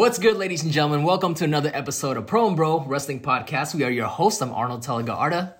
What's 0.00 0.18
good, 0.18 0.38
ladies 0.38 0.62
and 0.62 0.72
gentlemen? 0.72 1.02
Welcome 1.02 1.34
to 1.34 1.44
another 1.44 1.70
episode 1.74 2.16
of 2.16 2.26
Pro 2.26 2.46
and 2.46 2.56
Bro 2.56 2.86
Wrestling 2.86 3.20
Podcast. 3.20 3.74
We 3.74 3.84
are 3.84 3.90
your 3.90 4.06
hosts. 4.06 4.40
I'm 4.40 4.50
Arnold 4.50 4.80
Telegaarda. 4.82 5.52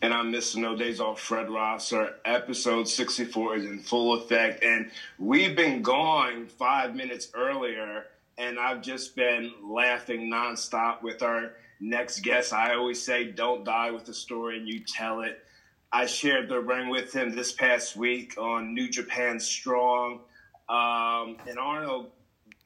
And 0.00 0.14
I'm 0.14 0.32
Mr. 0.32 0.56
No 0.56 0.74
Days 0.74 0.98
Off 0.98 1.20
Fred 1.20 1.50
Rosser. 1.50 2.14
Episode 2.24 2.88
64 2.88 3.56
is 3.56 3.64
in 3.66 3.78
full 3.80 4.14
effect. 4.14 4.64
And 4.64 4.90
we've 5.18 5.54
been 5.54 5.82
gone 5.82 6.46
five 6.46 6.94
minutes 6.94 7.30
earlier, 7.34 8.06
and 8.38 8.58
I've 8.58 8.80
just 8.80 9.14
been 9.14 9.52
laughing 9.62 10.30
nonstop 10.30 11.02
with 11.02 11.22
our 11.22 11.52
next 11.78 12.20
guest. 12.20 12.54
I 12.54 12.76
always 12.76 13.02
say, 13.02 13.30
don't 13.30 13.62
die 13.62 13.90
with 13.90 14.06
the 14.06 14.14
story, 14.14 14.56
and 14.56 14.66
you 14.66 14.80
tell 14.80 15.20
it. 15.20 15.44
I 15.92 16.06
shared 16.06 16.48
the 16.48 16.60
ring 16.60 16.88
with 16.88 17.14
him 17.14 17.36
this 17.36 17.52
past 17.52 17.94
week 17.94 18.38
on 18.38 18.72
New 18.72 18.88
Japan 18.88 19.38
Strong. 19.38 20.20
Um, 20.66 21.36
and 21.46 21.58
Arnold, 21.58 22.10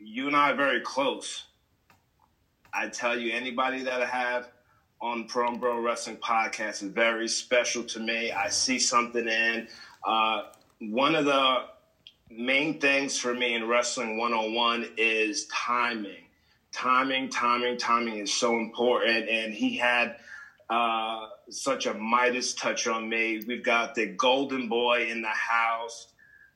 you 0.01 0.27
and 0.27 0.37
I 0.37 0.51
are 0.51 0.57
very 0.57 0.81
close. 0.81 1.45
I 2.73 2.89
tell 2.89 3.19
you, 3.19 3.33
anybody 3.33 3.83
that 3.83 4.01
I 4.01 4.07
have 4.07 4.49
on 5.01 5.27
Pro 5.27 5.57
Bro 5.57 5.81
Wrestling 5.81 6.17
Podcast 6.17 6.83
is 6.83 6.93
very 6.93 7.29
special 7.29 7.83
to 7.85 8.01
me. 8.01 8.33
I 8.33 8.49
see 8.49 8.79
something 8.79 9.27
in. 9.27 9.69
Uh, 10.07 10.43
one 10.81 11.15
of 11.15 11.25
the 11.25 11.65
main 12.31 12.81
things 12.81 13.19
for 13.19 13.35
me 13.35 13.55
in 13.55 13.67
Wrestling 13.67 14.19
101 14.19 14.93
is 14.97 15.47
timing. 15.47 16.25
Timing, 16.73 17.29
timing, 17.29 17.77
timing 17.77 18.19
is 18.19 18.33
so 18.33 18.57
important. 18.59 19.29
And 19.29 19.53
he 19.53 19.77
had 19.77 20.17
uh, 20.69 21.27
such 21.49 21.87
a 21.87 21.95
Midas 21.95 22.55
touch 22.55 22.87
on 22.87 23.09
me. 23.09 23.43
We've 23.47 23.65
got 23.65 23.95
the 23.95 24.07
Golden 24.07 24.69
Boy 24.69 25.09
in 25.11 25.23
the 25.23 25.29
house. 25.29 26.10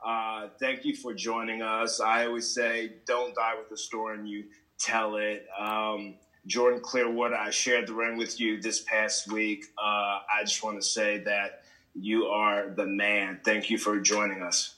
Uh, 0.04 0.48
thank 0.60 0.84
you 0.84 0.94
for 0.94 1.14
joining 1.14 1.62
us. 1.62 2.00
I 2.00 2.26
always 2.26 2.52
say, 2.52 2.92
don't 3.06 3.34
die 3.34 3.54
with 3.58 3.70
the 3.70 3.76
story 3.76 4.18
and 4.18 4.28
you 4.28 4.44
tell 4.78 5.16
it. 5.16 5.46
Um, 5.58 6.16
Jordan 6.46 6.80
Clearwater, 6.80 7.34
I 7.34 7.50
shared 7.50 7.88
the 7.88 7.94
ring 7.94 8.18
with 8.18 8.38
you 8.38 8.60
this 8.60 8.82
past 8.82 9.32
week. 9.32 9.64
Uh, 9.78 9.82
I 9.82 10.42
just 10.44 10.62
want 10.62 10.80
to 10.80 10.86
say 10.86 11.18
that 11.24 11.62
you 11.94 12.26
are 12.26 12.68
the 12.68 12.86
man. 12.86 13.40
Thank 13.44 13.70
you 13.70 13.78
for 13.78 13.98
joining 13.98 14.42
us. 14.42 14.73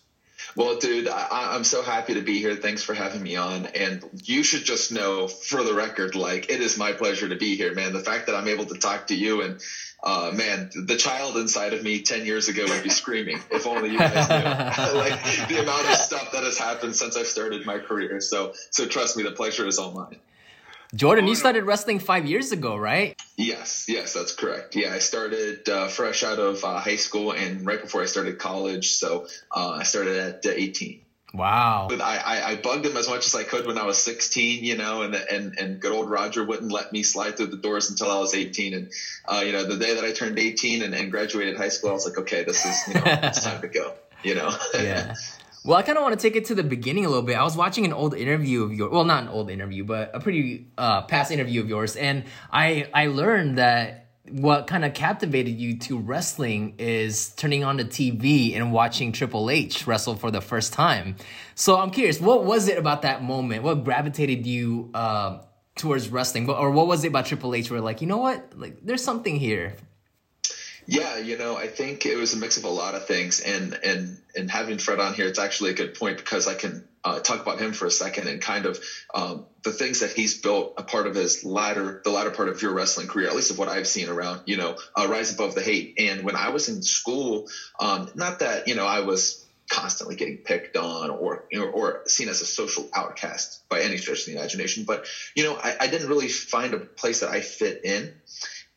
Well, 0.54 0.78
dude, 0.78 1.08
I, 1.08 1.56
am 1.56 1.64
so 1.64 1.82
happy 1.82 2.14
to 2.14 2.22
be 2.22 2.38
here. 2.38 2.54
Thanks 2.54 2.82
for 2.82 2.94
having 2.94 3.22
me 3.22 3.36
on. 3.36 3.66
And 3.66 4.04
you 4.24 4.42
should 4.42 4.64
just 4.64 4.92
know, 4.92 5.28
for 5.28 5.62
the 5.62 5.74
record, 5.74 6.14
like 6.14 6.50
it 6.50 6.60
is 6.60 6.78
my 6.78 6.92
pleasure 6.92 7.28
to 7.28 7.36
be 7.36 7.56
here, 7.56 7.74
man. 7.74 7.92
The 7.92 8.00
fact 8.00 8.26
that 8.26 8.34
I'm 8.34 8.48
able 8.48 8.66
to 8.66 8.78
talk 8.78 9.08
to 9.08 9.14
you 9.14 9.42
and 9.42 9.60
uh, 10.02 10.30
man, 10.32 10.70
the 10.74 10.96
child 10.96 11.36
inside 11.36 11.72
of 11.72 11.82
me 11.82 12.02
10 12.02 12.26
years 12.26 12.48
ago 12.48 12.64
would 12.68 12.82
be 12.82 12.90
screaming 12.90 13.40
if 13.50 13.66
only 13.66 13.90
you 13.90 13.98
guys 13.98 14.28
knew 14.28 14.34
like 14.98 15.48
the 15.48 15.60
amount 15.60 15.88
of 15.88 15.96
stuff 15.96 16.32
that 16.32 16.44
has 16.44 16.58
happened 16.58 16.94
since 16.94 17.16
I've 17.16 17.26
started 17.26 17.66
my 17.66 17.78
career. 17.78 18.20
So, 18.20 18.52
so 18.70 18.86
trust 18.86 19.16
me, 19.16 19.24
the 19.24 19.32
pleasure 19.32 19.66
is 19.66 19.78
all 19.78 19.92
mine. 19.92 20.16
Jordan, 20.94 21.26
you 21.26 21.34
started 21.34 21.64
wrestling 21.64 21.98
five 21.98 22.26
years 22.26 22.52
ago, 22.52 22.76
right? 22.76 23.20
Yes, 23.36 23.86
yes, 23.88 24.12
that's 24.12 24.34
correct. 24.34 24.76
Yeah, 24.76 24.92
I 24.92 24.98
started 24.98 25.68
uh, 25.68 25.88
fresh 25.88 26.22
out 26.22 26.38
of 26.38 26.64
uh, 26.64 26.78
high 26.78 26.96
school 26.96 27.32
and 27.32 27.66
right 27.66 27.80
before 27.80 28.02
I 28.02 28.06
started 28.06 28.38
college. 28.38 28.90
So 28.92 29.26
uh, 29.54 29.70
I 29.80 29.82
started 29.82 30.16
at 30.16 30.46
uh, 30.46 30.50
18. 30.54 31.02
Wow. 31.34 31.88
I, 31.90 32.18
I, 32.18 32.50
I, 32.52 32.56
bugged 32.56 32.86
him 32.86 32.96
as 32.96 33.08
much 33.08 33.26
as 33.26 33.34
I 33.34 33.42
could 33.42 33.66
when 33.66 33.76
I 33.76 33.84
was 33.84 33.98
16, 33.98 34.64
you 34.64 34.76
know, 34.76 35.02
and, 35.02 35.14
and, 35.14 35.58
and 35.58 35.80
good 35.80 35.92
old 35.92 36.08
Roger 36.08 36.42
wouldn't 36.44 36.72
let 36.72 36.92
me 36.92 37.02
slide 37.02 37.36
through 37.36 37.48
the 37.48 37.58
doors 37.58 37.90
until 37.90 38.10
I 38.10 38.18
was 38.18 38.34
18. 38.34 38.72
And, 38.72 38.92
uh, 39.26 39.42
you 39.44 39.52
know, 39.52 39.64
the 39.64 39.76
day 39.76 39.94
that 39.94 40.04
I 40.04 40.12
turned 40.12 40.38
18 40.38 40.82
and, 40.82 40.94
and 40.94 41.10
graduated 41.10 41.56
high 41.56 41.68
school, 41.68 41.90
I 41.90 41.92
was 41.94 42.06
like, 42.06 42.16
okay, 42.18 42.44
this 42.44 42.64
is, 42.64 42.88
you 42.88 42.94
know, 42.94 43.02
it's 43.04 43.44
time 43.44 43.60
to 43.60 43.68
go, 43.68 43.92
you 44.22 44.34
know? 44.34 44.56
yeah. 44.74 45.14
Well, 45.66 45.76
I 45.76 45.82
kind 45.82 45.98
of 45.98 46.04
want 46.04 46.16
to 46.16 46.22
take 46.22 46.36
it 46.36 46.44
to 46.44 46.54
the 46.54 46.62
beginning 46.62 47.04
a 47.06 47.08
little 47.08 47.24
bit. 47.24 47.36
I 47.36 47.42
was 47.42 47.56
watching 47.56 47.84
an 47.84 47.92
old 47.92 48.14
interview 48.14 48.62
of 48.62 48.72
your, 48.72 48.88
well, 48.88 49.04
not 49.04 49.24
an 49.24 49.28
old 49.28 49.50
interview, 49.50 49.82
but 49.82 50.12
a 50.14 50.20
pretty 50.20 50.68
uh, 50.78 51.02
past 51.02 51.32
interview 51.32 51.60
of 51.60 51.68
yours, 51.68 51.96
and 51.96 52.22
I 52.52 52.88
I 52.94 53.08
learned 53.08 53.58
that 53.58 54.06
what 54.30 54.68
kind 54.68 54.84
of 54.84 54.94
captivated 54.94 55.58
you 55.58 55.76
to 55.78 55.98
wrestling 55.98 56.74
is 56.78 57.30
turning 57.30 57.64
on 57.64 57.78
the 57.78 57.84
TV 57.84 58.54
and 58.54 58.72
watching 58.72 59.10
Triple 59.10 59.50
H 59.50 59.88
wrestle 59.88 60.14
for 60.14 60.30
the 60.30 60.40
first 60.40 60.72
time. 60.72 61.16
So 61.56 61.78
I'm 61.78 61.90
curious, 61.90 62.20
what 62.20 62.44
was 62.44 62.68
it 62.68 62.78
about 62.78 63.02
that 63.02 63.24
moment? 63.24 63.64
What 63.64 63.82
gravitated 63.82 64.46
you 64.46 64.90
uh, 64.94 65.40
towards 65.74 66.08
wrestling, 66.10 66.48
or 66.48 66.70
what 66.70 66.86
was 66.86 67.02
it 67.02 67.08
about 67.08 67.26
Triple 67.26 67.56
H 67.56 67.72
where 67.72 67.80
like, 67.80 68.00
you 68.00 68.06
know 68.06 68.18
what, 68.18 68.52
like 68.56 68.78
there's 68.84 69.02
something 69.02 69.34
here. 69.34 69.74
Yeah, 70.86 71.18
you 71.18 71.36
know, 71.36 71.56
I 71.56 71.68
think 71.68 72.06
it 72.06 72.16
was 72.16 72.34
a 72.34 72.36
mix 72.38 72.58
of 72.58 72.64
a 72.64 72.70
lot 72.70 72.94
of 72.94 73.06
things, 73.06 73.40
and 73.40 73.78
and 73.82 74.18
and 74.36 74.50
having 74.50 74.78
Fred 74.78 75.00
on 75.00 75.14
here, 75.14 75.26
it's 75.26 75.38
actually 75.40 75.70
a 75.70 75.74
good 75.74 75.94
point 75.94 76.18
because 76.18 76.46
I 76.46 76.54
can 76.54 76.84
uh, 77.04 77.20
talk 77.20 77.40
about 77.40 77.58
him 77.58 77.72
for 77.72 77.86
a 77.86 77.90
second 77.90 78.28
and 78.28 78.40
kind 78.40 78.66
of 78.66 78.78
um, 79.14 79.44
the 79.64 79.72
things 79.72 80.00
that 80.00 80.12
he's 80.12 80.40
built 80.40 80.72
a 80.78 80.84
part 80.84 81.06
of 81.06 81.14
his 81.14 81.42
latter, 81.44 82.00
the 82.04 82.10
latter 82.10 82.30
part 82.32 82.48
of 82.48 82.62
your 82.62 82.72
wrestling 82.74 83.08
career, 83.08 83.28
at 83.28 83.34
least 83.36 83.50
of 83.50 83.58
what 83.58 83.68
I've 83.68 83.88
seen 83.88 84.08
around, 84.10 84.42
you 84.46 84.56
know, 84.58 84.74
uh, 84.98 85.08
rise 85.08 85.32
above 85.32 85.54
the 85.54 85.62
hate. 85.62 85.92
And 85.98 86.24
when 86.24 86.36
I 86.36 86.50
was 86.50 86.68
in 86.68 86.82
school, 86.82 87.44
um, 87.80 88.06
not 88.14 88.40
that 88.40 88.68
you 88.68 88.74
know 88.74 88.86
I 88.86 89.00
was 89.00 89.42
constantly 89.72 90.16
getting 90.16 90.38
picked 90.44 90.76
on 90.76 91.10
or 91.10 91.42
or 91.72 92.00
seen 92.08 92.28
as 92.28 92.42
a 92.42 92.46
social 92.46 92.88
outcast 92.94 93.62
by 93.70 93.80
any 93.82 93.96
stretch 93.98 94.20
of 94.20 94.26
the 94.26 94.38
imagination, 94.38 94.84
but 94.86 95.02
you 95.36 95.44
know 95.44 95.56
I, 95.62 95.74
I 95.80 95.86
didn't 95.88 96.08
really 96.08 96.28
find 96.28 96.74
a 96.74 96.82
place 96.98 97.20
that 97.20 97.30
I 97.30 97.40
fit 97.40 97.78
in. 97.84 98.12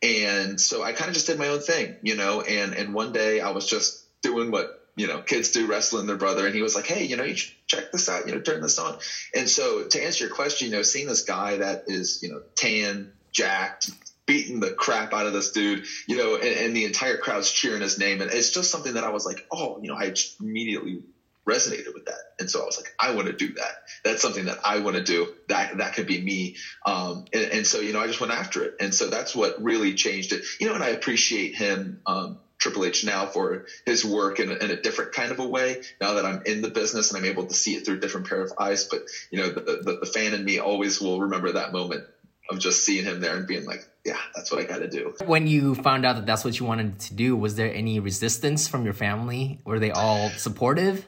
And 0.02 0.60
so 0.60 0.82
I 0.82 0.94
kind 0.94 1.10
of 1.10 1.14
just 1.14 1.28
did 1.28 1.38
my 1.38 1.50
own 1.50 1.60
thing, 1.60 1.96
you 2.02 2.16
know, 2.16 2.42
and, 2.42 2.74
and 2.74 2.94
one 2.94 3.12
day 3.12 3.42
I 3.42 3.52
was 3.52 3.68
just 3.68 4.06
doing 4.22 4.50
what 4.52 4.80
you 5.00 5.08
know, 5.08 5.22
kids 5.22 5.52
do 5.52 5.66
wrestling 5.66 6.08
their 6.08 6.18
brother. 6.18 6.46
And 6.46 6.54
he 6.54 6.62
was 6.62 6.76
like, 6.76 6.86
Hey, 6.86 7.06
you 7.06 7.16
know, 7.16 7.24
you 7.24 7.38
should 7.38 7.54
check 7.68 7.90
this 7.94 8.10
out, 8.10 8.28
you 8.28 8.36
know, 8.36 8.42
turn 8.42 8.62
this 8.62 8.78
on. 8.78 8.98
And 9.34 9.50
so 9.50 9.84
to 9.84 10.04
answer 10.04 10.26
your 10.26 10.36
question, 10.36 10.68
you 10.68 10.74
know, 10.76 10.82
seeing 10.82 11.08
this 11.08 11.24
guy 11.24 11.56
that 11.58 11.86
is, 11.88 12.20
you 12.22 12.30
know, 12.30 12.42
tan, 12.58 13.14
jacked, 13.32 13.92
beating 14.26 14.60
the 14.60 14.72
crap 14.72 15.14
out 15.14 15.26
of 15.26 15.32
this 15.32 15.54
dude, 15.54 15.86
you 16.06 16.18
know, 16.18 16.36
and, 16.36 16.44
and 16.44 16.76
the 16.76 16.84
entire 16.84 17.16
crowd's 17.16 17.50
cheering 17.50 17.82
his 17.82 17.98
name. 17.98 18.20
And 18.20 18.30
it's 18.30 18.52
just 18.52 18.72
something 18.72 18.96
that 18.96 19.06
I 19.06 19.12
was 19.12 19.26
like, 19.26 19.48
Oh, 19.50 19.80
you 19.82 19.88
know, 19.88 19.96
I 19.96 20.14
immediately 20.42 21.02
resonated 21.50 21.94
with 21.94 22.06
that. 22.06 22.20
And 22.40 22.50
so 22.50 22.62
I 22.62 22.66
was 22.66 22.78
like, 22.78 22.94
I 23.00 23.16
want 23.16 23.28
to 23.28 23.34
do 23.34 23.54
that. 23.54 23.72
That's 24.04 24.22
something 24.22 24.46
that 24.46 24.60
I 24.64 24.80
want 24.80 24.96
to 24.96 25.04
do. 25.04 25.34
That 25.48 25.78
that 25.78 25.94
could 25.94 26.08
be 26.08 26.22
me. 26.22 26.56
Um, 26.86 27.26
and, 27.34 27.52
and, 27.52 27.68
so 27.68 27.80
you 27.80 27.94
know, 27.94 28.00
I 28.00 28.08
just 28.08 28.22
went 28.22 28.34
after 28.34 28.64
it. 28.64 28.76
And 28.80 28.94
so 28.94 29.10
that's 29.10 29.36
what 29.36 29.62
really 29.62 29.94
changed 29.96 30.34
it. 30.34 30.44
You 30.60 30.68
know, 30.68 30.76
and 30.76 30.84
I 30.84 30.90
appreciate 30.90 31.56
him. 31.56 32.02
Um, 32.06 32.40
Triple 32.60 32.84
H 32.84 33.06
now 33.06 33.26
for 33.26 33.68
his 33.86 34.04
work 34.04 34.42
in 34.42 34.52
a, 34.52 34.56
in 34.56 34.70
a, 34.70 34.82
different 34.82 35.14
kind 35.14 35.32
of 35.32 35.40
a 35.40 35.48
way. 35.48 35.82
Now 36.02 36.16
that 36.16 36.26
I'm 36.26 36.44
in 36.46 36.62
the 36.62 36.68
business 36.68 37.10
and 37.10 37.18
I'm 37.18 37.30
able 37.30 37.46
to 37.46 37.54
see 37.54 37.76
it 37.76 37.86
through 37.86 37.96
a 37.96 38.00
different 38.02 38.28
pair 38.28 38.42
of 38.42 38.52
eyes, 38.60 38.84
but 38.84 39.04
you 39.32 39.40
know, 39.40 39.50
the, 39.50 39.82
the, 39.82 40.00
the 40.02 40.06
fan 40.06 40.34
in 40.34 40.44
me 40.44 40.60
always 40.60 41.00
will 41.00 41.22
remember 41.22 41.54
that 41.54 41.72
moment 41.72 42.04
of 42.50 42.60
just 42.60 42.84
seeing 42.84 43.06
him 43.06 43.22
there 43.22 43.38
and 43.38 43.48
being 43.48 43.66
like, 43.66 43.88
yeah, 44.06 44.18
that's 44.36 44.52
what 44.52 44.60
I 44.60 44.66
got 44.66 44.80
to 44.80 44.90
do. 44.90 45.14
When 45.26 45.48
you 45.48 45.76
found 45.76 46.06
out 46.06 46.16
that 46.16 46.26
that's 46.26 46.44
what 46.44 46.60
you 46.60 46.66
wanted 46.66 47.00
to 47.00 47.14
do, 47.14 47.36
was 47.36 47.56
there 47.56 47.74
any 47.74 48.00
resistance 48.00 48.68
from 48.68 48.84
your 48.84 48.94
family? 48.94 49.62
Were 49.66 49.80
they 49.80 49.92
all 49.92 50.30
supportive? 50.32 51.08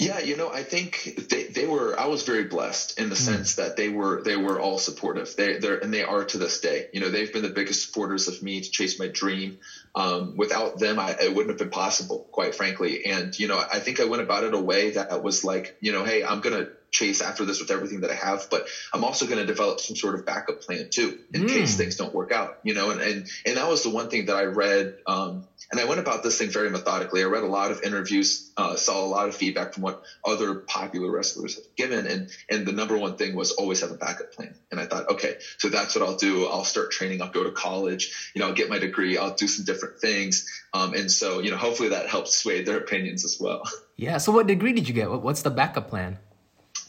Yeah, 0.00 0.20
you 0.20 0.36
know, 0.36 0.48
I 0.48 0.62
think 0.62 1.26
they, 1.28 1.44
they 1.44 1.66
were. 1.66 1.98
I 1.98 2.06
was 2.06 2.22
very 2.22 2.44
blessed 2.44 3.00
in 3.00 3.08
the 3.08 3.16
mm. 3.16 3.18
sense 3.18 3.56
that 3.56 3.74
they 3.74 3.88
were 3.88 4.22
they 4.22 4.36
were 4.36 4.60
all 4.60 4.78
supportive. 4.78 5.34
They 5.36 5.56
they 5.56 5.80
and 5.80 5.92
they 5.92 6.04
are 6.04 6.22
to 6.24 6.38
this 6.38 6.60
day. 6.60 6.86
You 6.92 7.00
know, 7.00 7.10
they've 7.10 7.32
been 7.32 7.42
the 7.42 7.48
biggest 7.48 7.84
supporters 7.84 8.28
of 8.28 8.40
me 8.40 8.60
to 8.60 8.70
chase 8.70 9.00
my 9.00 9.08
dream. 9.08 9.58
Um, 9.96 10.34
without 10.36 10.78
them, 10.78 11.00
I, 11.00 11.16
it 11.20 11.34
wouldn't 11.34 11.48
have 11.50 11.58
been 11.58 11.70
possible, 11.70 12.28
quite 12.30 12.54
frankly. 12.54 13.04
And 13.06 13.36
you 13.36 13.48
know, 13.48 13.58
I 13.58 13.80
think 13.80 13.98
I 13.98 14.04
went 14.04 14.22
about 14.22 14.44
it 14.44 14.54
a 14.54 14.60
way 14.60 14.90
that 14.90 15.20
was 15.20 15.42
like, 15.42 15.74
you 15.80 15.90
know, 15.90 16.04
hey, 16.04 16.22
I'm 16.22 16.40
gonna 16.40 16.68
chase 16.90 17.20
after 17.20 17.44
this 17.44 17.60
with 17.60 17.70
everything 17.70 18.00
that 18.00 18.10
I 18.10 18.14
have, 18.14 18.48
but 18.50 18.66
I'm 18.92 19.04
also 19.04 19.26
going 19.26 19.38
to 19.38 19.46
develop 19.46 19.80
some 19.80 19.96
sort 19.96 20.14
of 20.14 20.24
backup 20.24 20.62
plan 20.62 20.88
too 20.90 21.18
in 21.32 21.42
mm. 21.42 21.48
case 21.48 21.76
things 21.76 21.96
don't 21.96 22.14
work 22.14 22.32
out, 22.32 22.58
you 22.62 22.74
know, 22.74 22.90
and, 22.90 23.00
and, 23.00 23.26
and 23.44 23.56
that 23.56 23.68
was 23.68 23.82
the 23.82 23.90
one 23.90 24.08
thing 24.08 24.26
that 24.26 24.36
I 24.36 24.44
read. 24.44 24.96
Um, 25.06 25.46
and 25.70 25.80
I 25.80 25.84
went 25.84 26.00
about 26.00 26.22
this 26.22 26.38
thing 26.38 26.50
very 26.50 26.70
methodically. 26.70 27.22
I 27.22 27.26
read 27.26 27.42
a 27.42 27.48
lot 27.48 27.70
of 27.70 27.82
interviews, 27.82 28.50
uh, 28.56 28.76
saw 28.76 29.04
a 29.04 29.06
lot 29.06 29.28
of 29.28 29.36
feedback 29.36 29.74
from 29.74 29.82
what 29.82 30.02
other 30.24 30.54
popular 30.54 31.10
wrestlers 31.10 31.56
have 31.56 31.64
given. 31.76 32.06
And, 32.06 32.30
and 32.48 32.66
the 32.66 32.72
number 32.72 32.96
one 32.96 33.16
thing 33.16 33.34
was 33.34 33.52
always 33.52 33.80
have 33.80 33.90
a 33.90 33.96
backup 33.96 34.32
plan. 34.32 34.54
And 34.70 34.80
I 34.80 34.86
thought, 34.86 35.10
okay, 35.10 35.36
so 35.58 35.68
that's 35.68 35.94
what 35.94 36.08
I'll 36.08 36.16
do. 36.16 36.46
I'll 36.46 36.64
start 36.64 36.90
training. 36.90 37.20
I'll 37.20 37.30
go 37.30 37.44
to 37.44 37.50
college, 37.50 38.32
you 38.34 38.40
know, 38.40 38.48
I'll 38.48 38.54
get 38.54 38.70
my 38.70 38.78
degree. 38.78 39.18
I'll 39.18 39.34
do 39.34 39.48
some 39.48 39.64
different 39.64 40.00
things. 40.00 40.48
Um, 40.72 40.94
and 40.94 41.10
so, 41.10 41.40
you 41.40 41.50
know, 41.50 41.56
hopefully 41.56 41.90
that 41.90 42.08
helps 42.08 42.36
sway 42.36 42.62
their 42.62 42.78
opinions 42.78 43.24
as 43.24 43.38
well. 43.40 43.62
Yeah. 43.96 44.18
So 44.18 44.30
what 44.30 44.46
degree 44.46 44.72
did 44.72 44.86
you 44.88 44.94
get? 44.94 45.10
What's 45.10 45.42
the 45.42 45.50
backup 45.50 45.88
plan? 45.88 46.18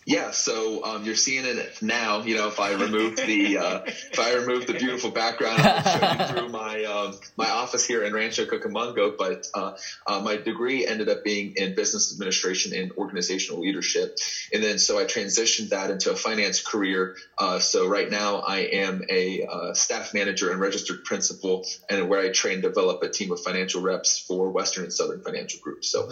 Yeah, 0.10 0.32
so 0.32 0.84
um, 0.84 1.04
you're 1.04 1.14
seeing 1.14 1.46
it 1.46 1.84
now. 1.84 2.24
You 2.24 2.36
know, 2.36 2.48
if 2.48 2.60
I 2.60 2.72
remove 2.72 3.16
the 3.16 3.60
uh, 3.60 3.82
if 3.86 4.20
I 4.20 4.34
remove 4.34 4.66
the 4.66 4.74
beautiful 4.74 5.12
background, 5.12 5.62
I'll 5.62 5.84
show 5.84 6.24
you 6.24 6.28
through 6.32 6.50
my 6.50 6.84
um, 6.86 7.20
my 7.38 7.48
office 7.48 7.86
here 7.86 8.04
in 8.04 8.12
Rancho 8.12 8.46
Cucamonga. 8.46 9.16
But 9.20 9.46
uh, 9.54 9.74
uh, 10.08 10.20
my 10.22 10.38
degree 10.38 10.88
ended 10.88 11.10
up 11.10 11.24
being 11.24 11.54
in 11.58 11.76
business 11.76 12.12
administration 12.12 12.74
and 12.74 12.92
organizational 12.94 13.62
leadership, 13.62 14.18
and 14.52 14.64
then 14.64 14.80
so 14.80 14.98
I 14.98 15.04
transitioned 15.04 15.70
that 15.70 15.92
into 15.92 16.12
a 16.12 16.16
finance 16.16 16.60
career. 16.60 17.16
Uh, 17.38 17.60
so 17.60 17.88
right 17.88 18.10
now 18.10 18.38
I 18.38 18.62
am 18.62 19.04
a 19.12 19.44
uh, 19.46 19.74
staff 19.76 20.16
manager 20.16 20.50
and 20.50 20.60
registered 20.60 21.04
principal, 21.04 21.68
and 21.88 22.10
where 22.10 22.22
I 22.22 22.30
train 22.30 22.54
and 22.54 22.64
develop 22.64 23.04
a 23.04 23.10
team 23.10 23.32
of 23.32 23.42
financial 23.42 23.84
reps 23.84 24.18
for 24.28 24.50
Western 24.50 24.86
and 24.86 24.94
Southern 24.94 25.22
financial 25.22 25.60
groups. 25.62 25.92
So, 25.92 26.10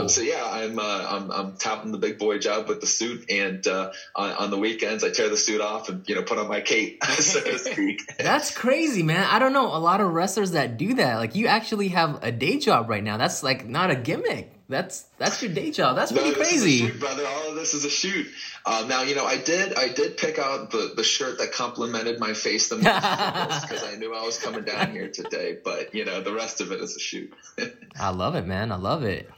um, 0.00 0.08
so 0.10 0.20
yeah, 0.20 0.46
I'm, 0.46 0.78
uh, 0.78 1.06
I'm 1.08 1.30
I'm 1.30 1.56
touting 1.56 1.92
the 1.92 1.98
big 1.98 2.18
boy 2.18 2.38
job 2.40 2.68
with 2.68 2.82
the 2.82 2.86
suit 2.86 3.24
and 3.30 3.37
uh, 3.66 3.92
on, 4.14 4.32
on, 4.32 4.50
the 4.50 4.58
weekends 4.58 5.04
I 5.04 5.10
tear 5.10 5.28
the 5.28 5.36
suit 5.36 5.60
off 5.60 5.88
and 5.88 6.08
you 6.08 6.14
know 6.14 6.22
put 6.22 6.38
on 6.38 6.48
my 6.48 6.60
cape, 6.60 7.02
so 7.18 7.40
to 7.40 7.58
speak. 7.58 8.16
That's 8.18 8.56
crazy, 8.56 9.02
man. 9.02 9.26
I 9.30 9.38
don't 9.38 9.52
know 9.52 9.66
a 9.66 9.78
lot 9.78 10.00
of 10.00 10.10
wrestlers 10.10 10.52
that 10.52 10.76
do 10.76 10.94
that. 10.94 11.16
Like 11.16 11.34
you 11.34 11.46
actually 11.46 11.88
have 11.88 12.22
a 12.22 12.32
day 12.32 12.58
job 12.58 12.88
right 12.88 13.02
now. 13.02 13.16
That's 13.16 13.42
like 13.42 13.66
not 13.66 13.90
a 13.90 13.96
gimmick. 13.96 14.52
That's 14.68 15.06
that's 15.16 15.42
your 15.42 15.52
day 15.52 15.70
job. 15.70 15.96
That's 15.96 16.12
pretty 16.12 16.30
no, 16.30 16.36
crazy, 16.36 16.78
shoot, 16.86 17.00
brother. 17.00 17.26
All 17.26 17.48
of 17.48 17.54
this 17.54 17.72
is 17.72 17.86
a 17.86 17.90
shoot. 17.90 18.26
Um, 18.66 18.86
now 18.86 19.00
you 19.00 19.14
know 19.14 19.24
I 19.24 19.38
did 19.38 19.74
I 19.74 19.88
did 19.88 20.18
pick 20.18 20.38
out 20.38 20.70
the 20.70 20.92
the 20.94 21.04
shirt 21.04 21.38
that 21.38 21.52
complimented 21.52 22.20
my 22.20 22.34
face 22.34 22.68
the 22.68 22.76
most 22.76 22.84
because 23.62 23.82
I 23.82 23.94
knew 23.96 24.14
I 24.14 24.22
was 24.24 24.38
coming 24.38 24.64
down 24.64 24.90
here 24.90 25.08
today. 25.08 25.56
But 25.64 25.94
you 25.94 26.04
know 26.04 26.20
the 26.20 26.34
rest 26.34 26.60
of 26.60 26.70
it 26.70 26.80
is 26.82 26.96
a 26.96 27.00
shoot. 27.00 27.32
I 27.98 28.10
love 28.10 28.34
it, 28.34 28.46
man. 28.46 28.70
I 28.70 28.76
love 28.76 29.04
it. 29.04 29.30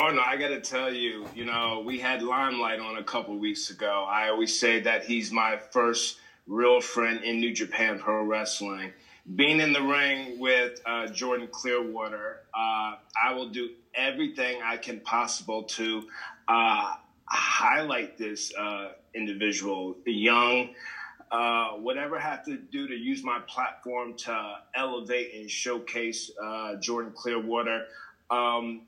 No, 0.00 0.22
I 0.22 0.36
got 0.36 0.48
to 0.48 0.60
tell 0.60 0.94
you, 0.94 1.26
you 1.34 1.44
know, 1.44 1.82
we 1.84 1.98
had 1.98 2.22
Limelight 2.22 2.78
on 2.78 2.98
a 2.98 3.02
couple 3.02 3.36
weeks 3.36 3.70
ago. 3.70 4.06
I 4.08 4.28
always 4.28 4.58
say 4.58 4.80
that 4.80 5.04
he's 5.04 5.32
my 5.32 5.58
first 5.72 6.18
real 6.46 6.80
friend 6.80 7.22
in 7.24 7.40
New 7.40 7.52
Japan 7.52 7.98
Pro 7.98 8.22
Wrestling. 8.22 8.92
Being 9.34 9.60
in 9.60 9.72
the 9.72 9.82
ring 9.82 10.38
with 10.38 10.80
uh, 10.86 11.08
Jordan 11.08 11.48
Clearwater, 11.50 12.42
uh, 12.54 12.94
I 13.20 13.32
will 13.34 13.48
do 13.48 13.70
everything 13.92 14.60
I 14.64 14.76
can 14.76 15.00
possible 15.00 15.64
to 15.64 16.04
uh, 16.46 16.94
highlight 17.26 18.16
this 18.16 18.54
uh, 18.54 18.92
individual, 19.14 19.96
the 20.06 20.12
young, 20.12 20.70
uh, 21.32 21.72
whatever 21.72 22.16
I 22.16 22.22
have 22.22 22.44
to 22.44 22.56
do 22.56 22.86
to 22.86 22.94
use 22.94 23.24
my 23.24 23.40
platform 23.48 24.14
to 24.18 24.58
elevate 24.76 25.34
and 25.34 25.50
showcase 25.50 26.30
uh, 26.42 26.76
Jordan 26.76 27.12
Clearwater. 27.14 27.86
Um, 28.30 28.82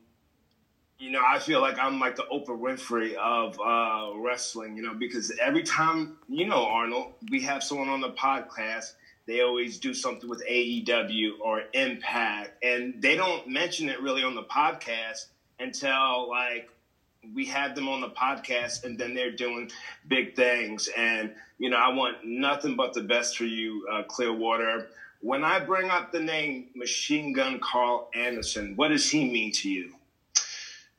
you 1.00 1.10
know, 1.10 1.22
I 1.26 1.38
feel 1.38 1.62
like 1.62 1.78
I'm 1.78 1.98
like 1.98 2.16
the 2.16 2.26
Oprah 2.30 2.58
Winfrey 2.58 3.14
of 3.14 3.58
uh, 3.58 4.18
wrestling, 4.20 4.76
you 4.76 4.82
know, 4.82 4.92
because 4.92 5.32
every 5.40 5.62
time, 5.62 6.18
you 6.28 6.46
know, 6.46 6.66
Arnold, 6.66 7.14
we 7.30 7.40
have 7.42 7.62
someone 7.62 7.88
on 7.88 8.02
the 8.02 8.10
podcast, 8.10 8.92
they 9.26 9.40
always 9.40 9.78
do 9.78 9.94
something 9.94 10.28
with 10.28 10.44
AEW 10.46 11.40
or 11.40 11.62
Impact, 11.72 12.62
and 12.62 13.00
they 13.00 13.16
don't 13.16 13.48
mention 13.48 13.88
it 13.88 14.02
really 14.02 14.22
on 14.22 14.34
the 14.34 14.42
podcast 14.42 15.26
until 15.58 16.28
like 16.28 16.68
we 17.34 17.46
have 17.46 17.74
them 17.74 17.88
on 17.88 18.02
the 18.02 18.10
podcast 18.10 18.84
and 18.84 18.98
then 18.98 19.14
they're 19.14 19.30
doing 19.30 19.70
big 20.08 20.36
things. 20.36 20.88
And, 20.96 21.32
you 21.58 21.70
know, 21.70 21.76
I 21.76 21.94
want 21.94 22.24
nothing 22.24 22.76
but 22.76 22.94
the 22.94 23.02
best 23.02 23.36
for 23.36 23.44
you, 23.44 23.86
uh, 23.90 24.02
Clearwater. 24.04 24.88
When 25.20 25.44
I 25.44 25.60
bring 25.60 25.90
up 25.90 26.12
the 26.12 26.20
name 26.20 26.68
Machine 26.74 27.32
Gun 27.34 27.60
Karl 27.60 28.08
Anderson, 28.14 28.74
what 28.76 28.88
does 28.88 29.10
he 29.10 29.30
mean 29.30 29.52
to 29.52 29.70
you? 29.70 29.94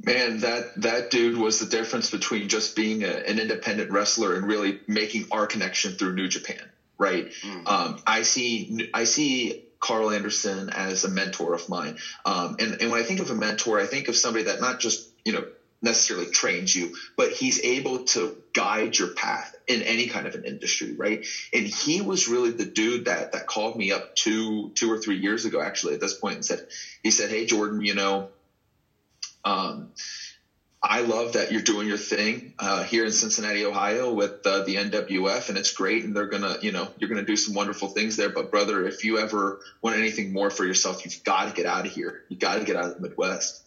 Man, 0.04 0.40
that 0.40 0.64
that 0.78 1.12
dude 1.12 1.38
was 1.38 1.60
the 1.60 1.66
difference 1.66 2.10
between 2.10 2.48
just 2.48 2.76
being 2.76 3.04
a, 3.04 3.12
an 3.28 3.38
independent 3.38 3.92
wrestler 3.92 4.34
and 4.36 4.48
really 4.48 4.80
making 4.88 5.26
our 5.32 5.46
connection 5.46 5.94
through 5.94 6.14
New 6.14 6.28
Japan, 6.28 6.72
right? 6.98 7.26
Mm. 7.44 7.68
Um, 7.68 7.98
I 8.08 8.24
see 8.24 8.88
I 8.94 9.04
see 9.04 9.54
Karl 9.80 10.10
Anderson 10.10 10.70
as 10.70 11.04
a 11.04 11.08
mentor 11.08 11.54
of 11.54 11.68
mine, 11.70 11.96
um, 12.26 12.56
and 12.58 12.78
and 12.80 12.90
when 12.90 13.00
I 13.00 13.04
think 13.04 13.20
of 13.20 13.30
a 13.30 13.36
mentor, 13.36 13.80
I 13.80 13.86
think 13.86 14.08
of 14.08 14.16
somebody 14.16 14.46
that 14.46 14.60
not 14.60 14.80
just 14.80 15.08
you 15.24 15.34
know 15.34 15.44
necessarily 15.84 16.28
trains 16.28 16.74
you, 16.74 16.92
but 17.18 17.32
he's 17.32 17.60
able 17.64 18.00
to 18.00 18.36
guide 18.54 18.98
your 18.98 19.10
path 19.10 19.54
in 19.68 19.82
any 19.82 20.08
kind 20.08 20.28
of 20.28 20.36
an 20.36 20.44
industry, 20.46 20.94
right? 20.96 21.20
And 21.54 21.66
he 21.66 22.02
was 22.02 22.28
really 22.28 22.52
the 22.52 22.66
dude 22.66 23.06
that 23.06 23.32
that 23.34 23.46
called 23.46 23.76
me 23.76 23.92
up 23.92 24.04
two 24.16 24.72
two 24.76 24.90
or 24.92 24.98
three 24.98 25.18
years 25.18 25.46
ago, 25.46 25.62
actually, 25.62 25.94
at 25.94 26.00
this 26.00 26.14
point, 26.14 26.36
and 26.36 26.46
said, 26.46 26.60
he 27.04 27.12
said, 27.12 27.30
"Hey, 27.30 27.46
Jordan, 27.46 27.82
you 27.82 27.94
know." 27.94 28.28
Um, 29.44 29.92
I 30.84 31.02
love 31.02 31.34
that 31.34 31.52
you're 31.52 31.62
doing 31.62 31.88
your 31.88 31.98
thing 31.98 32.54
uh, 32.58 32.84
here 32.84 33.06
in 33.06 33.12
Cincinnati, 33.12 33.66
Ohio, 33.66 34.12
with 34.12 34.34
uh, 34.46 34.62
the 34.62 34.76
NWF, 34.76 35.50
and 35.50 35.58
it's 35.58 35.72
great. 35.74 36.04
And 36.04 36.16
they're 36.16 36.26
gonna, 36.26 36.58
you 36.62 36.72
know, 36.72 36.92
you're 36.98 37.10
gonna 37.10 37.22
do 37.22 37.36
some 37.36 37.54
wonderful 37.54 37.88
things 37.88 38.16
there. 38.16 38.30
But 38.30 38.50
brother, 38.50 38.88
if 38.88 39.04
you 39.04 39.20
ever 39.20 39.60
want 39.84 39.98
anything 39.98 40.34
more 40.34 40.50
for 40.50 40.66
yourself, 40.66 41.06
you've 41.06 41.24
got 41.24 41.46
to 41.46 41.54
get 41.54 41.68
out 41.68 41.86
of 41.86 41.92
here. 41.92 42.22
You 42.30 42.38
got 42.38 42.56
to 42.56 42.64
get 42.64 42.76
out 42.76 42.86
of 42.86 42.96
the 42.96 43.02
Midwest. 43.02 43.62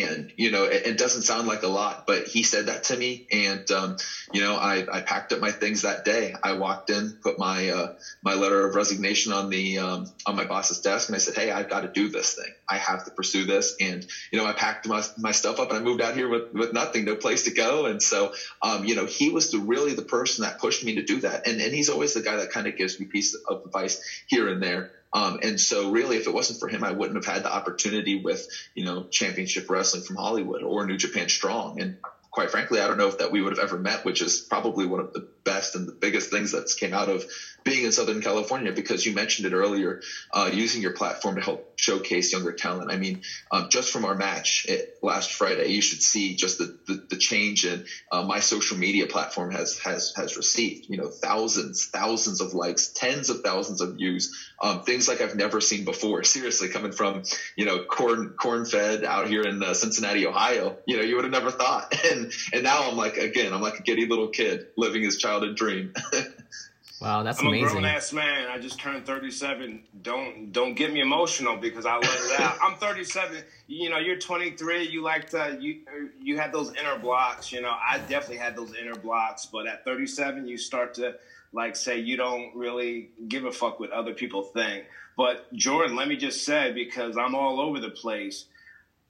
And, 0.00 0.32
you 0.36 0.50
know, 0.50 0.64
it, 0.64 0.86
it, 0.86 0.98
doesn't 0.98 1.22
sound 1.22 1.46
like 1.46 1.62
a 1.62 1.68
lot, 1.68 2.04
but 2.06 2.24
he 2.24 2.42
said 2.42 2.66
that 2.66 2.84
to 2.84 2.96
me. 2.96 3.26
And, 3.30 3.70
um, 3.70 3.96
you 4.32 4.40
know, 4.40 4.56
I, 4.56 4.86
I 4.90 5.00
packed 5.00 5.32
up 5.32 5.40
my 5.40 5.50
things 5.50 5.82
that 5.82 6.04
day. 6.04 6.34
I 6.42 6.54
walked 6.54 6.88
in, 6.90 7.18
put 7.22 7.38
my, 7.38 7.68
uh, 7.68 7.94
my 8.22 8.34
letter 8.34 8.66
of 8.66 8.74
resignation 8.74 9.32
on 9.32 9.50
the, 9.50 9.78
um, 9.78 10.06
on 10.24 10.36
my 10.36 10.44
boss's 10.44 10.80
desk. 10.80 11.08
And 11.08 11.16
I 11.16 11.18
said, 11.18 11.34
Hey, 11.34 11.50
I've 11.50 11.68
got 11.68 11.80
to 11.80 11.88
do 11.88 12.08
this 12.08 12.34
thing. 12.34 12.52
I 12.68 12.76
have 12.78 13.04
to 13.04 13.10
pursue 13.10 13.44
this. 13.44 13.74
And, 13.80 14.06
you 14.30 14.38
know, 14.38 14.46
I 14.46 14.52
packed 14.52 14.86
my, 14.86 15.02
my 15.18 15.32
stuff 15.32 15.60
up 15.60 15.70
and 15.70 15.78
I 15.78 15.82
moved 15.82 16.00
out 16.00 16.14
here 16.14 16.28
with, 16.28 16.52
with 16.52 16.72
nothing, 16.72 17.04
no 17.04 17.16
place 17.16 17.44
to 17.44 17.50
go. 17.52 17.86
And 17.86 18.00
so, 18.02 18.32
um, 18.62 18.84
you 18.84 18.94
know, 18.94 19.06
he 19.06 19.30
was 19.30 19.50
the, 19.50 19.58
really 19.58 19.94
the 19.94 20.02
person 20.02 20.44
that 20.44 20.58
pushed 20.58 20.84
me 20.84 20.94
to 20.96 21.02
do 21.02 21.20
that. 21.20 21.46
And, 21.46 21.60
and 21.60 21.74
he's 21.74 21.90
always 21.90 22.14
the 22.14 22.22
guy 22.22 22.36
that 22.36 22.50
kind 22.50 22.66
of 22.66 22.76
gives 22.76 22.98
me 22.98 23.06
pieces 23.06 23.42
of 23.48 23.62
advice 23.66 24.00
here 24.28 24.48
and 24.48 24.62
there. 24.62 24.90
Um, 25.12 25.38
and 25.42 25.60
so 25.60 25.90
really, 25.90 26.16
if 26.16 26.26
it 26.26 26.32
wasn't 26.32 26.58
for 26.58 26.68
him, 26.68 26.82
I 26.82 26.90
wouldn't 26.90 27.22
have 27.22 27.34
had 27.34 27.42
the 27.42 27.54
opportunity 27.54 28.14
with, 28.14 28.46
you 28.74 28.84
know, 28.84 29.06
championship 29.10 29.68
wrestling 29.68 30.02
from 30.02 30.16
Hollywood 30.16 30.62
or 30.62 30.86
New 30.86 30.96
Japan 30.96 31.28
Strong. 31.28 31.80
And 31.80 31.96
quite 32.32 32.50
frankly, 32.50 32.80
I 32.80 32.86
don't 32.88 32.96
know 32.96 33.08
if 33.08 33.18
that 33.18 33.30
we 33.30 33.42
would 33.42 33.52
have 33.52 33.62
ever 33.62 33.78
met, 33.78 34.04
which 34.04 34.20
is 34.22 34.44
probably 34.48 34.86
one 34.86 35.00
of 35.00 35.12
the 35.12 35.24
best 35.44 35.74
and 35.74 35.86
the 35.86 35.92
biggest 36.00 36.30
things 36.30 36.52
that's 36.52 36.74
came 36.74 36.94
out 36.94 37.08
of 37.08 37.24
being 37.64 37.84
in 37.84 37.92
Southern 37.92 38.20
California 38.20 38.72
because 38.72 39.04
you 39.04 39.12
mentioned 39.12 39.46
it 39.46 39.52
earlier, 39.52 40.00
uh, 40.32 40.50
using 40.52 40.82
your 40.82 40.92
platform 40.92 41.36
to 41.36 41.40
help 41.40 41.64
showcase 41.76 42.32
younger 42.32 42.52
talent. 42.52 42.90
I 42.90 42.96
mean, 42.96 43.20
um, 43.50 43.68
just 43.70 43.90
from 43.90 44.04
our 44.04 44.14
match 44.14 44.64
it, 44.68 44.86
last 45.02 45.32
Friday, 45.32 45.68
you 45.68 45.80
should 45.80 46.00
see 46.00 46.34
just 46.36 46.58
the, 46.58 46.72
the, 46.86 46.98
the 47.10 47.16
change 47.16 47.64
in 47.64 47.82
uh, 48.10 48.22
my 48.22 48.40
social 48.40 48.76
media 48.76 49.06
platform 49.06 49.50
has, 49.52 49.76
has, 49.82 50.12
has 50.16 50.36
received, 50.36 50.86
you 50.88 50.96
know, 50.96 51.10
thousands, 51.22 51.88
thousands 51.92 52.40
of 52.40 52.52
likes, 52.52 52.90
tens 52.94 53.30
of 53.30 53.40
thousands 53.44 53.80
of 53.80 53.94
views, 53.94 54.30
um, 54.62 54.82
things 54.82 55.08
like 55.08 55.20
I've 55.20 55.34
never 55.34 55.60
seen 55.60 55.84
before. 55.84 56.22
Seriously, 56.32 56.68
coming 56.68 56.92
from, 56.92 57.22
you 57.56 57.64
know, 57.64 57.80
corn, 57.80 58.32
corn 58.40 58.64
fed 58.64 59.04
out 59.04 59.28
here 59.28 59.42
in 59.42 59.62
uh, 59.62 59.74
Cincinnati, 59.74 60.26
Ohio, 60.26 60.78
you 60.86 60.96
know, 60.96 61.02
you 61.02 61.16
would 61.16 61.24
have 61.24 61.32
never 61.32 61.50
thought. 61.50 61.92
And, 62.12 62.21
and 62.52 62.62
now 62.62 62.88
I'm 62.88 62.96
like, 62.96 63.16
again, 63.16 63.52
I'm 63.52 63.60
like 63.60 63.78
a 63.78 63.82
giddy 63.82 64.06
little 64.06 64.28
kid 64.28 64.66
living 64.76 65.02
his 65.02 65.18
childhood 65.18 65.56
dream. 65.56 65.94
Wow, 67.02 67.24
that's 67.24 67.40
I'm 67.40 67.48
amazing. 67.48 67.64
I'm 67.64 67.70
a 67.70 67.80
grown 67.80 67.84
ass 67.96 68.12
man. 68.12 68.48
I 68.48 68.58
just 68.60 68.78
turned 68.78 69.04
37. 69.04 69.82
Don't 70.02 70.52
don't 70.52 70.74
get 70.74 70.92
me 70.92 71.00
emotional 71.00 71.56
because 71.56 71.84
I 71.84 71.96
let 71.96 72.04
it 72.04 72.40
out. 72.40 72.56
I'm 72.62 72.76
37. 72.76 73.38
You 73.66 73.90
know, 73.90 73.98
you're 73.98 74.20
23. 74.20 74.86
You 74.86 75.02
like 75.02 75.28
to 75.30 75.58
you 75.60 75.80
you 76.20 76.38
had 76.38 76.52
those 76.52 76.72
inner 76.76 76.96
blocks. 77.00 77.50
You 77.50 77.60
know, 77.60 77.72
I 77.72 77.98
definitely 77.98 78.36
had 78.36 78.54
those 78.54 78.76
inner 78.76 78.94
blocks. 78.94 79.46
But 79.46 79.66
at 79.66 79.84
37, 79.84 80.46
you 80.46 80.56
start 80.56 80.94
to 80.94 81.16
like 81.52 81.74
say 81.74 81.98
you 81.98 82.16
don't 82.16 82.54
really 82.54 83.10
give 83.26 83.46
a 83.46 83.52
fuck 83.52 83.80
what 83.80 83.90
other 83.90 84.14
people 84.14 84.44
think. 84.44 84.84
But 85.16 85.52
Jordan, 85.54 85.96
let 85.96 86.06
me 86.06 86.16
just 86.16 86.44
say 86.44 86.70
because 86.72 87.16
I'm 87.16 87.34
all 87.34 87.60
over 87.60 87.80
the 87.80 87.90
place. 87.90 88.44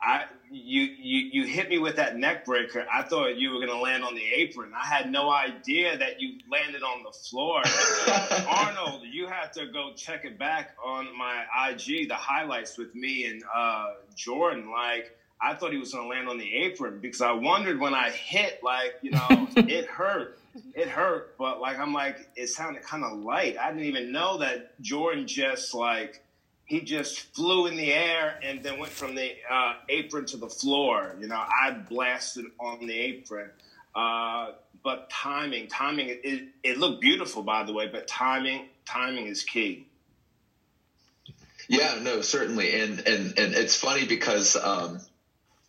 I 0.01 0.25
you 0.53 0.83
you 0.83 1.31
you 1.33 1.47
hit 1.47 1.69
me 1.69 1.79
with 1.79 1.97
that 1.97 2.17
neck 2.17 2.45
breaker. 2.45 2.87
I 2.93 3.03
thought 3.03 3.39
you 3.39 3.51
were 3.53 3.65
gonna 3.65 3.81
land 3.81 4.05
on 4.05 4.15
the 4.15 4.25
apron. 4.25 4.73
I 4.75 4.87
had 4.87 5.11
no 5.11 5.31
idea 5.31 5.97
that 5.97 6.21
you 6.21 6.39
landed 6.51 6.83
on 6.83 7.03
the 7.03 7.13
floor. 7.13 7.63
Arnold, 8.49 9.03
you 9.11 9.27
have 9.27 9.53
to 9.53 9.67
go 9.67 9.93
check 9.97 10.25
it 10.25 10.39
back 10.39 10.77
on 10.85 11.09
my 11.17 11.45
IG, 11.71 12.09
the 12.09 12.15
highlights 12.15 12.77
with 12.77 12.95
me 12.95 13.27
and 13.27 13.43
uh, 13.55 13.93
Jordan. 14.15 14.71
Like 14.71 15.17
I 15.41 15.55
thought 15.55 15.73
he 15.73 15.79
was 15.79 15.93
gonna 15.93 16.09
land 16.09 16.29
on 16.29 16.39
the 16.39 16.55
apron 16.55 17.01
because 17.01 17.23
I 17.23 17.33
wondered 17.33 17.81
when 17.81 17.95
I 17.95 18.11
hit, 18.11 18.61
like 18.63 18.95
you 19.03 19.13
know, 19.13 19.49
it 19.57 19.87
hurt. 19.87 20.39
It 20.75 20.87
hurt, 20.89 21.39
but 21.39 21.63
like 21.63 21.79
I'm 21.79 21.95
like, 21.95 22.29
it 22.37 22.49
sounded 22.49 22.83
kind 22.83 23.05
of 23.05 23.19
light. 23.19 23.57
I 23.57 23.71
didn't 23.71 23.87
even 23.87 24.13
know 24.13 24.39
that 24.39 24.79
Jordan 24.83 25.27
just 25.27 25.73
like 25.73 26.23
he 26.73 26.81
just 26.81 27.35
flew 27.35 27.67
in 27.67 27.77
the 27.77 27.93
air 27.93 28.41
and 28.43 28.63
then 28.63 28.79
went 28.79 28.91
from 28.91 29.15
the 29.15 29.31
uh, 29.51 29.75
apron 29.91 30.25
to 30.25 30.39
the 30.39 30.49
floor. 30.49 31.15
You 31.21 31.27
know, 31.27 31.37
I 31.37 31.73
blasted 31.73 32.47
on 32.59 32.87
the 32.87 32.99
apron. 32.99 33.51
Uh, 33.95 34.53
but 34.83 35.11
timing, 35.11 35.69
timing, 35.69 36.09
it, 36.09 36.49
it 36.63 36.79
looked 36.79 37.03
beautiful, 37.03 37.43
by 37.43 37.65
the 37.65 37.75
way, 37.75 37.89
but 37.89 38.09
timing, 38.09 38.71
timing 38.87 39.27
is 39.27 39.43
key. 39.43 39.87
Yeah, 41.69 41.99
no, 42.01 42.23
certainly. 42.23 42.81
And, 42.81 43.01
and, 43.01 43.39
and 43.39 43.53
it's 43.53 43.77
funny 43.77 44.07
because, 44.07 44.57
um, 44.57 44.99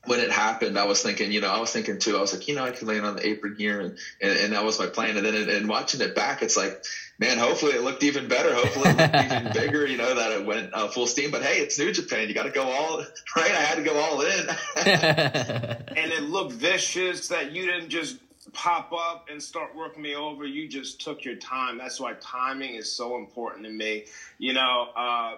when 0.05 0.19
it 0.19 0.31
happened, 0.31 0.77
I 0.77 0.85
was 0.85 1.01
thinking, 1.01 1.31
you 1.31 1.39
know, 1.39 1.49
I 1.49 1.59
was 1.59 1.71
thinking 1.71 1.97
too, 1.97 2.17
I 2.17 2.21
was 2.21 2.33
like, 2.33 2.47
you 2.47 2.55
know, 2.55 2.65
I 2.65 2.71
could 2.71 2.87
land 2.87 3.05
on 3.05 3.15
the 3.15 3.25
apron 3.25 3.55
here. 3.57 3.79
And, 3.79 3.97
and, 4.21 4.37
and 4.37 4.53
that 4.53 4.65
was 4.65 4.77
my 4.77 4.87
plan. 4.87 5.15
And 5.15 5.25
then, 5.25 5.49
and 5.49 5.69
watching 5.69 6.01
it 6.01 6.13
back, 6.13 6.41
it's 6.41 6.57
like, 6.57 6.83
man, 7.19 7.37
hopefully 7.37 7.71
it 7.71 7.83
looked 7.83 8.03
even 8.03 8.27
better. 8.27 8.53
Hopefully 8.53 8.89
it 8.89 8.97
looked 8.97 9.15
even 9.15 9.53
bigger, 9.53 9.85
you 9.85 9.97
know, 9.97 10.13
that 10.15 10.31
it 10.33 10.45
went 10.45 10.73
uh, 10.73 10.89
full 10.89 11.07
steam. 11.07 11.31
But 11.31 11.43
hey, 11.43 11.59
it's 11.59 11.79
New 11.79 11.93
Japan. 11.93 12.27
You 12.27 12.33
got 12.33 12.43
to 12.43 12.51
go 12.51 12.63
all, 12.63 12.97
right? 13.35 13.51
I 13.51 13.61
had 13.61 13.75
to 13.75 13.83
go 13.83 13.97
all 13.97 14.21
in. 14.21 14.49
and 14.75 16.11
it 16.11 16.23
looked 16.23 16.51
vicious 16.51 17.29
that 17.29 17.53
you 17.53 17.65
didn't 17.65 17.89
just 17.89 18.17
pop 18.51 18.91
up 18.91 19.27
and 19.31 19.41
start 19.41 19.73
working 19.73 20.01
me 20.01 20.15
over. 20.15 20.45
You 20.45 20.67
just 20.67 20.99
took 20.99 21.23
your 21.23 21.35
time. 21.35 21.77
That's 21.77 21.99
why 21.99 22.13
timing 22.19 22.75
is 22.75 22.91
so 22.91 23.15
important 23.15 23.63
to 23.65 23.71
me. 23.71 24.05
You 24.37 24.51
know, 24.51 24.87
uh, 24.97 25.35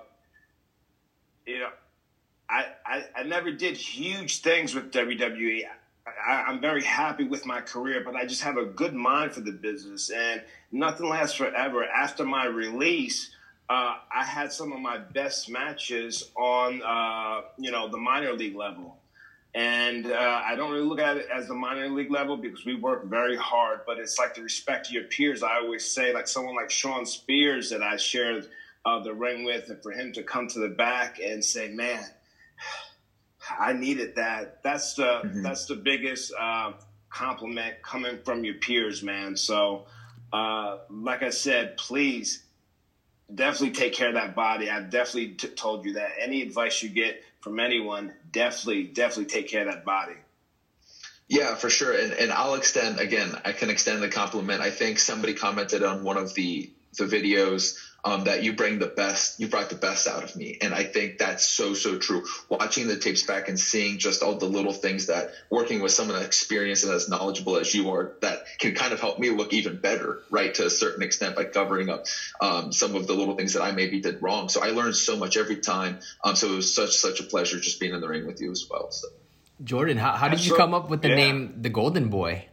you 1.45 1.60
know, 1.60 1.69
I, 2.50 2.66
I, 2.86 3.06
I 3.16 3.24
never 3.24 3.52
did 3.52 3.78
huge 3.78 4.42
things 4.42 4.75
with 4.75 4.92
WWE. 4.92 5.64
I, 6.06 6.52
am 6.52 6.62
very 6.62 6.84
happy 6.84 7.24
with 7.24 7.46
my 7.46 7.62
career, 7.62 8.02
but 8.06 8.16
I 8.16 8.25
just 8.25 8.44
have 8.44 8.58
a 8.58 8.66
good 8.66 8.94
mind 8.94 9.34
for 9.34 9.42
the 9.42 9.52
business, 9.52 10.12
and 10.12 10.42
nothing 10.72 11.10
lasts 11.10 11.36
forever. 11.36 11.84
After 11.84 12.24
my 12.24 12.46
release, 12.46 13.32
uh, 13.70 13.96
I 14.14 14.24
had 14.24 14.52
some 14.52 14.72
of 14.72 14.80
my 14.80 14.98
best 14.98 15.50
matches 15.50 16.30
on, 16.36 16.84
uh, 16.84 17.42
you 17.58 17.72
know, 17.72 17.88
the 17.90 17.98
minor 17.98 18.34
league 18.34 18.56
level. 18.56 18.98
And 19.56 20.12
uh, 20.12 20.42
I 20.46 20.56
don't 20.56 20.72
really 20.72 20.86
look 20.86 21.00
at 21.00 21.16
it 21.16 21.28
as 21.34 21.48
the 21.48 21.54
minor 21.56 21.88
league 21.88 22.12
level 22.12 22.36
because 22.36 22.66
we 22.66 22.75
work 22.75 23.06
very 23.06 23.38
hard, 23.38 23.82
but 23.88 23.98
it's 23.98 24.20
like 24.20 24.36
the 24.36 24.42
respect 24.42 24.88
to 24.88 24.94
your 24.94 25.06
peers. 25.06 25.44
I 25.44 25.56
always 25.56 25.90
say, 25.90 26.14
like 26.14 26.28
someone 26.28 26.56
like 26.56 26.70
Shawn 26.70 27.06
Spears 27.06 27.70
that 27.70 27.82
I 27.82 27.96
shared 27.96 28.48
uh, 28.86 29.00
the 29.00 29.14
ring 29.14 29.46
with, 29.46 29.70
and 29.70 29.82
for 29.82 29.92
him 29.92 30.12
to 30.14 30.24
come 30.24 30.50
to 30.50 30.60
the 30.60 30.68
back 30.68 31.20
and 31.24 31.44
say, 31.44 31.70
man, 31.70 32.04
I 33.58 33.74
needed 33.74 34.16
that. 34.16 34.64
That's 34.64 34.94
the 34.96 35.22
mm-hmm. 35.24 35.42
that's 35.42 35.66
the 35.66 35.75
biggest 35.75 36.34
uh, 36.38 36.74
compliment 37.10 37.82
coming 37.82 38.20
from 38.24 38.44
your 38.44 38.56
peers, 38.56 39.04
man. 39.04 39.38
So, 39.38 39.86
uh, 40.34 40.80
like 40.90 41.24
I 41.24 41.30
said, 41.30 41.78
please 41.78 42.44
definitely 43.34 43.75
take 43.75 43.94
care 43.94 44.10
of 44.10 44.16
that 44.16 44.36
body. 44.36 44.70
I've 44.70 44.90
definitely 44.90 45.30
t- 45.30 45.48
told 45.50 45.86
you 45.86 45.94
that. 45.94 46.12
Any 46.20 46.42
advice 46.42 46.84
you 46.84 46.90
get 46.90 47.24
from 47.42 47.60
anyone, 47.60 48.14
definitely, 48.32 48.84
definitely 48.84 49.25
take 49.25 49.48
care 49.48 49.68
of 49.68 49.74
that 49.74 49.86
body. 49.86 50.16
Yeah, 51.28 51.56
for 51.56 51.70
sure. 51.70 51.92
And 51.98 52.14
and 52.14 52.32
I'll 52.32 52.56
extend 52.56 53.00
again. 53.00 53.36
I 53.44 53.52
can 53.52 53.70
extend 53.70 54.04
the 54.04 54.10
compliment. 54.10 54.62
I 54.62 54.70
think 54.70 55.00
somebody 55.00 55.34
commented 55.34 55.84
on 55.84 56.04
one 56.04 56.18
of 56.18 56.34
the 56.36 56.72
the 56.98 57.06
videos 57.06 57.78
um, 58.05 58.25
that 58.25 58.43
you 58.43 58.53
bring 58.53 58.77
the 58.77 58.85
best, 58.85 59.39
you 59.39 59.47
brought 59.47 59.69
the 59.69 59.75
best 59.75 60.07
out 60.07 60.24
of 60.24 60.35
me. 60.35 60.59
And 60.62 60.75
I 60.75 60.83
think 60.83 61.17
that's 61.17 61.43
so, 61.43 61.74
so 61.74 61.97
true. 61.97 62.24
Watching 62.50 62.88
the 62.88 62.97
tapes 62.97 63.24
back 63.24 63.50
and 63.50 63.59
seeing 63.59 63.97
just 63.97 64.21
all 64.21 64.38
the 64.38 64.45
little 64.45 64.74
things 64.74 65.07
that 65.07 65.31
working 65.50 65.81
with 65.81 65.91
someone 65.91 66.21
experienced 66.21 66.83
and 66.83 66.93
as 66.93 67.09
knowledgeable 67.09 67.57
as 67.57 67.74
you 67.74 67.89
are, 67.89 68.13
that 68.21 68.43
can 68.59 68.75
kind 68.75 68.93
of 68.93 69.01
help 69.01 69.17
me 69.17 69.31
look 69.31 69.53
even 69.53 69.77
better, 69.77 70.21
right? 70.29 70.53
To 70.53 70.67
a 70.67 70.69
certain 70.69 71.01
extent 71.01 71.35
by 71.35 71.45
covering 71.45 71.89
up 71.89 72.05
um, 72.39 72.71
some 72.71 72.95
of 72.95 73.07
the 73.07 73.13
little 73.13 73.35
things 73.35 73.53
that 73.53 73.63
I 73.63 73.71
maybe 73.71 74.00
did 74.00 74.21
wrong. 74.21 74.50
So 74.50 74.63
I 74.63 74.69
learned 74.69 74.95
so 74.95 75.17
much 75.17 75.35
every 75.35 75.57
time. 75.57 76.00
Um, 76.24 76.35
so 76.35 76.53
it 76.53 76.55
was 76.57 76.75
such, 76.75 76.95
such 76.97 77.19
a 77.21 77.24
pleasure 77.24 77.59
just 77.59 77.79
being 77.79 77.93
in 77.93 78.01
the 78.01 78.07
ring 78.07 78.27
with 78.27 78.39
you 78.39 78.51
as 78.51 78.67
well. 78.69 78.91
So. 78.91 79.07
Jordan, 79.63 79.97
how, 79.97 80.12
how 80.12 80.29
did 80.29 80.45
you 80.45 80.55
come 80.55 80.75
up 80.75 80.91
with 80.91 81.01
the 81.01 81.09
yeah. 81.09 81.15
name 81.15 81.55
The 81.63 81.69
Golden 81.69 82.09
Boy? 82.09 82.45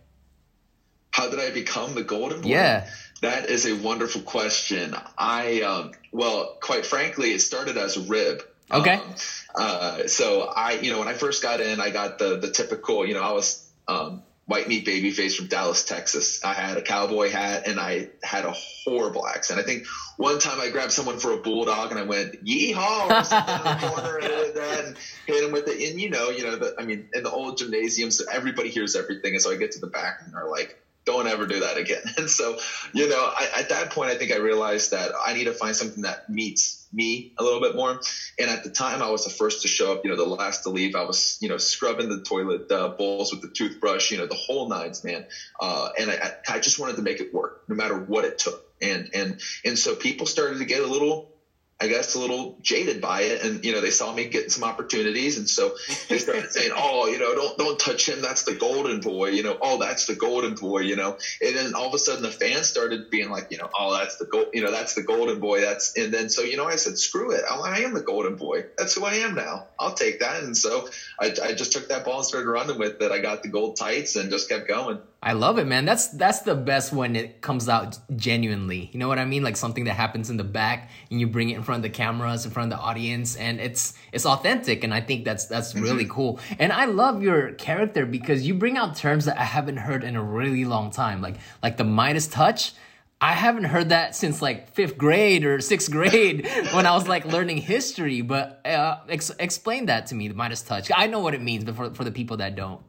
How 1.11 1.29
did 1.29 1.41
I 1.41 1.51
become 1.51 1.95
the 1.95 2.05
Golden 2.05 2.41
Boy? 2.41 2.49
Yeah. 2.49 2.89
That 3.23 3.49
is 3.49 3.67
a 3.67 3.77
wonderful 3.77 4.21
question. 4.23 4.97
I, 5.17 5.63
um, 5.63 5.93
well, 6.11 6.59
quite 6.61 6.85
frankly, 6.85 7.31
it 7.31 7.41
started 7.41 7.77
as 7.77 7.97
a 7.97 8.01
rib. 8.01 8.43
Okay. 8.71 8.95
Um, 8.95 9.15
uh, 9.55 10.07
so 10.09 10.43
I, 10.43 10.73
you 10.73 10.91
know, 10.91 10.99
when 10.99 11.07
I 11.07 11.15
first 11.15 11.41
got 11.41 11.61
in, 11.61 11.81
I 11.81 11.91
got 11.91 12.19
the 12.19 12.39
the 12.39 12.51
typical, 12.51 13.07
you 13.07 13.15
know, 13.15 13.23
I 13.23 13.33
was 13.33 13.71
um, 13.87 14.25
white 14.47 14.67
meat 14.67 14.85
baby 14.85 15.13
face 15.13 15.37
from 15.37 15.47
Dallas, 15.47 15.85
Texas. 15.85 16.45
I 16.45 16.53
had 16.53 16.77
a 16.77 16.83
cowboy 16.83 17.31
hat 17.31 17.69
and 17.69 17.79
I 17.79 18.09
had 18.25 18.45
a 18.45 18.53
horrible 18.53 19.27
accent. 19.27 19.61
I 19.61 19.63
think 19.63 19.87
one 20.17 20.41
time 20.41 20.61
I 20.61 20.71
grabbed 20.71 20.93
someone 20.93 21.19
for 21.21 21.33
a 21.33 21.37
bulldog 21.37 21.93
and 21.93 22.01
I 22.01 22.03
went 22.03 22.45
yeehaw 22.45 23.05
in 23.09 23.65
the 23.65 23.89
corner 23.89 24.19
and, 24.19 24.57
and 24.57 24.97
hit 25.27 25.45
him 25.45 25.53
with 25.53 25.69
it. 25.69 25.91
And 25.91 26.01
you 26.01 26.11
know, 26.11 26.31
you 26.31 26.43
know, 26.43 26.57
the, 26.57 26.75
I 26.77 26.85
mean, 26.85 27.09
in 27.15 27.23
the 27.23 27.31
old 27.31 27.59
gymnasiums, 27.59 28.21
everybody 28.33 28.71
hears 28.71 28.97
everything. 28.97 29.35
And 29.35 29.43
so 29.43 29.53
I 29.53 29.57
get 29.57 29.73
to 29.73 29.81
the 29.81 29.87
back 29.87 30.23
and 30.25 30.35
they're 30.35 30.49
like, 30.49 30.82
don't 31.05 31.27
ever 31.27 31.47
do 31.47 31.61
that 31.61 31.77
again. 31.77 32.03
And 32.17 32.31
so, 32.31 32.57
you 32.93 33.09
know, 33.09 33.31
I, 33.37 33.49
at 33.57 33.71
that 33.71 33.91
point, 33.91 34.11
I 34.11 34.15
think 34.15 34.33
I 34.33 34.37
realized 34.37 34.93
that 34.93 35.13
I 35.25 35.33
need 35.33 35.45
to 35.45 35.53
find 35.53 35.75
something 35.75 36.03
that 36.03 36.29
meets 36.29 36.87
me 36.93 37.33
a 37.39 37.43
little 37.43 37.61
bit 37.61 37.75
more. 37.75 37.99
And 38.39 38.51
at 38.51 38.63
the 38.63 38.71
time, 38.71 39.03
I 39.03 39.09
was 39.09 39.25
the 39.25 39.31
first 39.31 39.63
to 39.63 39.69
show 39.69 39.93
up, 39.93 40.01
you 40.05 40.11
know, 40.11 40.17
the 40.17 40.25
last 40.25 40.63
to 40.63 40.69
leave. 40.69 40.95
I 40.95 41.03
was, 41.03 41.39
you 41.41 41.49
know, 41.49 41.57
scrubbing 41.57 42.09
the 42.09 42.19
toilet 42.19 42.71
uh, 42.71 42.89
bowls 42.89 43.33
with 43.33 43.41
the 43.41 43.49
toothbrush, 43.49 44.11
you 44.11 44.19
know, 44.19 44.27
the 44.27 44.37
whole 44.37 44.69
nines, 44.69 45.03
man. 45.03 45.25
Uh, 45.59 45.89
and 45.99 46.11
I, 46.11 46.33
I 46.49 46.59
just 46.59 46.79
wanted 46.79 46.97
to 46.97 47.03
make 47.03 47.21
it 47.21 47.33
work 47.33 47.55
no 47.67 47.75
matter 47.75 47.97
what 47.97 48.25
it 48.25 48.39
took. 48.39 48.63
And, 48.81 49.09
and, 49.13 49.41
and 49.65 49.79
so 49.79 49.95
people 49.95 50.27
started 50.27 50.59
to 50.59 50.65
get 50.65 50.83
a 50.83 50.87
little 50.87 51.32
I 51.81 51.89
guess, 51.89 52.15
a 52.15 52.21
little 52.21 52.57
jaded 52.61 53.01
by 53.01 53.23
it. 53.23 53.43
And, 53.43 53.65
you 53.65 53.73
know, 53.73 53.81
they 53.81 53.91
saw 53.91 54.13
me 54.13 54.27
getting 54.27 54.51
some 54.51 54.63
opportunities. 54.63 55.37
And 55.37 55.49
so 55.49 55.75
they 56.09 56.19
started 56.19 56.53
saying, 56.53 56.71
oh, 56.77 57.09
you 57.09 57.19
know, 57.19 57.35
don't, 57.35 57.59
don't 57.59 57.79
touch 57.79 58.09
him. 58.09 58.21
That's 58.21 58.45
the 58.45 58.55
golden 58.55 59.01
boy, 59.01 59.31
you 59.31 59.43
know, 59.43 59.59
oh, 59.61 59.79
that's 59.79 60.07
the 60.07 60.15
golden 60.15 60.55
boy, 60.55 60.81
you 60.81 60.95
know. 60.95 61.17
And 61.41 61.57
then 61.57 61.75
all 61.75 61.89
of 61.89 61.95
a 61.95 61.99
sudden 61.99 62.23
the 62.23 62.31
fans 62.31 62.69
started 62.69 63.11
being 63.11 63.31
like, 63.31 63.49
you 63.51 63.59
know, 63.59 63.69
oh, 63.77 63.93
that's 63.99 64.17
the 64.17 64.27
gold, 64.27 64.47
you 64.53 64.63
know, 64.63 64.71
that's 64.71 64.95
the 64.95 65.03
golden 65.03 65.41
boy. 65.41 65.61
That's, 65.61 65.97
and 65.97 66.15
then 66.15 66.29
so, 66.29 66.43
you 66.43 66.57
know, 66.57 66.67
I 66.67 66.77
said, 66.77 66.99
screw 66.99 67.33
it. 67.33 67.43
I 67.51 67.81
am 67.81 67.95
the 67.95 68.03
golden 68.03 68.37
boy. 68.37 68.65
That's 68.79 68.95
who 68.95 69.05
I 69.05 69.15
am 69.15 69.35
now. 69.35 69.67
I'll 69.79 69.95
take 69.95 70.21
that. 70.21 70.43
And 70.43 70.57
so 70.57 70.89
I, 71.21 71.35
I 71.43 71.53
just 71.53 71.73
took 71.73 71.89
that 71.89 72.05
ball 72.05 72.19
and 72.19 72.27
started 72.27 72.49
running 72.49 72.79
with 72.79 73.01
it. 73.01 73.11
I 73.11 73.19
got 73.19 73.43
the 73.43 73.49
gold 73.49 73.77
tights 73.77 74.15
and 74.15 74.31
just 74.31 74.49
kept 74.49 74.69
going. 74.69 75.01
I 75.25 75.35
love 75.35 75.59
it, 75.59 75.69
man. 75.69 75.85
That's 75.85 76.09
that's 76.09 76.41
the 76.41 76.57
best 76.57 76.93
when 76.93 77.15
it 77.15 77.41
comes 77.43 77.69
out 77.69 77.97
genuinely. 78.17 78.91
You 78.93 78.99
know 78.99 79.07
what 79.07 79.21
I 79.21 79.25
mean? 79.25 79.45
Like 79.45 79.57
something 79.57 79.85
that 79.85 79.95
happens 79.95 80.31
in 80.31 80.37
the 80.37 80.45
back 80.45 80.91
and 81.13 81.21
you 81.21 81.29
bring 81.29 81.51
it 81.51 81.55
in 81.55 81.63
front 81.63 81.79
of 81.79 81.83
the 81.85 81.97
cameras, 81.97 82.45
in 82.45 82.51
front 82.51 82.73
of 82.73 82.79
the 82.79 82.85
audience, 82.85 83.37
and 83.37 83.61
it's 83.61 83.95
it's 84.11 84.27
authentic. 84.27 84.83
And 84.83 84.93
I 84.93 85.01
think 85.01 85.25
that's 85.25 85.47
that's 85.47 85.75
mm-hmm. 85.75 85.85
really 85.85 86.07
cool. 86.07 86.41
And 86.59 86.73
I 86.73 86.87
love 86.87 87.23
your 87.23 87.53
character 87.53 88.05
because 88.05 88.45
you 88.45 88.55
bring 88.55 88.77
out 88.77 88.97
terms 88.97 89.27
that 89.27 89.39
I 89.39 89.45
haven't 89.45 89.77
heard 89.77 90.03
in 90.03 90.17
a 90.17 90.23
really 90.23 90.65
long 90.65 90.91
time, 90.91 91.23
like 91.23 91.37
like 91.63 91.77
the 91.77 91.85
Midas 91.85 92.27
touch. 92.27 92.73
I 93.21 93.35
haven't 93.35 93.65
heard 93.65 93.91
that 93.91 94.17
since 94.17 94.43
like 94.43 94.71
fifth 94.75 94.99
grade 94.99 95.45
or 95.45 95.61
sixth 95.61 95.89
grade 95.89 96.49
when 96.73 96.85
I 96.85 96.97
was 96.97 97.07
like 97.07 97.25
learning 97.27 97.59
history. 97.59 98.23
But 98.23 98.61
uh, 98.67 98.97
ex- 99.09 99.31
explain 99.39 99.87
that 99.87 100.09
to 100.09 100.17
me, 100.17 100.27
the 100.27 100.35
Midas 100.35 100.63
touch. 100.63 100.91
I 100.93 101.07
know 101.07 101.21
what 101.21 101.33
it 101.33 101.41
means, 101.41 101.63
but 101.63 101.77
for 101.77 101.95
for 101.95 102.03
the 102.03 102.11
people 102.11 102.39
that 102.39 102.57
don't. 102.57 102.83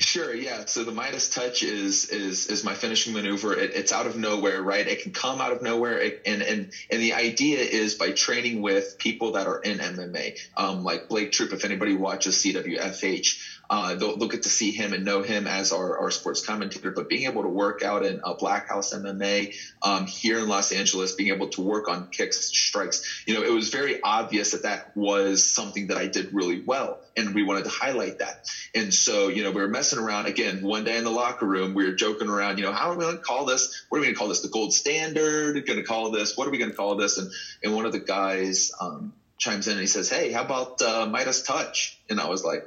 Sure, 0.00 0.34
yeah. 0.34 0.64
So 0.66 0.84
the 0.84 0.92
Midas 0.92 1.28
touch 1.28 1.62
is 1.62 2.06
is 2.06 2.46
is 2.46 2.64
my 2.64 2.74
finishing 2.74 3.12
maneuver. 3.12 3.54
It, 3.54 3.72
it's 3.74 3.92
out 3.92 4.06
of 4.06 4.16
nowhere, 4.16 4.62
right? 4.62 4.86
It 4.86 5.02
can 5.02 5.12
come 5.12 5.40
out 5.42 5.52
of 5.52 5.62
nowhere, 5.62 5.98
it, 5.98 6.20
and 6.24 6.42
and 6.42 6.68
and 6.90 7.02
the 7.02 7.14
idea 7.14 7.60
is 7.60 7.94
by 7.96 8.10
training 8.10 8.62
with 8.62 8.96
people 8.98 9.32
that 9.32 9.46
are 9.46 9.58
in 9.58 9.78
MMA, 9.78 10.34
um, 10.56 10.84
like 10.84 11.08
Blake 11.08 11.32
Troop. 11.32 11.52
If 11.52 11.64
anybody 11.64 11.94
watches 11.94 12.36
CWFH, 12.36 13.36
uh, 13.70 13.94
they'll, 13.94 14.16
they'll, 14.16 14.28
get 14.28 14.42
to 14.42 14.48
see 14.48 14.72
him 14.72 14.92
and 14.92 15.04
know 15.04 15.22
him 15.22 15.46
as 15.46 15.70
our, 15.70 15.96
our 16.00 16.10
sports 16.10 16.44
commentator. 16.44 16.90
But 16.90 17.08
being 17.08 17.30
able 17.30 17.42
to 17.42 17.48
work 17.48 17.82
out 17.82 18.04
in 18.04 18.20
a 18.24 18.34
Black 18.34 18.68
House 18.68 18.92
MMA 18.92 19.54
um, 19.80 20.06
here 20.06 20.40
in 20.40 20.48
Los 20.48 20.72
Angeles, 20.72 21.14
being 21.14 21.28
able 21.28 21.46
to 21.50 21.60
work 21.60 21.88
on 21.88 22.08
kicks, 22.10 22.46
strikes, 22.46 23.22
you 23.26 23.34
know, 23.34 23.42
it 23.42 23.52
was 23.52 23.68
very 23.68 24.02
obvious 24.02 24.50
that 24.50 24.64
that 24.64 24.96
was 24.96 25.48
something 25.48 25.86
that 25.86 25.96
I 25.96 26.08
did 26.08 26.32
really 26.32 26.60
well, 26.66 26.98
and 27.16 27.32
we 27.32 27.44
wanted 27.44 27.62
to 27.62 27.70
highlight 27.70 28.18
that. 28.18 28.50
And 28.74 28.92
so, 28.92 29.28
you 29.28 29.44
know, 29.44 29.52
we 29.52 29.60
were 29.60 29.68
messing 29.68 30.00
around 30.00 30.26
again 30.26 30.62
one 30.62 30.82
day 30.82 30.96
in 30.96 31.04
the 31.04 31.10
locker 31.10 31.46
room. 31.46 31.72
We 31.72 31.84
were 31.84 31.92
joking 31.92 32.28
around, 32.28 32.58
you 32.58 32.64
know, 32.64 32.72
how 32.72 32.90
are 32.90 32.96
we 32.96 33.04
going 33.04 33.18
to 33.18 33.22
call 33.22 33.44
this? 33.44 33.84
What 33.88 33.98
are 33.98 34.00
we 34.00 34.08
going 34.08 34.16
to 34.16 34.18
call 34.18 34.28
this? 34.28 34.40
The 34.40 34.48
gold 34.48 34.72
standard? 34.72 35.64
Going 35.64 35.78
to 35.78 35.84
call 35.84 36.10
this? 36.10 36.36
What 36.36 36.48
are 36.48 36.50
we 36.50 36.58
going 36.58 36.72
to 36.72 36.76
call 36.76 36.96
this? 36.96 37.18
And 37.18 37.30
and 37.62 37.72
one 37.72 37.86
of 37.86 37.92
the 37.92 38.00
guys 38.00 38.72
um, 38.80 39.12
chimes 39.38 39.68
in 39.68 39.74
and 39.74 39.80
he 39.80 39.86
says, 39.86 40.08
"Hey, 40.08 40.32
how 40.32 40.42
about 40.42 40.82
uh, 40.82 41.06
Midas 41.06 41.42
touch?" 41.42 41.96
And 42.10 42.18
I 42.18 42.28
was 42.28 42.42
like 42.42 42.64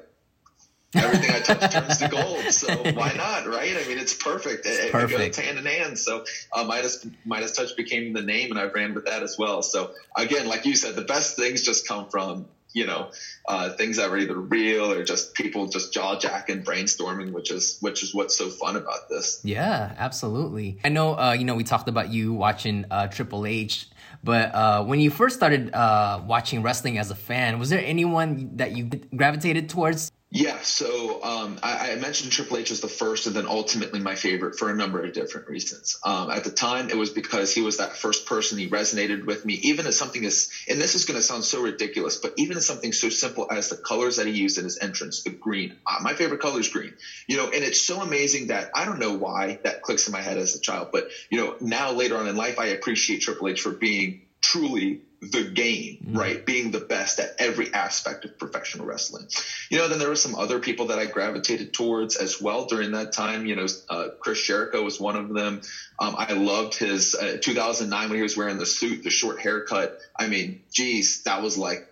everything 0.96 1.32
I 1.32 1.40
touch 1.40 1.72
turns 1.74 1.98
to 2.00 2.08
gold. 2.08 2.52
So 2.52 2.76
why 2.94 3.14
not, 3.14 3.48
right? 3.48 3.76
I 3.76 3.88
mean, 3.88 3.98
it's 3.98 4.14
perfect. 4.14 4.66
It's 4.66 4.80
it, 4.80 4.92
perfect. 4.92 5.20
It 5.20 5.36
goes 5.36 5.46
hand 5.46 5.58
in 5.58 5.66
hand. 5.66 5.98
So 5.98 6.26
uh, 6.52 6.64
Midas 6.64 7.06
Midas 7.26 7.54
Touch 7.54 7.76
became 7.76 8.14
the 8.14 8.22
name, 8.22 8.52
and 8.52 8.60
I 8.60 8.66
ran 8.66 8.94
with 8.94 9.06
that 9.06 9.24
as 9.24 9.38
well. 9.38 9.62
So 9.62 9.92
again, 10.16 10.48
like 10.48 10.66
you 10.66 10.76
said, 10.76 10.96
the 10.96 11.04
best 11.04 11.36
things 11.36 11.62
just 11.62 11.88
come 11.88 12.10
from 12.10 12.48
you 12.74 12.86
know 12.86 13.12
uh, 13.48 13.70
things 13.72 13.98
that 13.98 14.10
are 14.10 14.18
either 14.18 14.36
real 14.36 14.92
or 14.92 15.04
just 15.04 15.34
people 15.34 15.68
just 15.68 15.94
jaw 15.94 16.18
jacking, 16.18 16.64
brainstorming, 16.64 17.32
which 17.32 17.52
is 17.52 17.78
which 17.80 18.04
is 18.04 18.14
what's 18.14 18.36
so 18.36 18.50
fun 18.50 18.76
about 18.76 19.10
this. 19.10 19.40
Yeah, 19.44 19.94
absolutely. 19.98 20.80
I 20.84 20.90
know. 20.90 21.18
Uh, 21.18 21.34
you 21.34 21.46
know, 21.46 21.56
we 21.56 21.64
talked 21.64 21.88
about 21.88 22.10
you 22.10 22.34
watching 22.34 22.86
uh, 22.92 23.08
Triple 23.08 23.46
H. 23.46 23.88
But 24.24 24.56
uh, 24.56 24.86
when 24.86 25.02
you 25.02 25.12
first 25.12 25.36
started 25.36 25.74
uh, 25.74 26.22
watching 26.26 26.64
wrestling 26.64 26.98
as 26.98 27.12
a 27.12 27.16
fan, 27.16 27.60
was 27.60 27.70
there 27.70 27.84
anyone 27.84 28.52
that 28.56 28.72
you 28.72 28.86
gravitated 29.16 29.70
towards? 29.70 30.10
Yeah, 30.36 30.60
so 30.64 31.24
um, 31.24 31.60
I, 31.62 31.92
I, 31.92 31.96
mentioned 31.98 32.32
Triple 32.32 32.58
H 32.58 32.72
was 32.72 32.82
the 32.82 32.88
first, 32.88 33.28
and 33.28 33.36
then 33.36 33.46
ultimately 33.46 34.00
my 34.00 34.16
favorite 34.16 34.58
for 34.58 34.72
a 34.72 34.76
number 34.76 35.04
of 35.04 35.14
different 35.14 35.48
reasons. 35.48 36.00
Um, 36.04 36.32
at 36.32 36.44
the 36.44 36.50
time, 36.50 36.90
it 36.90 36.98
was 36.98 37.12
because 37.12 37.54
he 37.54 37.62
was 37.62 37.78
that 37.78 37.96
first 37.98 38.26
person. 38.26 38.58
He 38.58 38.68
resonated 38.68 39.28
with 39.28 39.46
me, 39.46 39.54
even 39.62 39.86
as 39.86 39.96
something 39.96 40.26
as, 40.26 40.50
and 40.68 40.82
this 40.82 40.96
is 40.96 41.06
going 41.06 41.20
to 41.20 41.22
sound 41.22 41.44
so 41.44 41.62
ridiculous, 41.62 42.16
but 42.16 42.34
even 42.38 42.58
as 42.58 42.66
something 42.66 42.94
so 42.94 43.10
simple 43.10 43.46
as 43.52 43.70
the 43.70 43.76
colors 43.76 44.16
that 44.16 44.26
he 44.26 44.34
used 44.34 44.58
in 44.58 44.64
his 44.64 44.80
entrance, 44.80 45.22
the 45.22 45.30
green. 45.30 45.78
Uh, 45.86 46.00
my 46.02 46.16
favorite 46.16 46.42
color 46.42 46.60
is 46.60 46.70
green, 46.70 46.96
you 47.28 47.38
know, 47.38 47.52
and 47.52 47.64
it's 47.64 47.86
so 47.86 48.02
amazing 48.02 48.48
that 48.48 48.72
I 48.74 48.86
don't 48.86 48.98
know 48.98 49.14
why 49.14 49.60
that 49.64 49.84
clicks 49.84 50.08
in 50.08 50.14
my 50.14 50.22
head 50.22 50.40
as 50.40 50.56
a 50.56 50.60
child, 50.60 50.88
but 50.92 51.10
you 51.30 51.38
know, 51.38 51.58
now 51.62 51.92
later 51.92 52.18
on 52.18 52.28
in 52.28 52.36
life, 52.36 52.58
I 52.58 52.70
appreciate 52.70 53.22
Triple 53.22 53.50
H 53.50 53.62
for 53.62 53.70
being 53.72 54.24
truly 54.42 55.02
the 55.32 55.44
game, 55.44 55.98
mm 56.06 56.18
right? 56.18 56.46
Being 56.46 56.72
the 56.72 56.80
best 56.80 57.20
at 57.20 57.36
every 57.40 57.74
aspect 57.74 58.24
of 58.24 58.38
professional 58.38 58.86
wrestling. 58.86 59.28
You 59.70 59.78
know, 59.80 59.88
then 59.88 60.00
there 60.00 60.10
were 60.10 60.16
some 60.16 60.36
other 60.36 60.60
people 60.60 60.88
that 60.88 61.00
I 61.00 61.06
gravitated 61.06 61.74
towards 61.74 62.16
as 62.16 62.40
well 62.40 62.66
during 62.66 62.92
that 62.92 63.14
time. 63.14 63.46
You 63.46 63.56
know, 63.56 63.68
uh, 63.90 64.10
Chris 64.20 64.42
Jericho 64.42 64.84
was 64.84 65.00
one 65.00 65.16
of 65.16 65.34
them. 65.34 65.62
Um, 66.00 66.16
I 66.18 66.34
loved 66.34 66.76
his 66.76 67.16
uh, 67.16 67.38
2009 67.42 68.10
when 68.10 68.18
he 68.18 68.22
was 68.22 68.38
wearing 68.38 68.58
the 68.58 68.66
suit, 68.66 69.04
the 69.04 69.10
short 69.10 69.40
haircut. 69.40 69.98
I 70.18 70.28
mean, 70.28 70.62
geez, 70.72 71.24
that 71.24 71.42
was 71.42 71.58
like 71.58 71.88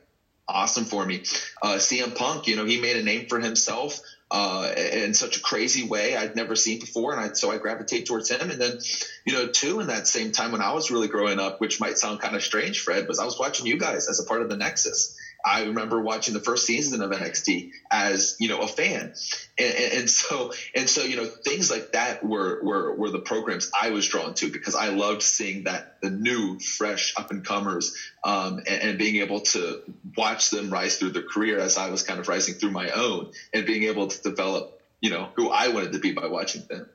awesome 0.47 0.85
for 0.85 1.05
me. 1.05 1.23
Uh, 1.61 1.75
CM 1.75 2.15
Punk, 2.15 2.47
you 2.47 2.55
know, 2.55 2.65
he 2.65 2.79
made 2.79 2.97
a 2.97 3.03
name 3.03 3.27
for 3.27 3.39
himself. 3.39 3.99
Uh, 4.31 4.71
in 4.77 5.13
such 5.13 5.35
a 5.35 5.41
crazy 5.41 5.83
way 5.83 6.15
I'd 6.15 6.35
never 6.35 6.55
seen 6.55 6.79
before, 6.79 7.11
and 7.11 7.19
I, 7.19 7.29
so 7.33 7.51
I 7.51 7.57
gravitate 7.57 8.05
towards 8.05 8.29
him. 8.29 8.49
And 8.49 8.59
then, 8.59 8.77
you 9.25 9.33
know, 9.33 9.45
too, 9.45 9.79
in 9.79 9.87
that 9.87 10.07
same 10.07 10.31
time 10.31 10.51
when 10.51 10.61
I 10.61 10.71
was 10.71 10.89
really 10.89 11.07
growing 11.07 11.39
up, 11.39 11.55
which 11.57 11.79
might 11.79 11.97
sound 11.97 12.19
kind 12.19 12.35
of 12.35 12.41
strange, 12.41 12.79
Fred, 12.79 13.05
was 13.07 13.19
I 13.19 13.25
was 13.25 13.37
watching 13.37 13.65
you 13.65 13.77
guys 13.77 14.07
as 14.07 14.19
a 14.19 14.23
part 14.23 14.41
of 14.41 14.47
the 14.47 14.55
Nexus. 14.55 15.13
I 15.45 15.63
remember 15.63 16.01
watching 16.01 16.33
the 16.33 16.39
first 16.39 16.65
season 16.65 17.01
of 17.01 17.11
NXT 17.11 17.67
as 17.91 18.35
you 18.39 18.47
know 18.47 18.59
a 18.59 18.67
fan, 18.67 19.11
and, 19.57 19.75
and, 19.75 19.93
and, 19.93 20.09
so 20.09 20.51
and 20.75 20.89
so 20.89 21.03
you 21.03 21.15
know 21.15 21.25
things 21.25 21.69
like 21.69 21.91
that 21.91 22.23
were, 22.23 22.59
were 22.61 22.93
were 22.93 23.09
the 23.09 23.19
programs 23.19 23.69
I 23.79 23.89
was 23.89 24.07
drawn 24.07 24.33
to 24.35 24.49
because 24.49 24.75
I 24.75 24.89
loved 24.89 25.21
seeing 25.21 25.63
that 25.63 25.83
the 26.01 26.09
new, 26.09 26.57
fresh 26.59 27.13
up 27.17 27.31
and 27.31 27.43
comers, 27.43 27.91
um, 28.23 28.59
and, 28.67 28.81
and, 28.81 28.97
being 28.97 29.17
able 29.17 29.41
to 29.41 29.79
watch 30.17 30.49
them 30.49 30.69
rise 30.69 30.97
through 30.97 31.11
their 31.11 31.23
career 31.23 31.59
as 31.59 31.77
I 31.77 31.89
was 31.89 32.03
kind 32.03 32.19
of 32.19 32.27
rising 32.27 32.55
through 32.55 32.71
my 32.71 32.89
own, 32.89 33.29
and 33.53 33.65
being 33.65 33.83
able 33.83 34.07
to 34.07 34.21
develop 34.21 34.69
you 35.01 35.09
know 35.09 35.29
who 35.35 35.49
I 35.49 35.69
wanted 35.69 35.93
to 35.93 35.99
be 35.99 36.11
by 36.11 36.27
watching 36.27 36.63
them. 36.69 36.87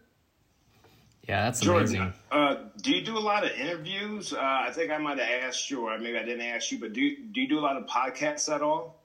Yeah, 1.29 1.45
that's 1.45 1.61
Jordan, 1.61 1.97
amazing. 1.97 2.13
Uh, 2.31 2.57
do 2.81 2.93
you 2.93 3.05
do 3.05 3.19
a 3.19 3.21
lot 3.21 3.45
of 3.45 3.51
interviews? 3.53 4.33
Uh, 4.33 4.39
I 4.41 4.71
think 4.71 4.93
I 4.93 4.99
might 4.99 5.19
have 5.19 5.45
asked 5.45 5.71
you, 5.71 5.89
or 5.89 5.99
maybe 5.99 6.17
I 6.17 6.23
didn't 6.23 6.47
ask 6.47 6.71
you, 6.71 6.79
but 6.79 6.93
do 6.93 7.01
you, 7.01 7.17
do 7.33 7.41
you 7.41 7.49
do 7.49 7.59
a 7.59 7.61
lot 7.61 7.77
of 7.77 7.87
podcasts 7.87 8.53
at 8.55 8.63
all? 8.63 9.03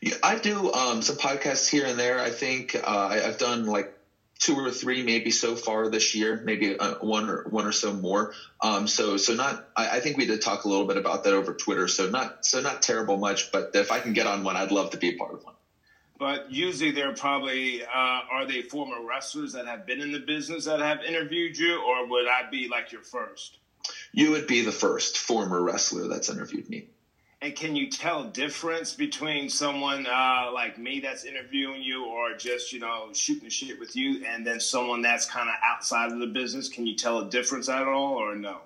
Yeah, 0.00 0.14
I 0.22 0.38
do 0.38 0.72
um, 0.72 1.02
some 1.02 1.16
podcasts 1.16 1.68
here 1.68 1.86
and 1.86 1.98
there. 1.98 2.18
I 2.18 2.30
think 2.30 2.74
uh, 2.74 3.08
I, 3.10 3.16
have 3.18 3.38
done 3.38 3.66
like 3.66 3.92
two 4.38 4.56
or 4.56 4.70
three 4.70 5.02
maybe 5.02 5.30
so 5.30 5.54
far 5.54 5.88
this 5.88 6.14
year, 6.14 6.40
maybe 6.44 6.78
uh, 6.78 6.94
one 6.96 7.28
or 7.28 7.46
one 7.48 7.66
or 7.66 7.72
so 7.72 7.92
more. 7.92 8.34
Um, 8.60 8.86
so 8.86 9.16
so 9.16 9.34
not. 9.34 9.66
I, 9.76 9.96
I, 9.96 10.00
think 10.00 10.18
we 10.18 10.26
did 10.26 10.42
talk 10.42 10.64
a 10.64 10.68
little 10.68 10.86
bit 10.86 10.98
about 10.98 11.24
that 11.24 11.32
over 11.32 11.54
Twitter. 11.54 11.88
So 11.88 12.10
not 12.10 12.44
so 12.44 12.60
not 12.60 12.82
terrible 12.82 13.16
much, 13.16 13.50
but 13.52 13.70
if 13.74 13.92
I 13.92 14.00
can 14.00 14.12
get 14.12 14.26
on 14.26 14.44
one, 14.44 14.56
I'd 14.56 14.72
love 14.72 14.90
to 14.90 14.98
be 14.98 15.14
a 15.14 15.16
part 15.16 15.34
of 15.34 15.44
one 15.44 15.54
but 16.24 16.50
usually 16.50 16.90
they're 16.90 17.12
probably 17.12 17.82
uh, 17.84 18.20
are 18.32 18.46
they 18.46 18.62
former 18.62 19.06
wrestlers 19.06 19.52
that 19.52 19.66
have 19.66 19.84
been 19.84 20.00
in 20.00 20.10
the 20.10 20.20
business 20.20 20.64
that 20.64 20.80
have 20.80 21.04
interviewed 21.04 21.54
you, 21.58 21.82
or 21.82 22.08
would 22.08 22.26
I 22.26 22.48
be 22.50 22.66
like 22.66 22.92
your 22.92 23.02
first? 23.02 23.58
You 24.12 24.30
would 24.30 24.46
be 24.46 24.62
the 24.62 24.72
first 24.72 25.18
former 25.18 25.60
wrestler 25.60 26.08
that's 26.08 26.30
interviewed 26.30 26.70
me. 26.70 26.88
And 27.42 27.54
can 27.54 27.76
you 27.76 27.90
tell 27.90 28.24
difference 28.24 28.94
between 28.94 29.50
someone 29.50 30.06
uh, 30.06 30.50
like 30.50 30.78
me 30.78 31.00
that's 31.00 31.26
interviewing 31.26 31.82
you, 31.82 32.06
or 32.06 32.34
just 32.38 32.72
you 32.72 32.80
know 32.80 33.10
shooting 33.12 33.50
shit 33.50 33.78
with 33.78 33.94
you, 33.94 34.24
and 34.24 34.46
then 34.46 34.60
someone 34.60 35.02
that's 35.02 35.26
kind 35.26 35.50
of 35.50 35.56
outside 35.62 36.10
of 36.10 36.20
the 36.20 36.28
business? 36.28 36.70
Can 36.70 36.86
you 36.86 36.96
tell 36.96 37.18
a 37.18 37.28
difference 37.28 37.68
at 37.68 37.86
all, 37.86 38.14
or 38.14 38.34
no? 38.34 38.60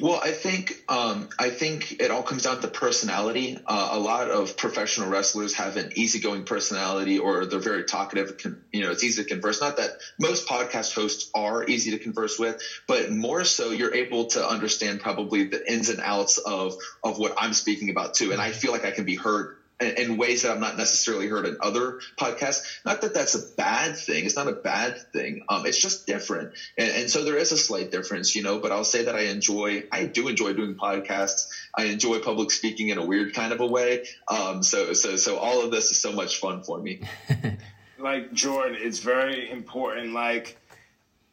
Well, 0.00 0.20
I 0.22 0.30
think 0.30 0.74
um, 0.88 1.28
I 1.40 1.50
think 1.50 1.96
it 1.98 2.12
all 2.12 2.22
comes 2.22 2.42
down 2.44 2.60
to 2.60 2.68
personality. 2.68 3.56
Uh, 3.66 3.88
a 3.90 3.98
lot 3.98 4.28
of 4.30 4.56
professional 4.56 5.08
wrestlers 5.08 5.54
have 5.54 5.74
an 5.76 5.88
easygoing 5.96 6.44
personality, 6.44 7.18
or 7.18 7.46
they're 7.46 7.58
very 7.58 7.82
talkative. 7.82 8.30
You 8.72 8.82
know, 8.82 8.90
it's 8.92 9.02
easy 9.02 9.22
to 9.22 9.26
converse. 9.26 9.60
Not 9.60 9.74
that 9.76 9.90
most 10.20 10.46
podcast 10.46 10.94
hosts 10.94 11.28
are 11.34 11.64
easy 11.66 11.90
to 11.90 11.98
converse 11.98 12.38
with, 12.38 12.56
but 12.86 13.10
more 13.10 13.42
so, 13.42 13.70
you're 13.70 13.92
able 13.92 14.26
to 14.26 14.48
understand 14.48 15.00
probably 15.00 15.42
the 15.42 15.60
ins 15.68 15.88
and 15.88 16.00
outs 16.04 16.38
of 16.38 16.74
of 17.02 17.18
what 17.18 17.32
I'm 17.36 17.52
speaking 17.52 17.90
about 17.90 18.14
too. 18.14 18.30
And 18.30 18.40
I 18.40 18.52
feel 18.52 18.70
like 18.70 18.84
I 18.84 18.92
can 18.92 19.04
be 19.04 19.16
heard 19.16 19.48
in 19.80 20.16
ways 20.16 20.42
that 20.42 20.52
I've 20.52 20.60
not 20.60 20.76
necessarily 20.76 21.28
heard 21.28 21.46
in 21.46 21.56
other 21.60 22.00
podcasts. 22.16 22.80
Not 22.84 23.02
that 23.02 23.14
that's 23.14 23.34
a 23.34 23.54
bad 23.56 23.96
thing. 23.96 24.24
It's 24.24 24.36
not 24.36 24.48
a 24.48 24.52
bad 24.52 25.00
thing. 25.12 25.44
Um, 25.48 25.66
it's 25.66 25.80
just 25.80 26.06
different. 26.06 26.52
And, 26.76 26.90
and, 26.90 27.10
so 27.10 27.24
there 27.24 27.36
is 27.36 27.52
a 27.52 27.56
slight 27.56 27.92
difference, 27.92 28.34
you 28.34 28.42
know, 28.42 28.58
but 28.58 28.72
I'll 28.72 28.84
say 28.84 29.04
that 29.04 29.14
I 29.14 29.22
enjoy, 29.22 29.84
I 29.92 30.06
do 30.06 30.26
enjoy 30.28 30.54
doing 30.54 30.74
podcasts. 30.74 31.48
I 31.76 31.84
enjoy 31.84 32.18
public 32.20 32.50
speaking 32.50 32.88
in 32.88 32.98
a 32.98 33.04
weird 33.04 33.34
kind 33.34 33.52
of 33.52 33.60
a 33.60 33.66
way. 33.66 34.06
Um, 34.26 34.62
so, 34.62 34.94
so, 34.94 35.16
so 35.16 35.38
all 35.38 35.64
of 35.64 35.70
this 35.70 35.90
is 35.92 36.00
so 36.00 36.12
much 36.12 36.40
fun 36.40 36.64
for 36.64 36.78
me. 36.78 37.02
like 37.98 38.32
Jordan, 38.32 38.76
it's 38.80 38.98
very 38.98 39.48
important. 39.48 40.12
Like 40.12 40.58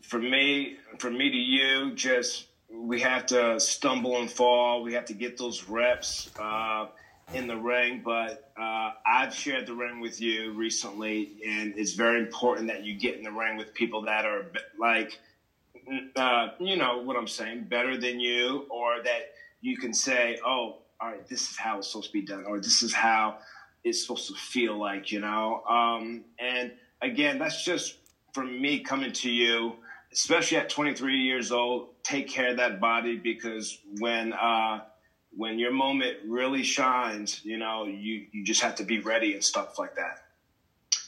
for 0.02 0.20
me, 0.20 0.78
from 1.00 1.18
me 1.18 1.32
to 1.32 1.38
you, 1.38 1.96
just, 1.96 2.46
we 2.72 3.01
have 3.01 3.25
to 3.27 3.60
stumble 3.60 4.20
and 4.20 4.29
fall. 4.29 4.84
We 4.84 4.94
have 4.94 5.05
to 5.05 5.14
get 5.14 5.38
those 5.38 5.68
reps. 5.68 6.29
Uh, 6.40 6.88
in 7.33 7.48
the 7.48 7.57
ring, 7.57 8.01
but 8.03 8.51
uh, 8.59 8.92
I've 9.05 9.33
shared 9.33 9.66
the 9.66 9.74
ring 9.74 10.00
with 10.00 10.22
you 10.22 10.51
recently, 10.51 11.38
and 11.46 11.74
it's 11.75 11.94
very 11.94 12.20
important 12.20 12.68
that 12.68 12.83
you 12.85 12.96
get 12.96 13.16
in 13.16 13.24
the 13.24 13.31
ring 13.31 13.57
with 13.57 13.74
people 13.74 14.03
that 14.03 14.25
are 14.25 14.51
like, 14.79 15.20
uh, 16.16 16.50
you 16.59 16.75
know 16.75 17.01
what 17.01 17.18
I'm 17.18 17.27
saying, 17.27 17.66
better 17.66 17.98
than 17.98 18.20
you, 18.20 18.66
or 18.70 19.01
that 19.03 19.31
you 19.61 19.77
can 19.77 19.94
say, 19.94 20.38
oh, 20.46 20.77
all 21.01 21.09
right, 21.09 21.27
this 21.27 21.50
is 21.50 21.57
how 21.57 21.79
it's 21.79 21.92
supposed 21.92 22.07
to 22.07 22.14
be 22.14 22.22
done, 22.22 22.46
or 22.46 22.59
this 22.59 22.83
is 22.83 22.94
how 22.94 23.38
it's 23.83 24.01
supposed 24.01 24.27
to 24.27 24.35
feel 24.35 24.77
like, 24.77 25.11
you 25.11 25.20
know. 25.20 25.64
Um, 25.68 26.24
and 26.40 26.72
again, 27.01 27.40
that's 27.40 27.64
just 27.64 27.96
from 28.33 28.61
me 28.61 28.79
coming 28.79 29.11
to 29.11 29.29
you, 29.29 29.75
especially 30.14 30.57
at 30.57 30.70
23 30.70 31.20
years 31.20 31.51
old. 31.51 31.90
Take 32.03 32.29
care 32.29 32.51
of 32.51 32.57
that 32.57 32.79
body 32.79 33.18
because 33.18 33.77
when 34.00 34.31
uh, 34.33 34.81
when 35.36 35.60
your 35.60 35.72
moment 35.72 36.18
really 36.28 36.64
shines, 36.64 37.44
you 37.44 37.58
know, 37.58 37.86
you, 37.86 38.26
you 38.32 38.44
just 38.44 38.62
have 38.62 38.76
to 38.76 38.84
be 38.84 39.00
ready 39.00 39.34
and 39.34 39.44
stuff 39.44 39.78
like 39.78 39.96
that. 39.96 40.22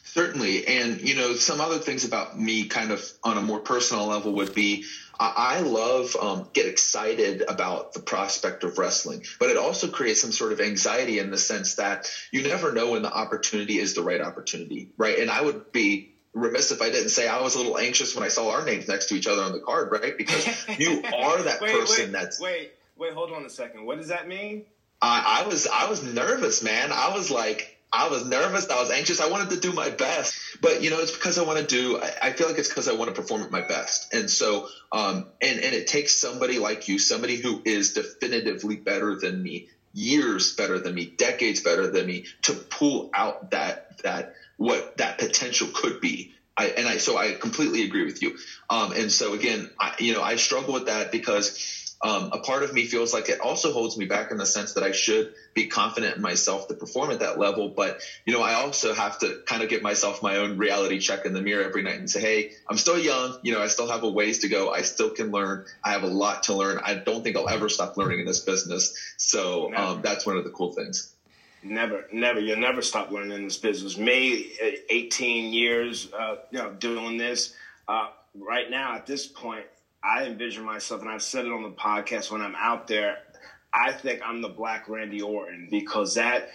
Certainly. 0.04 0.68
And, 0.68 1.02
you 1.02 1.16
know, 1.16 1.34
some 1.34 1.62
other 1.62 1.78
things 1.78 2.04
about 2.04 2.40
me 2.40 2.66
kind 2.66 2.92
of 2.92 3.04
on 3.24 3.38
a 3.38 3.42
more 3.42 3.60
personal 3.60 4.08
level 4.08 4.34
would 4.34 4.54
be 4.54 4.86
I, 5.20 5.62
love, 5.62 6.16
um, 6.16 6.50
get 6.54 6.68
excited 6.68 7.44
about 7.48 7.94
the 7.94 8.00
prospect 8.00 8.64
of 8.64 8.78
wrestling, 8.78 9.24
but 9.40 9.50
it 9.50 9.58
also 9.58 9.88
creates 9.88 10.22
some 10.22 10.32
sort 10.32 10.52
of 10.52 10.62
anxiety 10.62 11.20
in 11.20 11.32
the 11.32 11.38
sense 11.38 11.76
that 11.76 12.12
you 12.32 12.44
never 12.44 12.72
know 12.72 12.92
when 12.92 13.02
the 13.02 13.12
opportunity 13.12 13.80
is 13.80 13.96
the 13.96 14.04
right 14.04 14.22
opportunity, 14.22 14.90
right? 14.98 15.18
And 15.18 15.32
I 15.32 15.42
would 15.42 15.72
be 15.72 16.14
remiss 16.34 16.72
if 16.72 16.82
I 16.82 16.90
didn't 16.90 17.10
say 17.10 17.28
I 17.28 17.42
was 17.42 17.56
a 17.56 17.58
little 17.58 17.78
anxious 17.78 18.16
when 18.16 18.24
I 18.24 18.28
saw 18.28 18.52
our 18.52 18.64
names 18.64 18.88
next 18.88 19.08
to 19.08 19.16
each 19.16 19.28
other 19.28 19.42
on 19.42 19.54
the 19.54 19.60
card, 19.60 19.92
right? 19.92 20.18
Because 20.18 20.46
you 20.78 21.02
are 21.04 21.42
that 21.42 21.62
wait, 21.62 21.72
person 21.72 22.06
wait, 22.06 22.12
that's. 22.12 22.40
Wait, 22.40 22.72
Wait, 22.98 23.14
hold 23.14 23.32
on 23.32 23.46
a 23.46 23.50
second. 23.50 23.86
What 23.86 23.98
does 23.98 24.08
that 24.08 24.28
mean? 24.28 24.66
I, 25.02 25.44
I 25.44 25.48
was 25.48 25.68
I 25.68 25.90
was 25.90 26.04
nervous, 26.04 26.64
man. 26.64 26.92
I 26.92 27.14
was 27.14 27.30
like 27.30 27.78
I 27.94 28.10
was 28.10 28.26
nervous. 28.26 28.70
I 28.70 28.80
was 28.82 28.92
anxious. 28.92 29.22
I 29.22 29.30
wanted 29.30 29.52
to 29.52 29.60
do 29.60 29.72
my 29.72 29.90
best, 29.90 30.38
but 30.62 30.82
you 30.82 30.90
know, 30.90 31.00
it's 31.00 31.12
because 31.12 31.38
I 31.38 31.44
want 31.44 31.60
to 31.60 31.66
do. 31.66 32.00
I, 32.00 32.12
I 32.24 32.32
feel 32.32 32.48
like 32.48 32.58
it's 32.58 32.68
because 32.68 32.88
I 32.88 32.94
want 32.94 33.14
to 33.14 33.22
perform 33.22 33.44
at 33.44 33.52
my 33.52 33.62
best, 33.62 34.14
and 34.14 34.30
so, 34.30 34.68
um, 34.92 35.28
and 35.42 35.60
and 35.60 35.76
it 35.76 35.88
takes 35.88 36.14
somebody 36.14 36.60
like 36.60 36.88
you, 36.88 37.00
somebody 37.00 37.38
who 37.38 37.62
is 37.64 37.94
definitively 37.94 38.76
better 38.76 39.18
than 39.20 39.42
me, 39.42 39.68
years 39.94 40.56
better 40.56 40.80
than 40.80 40.96
me, 40.96 41.06
decades 41.06 41.62
better 41.62 41.88
than 41.90 42.06
me, 42.08 42.26
to 42.44 42.54
pull 42.54 43.10
out 43.14 43.52
that 43.52 44.02
that 44.02 44.34
what 44.58 44.98
that 44.98 45.18
potential 45.18 45.68
could 45.74 46.02
be. 46.02 46.34
I, 46.58 46.70
and 46.70 46.88
I 46.88 46.98
so 46.98 47.18
I 47.18 47.34
completely 47.34 47.84
agree 47.84 48.04
with 48.04 48.22
you. 48.24 48.36
Um, 48.70 48.92
and 48.94 49.12
so 49.12 49.34
again, 49.34 49.70
I, 49.80 49.94
you 50.00 50.14
know, 50.14 50.24
I 50.24 50.38
struggle 50.38 50.74
with 50.74 50.88
that 50.88 51.12
because 51.12 51.87
um, 52.02 52.30
a 52.32 52.40
part 52.40 52.64
of 52.64 52.74
me 52.74 52.86
feels 52.86 53.14
like 53.14 53.30
it 53.30 53.40
also 53.40 53.72
holds 53.72 53.98
me 53.98 54.06
back 54.06 54.32
in 54.32 54.38
the 54.38 54.46
sense 54.46 54.74
that 54.74 54.84
I 54.84 54.92
should 54.92 55.34
be 55.54 55.66
confident 55.66 56.16
in 56.16 56.22
myself 56.22 56.68
to 56.68 56.76
perform 56.76 57.10
at 57.10 57.20
that 57.20 57.40
level. 57.40 57.70
But, 57.70 58.02
you 58.26 58.34
know, 58.34 58.42
I 58.42 58.54
also 58.54 58.94
have 58.94 59.18
to 59.20 59.42
kind 59.48 59.64
of 59.64 59.70
give 59.70 59.82
myself 59.82 60.22
my 60.22 60.38
own 60.38 60.58
reality 60.58 61.00
check 61.00 61.26
in 61.26 61.34
the 61.34 61.42
mirror 61.42 61.64
every 61.64 61.82
night 61.82 61.96
and 61.96 62.10
say, 62.10 62.22
hey, 62.22 62.52
I'm 62.70 62.78
still 62.78 63.00
young. 63.00 63.40
You 63.42 63.54
know, 63.54 63.62
I 63.62 63.68
still 63.68 63.88
have 63.88 64.04
a 64.04 64.10
ways 64.10 64.40
to 64.40 64.48
go. 64.48 64.72
I 64.72 64.84
still 64.84 65.10
can 65.10 65.32
learn. 65.32 65.66
I 65.84 65.92
have 65.92 66.04
a 66.04 66.08
lot 66.08 66.44
to 66.44 66.54
learn. 66.54 66.80
I 66.84 66.94
don't 66.94 67.24
think 67.24 67.36
I'll 67.36 67.50
ever 67.50 67.70
stop 67.70 67.98
learning 67.98 68.20
in 68.20 68.26
this 68.26 68.42
business. 68.42 68.96
So 69.18 69.74
um, 69.76 70.02
that's 70.04 70.26
one 70.26 70.38
of 70.38 70.44
the 70.44 70.52
cool 70.52 70.74
things. 70.74 71.14
Never, 71.64 72.06
never. 72.12 72.40
You'll 72.40 72.58
never 72.58 72.84
stop 72.84 73.10
learning 73.10 73.32
in 73.32 73.44
this 73.46 73.58
business. 73.58 73.98
Me, 73.98 74.52
18 74.90 75.52
years, 75.52 76.12
uh, 76.14 76.36
you 76.52 76.60
know, 76.60 76.72
doing 76.74 77.18
this. 77.18 77.56
Uh, 77.88 78.10
right 78.36 78.70
now, 78.70 78.96
at 78.96 79.08
this 79.08 79.26
point, 79.26 79.66
I 80.08 80.24
envision 80.26 80.64
myself, 80.64 81.02
and 81.02 81.10
I've 81.10 81.22
said 81.22 81.46
it 81.46 81.52
on 81.52 81.64
the 81.64 81.72
podcast 81.72 82.32
when 82.32 82.42
I'm 82.42 82.56
out 82.56 82.88
there. 82.88 83.18
I 83.74 83.92
think 83.92 84.22
I'm 84.24 84.42
the 84.42 84.50
Black 84.50 84.88
Randy 84.88 85.22
Orton 85.22 85.68
because 85.70 86.16
that, 86.16 86.50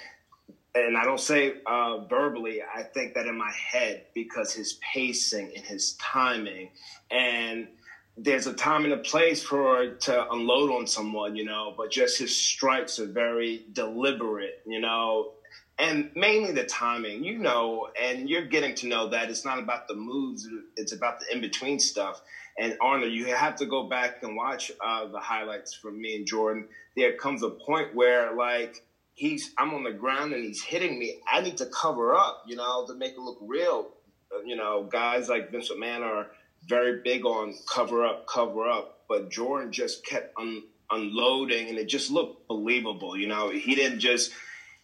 and 0.74 0.96
I 0.96 1.04
don't 1.04 1.20
say 1.20 1.54
uh, 1.66 1.98
verbally. 2.06 2.60
I 2.62 2.82
think 2.82 3.14
that 3.14 3.26
in 3.26 3.36
my 3.36 3.52
head 3.52 4.06
because 4.14 4.54
his 4.54 4.78
pacing 4.94 5.52
and 5.54 5.64
his 5.64 5.92
timing, 6.00 6.70
and 7.10 7.68
there's 8.16 8.46
a 8.46 8.54
time 8.54 8.84
and 8.84 8.94
a 8.94 8.98
place 8.98 9.42
for 9.42 9.86
to 9.86 10.30
unload 10.30 10.70
on 10.70 10.86
someone, 10.86 11.36
you 11.36 11.44
know. 11.44 11.74
But 11.76 11.90
just 11.90 12.18
his 12.18 12.34
strikes 12.34 12.98
are 12.98 13.06
very 13.06 13.66
deliberate, 13.74 14.62
you 14.66 14.80
know, 14.80 15.32
and 15.78 16.10
mainly 16.16 16.52
the 16.52 16.64
timing, 16.64 17.22
you 17.22 17.36
know. 17.36 17.88
And 18.00 18.30
you're 18.30 18.46
getting 18.46 18.74
to 18.76 18.86
know 18.86 19.08
that 19.10 19.28
it's 19.28 19.44
not 19.44 19.58
about 19.58 19.88
the 19.88 19.94
moves; 19.94 20.48
it's 20.76 20.92
about 20.92 21.20
the 21.20 21.30
in 21.34 21.42
between 21.42 21.78
stuff 21.78 22.22
and 22.58 22.76
Arnold, 22.80 23.12
you 23.12 23.26
have 23.26 23.56
to 23.56 23.66
go 23.66 23.88
back 23.88 24.22
and 24.22 24.36
watch 24.36 24.70
uh, 24.84 25.06
the 25.08 25.18
highlights 25.18 25.74
from 25.74 26.00
me 26.00 26.16
and 26.16 26.26
Jordan. 26.26 26.68
There 26.96 27.14
comes 27.16 27.42
a 27.42 27.50
point 27.50 27.94
where 27.94 28.34
like 28.34 28.84
he's 29.14 29.52
I'm 29.56 29.74
on 29.74 29.84
the 29.84 29.92
ground 29.92 30.32
and 30.32 30.44
he's 30.44 30.62
hitting 30.62 30.98
me. 30.98 31.20
I 31.30 31.40
need 31.40 31.58
to 31.58 31.66
cover 31.66 32.14
up, 32.14 32.44
you 32.46 32.56
know, 32.56 32.86
to 32.86 32.94
make 32.94 33.12
it 33.12 33.18
look 33.18 33.38
real. 33.40 33.88
Uh, 34.34 34.42
you 34.44 34.56
know, 34.56 34.84
guys 34.84 35.28
like 35.28 35.50
Vince 35.50 35.70
McMahon 35.70 36.00
are 36.00 36.28
very 36.66 37.00
big 37.02 37.24
on 37.24 37.54
cover 37.66 38.04
up, 38.04 38.26
cover 38.26 38.68
up. 38.68 39.00
But 39.08 39.30
Jordan 39.30 39.72
just 39.72 40.06
kept 40.06 40.36
un- 40.38 40.62
unloading, 40.90 41.68
and 41.68 41.78
it 41.78 41.88
just 41.88 42.10
looked 42.10 42.48
believable. 42.48 43.16
You 43.16 43.28
know, 43.28 43.50
he 43.50 43.74
didn't 43.74 44.00
just, 44.00 44.32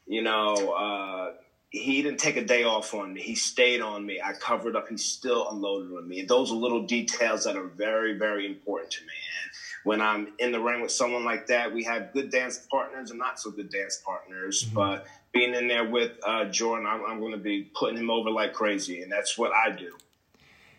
you 0.07 0.23
know, 0.23 0.73
uh, 0.73 1.33
he 1.71 2.03
didn't 2.03 2.19
take 2.19 2.37
a 2.37 2.45
day 2.45 2.65
off 2.65 2.95
on 2.95 3.13
me. 3.13 3.21
He 3.21 3.35
stayed 3.35 3.83
on 3.83 4.05
me. 4.05 4.21
I 4.25 4.33
covered 4.33 4.75
up. 4.75 4.89
He 4.89 4.97
still 4.97 5.49
unloaded 5.51 5.93
on 5.93 6.09
me. 6.09 6.21
And 6.21 6.29
those 6.29 6.51
are 6.51 6.55
little 6.55 6.87
details 6.87 7.45
that 7.45 7.57
are 7.57 7.67
very, 7.67 8.17
very 8.17 8.47
important 8.47 8.91
to 8.93 9.03
me. 9.03 9.13
And 9.13 9.51
when 9.85 10.01
I'm 10.01 10.33
in 10.39 10.51
the 10.51 10.61
ring 10.61 10.81
with 10.81 10.93
someone 10.93 11.25
like 11.25 11.49
that, 11.49 11.73
we 11.75 11.85
have 11.85 12.13
good 12.13 12.31
dance 12.31 12.67
partners 12.71 13.11
and 13.11 13.19
not 13.19 13.39
so 13.39 13.51
good 13.51 13.71
dance 13.71 14.01
partners. 14.05 14.65
Mm-hmm. 14.65 14.75
But 14.75 15.07
being 15.33 15.55
in 15.55 15.69
there 15.69 15.85
with 15.85 16.13
uh, 16.25 16.47
Jordan, 16.47 16.87
I'm, 16.87 17.05
I'm 17.05 17.21
going 17.21 17.33
to 17.33 17.39
be 17.39 17.71
putting 17.75 17.99
him 17.99 18.11
over 18.11 18.31
like 18.31 18.55
crazy. 18.55 19.03
And 19.03 19.13
that's 19.13 19.37
what 19.37 19.53
I 19.53 19.71
do. 19.71 19.93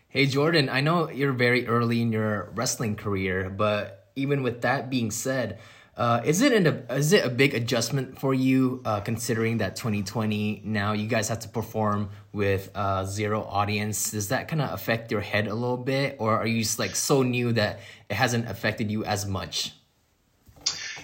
Hey, 0.08 0.26
Jordan, 0.26 0.70
I 0.70 0.82
know 0.82 1.08
you're 1.12 1.34
very 1.34 1.68
early 1.68 2.02
in 2.02 2.12
your 2.12 2.50
wrestling 2.56 2.96
career, 2.96 3.48
but 3.48 4.08
even 4.16 4.42
with 4.42 4.62
that 4.62 4.90
being 4.90 5.12
said, 5.12 5.60
uh, 6.00 6.22
is 6.24 6.42
it 6.42 6.54
an, 6.54 6.66
is 6.92 7.12
it 7.12 7.26
a 7.26 7.30
big 7.30 7.54
adjustment 7.54 8.18
for 8.18 8.34
you 8.34 8.82
uh, 8.86 9.02
considering 9.02 9.58
that 9.58 9.76
2020 9.76 10.62
now 10.64 10.94
you 10.94 11.08
guys 11.08 11.28
have 11.28 11.40
to 11.40 11.50
perform 11.50 12.10
with 12.32 12.72
uh, 12.74 13.04
zero 13.04 13.44
audience? 13.44 14.12
Does 14.12 14.30
that 14.30 14.48
kind 14.48 14.62
of 14.62 14.72
affect 14.72 15.12
your 15.12 15.20
head 15.20 15.48
a 15.48 15.54
little 15.54 15.76
bit, 15.76 16.16
or 16.18 16.40
are 16.40 16.48
you 16.48 16.64
just 16.64 16.80
like 16.80 16.96
so 16.96 17.22
new 17.22 17.52
that 17.52 17.82
it 18.10 18.14
hasn't 18.14 18.50
affected 18.50 18.90
you 18.90 19.04
as 19.04 19.26
much? 19.26 19.74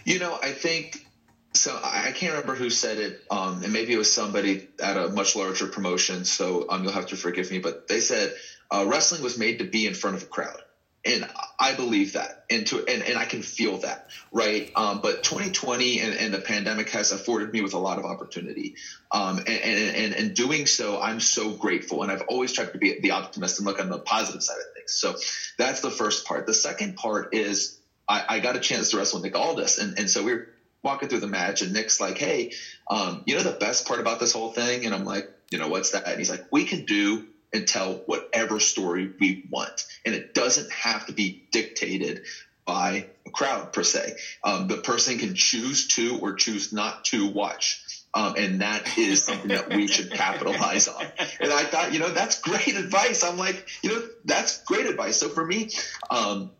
You 0.06 0.20
know, 0.20 0.40
I 0.42 0.52
think 0.52 1.06
so. 1.52 1.78
I 1.84 2.14
can't 2.16 2.32
remember 2.32 2.56
who 2.56 2.70
said 2.70 2.98
it, 2.98 3.22
um, 3.30 3.64
and 3.66 3.74
maybe 3.74 3.92
it 3.92 3.98
was 3.98 4.14
somebody 4.14 4.70
at 4.82 4.96
a 4.96 5.10
much 5.10 5.36
larger 5.36 5.68
promotion. 5.68 6.24
So 6.24 6.68
um, 6.70 6.84
you'll 6.84 6.94
have 6.94 7.08
to 7.08 7.18
forgive 7.18 7.52
me, 7.52 7.60
but 7.60 7.90
they 7.90 8.00
said 8.00 8.34
uh, 8.72 8.86
wrestling 8.88 9.24
was 9.24 9.38
made 9.38 9.60
to 9.60 9.66
be 9.66 9.88
in 9.88 9.94
front 9.94 10.16
of 10.16 10.24
a 10.24 10.28
crowd 10.28 10.62
and 11.06 11.26
I 11.60 11.74
believe 11.74 12.14
that, 12.14 12.32
and 12.50 12.66
to 12.68 12.84
and, 12.88 13.04
and 13.04 13.18
I 13.18 13.26
can 13.26 13.42
feel 13.42 13.78
that, 13.78 14.00
right? 14.32 14.70
Um, 14.76 15.00
but 15.02 15.24
2020 15.24 16.00
and, 16.00 16.14
and, 16.16 16.34
the 16.34 16.40
pandemic 16.40 16.90
has 16.90 17.12
afforded 17.12 17.52
me 17.52 17.62
with 17.62 17.74
a 17.74 17.80
lot 17.80 17.98
of 17.98 18.06
opportunity, 18.06 18.74
um, 19.12 19.40
and, 19.46 19.48
and 19.48 20.14
and 20.14 20.34
doing 20.34 20.66
so, 20.66 21.00
I'm 21.00 21.20
so 21.20 21.52
grateful, 21.52 22.02
and 22.02 22.12
I've 22.12 22.24
always 22.28 22.52
tried 22.52 22.72
to 22.72 22.78
be 22.78 22.96
the 23.00 23.12
optimist 23.12 23.60
and 23.60 23.66
look 23.66 23.80
on 23.80 23.90
the 23.90 24.00
positive 24.00 24.42
side 24.42 24.58
of 24.58 24.66
things. 24.76 24.92
So 24.92 25.16
that's 25.58 25.82
the 25.82 25.92
first 25.92 26.26
part. 26.26 26.46
The 26.46 26.54
second 26.54 26.96
part 26.96 27.30
is 27.32 27.78
I, 28.08 28.24
I 28.28 28.40
got 28.40 28.56
a 28.56 28.60
chance 28.60 28.90
to 28.90 28.98
wrestle 28.98 29.18
with 29.18 29.24
Nick 29.24 29.36
Aldis, 29.36 29.78
and 29.78 29.94
and 29.98 30.10
so 30.10 30.24
we 30.24 30.34
are 30.34 30.46
walking 30.84 31.10
through 31.10 31.20
the 31.20 31.28
match, 31.28 31.62
and 31.62 31.74
Nick's 31.74 32.00
like, 32.00 32.18
"Hey, 32.18 32.50
um, 32.90 33.22
you 33.26 33.36
know 33.36 33.44
the 33.44 33.52
best 33.52 33.88
part 33.88 34.00
about 34.00 34.20
this 34.20 34.32
whole 34.32 34.50
thing?" 34.50 34.86
And 34.86 34.94
I'm 34.94 35.04
like, 35.04 35.26
"You 35.52 35.58
know 35.58 35.68
what's 35.68 35.92
that?" 35.92 36.08
And 36.08 36.18
he's 36.18 36.30
like, 36.30 36.44
"We 36.52 36.64
can 36.64 36.84
do." 36.86 37.24
And 37.56 37.68
tell 37.68 38.04
whatever 38.06 38.60
story 38.60 39.12
we 39.20 39.44
want. 39.50 39.86
And 40.06 40.14
it 40.14 40.34
doesn't 40.34 40.72
have 40.72 41.06
to 41.08 41.14
be 41.14 41.44
dictated 41.52 42.22
by 42.66 43.08
a 43.26 43.30
crowd 43.30 43.74
per 43.74 43.84
se. 43.84 44.16
Um, 44.44 44.68
the 44.68 44.78
person 44.78 45.18
can 45.18 45.36
choose 45.36 45.88
to 45.90 46.18
or 46.20 46.34
choose 46.34 46.74
not 46.74 47.06
to 47.06 47.28
watch. 47.28 47.82
Um, 48.14 48.36
and 48.38 48.62
that 48.62 48.98
is 48.98 49.24
something 49.24 49.50
that 49.50 49.70
we 49.70 49.88
should 49.88 50.12
capitalize 50.12 50.88
on. 50.88 51.06
And 51.40 51.52
I 51.52 51.64
thought, 51.64 51.94
you 51.94 52.00
know, 52.00 52.12
that's 52.12 52.42
great 52.42 52.76
advice. 52.76 53.24
I'm 53.24 53.38
like, 53.38 53.68
you 53.84 53.90
know, 53.90 54.02
that's 54.24 54.64
great 54.64 54.86
advice. 54.86 55.18
So 55.18 55.30
for 55.30 55.46
me, 55.46 55.70
um, 56.10 56.52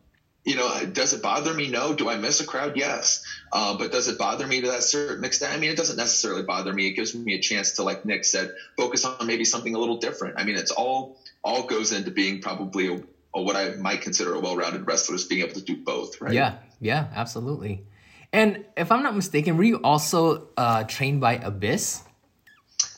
you 0.46 0.54
know, 0.54 0.86
does 0.86 1.12
it 1.12 1.22
bother 1.22 1.52
me? 1.52 1.68
No. 1.68 1.92
Do 1.92 2.08
I 2.08 2.16
miss 2.16 2.40
a 2.40 2.46
crowd? 2.46 2.76
Yes. 2.76 3.24
Uh, 3.52 3.76
but 3.76 3.90
does 3.90 4.06
it 4.06 4.16
bother 4.16 4.46
me 4.46 4.60
to 4.60 4.68
that 4.68 4.84
certain 4.84 5.24
extent? 5.24 5.52
I 5.52 5.58
mean, 5.58 5.70
it 5.72 5.76
doesn't 5.76 5.96
necessarily 5.96 6.44
bother 6.44 6.72
me. 6.72 6.86
It 6.86 6.92
gives 6.92 7.16
me 7.16 7.34
a 7.34 7.40
chance 7.40 7.72
to, 7.72 7.82
like 7.82 8.04
Nick 8.04 8.24
said, 8.24 8.54
focus 8.76 9.04
on 9.04 9.26
maybe 9.26 9.44
something 9.44 9.74
a 9.74 9.78
little 9.78 9.98
different. 9.98 10.38
I 10.38 10.44
mean, 10.44 10.56
it's 10.56 10.70
all 10.70 11.18
all 11.42 11.64
goes 11.66 11.90
into 11.90 12.12
being 12.12 12.40
probably 12.40 12.94
a, 12.94 13.02
a 13.34 13.42
what 13.42 13.56
I 13.56 13.70
might 13.70 14.02
consider 14.02 14.34
a 14.34 14.40
well-rounded 14.40 14.86
wrestler 14.86 15.16
is 15.16 15.24
being 15.24 15.42
able 15.42 15.54
to 15.54 15.62
do 15.62 15.76
both, 15.76 16.20
right? 16.20 16.32
Yeah, 16.32 16.58
yeah, 16.80 17.08
absolutely. 17.14 17.84
And 18.32 18.64
if 18.76 18.92
I'm 18.92 19.02
not 19.02 19.16
mistaken, 19.16 19.56
were 19.56 19.64
you 19.64 19.80
also 19.82 20.48
uh, 20.56 20.84
trained 20.84 21.20
by 21.20 21.34
Abyss? 21.34 22.02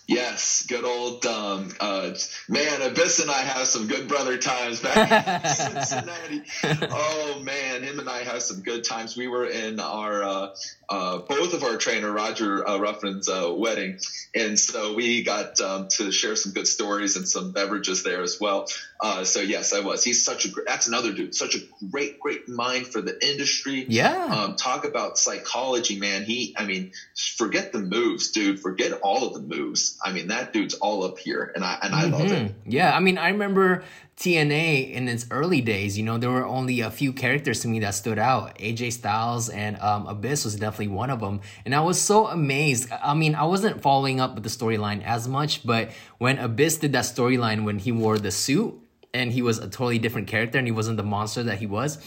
Yes, 0.09 0.65
good 0.67 0.87
old 0.87 1.27
um, 1.27 1.69
uh, 1.79 2.15
man. 2.49 2.81
Abyss 2.81 3.21
and 3.21 3.31
I 3.31 3.41
have 3.41 3.67
some 3.67 3.89
good 3.89 4.09
brother 4.09 4.39
times 4.39 4.81
back 4.81 5.45
in 5.45 5.51
Cincinnati. 5.55 6.43
oh 6.91 7.41
man, 7.43 7.83
him 7.83 8.01
and 8.01 8.09
I 8.09 8.23
have 8.23 8.43
some 8.43 8.63
good 8.63 8.85
times. 8.85 9.19
We 9.19 9.29
were 9.29 9.45
in 9.45 9.79
our 9.79 10.23
uh, 10.23 10.49
uh, 10.89 11.19
both 11.19 11.53
of 11.53 11.63
our 11.63 11.77
trainer 11.77 12.11
Roger 12.11 12.67
uh, 12.67 12.79
Ruffin's 12.79 13.29
uh, 13.29 13.53
wedding, 13.55 13.99
and 14.35 14.59
so 14.59 14.95
we 14.95 15.25
got 15.25 15.61
um, 15.61 15.89
to 15.99 16.11
share 16.11 16.37
some 16.37 16.53
good 16.53 16.67
stories 16.67 17.17
and 17.17 17.29
some 17.29 17.53
beverages 17.53 18.03
there 18.03 18.23
as 18.23 18.41
well. 18.41 18.67
Uh, 18.99 19.25
so 19.25 19.41
yes, 19.41 19.75
I 19.75 19.81
was. 19.81 20.03
He's 20.03 20.25
such 20.25 20.47
a 20.47 20.49
that's 20.67 20.89
another 20.89 21.13
dude, 21.13 21.35
such 21.35 21.55
a 21.55 21.59
great 21.91 22.19
great 22.19 22.49
mind 22.49 22.87
for 22.87 23.03
the 23.03 23.15
industry. 23.23 23.85
Yeah. 23.87 24.25
Um, 24.25 24.57
talk 24.57 24.87
about 24.87 25.19
psychology, 25.19 25.99
man. 25.99 26.25
He, 26.25 26.55
I 26.57 26.65
mean, 26.65 26.93
forget 27.37 27.73
the 27.73 27.81
moves, 27.81 28.31
dude. 28.31 28.61
Forget 28.61 28.93
all 29.03 29.27
of 29.27 29.35
the 29.35 29.41
moves. 29.41 29.98
I 30.03 30.13
mean, 30.13 30.29
that 30.29 30.53
dude's 30.53 30.75
all 30.75 31.05
up 31.05 31.19
here, 31.19 31.53
and 31.55 31.65
I 31.65 31.79
and 31.83 31.95
I 31.95 32.05
mm-hmm. 32.05 32.13
love 32.13 32.33
it. 32.33 32.55
Yeah, 32.67 32.97
I 32.97 33.01
mean, 33.01 33.19
I 33.19 33.29
remember 33.31 33.83
TNA 34.19 34.93
in 34.93 35.07
its 35.07 35.27
early 35.31 35.61
days, 35.61 35.97
you 35.97 36.03
know, 36.03 36.19
there 36.19 36.31
were 36.31 36.45
only 36.45 36.81
a 36.81 36.91
few 36.91 37.13
characters 37.13 37.61
to 37.61 37.69
me 37.69 37.79
that 37.81 37.95
stood 37.95 38.19
out. 38.19 38.59
AJ 38.59 38.95
Styles 38.95 39.49
and 39.49 39.81
um, 39.81 40.09
Abyss 40.09 40.45
was 40.45 40.57
definitely 40.57 40.89
one 40.89 41.09
of 41.09 41.21
them. 41.21 41.41
And 41.65 41.73
I 41.73 41.81
was 41.81 42.01
so 42.01 42.27
amazed. 42.27 42.91
I 42.91 43.15
mean, 43.15 43.37
I 43.37 43.45
wasn't 43.45 43.81
following 43.81 44.19
up 44.21 44.35
with 44.35 44.43
the 44.43 44.51
storyline 44.51 45.05
as 45.05 45.29
much, 45.29 45.65
but 45.65 45.93
when 46.19 46.39
Abyss 46.39 46.79
did 46.79 46.93
that 46.95 47.05
storyline 47.05 47.63
when 47.65 47.79
he 47.79 47.93
wore 47.93 48.19
the 48.19 48.33
suit 48.33 48.75
and 49.15 49.33
he 49.33 49.41
was 49.41 49.59
a 49.59 49.69
totally 49.69 50.01
different 50.01 50.27
character 50.27 50.59
and 50.59 50.67
he 50.67 50.73
wasn't 50.73 50.97
the 50.97 51.05
monster 51.05 51.45
that 51.45 51.59
he 51.59 51.67
was, 51.67 52.05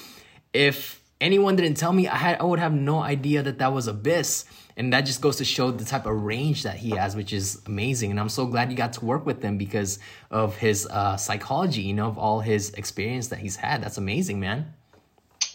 if 0.52 1.02
anyone 1.22 1.56
didn't 1.56 1.76
tell 1.76 1.94
me, 1.94 2.10
I 2.10 2.18
had 2.18 2.42
I 2.42 2.44
would 2.44 2.60
have 2.60 2.74
no 2.74 3.00
idea 3.00 3.42
that 3.42 3.60
that 3.60 3.72
was 3.72 3.88
Abyss 3.88 4.44
and 4.78 4.94
that 4.94 5.02
just 5.02 5.22
goes 5.22 5.38
to 5.38 5.46
show 5.46 5.72
the 5.72 5.86
type 5.86 6.06
of 6.06 6.22
range 6.22 6.64
that 6.64 6.78
he 6.78 6.92
has 6.92 7.16
which 7.16 7.34
is 7.34 7.62
amazing. 7.66 8.12
And 8.12 8.20
i'm 8.20 8.30
so 8.30 8.46
glad 8.46 8.72
you 8.72 8.78
got 8.78 8.94
to 8.94 9.06
work 9.06 9.26
with 9.26 9.42
him 9.42 9.58
because 9.58 10.00
of 10.30 10.58
his 10.58 10.88
uh, 10.88 11.18
psychology 11.18 11.82
you 11.82 11.94
know 11.94 12.08
of 12.08 12.18
all 12.18 12.40
his 12.40 12.72
experience 12.72 13.28
that 13.30 13.40
he's 13.40 13.56
had. 13.56 13.84
That's 13.84 13.98
amazing 13.98 14.40
man. 14.40 14.74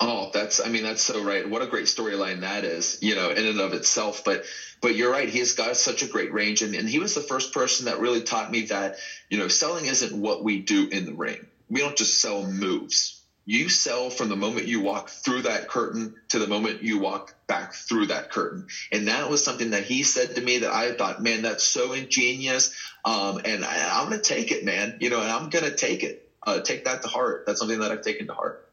Oh 0.00 0.30
that's 0.32 0.60
i 0.64 0.68
mean 0.68 0.82
that's 0.82 1.02
so 1.02 1.22
right. 1.22 1.48
What 1.48 1.62
a 1.62 1.66
great 1.66 1.86
storyline 1.86 2.40
that 2.40 2.64
is 2.64 2.98
you 3.00 3.14
know 3.14 3.30
in 3.30 3.46
and 3.46 3.60
of 3.60 3.72
itself. 3.72 4.22
But 4.24 4.44
but 4.80 4.94
you're 4.94 5.10
right. 5.10 5.28
He's 5.28 5.54
got 5.54 5.76
such 5.76 6.02
a 6.02 6.06
great 6.06 6.32
range. 6.32 6.62
And, 6.62 6.74
and 6.74 6.88
he 6.88 6.98
was 6.98 7.14
the 7.14 7.20
first 7.20 7.54
person 7.54 7.86
that 7.86 7.98
really 7.98 8.22
taught 8.22 8.50
me 8.50 8.62
that 8.66 8.96
you 9.30 9.38
know 9.38 9.48
selling 9.48 9.86
isn't 9.86 10.20
what 10.20 10.44
we 10.44 10.60
do 10.60 10.88
in 10.88 11.06
the 11.06 11.14
ring. 11.14 11.46
We 11.68 11.80
don't 11.80 11.96
just 11.96 12.20
sell 12.20 12.44
moves 12.44 13.15
you 13.46 13.68
sell 13.68 14.10
from 14.10 14.28
the 14.28 14.36
moment 14.36 14.66
you 14.66 14.80
walk 14.80 15.08
through 15.08 15.42
that 15.42 15.68
curtain 15.68 16.16
to 16.28 16.40
the 16.40 16.48
moment 16.48 16.82
you 16.82 16.98
walk 16.98 17.32
back 17.46 17.72
through 17.72 18.06
that 18.06 18.30
curtain. 18.30 18.66
And 18.90 19.06
that 19.06 19.30
was 19.30 19.44
something 19.44 19.70
that 19.70 19.84
he 19.84 20.02
said 20.02 20.34
to 20.34 20.42
me 20.42 20.58
that 20.58 20.72
I 20.72 20.92
thought, 20.92 21.22
man, 21.22 21.42
that's 21.42 21.62
so 21.62 21.92
ingenious. 21.92 22.74
Um, 23.04 23.40
and 23.44 23.64
I, 23.64 24.02
am 24.02 24.08
going 24.08 24.20
to 24.20 24.28
take 24.28 24.50
it, 24.50 24.64
man, 24.64 24.98
you 25.00 25.10
know, 25.10 25.20
and 25.20 25.30
I'm 25.30 25.48
going 25.48 25.64
to 25.64 25.76
take 25.76 26.02
it, 26.02 26.28
uh, 26.44 26.60
take 26.60 26.86
that 26.86 27.02
to 27.02 27.08
heart. 27.08 27.44
That's 27.46 27.60
something 27.60 27.78
that 27.78 27.92
I've 27.92 28.02
taken 28.02 28.26
to 28.26 28.34
heart. 28.34 28.68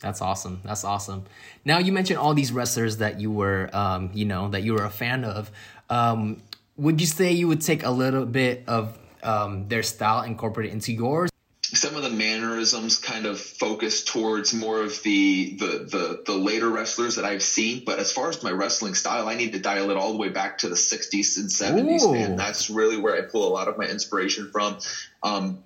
That's 0.00 0.20
awesome. 0.20 0.62
That's 0.64 0.82
awesome. 0.82 1.24
Now 1.64 1.78
you 1.78 1.92
mentioned 1.92 2.18
all 2.18 2.34
these 2.34 2.50
wrestlers 2.50 2.96
that 2.96 3.20
you 3.20 3.30
were, 3.30 3.70
um, 3.72 4.10
you 4.14 4.24
know, 4.24 4.48
that 4.48 4.64
you 4.64 4.74
were 4.74 4.84
a 4.84 4.90
fan 4.90 5.24
of. 5.24 5.50
Um, 5.90 6.42
would 6.76 7.00
you 7.00 7.06
say 7.06 7.32
you 7.32 7.46
would 7.46 7.60
take 7.60 7.84
a 7.84 7.90
little 7.90 8.26
bit 8.26 8.64
of 8.66 8.98
um, 9.22 9.68
their 9.68 9.84
style 9.84 10.22
incorporated 10.22 10.72
into 10.72 10.92
yours? 10.92 11.30
Some 11.74 11.96
of 11.96 12.02
the 12.02 12.10
mannerisms 12.10 12.96
kind 12.96 13.26
of 13.26 13.38
focus 13.38 14.02
towards 14.02 14.54
more 14.54 14.80
of 14.80 15.02
the, 15.02 15.54
the 15.58 15.66
the 15.90 16.22
the 16.24 16.32
later 16.32 16.68
wrestlers 16.68 17.16
that 17.16 17.24
I've 17.24 17.42
seen. 17.42 17.82
But 17.84 17.98
as 17.98 18.10
far 18.10 18.30
as 18.30 18.42
my 18.42 18.50
wrestling 18.50 18.94
style, 18.94 19.28
I 19.28 19.34
need 19.34 19.52
to 19.52 19.58
dial 19.58 19.90
it 19.90 19.96
all 19.96 20.12
the 20.12 20.18
way 20.18 20.30
back 20.30 20.58
to 20.58 20.68
the 20.68 20.76
60s 20.76 21.36
and 21.36 21.50
70s, 21.50 22.04
and 22.16 22.38
that's 22.38 22.70
really 22.70 22.96
where 22.96 23.16
I 23.16 23.22
pull 23.22 23.46
a 23.46 23.52
lot 23.52 23.68
of 23.68 23.76
my 23.76 23.84
inspiration 23.84 24.50
from. 24.50 24.78
Um, 25.22 25.62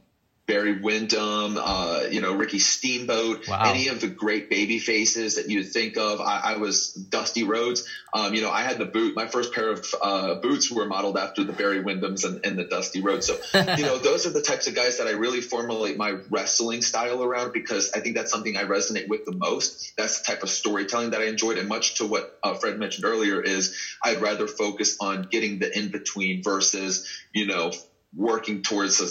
Barry 0.53 0.79
Windham, 0.79 1.57
uh, 1.59 2.03
you 2.11 2.21
know, 2.21 2.35
Ricky 2.35 2.59
Steamboat, 2.59 3.49
wow. 3.49 3.63
any 3.65 3.89
of 3.89 4.03
the 4.03 4.07
great 4.07 4.51
baby 4.51 4.79
faces 4.79 5.37
that 5.37 5.49
you'd 5.49 5.73
think 5.73 5.97
of. 5.97 6.21
I, 6.21 6.41
I 6.45 6.57
was 6.59 6.93
Dusty 6.93 7.43
Rhodes. 7.43 7.89
Um, 8.13 8.35
you 8.35 8.43
know, 8.43 8.51
I 8.51 8.61
had 8.61 8.77
the 8.77 8.85
boot. 8.85 9.17
My 9.17 9.27
first 9.27 9.55
pair 9.55 9.71
of 9.71 9.87
uh, 10.03 10.35
boots 10.35 10.71
were 10.71 10.85
modeled 10.85 11.17
after 11.17 11.43
the 11.43 11.55
Barry 11.55 11.83
Windhams 11.83 12.27
and, 12.27 12.45
and 12.45 12.59
the 12.59 12.65
Dusty 12.65 13.01
Rhodes. 13.01 13.29
So, 13.29 13.39
you 13.79 13.83
know, 13.83 13.97
those 13.97 14.27
are 14.27 14.31
the 14.31 14.43
types 14.43 14.67
of 14.67 14.75
guys 14.75 14.99
that 14.99 15.07
I 15.07 15.13
really 15.13 15.41
formulate 15.41 15.97
my 15.97 16.19
wrestling 16.29 16.83
style 16.83 17.23
around 17.23 17.55
because 17.55 17.91
I 17.95 18.01
think 18.01 18.15
that's 18.15 18.31
something 18.31 18.55
I 18.55 18.65
resonate 18.65 19.09
with 19.09 19.25
the 19.25 19.33
most. 19.33 19.95
That's 19.97 20.21
the 20.21 20.27
type 20.27 20.43
of 20.43 20.51
storytelling 20.51 21.13
that 21.13 21.23
I 21.23 21.29
enjoyed. 21.29 21.57
And 21.57 21.67
much 21.67 21.95
to 21.95 22.07
what 22.07 22.39
uh, 22.43 22.53
Fred 22.53 22.79
mentioned 22.79 23.07
earlier 23.07 23.41
is 23.41 23.75
I'd 24.05 24.21
rather 24.21 24.47
focus 24.47 24.99
on 25.01 25.29
getting 25.31 25.61
the 25.61 25.75
in 25.75 25.89
between 25.89 26.43
versus, 26.43 27.09
you 27.33 27.47
know, 27.47 27.73
working 28.15 28.61
towards 28.61 29.01
a 29.01 29.07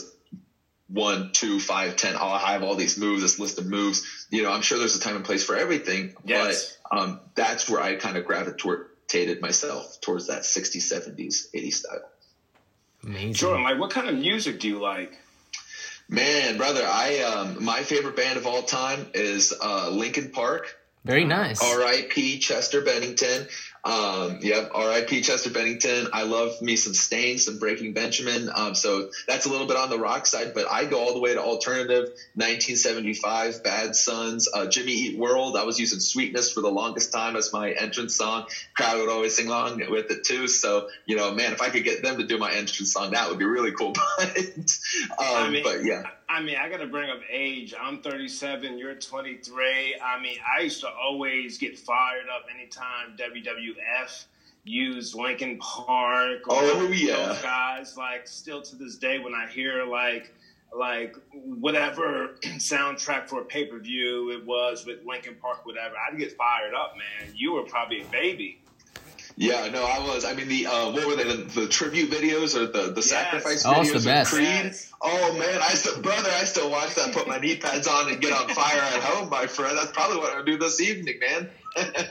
one, 0.92 1.32
two, 1.34 1.60
five, 1.60 1.96
ten. 1.96 2.16
I'll 2.16 2.38
have 2.38 2.64
all 2.64 2.76
these 2.76 2.98
moves, 2.98 3.22
this 3.22 3.40
list 3.40 3.58
of 3.58 3.66
moves. 3.66 4.28
You 4.30 4.44
know, 4.44 4.52
I'm 4.52 4.62
sure 4.62 4.78
there's 4.78 4.96
a 4.96 5.00
time 5.00 5.16
and 5.16 5.26
place 5.26 5.44
for 5.44 5.56
everything, 5.56 6.14
yes. 6.26 6.78
but 6.90 6.98
um, 6.98 7.20
that's 7.36 7.70
where 7.70 7.82
I 7.82 7.96
kind 7.96 8.18
of 8.18 8.26
gravitated 8.26 9.42
myself 9.42 10.00
towards 10.02 10.28
that 10.28 10.42
60s, 10.42 10.92
70s, 10.92 11.52
80s 11.54 11.74
style. 11.74 12.00
Amazing. 13.04 13.34
Jordan, 13.34 13.64
like, 13.64 13.80
what 13.80 13.92
kind 13.92 14.10
of 14.10 14.16
music 14.16 14.60
do 14.60 14.68
you 14.68 14.80
like? 14.80 15.18
Man, 16.08 16.58
brother, 16.58 16.86
I 16.86 17.20
um, 17.20 17.64
my 17.64 17.84
favorite 17.84 18.18
band 18.18 18.38
of 18.38 18.46
all 18.46 18.64
time 18.64 19.08
is 19.14 19.54
uh, 19.62 19.90
Linkin 19.90 20.32
Park. 20.32 20.78
Very 21.06 21.24
nice. 21.24 21.64
R.I.P. 21.64 22.40
Chester 22.40 22.82
Bennington. 22.82 23.48
Um, 23.84 24.40
yep, 24.42 24.72
R.I.P. 24.74 25.22
Chester 25.22 25.50
Bennington. 25.50 26.08
I 26.14 26.24
love 26.24 26.62
me 26.62 26.76
some 26.76 26.94
Staind, 26.94 27.42
some 27.42 27.58
Breaking 27.58 27.94
Benjamin. 27.94 28.50
Um, 28.54 28.76
so 28.76 29.08
that's 29.28 29.46
a 29.46 29.50
little 29.50 29.68
bit 29.68 29.78
on 29.78 29.90
the 29.90 29.98
rock 29.98 30.28
side, 30.28 30.54
but 30.54 30.72
I 30.72 30.86
go 30.86 31.00
all 31.00 31.14
the 31.14 31.20
way 31.20 31.34
to 31.34 31.42
alternative. 31.42 32.06
1975, 32.36 33.64
Bad 33.64 33.96
Suns, 33.96 34.48
uh, 34.54 34.68
Jimmy 34.68 34.94
Eat 34.94 35.18
World. 35.18 35.58
I 35.58 35.64
was 35.64 35.80
using 35.80 36.00
Sweetness 36.00 36.52
for 36.52 36.62
the 36.62 36.70
longest 36.70 37.12
time 37.12 37.36
as 37.36 37.52
my 37.52 37.72
entrance 37.72 38.16
song. 38.16 38.46
Crowd 38.76 39.00
would 39.00 39.10
always 39.10 39.36
sing 39.36 39.48
along 39.48 39.82
with 39.90 40.12
it 40.12 40.24
too. 40.26 40.48
So 40.48 40.88
you 41.06 41.16
know, 41.16 41.32
man, 41.32 41.54
if 41.54 41.62
I 41.62 41.70
could 41.70 41.84
get 41.84 42.04
them 42.04 42.18
to 42.20 42.24
do 42.24 42.38
my 42.38 42.52
entrance 42.52 42.94
song, 42.94 43.12
that 43.12 43.30
would 43.30 43.40
be 43.40 43.46
really 43.46 43.72
cool. 43.72 43.94
but, 44.18 44.38
um, 44.38 44.46
I 45.20 45.50
mean, 45.50 45.64
but 45.64 45.84
yeah. 45.84 46.04
I 46.30 46.42
mean, 46.42 46.56
I 46.56 46.70
got 46.70 46.78
to 46.78 46.88
bring 46.88 47.10
up 47.10 47.20
age. 47.30 47.74
I'm 47.80 48.00
37. 48.00 48.78
You're 48.78 48.96
23. 48.96 49.98
I 50.02 50.22
mean, 50.22 50.38
I 50.58 50.62
used 50.62 50.80
to 50.80 50.88
always 50.88 51.58
get 51.58 51.78
fired 51.78 52.28
up 52.34 52.46
anytime 52.54 53.18
WWF 53.74 54.26
used 54.64 55.16
Linkin 55.16 55.58
Park 55.58 56.48
or 56.48 56.58
oh, 56.58 56.92
yeah. 56.92 57.28
those 57.28 57.42
guys. 57.42 57.98
Like, 57.98 58.28
still 58.28 58.62
to 58.62 58.76
this 58.76 58.98
day, 58.98 59.20
when 59.20 59.34
I 59.34 59.48
hear 59.48 59.86
like 59.86 60.34
like 60.74 61.16
whatever 61.34 62.36
soundtrack 62.44 63.28
for 63.28 63.42
a 63.42 63.46
pay 63.46 63.66
per 63.66 63.78
view 63.78 64.32
it 64.32 64.46
was 64.46 64.86
with 64.86 65.00
Linkin 65.06 65.36
Park, 65.42 65.66
whatever, 65.66 65.96
I'd 65.98 66.18
get 66.18 66.32
fired 66.38 66.74
up, 66.74 66.96
man. 66.98 67.34
You 67.36 67.54
were 67.54 67.64
probably 67.64 68.02
a 68.02 68.06
baby. 68.06 68.62
Yeah, 69.38 69.70
no, 69.70 69.84
I 69.84 70.00
was. 70.00 70.26
I 70.26 70.34
mean, 70.34 70.50
the 70.50 70.68
uh, 70.68 70.92
what 70.92 71.08
were 71.08 71.16
they? 71.16 71.24
The, 71.24 71.62
the 71.62 71.68
tribute 71.68 72.12
videos 72.12 72.56
or 72.56 72.68
the 72.68 72.92
the 72.92 72.96
yes. 72.98 73.10
sacrifice 73.10 73.66
oh, 73.66 73.74
videos 73.74 74.04
the 74.04 74.10
best. 74.10 74.32
Creed. 74.32 74.44
Yes. 74.44 74.94
Oh 75.02 75.34
man, 75.38 75.60
I 75.62 75.74
still, 75.74 76.02
brother, 76.02 76.30
I 76.30 76.44
still 76.44 76.70
watch 76.70 76.96
that. 76.96 77.14
Put 77.14 77.28
my 77.28 77.38
knee 77.38 77.58
pads 77.58 77.88
on 77.88 78.10
and 78.10 78.22
get 78.22 78.34
on 78.34 78.50
fire 78.50 78.80
at 78.80 79.02
home, 79.02 79.30
my 79.30 79.48
friend. 79.48 79.78
That's 79.78 79.92
probably 79.92 80.18
what 80.18 80.36
I'll 80.36 80.44
do 80.44 80.58
this 80.58 80.82
evening, 80.82 81.20
man. 81.20 81.50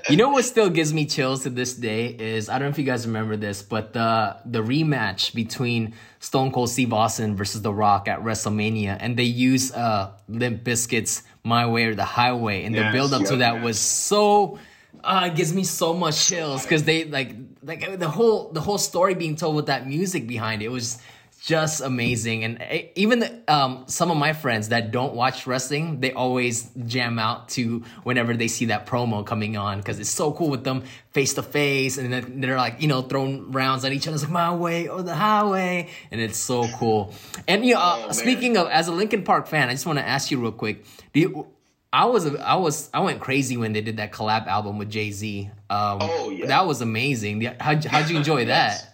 You 0.08 0.16
know 0.16 0.30
what 0.30 0.44
still 0.44 0.70
gives 0.70 0.92
me 0.92 1.06
chills 1.06 1.42
to 1.42 1.50
this 1.50 1.74
day 1.74 2.06
is 2.06 2.48
I 2.48 2.58
don't 2.58 2.68
know 2.68 2.70
if 2.70 2.78
you 2.78 2.84
guys 2.84 3.06
remember 3.06 3.36
this, 3.36 3.62
but 3.62 3.92
the 3.92 4.36
the 4.46 4.62
rematch 4.62 5.34
between 5.34 5.94
Stone 6.18 6.52
Cold 6.52 6.70
Steve 6.70 6.92
Austin 6.92 7.36
versus 7.36 7.62
The 7.62 7.72
Rock 7.72 8.08
at 8.08 8.20
WrestleMania, 8.20 8.96
and 9.00 9.16
they 9.16 9.24
use 9.24 9.72
uh 9.72 10.12
Limp 10.28 10.64
Bizkit's 10.64 11.22
"My 11.44 11.66
Way" 11.66 11.84
or 11.86 11.94
"The 11.94 12.04
Highway," 12.04 12.64
and 12.64 12.74
yes, 12.74 12.86
the 12.86 12.96
build 12.96 13.12
up 13.12 13.24
to 13.28 13.36
that 13.36 13.62
was 13.62 13.78
so 13.78 14.58
uh, 15.04 15.28
it 15.32 15.36
gives 15.36 15.52
me 15.52 15.64
so 15.64 15.94
much 15.94 16.26
chills 16.26 16.62
because 16.62 16.84
they 16.84 17.04
like 17.04 17.34
like 17.62 17.98
the 17.98 18.08
whole 18.08 18.50
the 18.52 18.60
whole 18.60 18.78
story 18.78 19.14
being 19.14 19.36
told 19.36 19.56
with 19.56 19.66
that 19.66 19.86
music 19.86 20.26
behind 20.26 20.62
it, 20.62 20.66
it 20.66 20.72
was 20.72 20.98
just 21.40 21.80
amazing. 21.80 22.44
And 22.44 22.60
eh, 22.60 22.86
even 22.94 23.20
the, 23.20 23.42
um, 23.48 23.84
some 23.86 24.10
of 24.10 24.16
my 24.16 24.32
friends 24.32 24.68
that 24.68 24.90
don't 24.90 25.14
watch 25.14 25.46
wrestling 25.46 26.00
they 26.00 26.12
always 26.12 26.70
jam 26.86 27.18
out 27.18 27.48
to 27.50 27.82
whenever 28.02 28.36
they 28.36 28.48
see 28.48 28.66
that 28.66 28.86
promo 28.86 29.24
coming 29.24 29.56
on 29.56 29.78
because 29.78 29.98
it's 29.98 30.10
so 30.10 30.32
cool 30.32 30.50
with 30.50 30.64
them 30.64 30.84
face 31.12 31.34
to 31.34 31.42
face 31.42 31.96
and 31.98 32.12
then 32.12 32.40
they're 32.40 32.56
like 32.56 32.80
you 32.82 32.88
know 32.88 33.02
throwing 33.02 33.50
rounds 33.52 33.84
at 33.84 33.92
each 33.92 34.06
other. 34.06 34.16
It's 34.16 34.24
like 34.24 34.32
my 34.32 34.54
way 34.54 34.88
or 34.88 35.02
the 35.02 35.14
highway. 35.14 35.88
And 36.10 36.20
it's 36.20 36.38
so 36.38 36.68
cool. 36.76 37.14
And 37.48 37.64
you 37.64 37.74
know 37.74 37.80
uh, 37.80 38.06
oh, 38.08 38.12
speaking 38.12 38.56
of 38.56 38.68
as 38.68 38.88
a 38.88 38.92
linkin 38.92 39.24
park 39.24 39.46
fan 39.46 39.68
i 39.68 39.72
just 39.72 39.86
want 39.86 39.98
to 39.98 40.06
ask 40.06 40.30
you 40.30 40.40
real 40.40 40.52
quick. 40.52 40.84
Do 41.12 41.20
you 41.20 41.46
I 41.92 42.04
was 42.04 42.26
I 42.36 42.54
was 42.54 42.88
I 42.94 43.00
went 43.00 43.20
crazy 43.20 43.56
when 43.56 43.72
they 43.72 43.80
did 43.80 43.96
that 43.96 44.12
collab 44.12 44.46
album 44.46 44.78
with 44.78 44.90
Jay 44.90 45.10
Z. 45.10 45.50
Um, 45.68 45.98
oh 46.00 46.30
yeah, 46.30 46.46
that 46.46 46.66
was 46.66 46.82
amazing. 46.82 47.40
How'd, 47.58 47.84
how'd 47.84 48.08
you 48.08 48.16
enjoy 48.16 48.44
that? 48.46 48.89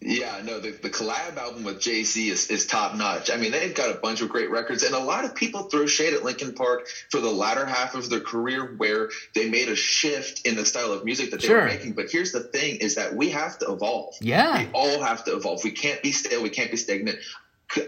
Yeah, 0.00 0.42
no, 0.44 0.60
the, 0.60 0.70
the 0.70 0.90
collab 0.90 1.36
album 1.36 1.64
with 1.64 1.80
Jay 1.80 2.04
Z 2.04 2.28
is, 2.28 2.48
is 2.48 2.66
top 2.66 2.94
notch. 2.94 3.30
I 3.30 3.38
mean, 3.38 3.50
they've 3.50 3.74
got 3.74 3.90
a 3.90 3.98
bunch 3.98 4.20
of 4.20 4.28
great 4.28 4.50
records, 4.50 4.82
and 4.82 4.94
a 4.94 5.00
lot 5.00 5.24
of 5.24 5.34
people 5.34 5.64
throw 5.64 5.86
shade 5.86 6.12
at 6.12 6.22
Linkin 6.22 6.52
Park 6.52 6.86
for 7.10 7.18
the 7.18 7.30
latter 7.30 7.64
half 7.64 7.94
of 7.94 8.10
their 8.10 8.20
career 8.20 8.74
where 8.76 9.08
they 9.34 9.48
made 9.48 9.68
a 9.68 9.74
shift 9.74 10.46
in 10.46 10.54
the 10.54 10.66
style 10.66 10.92
of 10.92 11.04
music 11.04 11.30
that 11.30 11.40
they 11.40 11.48
sure. 11.48 11.62
were 11.62 11.66
making. 11.66 11.94
But 11.94 12.10
here's 12.10 12.30
the 12.30 12.42
thing: 12.42 12.76
is 12.76 12.96
that 12.96 13.14
we 13.14 13.30
have 13.30 13.58
to 13.60 13.72
evolve. 13.72 14.14
Yeah, 14.20 14.58
we 14.58 14.68
all 14.74 15.02
have 15.02 15.24
to 15.24 15.34
evolve. 15.34 15.64
We 15.64 15.72
can't 15.72 16.02
be 16.02 16.12
stale. 16.12 16.42
We 16.42 16.50
can't 16.50 16.70
be 16.70 16.76
stagnant. 16.76 17.18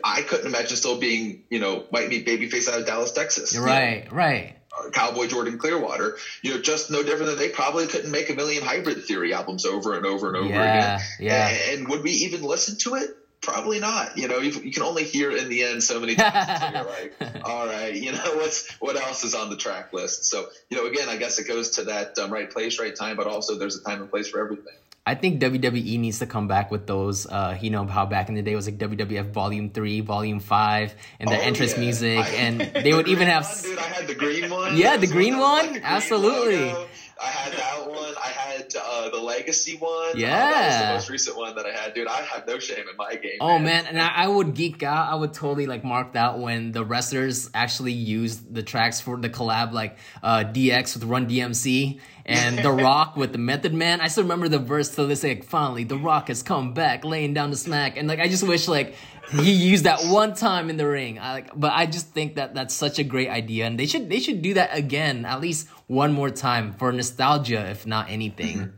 I 0.03 0.23
couldn't 0.23 0.47
imagine 0.47 0.77
still 0.77 0.99
being, 0.99 1.45
you 1.51 1.61
know, 1.61 1.85
white 1.91 2.09
meat 2.09 2.27
babyface 2.27 2.69
out 2.69 2.81
of 2.81 2.87
Dallas, 2.87 3.13
Texas. 3.13 3.57
Right, 3.57 4.07
know? 4.07 4.17
right. 4.17 4.57
Cowboy 4.93 5.27
Jordan 5.27 5.59
Clearwater, 5.59 6.17
you 6.43 6.55
know, 6.55 6.61
just 6.61 6.91
no 6.91 7.03
different 7.03 7.27
than 7.27 7.39
they 7.39 7.49
probably 7.49 7.87
couldn't 7.87 8.11
make 8.11 8.31
a 8.31 8.35
million 8.35 8.63
Hybrid 8.63 9.05
Theory 9.05 9.33
albums 9.33 9.65
over 9.65 9.95
and 9.95 10.07
over 10.07 10.29
and 10.29 10.37
over 10.37 10.49
yeah, 10.49 10.97
again. 10.97 11.07
Yeah. 11.21 11.49
And, 11.49 11.79
and, 11.81 11.89
would 11.89 12.03
we 12.03 12.11
even 12.11 12.43
listen 12.43 12.77
to 12.79 12.95
it? 12.97 13.17
Probably 13.41 13.79
not. 13.79 14.19
You 14.19 14.29
know, 14.29 14.39
you, 14.39 14.51
you 14.61 14.73
can 14.73 14.83
only 14.83 15.05
hear 15.05 15.31
in 15.31 15.49
the 15.49 15.63
end 15.63 15.83
so 15.83 16.01
many 16.01 16.15
times. 16.17 16.75
you're 16.75 16.85
like, 16.85 17.45
all 17.45 17.67
right, 17.67 17.95
you 17.95 18.13
know, 18.13 18.37
what's 18.37 18.71
what 18.81 18.97
else 18.97 19.25
is 19.25 19.35
on 19.35 19.51
the 19.51 19.57
track 19.57 19.93
list? 19.93 20.25
So, 20.25 20.49
you 20.71 20.77
know, 20.77 20.87
again, 20.87 21.09
I 21.09 21.17
guess 21.17 21.39
it 21.39 21.47
goes 21.47 21.71
to 21.77 21.85
that 21.85 22.19
um, 22.19 22.33
right 22.33 22.51
place, 22.51 22.81
right 22.81 22.95
time, 22.95 23.17
but 23.17 23.27
also 23.27 23.57
there's 23.57 23.77
a 23.77 23.83
time 23.83 24.01
and 24.03 24.11
place 24.11 24.29
for 24.29 24.41
everything. 24.41 24.75
I 25.09 25.15
think 25.15 25.41
WWE 25.41 25.99
needs 25.99 26.19
to 26.19 26.27
come 26.27 26.49
back 26.49 26.71
with 26.71 26.87
those. 26.87 27.27
Uh, 27.27 27.57
you 27.59 27.71
know 27.71 27.87
how 27.87 28.05
back 28.05 28.29
in 28.29 28.35
the 28.35 28.43
day 28.43 28.53
it 28.53 28.57
was 28.57 28.67
like 28.67 28.77
WWF 28.77 29.31
Volume 29.31 29.71
Three, 29.71 30.03
Volume 30.03 30.39
Five, 30.39 30.95
and 31.19 31.31
the 31.31 31.39
oh, 31.39 31.41
entrance 31.41 31.73
yeah. 31.73 31.81
music, 31.81 32.19
I, 32.19 32.29
and 32.29 32.61
they 32.85 32.93
would 32.93 33.09
even 33.09 33.27
have. 33.27 33.45
One, 33.47 33.63
dude, 33.63 33.79
I 33.79 33.83
had 33.89 34.07
the 34.07 34.15
green 34.15 34.51
one. 34.51 34.77
Yeah, 34.77 34.99
the 34.99 35.07
green 35.07 35.39
one. 35.39 35.65
Like 35.65 35.71
green 35.71 35.83
Absolutely. 35.83 36.67
Logo. 36.67 36.87
I 37.21 37.27
had 37.27 37.53
that 37.55 37.89
one. 37.89 38.15
I 38.23 38.29
had 38.29 38.75
uh, 38.81 39.09
the 39.09 39.17
Legacy 39.17 39.77
one. 39.79 40.13
Yeah, 40.15 40.29
uh, 40.29 40.51
that 40.51 40.67
was 40.67 40.79
the 40.79 40.95
most 40.95 41.11
recent 41.11 41.37
one 41.39 41.55
that 41.57 41.65
I 41.65 41.73
had, 41.73 41.95
dude. 41.95 42.07
I 42.07 42.21
have 42.21 42.47
no 42.47 42.59
shame 42.59 42.85
in 42.89 42.97
my 42.99 43.15
game. 43.17 43.39
Oh 43.41 43.59
man, 43.59 43.65
man. 43.65 43.87
and 43.87 44.01
I, 44.01 44.09
I, 44.09 44.29
would 44.29 44.55
geek 44.55 44.83
out. 44.83 45.11
I 45.11 45.15
would 45.15 45.33
totally 45.33 45.67
like 45.67 45.85
mark 45.85 46.13
that 46.13 46.39
when 46.39 46.73
the 46.73 46.85
wrestlers 46.85 47.49
actually 47.55 47.93
used 47.93 48.55
the 48.55 48.63
tracks 48.63 49.01
for 49.01 49.17
the 49.17 49.31
collab, 49.31 49.73
like 49.73 49.97
uh, 50.23 50.45
DX 50.45 50.95
with 50.95 51.05
Run 51.05 51.27
DMC 51.27 51.99
and 52.29 52.59
The 52.59 52.71
Rock 52.85 53.17
with 53.17 53.33
the 53.33 53.39
Method 53.39 53.75
Man. 53.75 54.01
I 54.01 54.09
still 54.09 54.23
remember 54.23 54.49
the 54.49 54.59
verse 54.59 54.91
to 54.97 55.07
this 55.07 55.25
like, 55.25 55.45
finally, 55.45 55.85
The 55.85 55.97
Rock 55.97 56.29
has 56.29 56.43
come 56.43 56.75
back, 56.75 57.05
laying 57.05 57.35
down 57.35 57.51
the 57.51 57.57
smack, 57.57 57.97
and 57.97 58.07
like 58.07 58.21
I 58.21 58.29
just 58.29 58.47
wish 58.47 58.69
like 58.69 58.95
he 59.31 59.53
used 59.53 59.85
that 59.85 60.05
one 60.05 60.35
time 60.35 60.71
in 60.71 60.77
the 60.77 60.87
ring. 60.87 61.19
I, 61.19 61.33
like, 61.33 61.51
but 61.59 61.73
I 61.73 61.87
just 61.87 62.09
think 62.11 62.37
that 62.37 62.55
that's 62.55 62.75
such 62.75 62.99
a 62.99 63.05
great 63.05 63.29
idea, 63.29 63.67
and 63.67 63.79
they 63.79 63.87
should 63.87 64.09
they 64.09 64.21
should 64.21 64.43
do 64.43 64.55
that 64.55 64.77
again 64.77 65.25
at 65.25 65.41
least 65.41 65.69
one 65.87 66.13
more 66.13 66.31
time 66.31 66.75
for 66.75 66.93
nostalgia, 66.93 67.69
if 67.71 67.87
not 67.87 68.11
anything. 68.11 68.73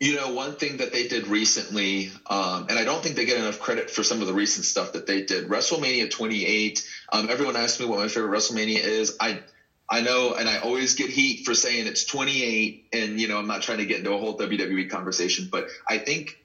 You 0.00 0.16
know, 0.16 0.32
one 0.32 0.56
thing 0.56 0.78
that 0.78 0.92
they 0.92 1.06
did 1.06 1.28
recently, 1.28 2.10
um, 2.26 2.66
and 2.68 2.78
I 2.78 2.84
don't 2.84 3.02
think 3.02 3.16
they 3.16 3.24
get 3.24 3.38
enough 3.38 3.60
credit 3.60 3.90
for 3.90 4.02
some 4.02 4.20
of 4.20 4.26
the 4.26 4.32
recent 4.32 4.64
stuff 4.64 4.94
that 4.94 5.06
they 5.06 5.22
did. 5.22 5.48
WrestleMania 5.48 6.10
28. 6.10 6.88
Um, 7.12 7.28
everyone 7.30 7.54
asks 7.54 7.78
me 7.78 7.86
what 7.86 7.98
my 7.98 8.08
favorite 8.08 8.36
WrestleMania 8.36 8.78
is. 8.78 9.16
I 9.20 9.42
I 9.92 10.00
know, 10.00 10.32
and 10.32 10.48
I 10.48 10.56
always 10.56 10.94
get 10.94 11.10
heat 11.10 11.44
for 11.44 11.52
saying 11.52 11.86
it's 11.86 12.06
28, 12.06 12.82
and 12.94 13.20
you 13.20 13.28
know, 13.28 13.38
I'm 13.38 13.46
not 13.46 13.60
trying 13.60 13.76
to 13.76 13.84
get 13.84 13.98
into 13.98 14.12
a 14.12 14.16
whole 14.16 14.38
WWE 14.38 14.88
conversation, 14.88 15.50
but 15.52 15.66
I 15.86 15.98
think 15.98 16.38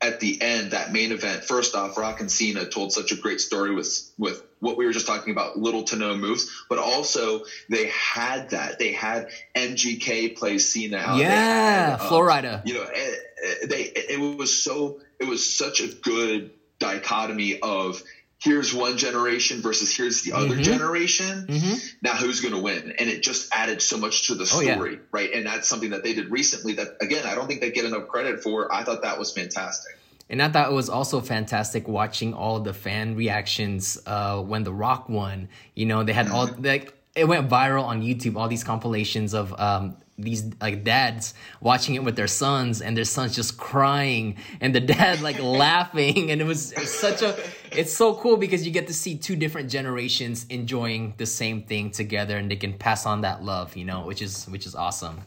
at 0.00 0.18
the 0.18 0.42
end, 0.42 0.72
that 0.72 0.92
main 0.92 1.12
event, 1.12 1.44
first 1.44 1.76
off, 1.76 1.96
Rock 1.96 2.18
and 2.18 2.30
Cena 2.30 2.66
told 2.66 2.92
such 2.92 3.12
a 3.12 3.14
great 3.14 3.40
story 3.40 3.72
with 3.72 3.88
with 4.18 4.42
what 4.58 4.76
we 4.76 4.84
were 4.84 4.90
just 4.90 5.06
talking 5.06 5.30
about, 5.30 5.56
little 5.56 5.84
to 5.84 5.96
no 5.96 6.16
moves, 6.16 6.50
but 6.68 6.78
also 6.78 7.44
they 7.68 7.86
had 7.86 8.50
that. 8.50 8.80
They 8.80 8.90
had 8.90 9.28
MGK 9.56 10.36
play 10.36 10.58
Cena 10.58 10.96
out. 10.96 11.18
Yeah, 11.18 11.90
had, 11.90 12.00
um, 12.00 12.08
Flo 12.08 12.18
Rida. 12.18 12.62
You 12.66 12.74
know, 12.74 12.82
eh, 12.82 13.14
eh, 13.44 13.54
they 13.68 13.82
it 13.94 14.36
was 14.36 14.60
so 14.60 14.98
it 15.20 15.28
was 15.28 15.56
such 15.56 15.80
a 15.80 15.86
good 15.86 16.50
dichotomy 16.80 17.60
of 17.60 18.02
here's 18.38 18.72
one 18.72 18.96
generation 18.96 19.60
versus 19.60 19.94
here's 19.94 20.22
the 20.22 20.32
other 20.32 20.54
mm-hmm. 20.54 20.62
generation. 20.62 21.46
Mm-hmm. 21.48 21.74
Now 22.02 22.14
who's 22.14 22.40
going 22.40 22.54
to 22.54 22.60
win? 22.60 22.94
And 22.98 23.08
it 23.08 23.22
just 23.22 23.52
added 23.52 23.82
so 23.82 23.98
much 23.98 24.28
to 24.28 24.34
the 24.34 24.46
story, 24.46 24.70
oh, 24.70 24.84
yeah. 24.84 24.98
right? 25.10 25.32
And 25.32 25.46
that's 25.46 25.68
something 25.68 25.90
that 25.90 26.04
they 26.04 26.14
did 26.14 26.30
recently 26.30 26.74
that 26.74 26.96
again, 27.00 27.26
I 27.26 27.34
don't 27.34 27.48
think 27.48 27.60
they 27.60 27.70
get 27.70 27.84
enough 27.84 28.08
credit 28.08 28.42
for. 28.42 28.72
I 28.72 28.84
thought 28.84 29.02
that 29.02 29.18
was 29.18 29.32
fantastic. 29.32 29.96
And 30.30 30.42
I 30.42 30.48
thought 30.48 30.70
it 30.70 30.74
was 30.74 30.90
also 30.90 31.20
fantastic 31.20 31.88
watching 31.88 32.34
all 32.34 32.60
the 32.60 32.74
fan 32.74 33.16
reactions 33.16 33.98
uh, 34.06 34.40
when 34.42 34.62
The 34.62 34.72
Rock 34.72 35.08
won. 35.08 35.48
You 35.74 35.86
know, 35.86 36.04
they 36.04 36.12
had 36.12 36.26
mm-hmm. 36.26 36.34
all 36.34 36.50
like 36.58 36.94
it 37.16 37.26
went 37.26 37.48
viral 37.48 37.84
on 37.84 38.02
YouTube. 38.02 38.36
All 38.36 38.46
these 38.46 38.64
compilations 38.64 39.34
of 39.34 39.58
um, 39.58 39.96
these 40.18 40.50
like 40.60 40.84
dads 40.84 41.32
watching 41.60 41.94
it 41.94 42.02
with 42.02 42.16
their 42.16 42.26
sons 42.26 42.82
and 42.82 42.96
their 42.96 43.04
sons 43.04 43.34
just 43.36 43.56
crying 43.56 44.36
and 44.60 44.74
the 44.74 44.80
dad 44.80 45.20
like 45.20 45.40
laughing 45.42 46.30
and 46.30 46.40
it 46.40 46.44
was, 46.44 46.72
it 46.72 46.80
was 46.80 46.92
such 46.92 47.22
a 47.22 47.38
it's 47.70 47.92
so 47.92 48.14
cool 48.14 48.36
because 48.36 48.66
you 48.66 48.72
get 48.72 48.88
to 48.88 48.94
see 48.94 49.16
two 49.16 49.36
different 49.36 49.70
generations 49.70 50.44
enjoying 50.50 51.14
the 51.18 51.26
same 51.26 51.62
thing 51.62 51.90
together 51.90 52.36
and 52.36 52.50
they 52.50 52.56
can 52.56 52.72
pass 52.72 53.06
on 53.06 53.20
that 53.20 53.42
love 53.44 53.76
you 53.76 53.84
know 53.84 54.04
which 54.04 54.20
is 54.20 54.46
which 54.46 54.66
is 54.66 54.74
awesome. 54.74 55.18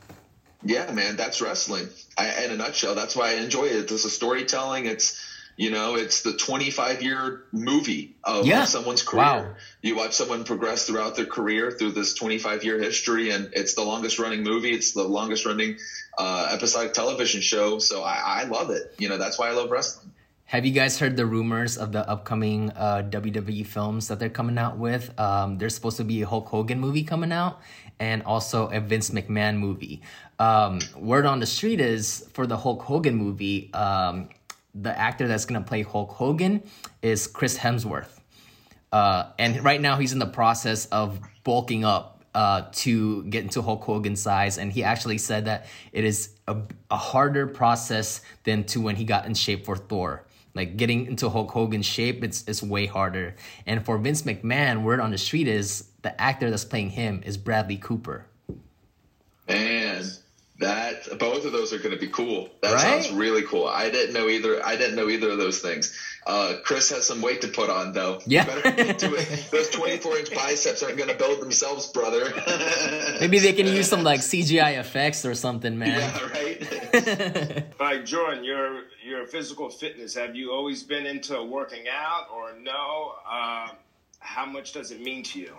Yeah 0.64 0.92
man 0.92 1.16
that's 1.16 1.42
wrestling. 1.42 1.88
I, 2.18 2.44
in 2.44 2.52
a 2.52 2.58
nutshell 2.58 2.94
that's 2.94 3.16
why 3.16 3.32
i 3.32 3.34
enjoy 3.36 3.66
it. 3.66 3.92
It's 3.92 4.06
a 4.06 4.10
storytelling. 4.10 4.86
It's 4.86 5.31
you 5.58 5.72
know, 5.72 5.96
it's 5.96 6.22
the 6.22 6.34
25 6.34 7.02
year 7.02 7.44
movie 7.52 8.16
of, 8.24 8.46
yeah. 8.46 8.66
someone's 8.66 9.04
career. 9.04 9.24
Wow. 9.24 9.56
You 9.82 9.96
watch 9.96 10.14
someone 10.14 10.44
progress 10.44 10.88
throughout 10.88 11.16
their 11.16 11.26
career 11.26 11.72
through 11.72 11.92
this 11.92 12.14
25 12.16 12.64
year 12.64 12.80
history, 12.80 13.32
and 13.32 13.50
it's 13.54 13.74
the 13.76 13.84
longest 13.84 14.20
running 14.20 14.44
movie. 14.44 14.72
It's 14.72 14.94
the 14.94 15.04
longest 15.04 15.46
running 15.46 15.78
uh, 16.18 16.50
episodic 16.52 16.94
television 16.94 17.42
show. 17.42 17.80
So 17.80 18.04
I, 18.04 18.22
I 18.24 18.44
love 18.46 18.70
it. 18.70 18.96
You 18.98 19.10
know, 19.10 19.18
that's 19.18 19.38
why 19.40 19.50
I 19.50 19.52
love 19.52 19.72
wrestling. 19.72 20.12
have 20.46 20.66
you 20.66 20.72
guys 20.72 21.00
heard 21.00 21.16
the 21.16 21.26
rumors 21.26 21.78
of 21.78 21.92
the 21.92 22.08
upcoming 22.10 22.72
uh, 22.72 23.08
WWE 23.10 23.66
films 23.66 24.08
that 24.10 24.20
they're 24.20 24.30
coming 24.30 24.58
out 24.58 24.78
with? 24.78 25.18
Um, 25.20 25.58
there's 25.58 25.76
supposed 25.76 25.98
to 25.98 26.04
be 26.04 26.22
a 26.22 26.28
Hulk 26.28 26.48
Hogan 26.48 26.80
movie 26.80 27.04
coming 27.04 27.32
out 27.32 27.62
and 28.02 28.24
also 28.24 28.68
a 28.68 28.80
Vince 28.80 29.12
McMahon 29.12 29.58
movie. 29.58 30.02
Um, 30.40 30.80
word 30.98 31.28
on 31.28 31.40
the 31.40 31.46
street 31.46 31.80
is 31.80 32.28
for 32.34 32.48
the 32.48 32.58
Hulk 32.58 32.82
Hogan 32.82 33.16
movie, 33.16 33.72
um, 33.76 34.30
the 34.74 34.98
actor 34.98 35.28
that's 35.28 35.46
going 35.46 35.62
to 35.62 35.68
play 35.68 35.84
Hulk 35.84 36.12
Hogan 36.12 36.64
is 37.02 37.28
Chris 37.28 37.58
Hemsworth. 37.58 38.20
Uh, 38.92 39.32
and 39.40 39.64
right 39.64 39.80
now 39.80 39.98
he's 39.98 40.14
in 40.14 40.20
the 40.20 40.26
process 40.26 40.86
of 40.88 41.20
bulking 41.44 41.86
up 41.86 42.24
uh, 42.34 42.64
to 42.72 43.24
get 43.24 43.44
into 43.44 43.62
Hulk 43.62 43.84
Hogan 43.84 44.16
size. 44.16 44.58
And 44.58 44.72
he 44.72 44.84
actually 44.84 45.18
said 45.18 45.46
that 45.46 45.68
it 45.92 46.04
is 46.04 46.36
a, 46.48 46.58
a 46.90 46.98
harder 46.98 47.48
process 47.48 48.22
than 48.44 48.64
to 48.66 48.82
when 48.82 48.96
he 48.96 49.04
got 49.04 49.26
in 49.26 49.34
shape 49.34 49.66
for 49.66 49.76
Thor. 49.76 50.26
Like 50.54 50.76
getting 50.76 51.06
into 51.06 51.30
Hulk 51.30 51.50
Hogan's 51.52 51.86
shape, 51.86 52.24
it's 52.26 52.44
it's 52.46 52.62
way 52.62 52.86
harder. 52.86 53.36
And 53.66 53.86
for 53.86 53.98
Vince 53.98 54.24
McMahon, 54.24 54.84
word 54.84 55.00
on 55.00 55.12
the 55.12 55.18
street 55.18 55.48
is 55.48 55.88
the 56.02 56.20
actor 56.20 56.50
that's 56.50 56.66
playing 56.66 56.90
him 56.90 57.24
is 57.26 57.38
Bradley 57.38 57.78
Cooper. 57.78 58.26
Man, 59.48 60.04
that 60.62 61.20
both 61.20 61.46
of 61.46 61.52
those 61.52 61.74
are 61.74 61.78
going 61.78 61.92
to 61.92 62.00
be 62.00 62.08
cool. 62.08 62.50
That 62.62 62.74
right? 62.74 63.04
sounds 63.04 63.12
really 63.12 63.44
cool. 63.44 63.68
I 63.68 63.90
didn't 63.90 64.14
know 64.14 64.28
either. 64.28 64.66
I 64.66 64.78
didn't 64.78 64.96
know 64.96 65.10
either 65.10 65.30
of 65.30 65.38
those 65.38 65.60
things. 65.60 65.98
Uh, 66.26 66.56
Chris 66.64 66.90
has 66.92 67.06
some 67.06 67.22
weight 67.22 67.42
to 67.42 67.48
put 67.48 67.70
on, 67.70 67.94
though. 67.94 68.22
Yeah, 68.26 68.46
those 69.52 69.70
twenty-four 69.70 70.18
inch 70.18 70.34
biceps 70.34 70.84
aren't 70.84 70.98
going 70.98 71.10
to 71.10 71.16
build 71.16 71.42
themselves, 71.42 71.88
brother. 71.88 72.32
Maybe 73.20 73.40
they 73.40 73.54
can 73.54 73.68
use 73.68 73.90
some 73.90 74.04
like 74.04 74.22
CGI 74.22 74.80
effects 74.80 75.26
or 75.26 75.36
something, 75.36 75.78
man. 75.78 76.00
Yeah, 76.00 76.30
right. 76.30 77.66
like 77.80 78.06
Jordan, 78.06 78.44
your 78.44 78.84
your 79.04 79.28
physical 79.28 79.70
fitness. 79.70 80.16
Have 80.16 80.36
you 80.36 80.52
always 80.52 80.84
been 80.84 81.06
into 81.06 81.44
working 81.44 81.86
out, 81.92 82.28
or 82.34 82.54
no? 82.60 83.14
Uh, 83.30 83.70
how 84.20 84.46
much 84.46 84.74
does 84.74 84.92
it 84.92 85.02
mean 85.02 85.24
to 85.24 85.40
you? 85.40 85.56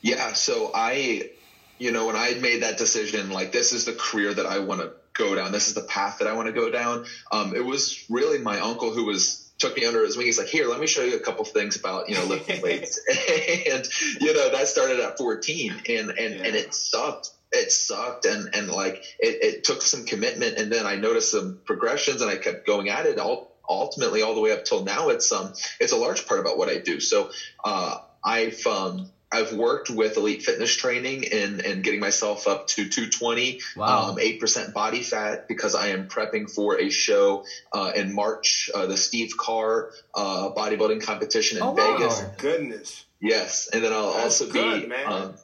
Yeah, 0.00 0.32
so 0.32 0.70
I, 0.74 1.30
you 1.78 1.92
know, 1.92 2.06
when 2.06 2.16
I 2.16 2.34
made 2.34 2.62
that 2.62 2.78
decision, 2.78 3.30
like 3.30 3.52
this 3.52 3.72
is 3.72 3.84
the 3.84 3.92
career 3.92 4.32
that 4.34 4.46
I 4.46 4.58
want 4.58 4.80
to 4.80 4.92
go 5.14 5.34
down. 5.34 5.52
This 5.52 5.68
is 5.68 5.74
the 5.74 5.82
path 5.82 6.18
that 6.18 6.28
I 6.28 6.34
want 6.34 6.46
to 6.46 6.52
go 6.52 6.70
down. 6.70 7.04
Um, 7.32 7.54
it 7.54 7.64
was 7.64 8.04
really 8.08 8.38
my 8.38 8.60
uncle 8.60 8.92
who 8.92 9.04
was 9.04 9.48
took 9.58 9.76
me 9.76 9.84
under 9.84 10.04
his 10.04 10.16
wing. 10.16 10.26
He's 10.26 10.38
like, 10.38 10.46
here, 10.46 10.68
let 10.68 10.80
me 10.80 10.86
show 10.86 11.02
you 11.02 11.16
a 11.16 11.20
couple 11.20 11.44
things 11.44 11.76
about, 11.76 12.08
you 12.08 12.14
know, 12.14 12.24
lifting 12.24 12.62
weights. 12.62 13.00
and, 13.08 13.86
you 14.20 14.32
know, 14.32 14.50
that 14.50 14.68
started 14.68 15.00
at 15.00 15.18
14 15.18 15.82
and, 15.88 16.10
and, 16.10 16.16
yeah. 16.16 16.44
and 16.44 16.56
it 16.56 16.72
sucked. 16.72 17.30
It 17.50 17.72
sucked. 17.72 18.24
And, 18.24 18.54
and 18.54 18.68
like, 18.68 19.02
it, 19.18 19.42
it 19.42 19.64
took 19.64 19.82
some 19.82 20.04
commitment. 20.04 20.58
And 20.58 20.70
then 20.70 20.86
I 20.86 20.94
noticed 20.96 21.32
some 21.32 21.58
progressions 21.64 22.22
and 22.22 22.30
I 22.30 22.36
kept 22.36 22.66
going 22.66 22.88
at 22.88 23.06
it 23.06 23.18
all, 23.18 23.56
ultimately 23.68 24.22
all 24.22 24.34
the 24.34 24.40
way 24.40 24.52
up 24.52 24.64
till 24.64 24.84
now. 24.84 25.08
It's, 25.08 25.32
um, 25.32 25.52
it's 25.80 25.92
a 25.92 25.96
large 25.96 26.26
part 26.26 26.40
about 26.40 26.56
what 26.56 26.68
I 26.68 26.78
do. 26.78 27.00
So, 27.00 27.30
uh, 27.64 27.98
I've, 28.24 28.64
um, 28.66 29.10
I've 29.30 29.52
worked 29.52 29.90
with 29.90 30.16
elite 30.16 30.42
fitness 30.42 30.74
training 30.74 31.26
and, 31.32 31.60
and 31.64 31.82
getting 31.82 32.00
myself 32.00 32.46
up 32.46 32.66
to 32.68 32.88
220, 32.88 33.60
wow. 33.76 34.10
um, 34.10 34.16
8% 34.16 34.72
body 34.72 35.02
fat 35.02 35.46
because 35.48 35.74
I 35.74 35.88
am 35.88 36.06
prepping 36.06 36.50
for 36.50 36.80
a 36.80 36.88
show 36.88 37.44
uh, 37.72 37.92
in 37.94 38.14
March, 38.14 38.70
uh, 38.74 38.86
the 38.86 38.96
Steve 38.96 39.32
Carr 39.36 39.90
uh, 40.14 40.50
bodybuilding 40.56 41.02
competition 41.02 41.58
in 41.58 41.62
oh, 41.62 41.74
Vegas. 41.74 42.20
Wow. 42.20 42.32
Goodness. 42.38 43.04
Yes. 43.20 43.68
And 43.72 43.84
then 43.84 43.92
I'll 43.92 44.14
That's 44.14 44.40
also 44.40 44.52
good, 44.52 44.88
be, 44.88 44.94
um, 44.94 45.34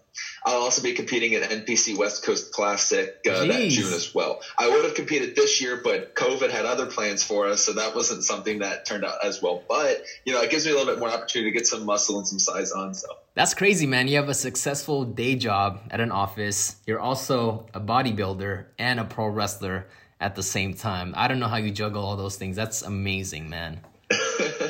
I'll 0.45 0.63
also 0.63 0.83
be 0.83 0.93
competing 0.93 1.35
at 1.35 1.51
NPC 1.51 1.97
West 1.97 2.25
Coast 2.25 2.53
Classic 2.53 3.21
uh, 3.29 3.45
that 3.47 3.69
June 3.71 3.93
as 3.93 4.15
well. 4.15 4.41
I 4.59 4.69
would 4.69 4.85
have 4.85 4.95
competed 4.95 5.35
this 5.37 5.61
year, 5.61 5.81
but 5.83 6.15
COVID 6.15 6.51
had 6.51 6.67
other 6.67 6.87
plans 6.87 7.23
for 7.23 7.47
us, 7.47 7.63
so 7.63 7.73
that 7.75 7.95
wasn't 7.95 8.25
something 8.25 8.61
that 8.61 8.87
turned 8.87 9.05
out 9.05 9.25
as 9.25 9.43
well. 9.43 9.63
But 9.69 10.05
you 10.25 10.33
know, 10.33 10.43
it 10.43 10.51
gives 10.51 10.67
me 10.67 10.73
a 10.73 10.75
little 10.75 10.93
bit 10.93 10.99
more 10.99 11.11
opportunity 11.11 11.51
to 11.51 11.59
get 11.59 11.67
some 11.67 11.85
muscle 11.85 12.19
and 12.19 12.27
some 12.27 12.39
size 12.39 12.73
on. 12.73 12.95
So 12.95 13.09
that's 13.35 13.55
crazy, 13.55 13.87
man. 13.87 14.09
You 14.09 14.17
have 14.17 14.29
a 14.29 14.35
successful 14.35 15.05
day 15.05 15.35
job 15.37 15.81
at 15.91 16.01
an 16.01 16.13
office. 16.13 16.77
You're 16.87 17.01
also 17.01 17.67
a 17.75 17.81
bodybuilder 17.81 18.67
and 18.79 19.01
a 19.01 19.05
pro 19.05 19.27
wrestler 19.27 19.87
at 20.21 20.37
the 20.37 20.43
same 20.43 20.75
time. 20.75 21.15
I 21.17 21.29
don't 21.29 21.41
know 21.41 21.49
how 21.49 21.57
you 21.57 21.71
juggle 21.71 22.05
all 22.05 22.17
those 22.17 22.37
things. 22.37 22.57
That's 22.57 22.83
amazing, 22.83 23.51
man. 23.51 23.81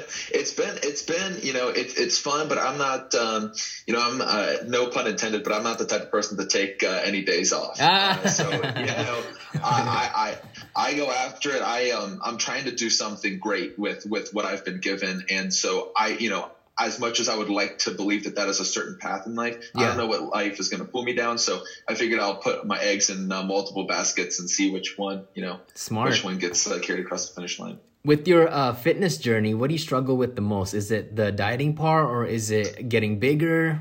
it's 0.32 0.52
been 0.52 0.78
it's 0.82 1.02
been 1.02 1.38
you 1.42 1.52
know 1.52 1.68
it's 1.68 1.94
it's 1.94 2.18
fun, 2.18 2.48
but 2.48 2.58
I'm 2.58 2.78
not 2.78 3.14
um, 3.14 3.52
you 3.86 3.94
know 3.94 4.00
I'm 4.00 4.20
uh, 4.20 4.56
no 4.66 4.88
pun 4.88 5.06
intended, 5.06 5.44
but 5.44 5.52
I'm 5.52 5.62
not 5.62 5.78
the 5.78 5.86
type 5.86 6.02
of 6.02 6.10
person 6.10 6.38
to 6.38 6.46
take 6.46 6.82
uh, 6.82 7.02
any 7.04 7.22
days 7.22 7.52
off. 7.52 7.78
Ah. 7.80 8.20
Uh, 8.20 8.28
so 8.28 8.50
you 8.50 8.58
know 8.60 9.22
I, 9.54 10.36
I 10.74 10.90
I 10.90 10.94
go 10.94 11.10
after 11.10 11.50
it. 11.50 11.62
I 11.62 11.90
um 11.90 12.20
I'm 12.22 12.38
trying 12.38 12.64
to 12.64 12.74
do 12.74 12.90
something 12.90 13.38
great 13.38 13.78
with 13.78 14.06
with 14.06 14.32
what 14.32 14.44
I've 14.44 14.64
been 14.64 14.80
given, 14.80 15.26
and 15.30 15.52
so 15.52 15.92
I 15.96 16.08
you 16.08 16.30
know 16.30 16.50
as 16.78 16.98
much 16.98 17.20
as 17.20 17.28
I 17.28 17.36
would 17.36 17.48
like 17.48 17.78
to 17.80 17.92
believe 17.92 18.24
that 18.24 18.36
that 18.36 18.48
is 18.48 18.60
a 18.60 18.64
certain 18.64 18.98
path 18.98 19.26
in 19.26 19.34
life, 19.34 19.70
yeah. 19.74 19.82
I 19.82 19.86
don't 19.88 19.96
know 19.96 20.06
what 20.06 20.22
life 20.22 20.58
is 20.58 20.68
going 20.68 20.84
to 20.84 20.90
pull 20.90 21.04
me 21.04 21.14
down. 21.14 21.38
So 21.38 21.62
I 21.88 21.94
figured 21.94 22.20
I'll 22.20 22.36
put 22.36 22.66
my 22.66 22.78
eggs 22.78 23.10
in 23.10 23.30
uh, 23.30 23.44
multiple 23.44 23.86
baskets 23.86 24.40
and 24.40 24.50
see 24.50 24.70
which 24.70 24.98
one, 24.98 25.24
you 25.34 25.42
know, 25.42 25.60
Smart. 25.74 26.10
which 26.10 26.24
one 26.24 26.38
gets 26.38 26.66
uh, 26.66 26.80
carried 26.80 27.04
across 27.04 27.28
the 27.28 27.34
finish 27.34 27.58
line. 27.60 27.78
With 28.04 28.28
your 28.28 28.52
uh, 28.52 28.74
fitness 28.74 29.16
journey, 29.16 29.54
what 29.54 29.68
do 29.68 29.72
you 29.72 29.78
struggle 29.78 30.18
with 30.18 30.36
the 30.36 30.42
most? 30.42 30.74
Is 30.74 30.90
it 30.90 31.16
the 31.16 31.32
dieting 31.32 31.72
part 31.74 32.04
or 32.04 32.26
is 32.26 32.50
it 32.50 32.90
getting 32.90 33.18
bigger? 33.18 33.80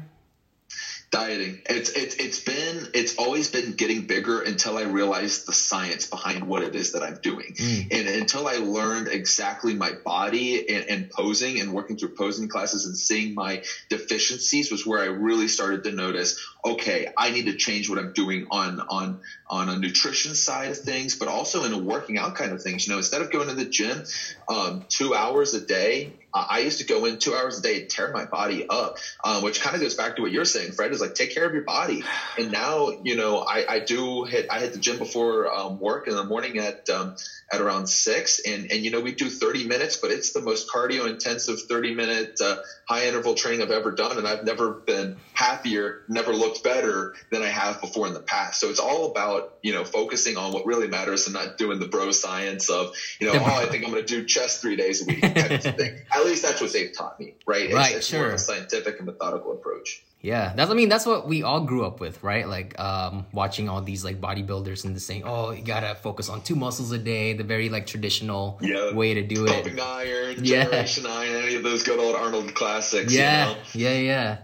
Dieting. 1.13 1.61
It's 1.69 1.91
it's 1.91 2.15
it's 2.15 2.39
been 2.39 2.87
it's 2.95 3.17
always 3.17 3.47
been 3.47 3.73
getting 3.73 4.07
bigger 4.07 4.41
until 4.41 4.79
i 4.79 4.81
realized 4.81 5.45
the 5.45 5.53
science 5.53 6.07
behind 6.07 6.43
what 6.43 6.63
it 6.63 6.73
is 6.73 6.93
that 6.93 7.03
i'm 7.03 7.19
doing. 7.21 7.53
Mm. 7.55 7.87
and 7.91 8.07
until 8.07 8.47
i 8.47 8.55
learned 8.55 9.09
exactly 9.09 9.75
my 9.75 9.91
body 10.03 10.67
and, 10.67 10.89
and, 10.89 11.09
posing 11.11 11.59
and 11.59 11.71
working 11.71 11.97
through 11.97 12.13
posing 12.17 12.47
classes 12.47 12.85
and 12.85 12.97
seeing 12.97 13.35
my 13.35 13.61
deficiencies 13.89 14.71
was 14.71 14.87
where 14.87 15.01
i 15.01 15.05
really 15.05 15.47
started 15.47 15.83
to 15.83 15.91
notice 15.91 16.35
okay 16.65 17.05
i 17.15 17.29
need 17.29 17.45
to 17.45 17.55
change 17.55 17.87
what 17.89 17.99
i'm 17.99 18.11
doing 18.13 18.47
on 18.49 18.81
on 18.89 19.19
on 19.47 19.69
a 19.69 19.77
nutrition 19.77 20.33
side 20.33 20.71
of 20.71 20.79
things 20.79 21.13
but 21.13 21.27
also 21.27 21.63
in 21.63 21.73
a 21.73 21.77
working 21.77 22.17
out 22.17 22.33
kind 22.33 22.51
of 22.51 22.61
things. 22.63 22.87
You 22.87 22.93
know 22.93 22.97
instead 22.97 23.21
of 23.21 23.29
going 23.29 23.49
to 23.49 23.53
the 23.53 23.65
gym 23.65 24.03
um, 24.49 24.83
two 24.89 25.13
hours 25.13 25.53
a 25.53 25.61
day 25.61 26.11
I 26.33 26.59
used 26.59 26.79
to 26.79 26.85
go 26.85 27.05
in 27.05 27.17
two 27.17 27.35
hours 27.35 27.59
a 27.59 27.61
day 27.61 27.77
and 27.77 27.89
tear 27.89 28.11
my 28.11 28.25
body 28.25 28.65
up, 28.69 28.95
um, 29.23 29.43
which 29.43 29.59
kind 29.61 29.75
of 29.75 29.81
goes 29.81 29.93
back 29.95 30.15
to 30.15 30.21
what 30.21 30.31
you're 30.31 30.45
saying, 30.45 30.71
Fred. 30.71 30.91
Is 30.91 31.01
like 31.01 31.13
take 31.13 31.33
care 31.33 31.45
of 31.45 31.53
your 31.53 31.63
body. 31.63 32.03
And 32.37 32.51
now, 32.51 32.91
you 33.01 33.15
know, 33.15 33.43
I, 33.47 33.65
I 33.67 33.79
do 33.79 34.23
hit. 34.23 34.47
I 34.49 34.59
hit 34.59 34.73
the 34.73 34.79
gym 34.79 34.97
before 34.97 35.53
um, 35.53 35.77
work 35.79 36.07
in 36.07 36.15
the 36.15 36.23
morning 36.23 36.57
at 36.57 36.77
um, 36.91 37.13
at 37.51 37.61
around 37.61 37.87
six, 37.87 38.39
and 38.45 38.67
and 38.71 38.83
you 38.83 38.91
know 38.91 38.99
we 38.99 39.11
do 39.11 39.29
30 39.29 39.65
minutes, 39.65 39.97
but 40.01 40.11
it's 40.11 40.31
the 40.31 40.41
most 40.41 40.65
cardio 40.73 41.07
intensive 41.07 41.57
30 41.69 41.93
minute 41.93 42.31
uh, 42.41 42.55
high 42.87 43.07
interval 43.07 43.35
training 43.35 43.61
I've 43.61 43.71
ever 43.71 43.91
done, 43.91 44.17
and 44.17 44.27
I've 44.27 44.43
never 44.43 44.81
been 44.85 45.17
happier, 45.33 46.01
never 46.07 46.33
looked 46.33 46.63
better 46.63 47.13
than 47.31 47.41
I 47.41 47.47
have 47.47 47.81
before 47.81 48.07
in 48.07 48.13
the 48.13 48.19
past. 48.19 48.59
So 48.59 48.69
it's 48.69 48.79
all 48.79 49.11
about 49.11 49.53
you 49.61 49.73
know 49.73 49.83
focusing 49.83 50.37
on 50.37 50.51
what 50.51 50.65
really 50.65 50.87
matters 50.87 51.25
and 51.25 51.33
not 51.33 51.57
doing 51.57 51.79
the 51.79 51.87
bro 51.87 52.11
science 52.11 52.69
of 52.69 52.91
you 53.19 53.27
know 53.27 53.39
oh 53.39 53.43
I 53.45 53.65
think 53.65 53.85
I'm 53.85 53.91
going 53.91 54.05
to 54.05 54.07
do 54.07 54.25
chest 54.25 54.61
three 54.61 54.75
days 54.75 55.01
a 55.01 55.05
week 55.05 55.21
type 55.21 55.65
of 55.65 55.75
thing. 55.75 56.01
At 56.13 56.25
least 56.25 56.43
that's 56.43 56.61
what 56.61 56.73
they've 56.73 56.91
taught 56.95 57.19
me, 57.19 57.35
right? 57.47 57.65
It's, 57.65 57.73
right, 57.73 57.95
it's 57.95 58.07
sure. 58.07 58.19
more 58.19 58.27
of 58.29 58.35
a 58.35 58.39
scientific 58.39 58.97
and 58.97 59.07
methodical 59.07 59.53
approach. 59.53 60.03
Yeah, 60.23 60.53
that's 60.55 60.71
I 60.71 60.73
mean 60.73 60.87
that's 60.87 61.05
what 61.05 61.27
we 61.27 61.43
all 61.43 61.59
grew 61.59 61.85
up 61.85 61.99
with, 61.99 62.23
right? 62.23 62.47
Like 62.47 62.79
um, 62.79 63.25
watching 63.33 63.67
all 63.67 63.81
these 63.81 64.05
like 64.05 64.21
bodybuilders 64.21 64.85
and 64.85 64.95
the 64.95 65.01
saying, 65.01 65.23
"Oh, 65.25 65.51
you 65.51 65.61
gotta 65.61 65.95
focus 65.95 66.29
on 66.29 66.41
two 66.41 66.55
muscles 66.55 66.93
a 66.93 66.97
day," 66.97 67.33
the 67.33 67.43
very 67.43 67.67
like 67.67 67.85
traditional 67.87 68.57
yeah. 68.61 68.93
way 68.93 69.15
to 69.15 69.21
do 69.21 69.43
it. 69.43 69.49
Pumping 69.49 69.79
Iron, 69.81 70.37
yeah. 70.41 70.63
Generation 70.63 71.05
Iron, 71.07 71.43
any 71.43 71.55
of 71.55 71.63
those 71.63 71.83
good 71.83 71.99
old 71.99 72.15
Arnold 72.15 72.55
classics. 72.55 73.13
Yeah, 73.13 73.49
you 73.49 73.55
know? 73.55 73.61
yeah, 73.73 73.99
yeah. 73.99 74.37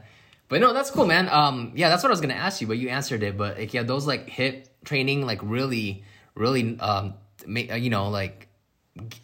But 0.50 0.60
no, 0.60 0.74
that's 0.74 0.92
cool, 0.92 1.06
man. 1.06 1.30
Um, 1.30 1.72
yeah, 1.76 1.88
that's 1.88 2.04
what 2.04 2.10
I 2.10 2.12
was 2.12 2.20
gonna 2.20 2.34
ask 2.34 2.60
you, 2.60 2.68
but 2.68 2.78
you 2.78 2.90
answered 2.90 3.24
it. 3.24 3.38
But 3.38 3.58
like, 3.58 3.74
yeah, 3.74 3.84
those 3.84 4.06
like 4.06 4.28
hip 4.28 4.68
training, 4.84 5.26
like 5.26 5.40
really, 5.42 6.04
really, 6.36 6.78
um, 6.82 7.14
make, 7.48 7.74
you 7.74 7.90
know, 7.90 8.10
like 8.10 8.49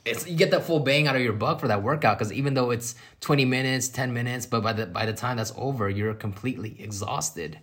it's 0.03 0.27
you 0.27 0.37
get 0.37 0.51
that 0.51 0.63
full 0.63 0.79
bang 0.79 1.07
out 1.07 1.15
of 1.15 1.21
your 1.21 1.33
buck 1.33 1.59
for 1.59 1.67
that 1.67 1.83
workout 1.83 2.17
because 2.17 2.31
even 2.31 2.53
though 2.53 2.71
it's 2.71 2.95
20 3.21 3.45
minutes 3.45 3.89
10 3.89 4.13
minutes 4.13 4.45
but 4.45 4.61
by 4.61 4.73
the 4.73 4.85
by 4.85 5.05
the 5.05 5.13
time 5.13 5.37
that's 5.37 5.53
over 5.57 5.89
you're 5.89 6.13
completely 6.13 6.75
exhausted 6.79 7.59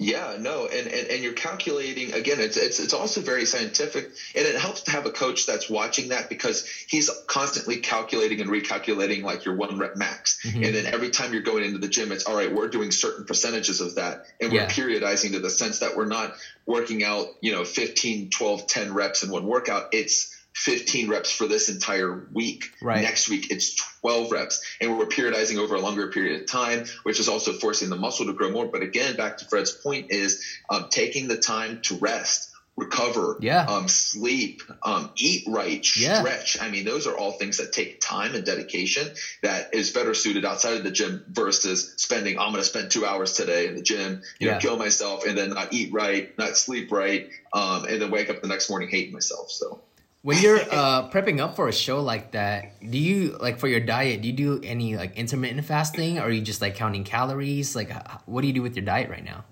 yeah, 0.00 0.36
no, 0.38 0.66
and, 0.66 0.86
and, 0.86 1.08
and 1.08 1.22
you're 1.24 1.32
calculating 1.32 2.12
again. 2.12 2.38
It's 2.38 2.56
it's 2.56 2.78
it's 2.78 2.92
also 2.92 3.20
very 3.20 3.44
scientific, 3.44 4.04
and 4.04 4.46
it 4.46 4.54
helps 4.54 4.82
to 4.82 4.92
have 4.92 5.06
a 5.06 5.10
coach 5.10 5.44
that's 5.44 5.68
watching 5.68 6.10
that 6.10 6.28
because 6.28 6.64
he's 6.86 7.10
constantly 7.26 7.78
calculating 7.78 8.40
and 8.40 8.48
recalculating 8.48 9.24
like 9.24 9.44
your 9.44 9.56
one 9.56 9.76
rep 9.76 9.96
max, 9.96 10.40
mm-hmm. 10.44 10.62
and 10.62 10.74
then 10.76 10.86
every 10.86 11.10
time 11.10 11.32
you're 11.32 11.42
going 11.42 11.64
into 11.64 11.78
the 11.78 11.88
gym, 11.88 12.12
it's 12.12 12.26
all 12.26 12.36
right. 12.36 12.54
We're 12.54 12.68
doing 12.68 12.92
certain 12.92 13.24
percentages 13.24 13.80
of 13.80 13.96
that, 13.96 14.26
and 14.40 14.52
we're 14.52 14.60
yeah. 14.60 14.68
periodizing 14.68 15.32
to 15.32 15.40
the 15.40 15.50
sense 15.50 15.80
that 15.80 15.96
we're 15.96 16.06
not 16.06 16.34
working 16.64 17.02
out, 17.02 17.26
you 17.40 17.50
know, 17.50 17.64
15, 17.64 18.30
12, 18.30 18.66
10 18.68 18.94
reps 18.94 19.24
in 19.24 19.30
one 19.30 19.46
workout. 19.46 19.88
It's 19.92 20.37
15 20.56 21.08
reps 21.08 21.30
for 21.30 21.46
this 21.46 21.68
entire 21.68 22.24
week. 22.32 22.62
Right. 22.82 23.02
Next 23.02 23.28
week, 23.28 23.46
it's 23.50 23.74
12 24.02 24.30
reps. 24.32 24.58
And 24.80 24.96
we're 24.96 25.06
periodizing 25.06 25.58
over 25.58 25.74
a 25.74 25.80
longer 25.80 26.08
period 26.08 26.40
of 26.40 26.46
time, 26.46 26.82
which 27.04 27.20
is 27.20 27.28
also 27.28 27.52
forcing 27.52 27.88
the 27.90 27.96
muscle 27.96 28.26
to 28.26 28.32
grow 28.32 28.50
more. 28.50 28.68
But 28.70 28.82
again, 28.82 29.14
back 29.14 29.36
to 29.38 29.46
Fred's 29.48 29.72
point 29.82 30.06
is 30.08 30.36
um, 30.70 30.86
taking 30.90 31.28
the 31.28 31.36
time 31.36 31.78
to 31.84 31.98
rest 32.00 32.48
recover, 32.76 33.36
Yeah. 33.40 33.64
um, 33.66 33.88
sleep, 33.88 34.60
um, 34.84 35.08
eat 35.18 35.42
right, 35.48 35.84
Yeah. 35.96 36.20
stretch. 36.20 36.56
I 36.60 36.68
mean, 36.68 36.84
those 36.84 37.08
are 37.08 37.16
all 37.16 37.32
things 37.32 37.56
that 37.56 37.72
take 37.72 37.96
time 38.00 38.36
and 38.36 38.44
dedication 38.44 39.10
that 39.42 39.66
is 39.72 39.90
better 39.90 40.14
suited 40.14 40.44
outside 40.44 40.76
of 40.76 40.84
the 40.84 40.90
gym 40.92 41.20
versus 41.26 41.92
spending, 41.98 42.38
I'm 42.38 42.52
going 42.52 42.62
to 42.62 42.68
spend 42.68 42.90
two 42.90 43.04
hours 43.04 43.32
today 43.32 43.66
in 43.66 43.74
the 43.74 43.82
gym, 43.82 44.20
you 44.38 44.46
Yeah. 44.46 44.52
know, 44.54 44.58
kill 44.60 44.76
myself 44.76 45.24
and 45.26 45.36
then 45.36 45.48
not 45.50 45.72
eat 45.72 45.88
right, 45.92 46.24
not 46.38 46.56
sleep 46.56 46.92
right, 46.92 47.22
um, 47.52 47.84
and 47.84 48.00
then 48.00 48.10
wake 48.10 48.30
up 48.30 48.36
the 48.40 48.46
next 48.48 48.70
morning 48.70 48.88
hating 48.88 49.12
myself. 49.12 49.46
So. 49.48 49.80
When 50.22 50.42
you're 50.42 50.58
uh, 50.58 51.08
prepping 51.10 51.38
up 51.38 51.54
for 51.54 51.68
a 51.68 51.72
show 51.72 52.02
like 52.02 52.32
that, 52.32 52.80
do 52.90 52.98
you 52.98 53.36
like 53.40 53.58
for 53.58 53.68
your 53.68 53.80
diet? 53.80 54.20
Do 54.20 54.28
you 54.28 54.34
do 54.34 54.60
any 54.64 54.96
like 54.96 55.16
intermittent 55.16 55.64
fasting, 55.64 56.18
or 56.18 56.22
are 56.22 56.30
you 56.30 56.40
just 56.40 56.60
like 56.60 56.74
counting 56.74 57.04
calories? 57.04 57.76
Like, 57.76 57.92
what 58.26 58.40
do 58.40 58.48
you 58.48 58.52
do 58.52 58.62
with 58.62 58.74
your 58.74 58.84
diet 58.84 59.10
right 59.10 59.24
now? 59.24 59.44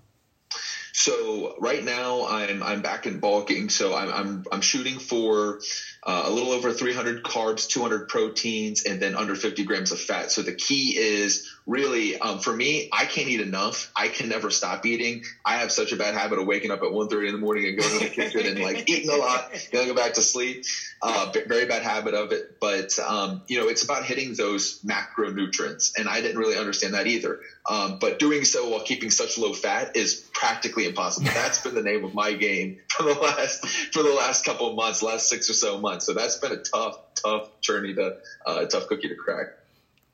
So 0.93 1.55
right 1.61 1.85
now 1.85 2.27
I'm 2.27 2.63
I'm 2.63 2.83
back 2.83 3.07
in 3.07 3.21
bulking. 3.21 3.69
So 3.69 3.95
I'm 3.95 4.11
I'm 4.11 4.45
I'm 4.51 4.61
shooting 4.61 4.99
for 4.99 5.61
uh, 6.03 6.25
a 6.27 6.31
little 6.31 6.51
over 6.53 6.73
300 6.73 7.23
carbs, 7.23 7.69
200 7.69 8.09
proteins, 8.09 8.85
and 8.85 9.01
then 9.01 9.15
under 9.15 9.35
50 9.35 9.63
grams 9.65 9.93
of 9.93 10.01
fat. 10.01 10.33
So 10.33 10.43
the 10.43 10.55
key 10.55 10.97
is 10.97 11.55
really 11.67 12.17
um, 12.19 12.39
for 12.39 12.53
me, 12.53 12.89
I 12.93 13.05
can't 13.05 13.29
eat 13.29 13.41
enough. 13.41 13.91
I 13.97 14.09
can 14.09 14.29
never 14.29 14.51
stop 14.51 14.87
eating. 14.87 15.23
I 15.45 15.57
have 15.57 15.73
such 15.73 15.93
a 15.93 15.97
bad 15.97 16.15
habit 16.15 16.39
of 16.39 16.47
waking 16.47 16.71
up 16.71 16.83
at 16.83 16.91
1:30 16.91 17.27
in 17.27 17.33
the 17.33 17.39
morning 17.39 17.67
and 17.67 17.79
going 17.79 17.99
to 17.99 18.05
the 18.05 18.11
kitchen 18.11 18.47
and 18.47 18.59
like 18.61 18.89
eating 18.89 19.11
a 19.11 19.17
lot, 19.17 19.51
then 19.73 19.87
go 19.87 19.95
back 19.95 20.15
to 20.15 20.23
sleep. 20.23 20.65
Uh, 21.03 21.31
very 21.47 21.67
bad 21.67 21.83
habit 21.83 22.15
of 22.15 22.33
it. 22.33 22.59
But 22.61 22.99
um, 22.99 23.43
you 23.49 23.61
know, 23.61 23.69
it's 23.69 23.83
about 23.83 24.05
hitting 24.05 24.35
those 24.35 24.81
macronutrients, 24.81 25.93
and 25.99 26.09
I 26.09 26.21
didn't 26.21 26.39
really 26.39 26.57
understand 26.57 26.95
that 26.95 27.07
either. 27.07 27.41
Um, 27.69 27.99
but 28.01 28.19
doing 28.19 28.45
so 28.45 28.69
while 28.71 28.81
keeping 28.81 29.11
such 29.11 29.37
low 29.37 29.53
fat 29.53 29.97
is 29.97 30.25
practically 30.33 30.87
impossible. 30.87 31.27
That's 31.35 31.61
been 31.61 31.75
the 31.75 31.83
name 31.83 32.05
of 32.05 32.15
my 32.15 32.33
game 32.33 32.77
for 32.89 33.03
the 33.03 33.15
last 33.15 33.67
for 33.93 34.03
the 34.03 34.13
last 34.13 34.45
couple 34.45 34.69
of 34.69 34.77
months, 34.77 35.03
last 35.03 35.29
six 35.29 35.51
or 35.51 35.55
so 35.55 35.79
months. 35.79 36.07
So 36.07 36.15
that's 36.15 36.37
been 36.37 36.53
a 36.53 36.57
tough, 36.57 36.97
tough 37.23 37.49
journey 37.61 37.93
to 37.95 38.15
uh, 38.47 38.61
a 38.63 38.67
tough 38.67 38.87
cookie 38.87 39.09
to 39.09 39.17
crack. 39.17 39.49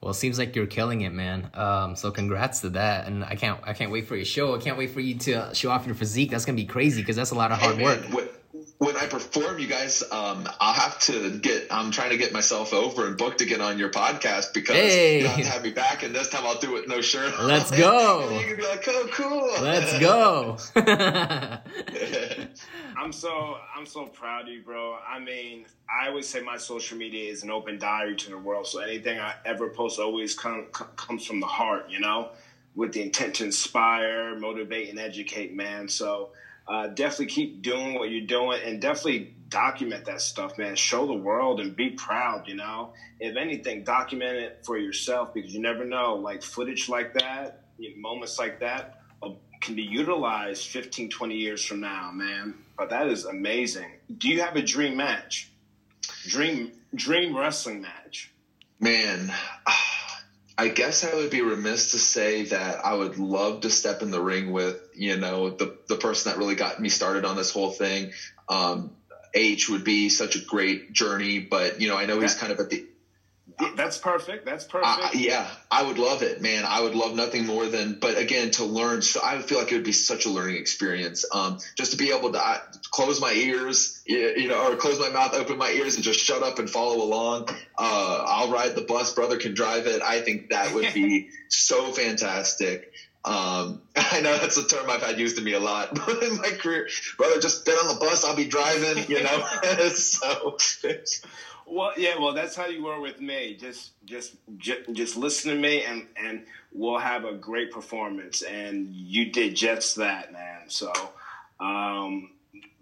Well, 0.03 0.11
it 0.11 0.15
seems 0.15 0.37
like 0.37 0.57
you're 0.57 0.67
killing 0.67 1.03
it, 1.03 1.13
man. 1.13 1.49
Um, 1.55 1.95
so 1.95 2.11
congrats 2.11 2.61
to 2.63 2.71
that, 2.71 3.07
and 3.07 3.23
I 3.25 3.37
can't 3.37 3.61
I 3.63 3.73
can't 3.73 3.93
wait 3.93 4.09
for 4.09 4.17
your 4.17 4.25
show. 4.25 4.57
I 4.57 4.59
can't 4.59 4.77
wait 4.77 4.91
for 4.91 4.99
you 5.01 5.15
to 5.21 5.55
show 5.55 5.71
off 5.71 5.87
your 5.87 5.95
physique. 5.95 6.31
That's 6.33 6.45
gonna 6.45 6.57
be 6.57 6.65
crazy 6.65 7.01
because 7.03 7.15
that's 7.15 7.31
a 7.31 7.37
lot 7.37 7.53
of 7.53 7.59
hard 7.59 7.77
Hey, 7.77 7.85
work. 7.85 8.11
man, 8.11 8.29
when, 8.79 8.97
I 8.97 9.07
perform, 9.07 9.61
you 9.61 9.69
guys, 9.69 10.03
um, 10.11 10.49
I'll 10.61 10.75
have 10.75 10.99
to 11.01 11.39
get. 11.39 11.69
I'm 11.71 11.93
trying 11.93 12.11
to 12.11 12.17
get 12.17 12.33
myself 12.33 12.73
over 12.75 13.07
and 13.07 13.17
booked 13.17 13.39
to 13.39 13.45
get 13.45 13.61
on 13.61 13.79
your 13.79 13.91
podcast 13.91 14.53
because 14.55 14.75
Hey. 14.75 15.21
you 15.21 15.27
have 15.29 15.37
to 15.39 15.45
have 15.45 15.63
me 15.63 15.71
back, 15.71 16.03
and 16.03 16.13
this 16.13 16.29
time 16.31 16.45
I'll 16.45 16.59
do 16.59 16.77
it 16.77 16.89
no 16.89 17.01
shirt. 17.01 17.41
Let's 17.41 17.71
go. 17.71 18.29
You 18.41 18.47
can 18.49 18.57
be 18.57 18.63
like, 18.67 18.85
"Oh, 18.89 19.09
cool." 19.13 19.63
Let's 19.63 19.99
go. 20.01 20.57
I'm 23.03 23.11
so 23.11 23.57
I'm 23.77 23.85
so 23.85 24.07
proud 24.07 24.43
of 24.43 24.55
you, 24.55 24.63
bro. 24.63 24.97
I 25.05 25.19
mean, 25.19 25.67
I 25.91 26.07
always 26.07 26.29
say 26.29 26.41
my 26.41 26.57
social 26.57 26.97
media 26.97 27.29
is 27.33 27.43
an 27.43 27.51
open 27.51 27.77
diary 27.81 28.15
to 28.15 28.31
the 28.31 28.39
world. 28.39 28.69
So 28.69 28.79
anything 28.79 29.19
I 29.19 29.35
ever 29.45 29.71
post 29.71 29.99
always 29.99 30.39
come, 30.39 30.67
co- 30.71 30.85
comes 30.95 31.27
from 31.27 31.41
the 31.41 31.47
heart, 31.47 31.91
you 31.91 31.99
know, 31.99 32.29
with 32.77 32.93
the 32.93 33.03
intent 33.03 33.35
to 33.37 33.45
inspire, 33.45 34.39
motivate, 34.39 34.89
and 34.89 35.01
educate, 35.01 35.53
man. 35.53 35.89
So 35.89 36.31
uh, 36.69 36.89
definitely 36.89 37.27
keep 37.27 37.61
doing 37.61 37.95
what 37.95 38.09
you're 38.11 38.25
doing, 38.25 38.61
and 38.65 38.81
definitely 38.81 39.35
document 39.49 40.05
that 40.05 40.21
stuff, 40.21 40.57
man. 40.57 40.77
Show 40.77 41.05
the 41.05 41.13
world 41.13 41.59
and 41.59 41.75
be 41.75 41.91
proud, 41.91 42.47
you 42.47 42.55
know. 42.55 42.93
If 43.19 43.37
anything, 43.37 43.83
document 43.83 44.37
it 44.37 44.61
for 44.65 44.79
yourself 44.79 45.35
because 45.35 45.53
you 45.53 45.61
never 45.61 45.85
know. 45.85 46.15
Like 46.15 46.45
footage 46.45 46.89
like 46.89 47.15
that, 47.15 47.65
moments 47.97 48.39
like 48.39 48.61
that 48.61 49.01
uh, 49.25 49.31
can 49.61 49.75
be 49.75 49.83
utilized 49.83 50.69
15, 50.69 51.11
20 51.11 51.35
years 51.35 51.65
from 51.65 51.81
now, 51.81 52.13
man. 52.13 52.55
But 52.77 52.91
that 52.91 53.09
is 53.09 53.25
amazing. 53.25 53.91
Do 54.17 54.29
you 54.29 54.43
have 54.43 54.57
a 54.57 54.63
dream 54.63 54.97
match? 54.97 55.51
Dream 56.27 56.73
dream 56.95 57.37
wrestling 57.37 57.81
match? 57.83 58.33
Man, 58.81 59.33
I 60.59 60.69
guess 60.69 61.05
I 61.05 61.15
would 61.15 61.31
be 61.31 61.41
remiss 61.41 61.93
to 61.93 61.99
say 61.99 62.45
that 62.47 62.85
I 62.85 62.95
would 62.95 63.19
love 63.19 63.63
to 63.63 63.71
step 63.71 64.03
in 64.03 64.11
the 64.11 64.21
ring 64.21 64.53
with, 64.53 64.81
you 64.95 65.17
know, 65.17 65.51
the, 65.51 65.77
the 65.89 65.97
person 65.97 66.31
that 66.31 66.39
really 66.39 66.57
got 66.57 66.81
me 66.81 66.89
started 66.89 67.25
on 67.25 67.37
this 67.37 67.53
whole 67.53 67.71
thing. 67.71 68.13
Um, 68.49 68.91
H 69.35 69.69
would 69.71 69.85
be 69.85 70.09
such 70.09 70.37
a 70.37 70.45
great 70.45 70.93
journey, 70.93 71.39
but, 71.39 71.81
you 71.81 71.89
know, 71.89 71.97
I 71.97 72.07
know 72.07 72.21
he's 72.21 72.35
kind 72.35 72.53
of 72.53 72.61
at 72.61 72.71
the, 72.71 72.85
That's 73.77 73.99
perfect. 73.99 74.45
That's 74.45 74.65
perfect. 74.65 74.99
uh, 74.99 75.11
yeah, 75.15 75.49
I 75.71 75.83
would 75.83 75.99
love 75.99 76.23
it, 76.23 76.41
man. 76.41 76.65
I 76.65 76.81
would 76.81 76.95
love 76.95 77.15
nothing 77.15 77.47
more 77.47 77.67
than, 77.67 77.99
but 78.01 78.19
again, 78.19 78.51
to 78.53 78.65
learn. 78.65 79.03
So 79.03 79.21
I 79.23 79.41
feel 79.41 79.59
like 79.59 79.71
it 79.73 79.75
would 79.75 79.85
be 79.85 79.93
such 79.93 80.27
a 80.27 80.31
learning 80.31 80.57
experience. 80.57 81.25
Um, 81.33 81.59
just 81.77 81.93
to 81.93 81.97
be 81.97 82.11
able 82.11 82.33
to 82.33 82.39
uh, 82.39 82.59
close 82.91 83.21
my 83.21 83.33
ears, 83.33 84.03
you 84.07 84.35
you 84.37 84.49
know, 84.49 84.71
or 84.71 84.77
close 84.77 84.99
my 84.99 85.09
mouth, 85.09 85.35
open 85.35 85.59
my 85.59 85.71
ears, 85.71 85.95
and 85.97 86.05
just 86.05 86.21
shut 86.21 86.43
up 86.43 86.59
and 86.59 86.69
follow 86.69 87.03
along. 87.03 87.49
Uh, 87.79 88.25
I'll 88.27 88.51
ride 88.51 88.75
the 88.75 88.83
bus. 88.83 89.15
Brother 89.15 89.39
can 89.39 89.55
drive 89.55 89.87
it. 89.87 90.03
I 90.03 90.21
think 90.21 90.51
that 90.51 90.75
would 90.75 90.93
be 90.95 91.29
so 91.49 91.93
fantastic. 91.93 92.93
Um, 93.25 93.83
I 93.97 94.21
know 94.21 94.37
that's 94.39 94.57
a 94.57 94.67
term 94.67 94.91
I've 94.91 95.03
had 95.03 95.19
used 95.19 95.37
to 95.37 95.43
me 95.43 95.53
a 95.53 95.61
lot 95.61 95.91
in 96.23 96.37
my 96.39 96.51
career. 96.51 96.89
Brother, 97.17 97.41
just 97.41 97.65
get 97.65 97.79
on 97.79 97.89
the 97.89 97.95
bus. 97.95 98.25
I'll 98.25 98.37
be 98.37 98.47
driving. 98.47 99.05
You 99.09 99.23
know, 99.23 99.45
so. 99.89 100.57
Well, 101.67 101.93
yeah, 101.97 102.19
well, 102.19 102.35
that's 102.35 102.55
how 102.55 102.67
you 102.67 102.85
were 102.85 103.01
with 103.01 103.21
me. 103.21 103.57
Just, 103.59 103.93
just, 104.05 104.35
just, 104.59 104.93
just 104.93 105.17
listen 105.17 105.53
to 105.53 105.59
me, 105.59 105.85
and 105.85 106.07
and 106.17 106.45
we'll 106.73 106.99
have 106.99 107.25
a 107.25 107.33
great 107.35 107.71
performance. 107.71 108.43
And 108.43 108.95
you 108.95 109.31
did 109.31 109.55
just 109.55 109.97
that, 109.97 110.33
man. 110.33 110.69
So, 110.69 110.93
um, 111.61 112.31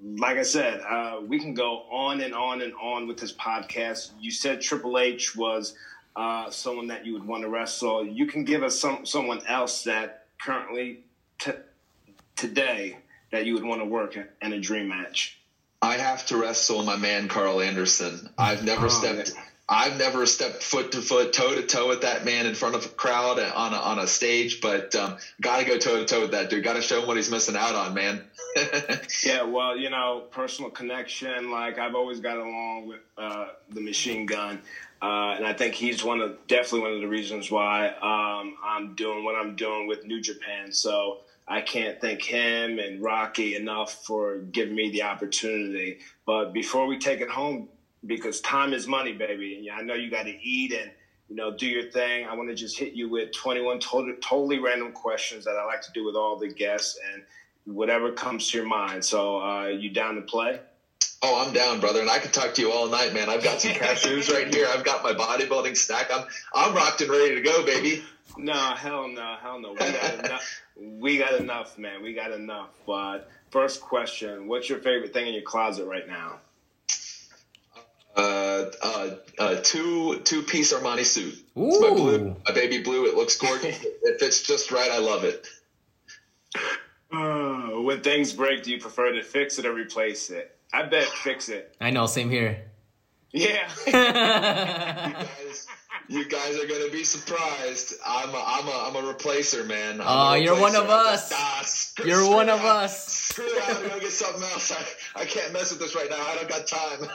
like 0.02 0.38
I 0.38 0.42
said, 0.42 0.80
uh, 0.80 1.20
we 1.26 1.38
can 1.38 1.54
go 1.54 1.84
on 1.90 2.20
and 2.20 2.34
on 2.34 2.62
and 2.62 2.72
on 2.74 3.06
with 3.06 3.18
this 3.18 3.32
podcast. 3.32 4.10
You 4.20 4.30
said 4.30 4.60
Triple 4.60 4.98
H 4.98 5.36
was 5.36 5.74
uh, 6.16 6.50
someone 6.50 6.88
that 6.88 7.06
you 7.06 7.12
would 7.12 7.26
want 7.26 7.42
to 7.42 7.48
wrestle. 7.48 8.04
You 8.04 8.26
can 8.26 8.44
give 8.44 8.62
us 8.62 8.78
some 8.78 9.06
someone 9.06 9.44
else 9.46 9.84
that 9.84 10.26
currently 10.40 11.00
t- 11.38 11.52
today 12.36 12.98
that 13.30 13.46
you 13.46 13.54
would 13.54 13.64
want 13.64 13.80
to 13.80 13.84
work 13.84 14.16
in 14.16 14.52
a 14.52 14.60
dream 14.60 14.88
match. 14.88 15.39
I 15.82 15.96
have 15.96 16.26
to 16.26 16.36
wrestle 16.36 16.82
my 16.82 16.96
man 16.96 17.28
Karl 17.28 17.60
Anderson. 17.60 18.28
I've 18.36 18.64
never 18.64 18.86
Oh, 18.86 18.88
stepped. 18.90 19.32
I've 19.72 19.96
never 19.98 20.26
stepped 20.26 20.64
foot 20.64 20.92
to 20.92 21.00
foot, 21.00 21.32
toe 21.32 21.54
to 21.54 21.62
toe 21.62 21.86
with 21.86 22.00
that 22.00 22.24
man 22.24 22.44
in 22.44 22.56
front 22.56 22.74
of 22.74 22.84
a 22.84 22.88
crowd 22.88 23.38
on 23.38 23.72
a, 23.72 23.76
on 23.76 23.98
a 24.00 24.06
stage, 24.08 24.60
but 24.60 24.96
um, 24.96 25.16
got 25.40 25.60
to 25.60 25.64
go 25.64 25.78
toe 25.78 25.98
to 25.98 26.04
toe 26.04 26.22
with 26.22 26.32
that 26.32 26.50
dude. 26.50 26.64
Got 26.64 26.72
to 26.74 26.82
show 26.82 27.00
him 27.00 27.06
what 27.06 27.16
he's 27.16 27.30
missing 27.30 27.54
out 27.56 27.74
on, 27.76 27.94
man. 27.94 28.24
Yeah, 29.24 29.42
well, 29.44 29.76
you 29.76 29.90
know, 29.90 30.24
personal 30.32 30.70
connection. 30.72 31.52
Like 31.52 31.78
I've 31.78 31.94
always 31.94 32.18
got 32.18 32.36
along 32.36 32.88
with 32.88 33.00
uh, 33.16 33.46
the 33.70 33.80
machine 33.80 34.26
gun, 34.26 34.60
uh, 35.00 35.34
and 35.36 35.46
I 35.46 35.52
think 35.52 35.74
he's 35.74 36.02
one 36.02 36.20
of 36.20 36.36
definitely 36.48 36.80
one 36.80 36.92
of 36.94 37.00
the 37.00 37.06
reasons 37.06 37.48
why 37.48 37.88
um, 37.90 38.56
I'm 38.64 38.94
doing 38.96 39.24
what 39.24 39.36
I'm 39.36 39.54
doing 39.54 39.86
with 39.86 40.04
New 40.04 40.20
Japan. 40.20 40.72
So 40.72 41.18
I 41.51 41.61
can't 41.61 42.01
thank 42.01 42.22
him 42.22 42.78
and 42.78 43.03
Rocky 43.03 43.57
enough 43.57 43.92
for 44.05 44.38
giving 44.38 44.76
me 44.76 44.90
the 44.90 45.03
opportunity. 45.03 45.98
But 46.24 46.53
before 46.53 46.86
we 46.86 46.96
take 46.96 47.20
it 47.20 47.28
home, 47.28 47.68
because 48.07 48.40
time 48.40 48.72
is 48.72 48.86
money, 48.86 49.12
baby, 49.12 49.57
and 49.57 49.68
I 49.76 49.82
know 49.82 49.94
you 49.94 50.09
got 50.09 50.26
to 50.26 50.36
eat 50.40 50.72
and 50.72 50.92
you 51.28 51.34
know 51.34 51.51
do 51.51 51.66
your 51.66 51.82
thing. 51.82 52.24
I 52.24 52.34
want 52.34 52.48
to 52.51 52.55
just 52.55 52.78
hit 52.78 52.92
you 52.92 53.09
with 53.09 53.32
21 53.32 53.80
totally, 53.80 54.14
totally 54.22 54.59
random 54.59 54.92
questions 54.92 55.44
that 55.44 55.57
I 55.57 55.64
like 55.64 55.82
to 55.82 55.92
do 55.92 56.05
with 56.05 56.14
all 56.14 56.36
the 56.36 56.48
guests 56.48 56.96
and 57.12 57.24
whatever 57.64 58.12
comes 58.12 58.48
to 58.51 58.59
your 58.59 58.66
mind. 58.66 59.05
So, 59.05 59.40
uh, 59.42 59.66
you 59.66 59.90
down 59.90 60.14
to 60.14 60.22
play? 60.22 60.61
oh, 61.22 61.44
I'm 61.44 61.53
down, 61.53 61.80
brother, 61.80 62.01
and 62.01 62.11
I 62.11 62.18
could 62.18 62.32
talk 62.32 62.55
to 62.55 62.62
you 62.62 62.72
all 62.72 62.88
night, 62.88 63.12
man. 63.12 63.28
I've 63.28 63.42
got 63.42 63.61
some 63.61 63.72
cashews 63.72 64.32
right 64.32 64.53
here. 64.53 64.66
I've 64.68 64.84
got 64.84 65.03
my 65.03 65.12
bodybuilding 65.12 65.76
stack. 65.76 66.11
I'm 66.12 66.24
I'm 66.55 66.74
rocked 66.74 67.01
and 67.01 67.11
ready 67.11 67.34
to 67.34 67.40
go, 67.42 67.64
baby. 67.64 68.03
No, 68.36 68.55
hell 68.55 69.09
no, 69.09 69.36
hell 69.40 69.59
no. 69.59 69.72
We 69.72 69.78
got 69.78 70.24
enough. 70.24 70.62
We 70.80 71.18
got 71.18 71.34
enough, 71.34 71.76
man. 71.78 72.02
We 72.02 72.14
got 72.14 72.32
enough. 72.32 72.70
But 72.86 73.30
first 73.50 73.80
question: 73.80 74.48
What's 74.48 74.68
your 74.68 74.78
favorite 74.78 75.12
thing 75.12 75.26
in 75.28 75.34
your 75.34 75.42
closet 75.42 75.84
right 75.86 76.08
now? 76.08 76.40
Uh, 78.16 78.70
uh, 78.82 79.10
uh, 79.38 79.56
two 79.62 80.20
two 80.20 80.42
piece 80.42 80.72
Armani 80.72 81.04
suit. 81.04 81.34
It's 81.54 81.80
my 81.80 81.90
blue, 81.90 82.14
Ooh. 82.14 82.36
my 82.46 82.54
baby 82.54 82.82
blue. 82.82 83.06
It 83.06 83.14
looks 83.14 83.36
gorgeous. 83.36 83.78
it 84.02 84.18
fits 84.18 84.42
just 84.42 84.72
right. 84.72 84.90
I 84.90 84.98
love 84.98 85.24
it. 85.24 85.46
Uh, 87.12 87.80
when 87.82 88.00
things 88.00 88.32
break, 88.32 88.62
do 88.62 88.70
you 88.70 88.80
prefer 88.80 89.12
to 89.12 89.22
fix 89.22 89.58
it 89.58 89.66
or 89.66 89.72
replace 89.72 90.30
it? 90.30 90.56
I 90.72 90.84
bet 90.84 91.04
fix 91.04 91.48
it. 91.48 91.74
I 91.80 91.90
know, 91.90 92.06
same 92.06 92.30
here. 92.30 92.64
Yeah. 93.32 93.68
you 96.11 96.24
guys, 96.28 96.56
are 96.58 96.66
gonna 96.66 96.90
be 96.90 97.04
surprised. 97.04 97.94
I'm 98.04 98.30
a, 98.30 98.44
I'm 98.44 98.66
a, 98.68 98.70
I'm 98.88 98.96
a 98.96 99.14
replacer, 99.14 99.64
man. 99.66 100.00
I'm 100.00 100.06
Oh, 100.06 100.32
a 100.32 100.38
you're 100.38 100.61
one 100.61 100.74
of 100.74 100.90
us. 100.90 101.28
just- 101.30 101.40
ah, 101.40 101.62
screw- 101.64 102.06
You're 102.06 102.22
screw 102.24 102.34
one 102.34 102.48
of 102.48 102.58
that. 102.61 102.66
us. 102.84 103.06
Screw 103.06 103.44
that. 103.48 103.76
I'm 103.76 103.88
gonna 103.88 104.00
get 104.00 104.11
something 104.12 104.42
else. 104.42 104.72
I, 104.72 105.20
I 105.22 105.24
can't 105.24 105.52
mess 105.52 105.70
with 105.70 105.80
this 105.80 105.94
right 105.94 106.11
now. 106.11 106.20
I 106.20 106.34
don't 106.34 106.48
got 106.48 106.66
time. 106.66 107.08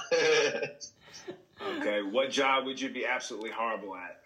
okay. 1.81 2.01
What 2.03 2.31
job 2.31 2.65
would 2.65 2.79
you 2.79 2.89
be 2.89 3.05
absolutely 3.05 3.51
horrible 3.51 3.95
at? 3.97 4.21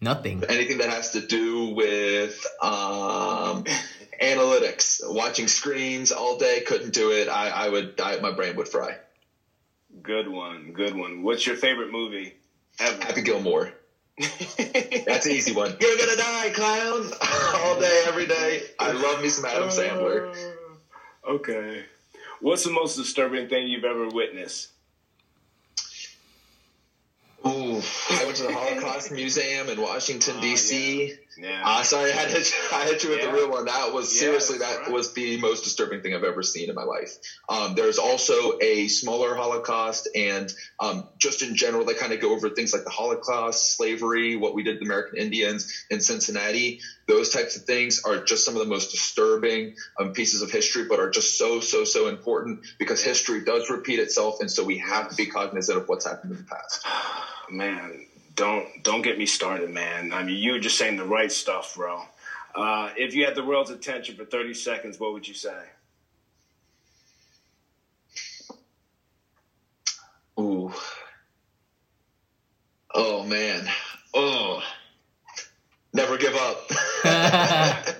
Nothing. 0.00 0.42
Anything 0.48 0.78
that 0.78 0.90
has 0.90 1.12
to 1.12 1.20
do 1.26 1.70
with 1.74 2.44
um, 2.62 3.64
analytics, 4.22 5.00
watching 5.04 5.48
screens 5.48 6.12
all 6.12 6.38
day, 6.38 6.60
couldn't 6.66 6.92
do 6.92 7.12
it. 7.12 7.28
I, 7.28 7.48
I 7.48 7.68
would, 7.68 8.00
I, 8.00 8.18
my 8.20 8.30
brain 8.32 8.56
would 8.56 8.68
fry. 8.68 8.96
Good 10.02 10.28
one, 10.28 10.72
good 10.72 10.94
one. 10.94 11.22
What's 11.22 11.46
your 11.46 11.56
favorite 11.56 11.90
movie 11.90 12.34
ever? 12.78 13.04
Happy 13.04 13.22
Gilmore. 13.22 13.72
That's 14.18 15.26
an 15.26 15.32
easy 15.32 15.52
one. 15.52 15.76
You're 15.80 15.98
gonna 15.98 16.16
die, 16.16 16.50
clown! 16.50 17.10
all 17.56 17.80
day, 17.80 18.04
every 18.06 18.26
day. 18.26 18.62
I 18.78 18.92
love 18.92 19.22
me 19.22 19.28
some 19.28 19.44
Adam 19.44 19.68
Sandler. 19.68 20.34
Uh, 21.26 21.30
okay. 21.32 21.84
What's 22.40 22.64
the 22.64 22.70
most 22.70 22.96
disturbing 22.96 23.48
thing 23.48 23.68
you've 23.68 23.84
ever 23.84 24.08
witnessed? 24.08 24.68
Ooh, 27.46 27.80
I 28.10 28.24
went 28.24 28.36
to 28.36 28.42
the 28.44 28.52
Holocaust 28.52 29.12
Museum 29.12 29.68
in 29.68 29.80
Washington 29.80 30.40
D.C. 30.40 31.04
yeah. 31.08 31.14
Yeah. 31.38 31.62
Uh, 31.64 31.82
sorry, 31.82 32.10
I 32.12 32.14
had 32.14 32.30
to, 32.30 32.52
I 32.72 32.84
hit 32.84 33.02
you 33.04 33.10
with 33.10 33.18
Yeah. 33.20 33.26
the 33.26 33.32
real 33.32 33.50
one. 33.50 33.66
That 33.66 33.92
was 33.92 34.12
Yeah, 34.14 34.20
seriously 34.20 34.58
that 34.58 34.80
right. 34.80 34.90
was 34.90 35.12
the 35.14 35.36
most 35.38 35.64
disturbing 35.64 36.00
thing 36.00 36.14
I've 36.14 36.24
ever 36.24 36.42
seen 36.42 36.68
in 36.68 36.74
my 36.74 36.84
life. 36.84 37.10
Um, 37.48 37.74
there's 37.74 37.98
also 37.98 38.58
a 38.60 38.88
smaller 38.88 39.34
Holocaust, 39.34 40.08
and 40.14 40.52
um, 40.80 41.08
just 41.18 41.42
in 41.42 41.54
general, 41.56 41.84
they 41.84 41.94
kind 41.94 42.12
of 42.12 42.20
go 42.20 42.32
over 42.32 42.50
things 42.50 42.72
like 42.72 42.84
the 42.84 42.90
Holocaust, 42.90 43.76
slavery, 43.76 44.36
what 44.36 44.54
we 44.54 44.62
did 44.62 44.74
to 44.74 44.78
the 44.80 44.84
American 44.86 45.18
Indians 45.18 45.70
in 45.90 46.00
Cincinnati. 46.00 46.80
Those 47.08 47.30
types 47.30 47.56
of 47.56 47.64
things 47.64 48.02
are 48.04 48.24
just 48.24 48.44
some 48.44 48.54
of 48.56 48.60
the 48.60 48.68
most 48.68 48.90
disturbing 48.90 49.74
um, 50.00 50.12
pieces 50.12 50.42
of 50.42 50.50
history, 50.50 50.86
but 50.88 50.98
are 50.98 51.10
just 51.10 51.38
so 51.38 51.60
so 51.60 51.84
so 51.84 52.08
important 52.08 52.60
because 52.78 53.02
history 53.02 53.44
does 53.44 53.70
repeat 53.70 53.98
itself, 54.00 54.36
and 54.40 54.50
so 54.50 54.64
we 54.64 54.78
have 54.78 55.08
to 55.10 55.14
be 55.14 55.26
cognizant 55.26 55.78
of 55.78 55.88
what's 55.88 56.04
happened 56.06 56.32
in 56.32 56.38
the 56.38 56.44
past. 56.44 56.84
Man, 57.50 58.06
don't 58.36 58.82
don't 58.82 59.02
get 59.02 59.18
me 59.18 59.26
started, 59.26 59.70
man. 59.70 60.12
I 60.12 60.22
mean, 60.22 60.36
you 60.36 60.52
were 60.52 60.60
just 60.60 60.78
saying 60.78 60.98
the 60.98 61.04
right 61.04 61.32
stuff, 61.32 61.74
bro. 61.74 62.02
Uh, 62.54 62.90
if 62.96 63.14
you 63.14 63.24
had 63.24 63.34
the 63.34 63.44
world's 63.44 63.70
attention 63.70 64.16
for 64.16 64.24
30 64.24 64.54
seconds, 64.54 65.00
what 65.00 65.12
would 65.12 65.26
you 65.26 65.34
say? 65.34 65.58
Ooh. 70.38 70.72
Oh 72.94 73.24
man. 73.24 73.68
Oh. 74.14 74.62
Never 75.92 76.18
give 76.18 76.34
up. 76.34 76.66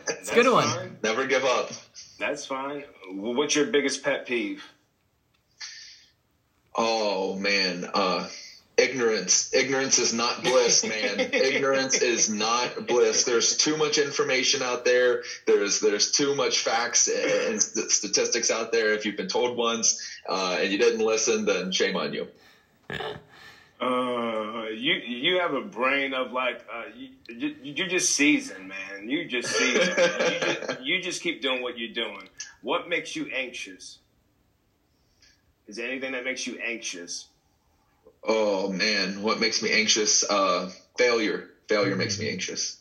it's 0.08 0.30
a 0.30 0.34
good 0.34 0.52
one. 0.52 0.68
Fine. 0.68 0.98
Never 1.02 1.26
give 1.26 1.44
up. 1.44 1.70
That's 2.18 2.44
fine. 2.44 2.84
What's 3.10 3.54
your 3.54 3.66
biggest 3.66 4.02
pet 4.02 4.26
peeve? 4.26 4.62
Oh 6.74 7.36
man. 7.36 7.88
Uh 7.92 8.28
ignorance. 8.76 9.52
Ignorance 9.54 9.98
is 9.98 10.12
not 10.12 10.42
bliss, 10.42 10.84
man. 10.84 11.20
ignorance 11.32 12.00
is 12.02 12.28
not 12.28 12.86
bliss. 12.86 13.24
There's 13.24 13.56
too 13.56 13.76
much 13.76 13.98
information 13.98 14.62
out 14.62 14.84
there. 14.84 15.22
There's 15.46 15.80
there's 15.80 16.12
too 16.12 16.34
much 16.34 16.60
facts 16.60 17.08
and 17.08 17.60
statistics 17.60 18.50
out 18.50 18.72
there. 18.72 18.92
If 18.94 19.06
you've 19.06 19.16
been 19.16 19.28
told 19.28 19.56
once 19.56 20.02
uh, 20.28 20.58
and 20.60 20.70
you 20.70 20.78
didn't 20.78 21.04
listen, 21.04 21.44
then 21.44 21.72
shame 21.72 21.96
on 21.96 22.12
you. 22.12 22.28
Uh, 23.78 24.68
you 24.70 24.94
you 24.94 25.38
have 25.40 25.52
a 25.52 25.60
brain 25.60 26.14
of 26.14 26.32
like 26.32 26.64
uh, 26.72 26.84
you, 26.94 27.08
you 27.28 27.54
you're 27.62 27.88
just 27.88 28.14
seasoned, 28.14 28.68
man. 28.68 29.08
You 29.08 29.26
just 29.26 29.48
seasoned. 29.48 29.96
you, 29.98 30.40
just, 30.40 30.80
you 30.82 31.02
just 31.02 31.22
keep 31.22 31.42
doing 31.42 31.62
what 31.62 31.78
you're 31.78 31.92
doing. 31.92 32.28
What 32.62 32.88
makes 32.88 33.14
you 33.14 33.26
anxious? 33.34 33.98
Is 35.66 35.76
there 35.76 35.88
anything 35.88 36.12
that 36.12 36.24
makes 36.24 36.46
you 36.46 36.58
anxious? 36.64 37.26
Oh 38.26 38.68
man, 38.68 39.22
what 39.22 39.40
makes 39.40 39.62
me 39.62 39.70
anxious? 39.70 40.28
Uh, 40.28 40.70
failure. 40.98 41.48
Failure 41.68 41.96
makes 41.96 42.18
me 42.18 42.28
anxious. 42.28 42.76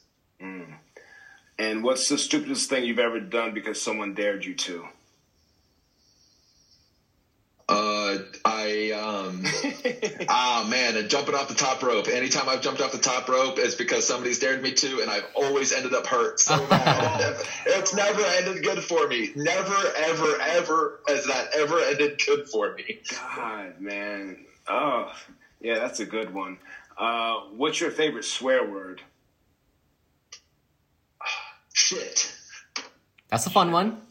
And 1.58 1.84
what's 1.84 2.10
the 2.10 2.18
stupidest 2.18 2.70
thing 2.70 2.84
you've 2.84 3.00
ever 3.00 3.20
done 3.20 3.54
because 3.54 3.82
someone 3.82 4.14
dared 4.14 4.44
you 4.44 4.56
to? 4.56 4.86
Uh, 7.68 8.18
I 8.44 8.92
um, 8.92 9.44
ah 10.30 10.68
man, 10.70 10.96
and 10.98 11.10
jumping 11.10 11.34
off 11.34 11.48
the 11.48 11.56
top 11.56 11.82
rope. 11.82 12.08
Anytime 12.08 12.48
I've 12.48 12.62
jumped 12.62 12.80
off 12.80 12.92
the 12.92 13.00
top 13.00 13.28
rope, 13.28 13.58
it's 13.58 13.74
because 13.74 14.06
somebody's 14.06 14.38
dared 14.38 14.62
me 14.62 14.74
to, 14.74 15.02
and 15.02 15.10
I've 15.10 15.26
always 15.34 15.72
ended 15.72 15.96
up 15.96 16.06
hurt 16.06 16.40
so 16.40 16.56
it's 17.66 17.96
never 17.96 18.22
ended 18.22 18.64
good 18.64 18.84
for 18.84 19.08
me. 19.08 19.32
Never, 19.36 19.76
ever, 19.98 20.40
ever 20.42 21.00
has 21.08 21.26
that 21.26 21.56
ever 21.56 21.80
ended 21.80 22.22
good 22.24 22.48
for 22.48 22.76
me. 22.76 23.00
God, 23.36 23.82
man. 23.82 24.46
Oh, 24.68 25.12
yeah, 25.62 25.80
that's 25.80 26.00
a 26.00 26.06
good 26.06 26.34
one. 26.34 26.58
Uh, 26.98 27.42
what's 27.56 27.80
your 27.80 27.92
favorite 27.92 28.26
swear 28.26 28.70
word? 28.70 29.02
Shit. 31.74 32.34
That's 33.30 33.46
a 33.46 33.50
fun 33.50 33.72
one. 33.72 34.02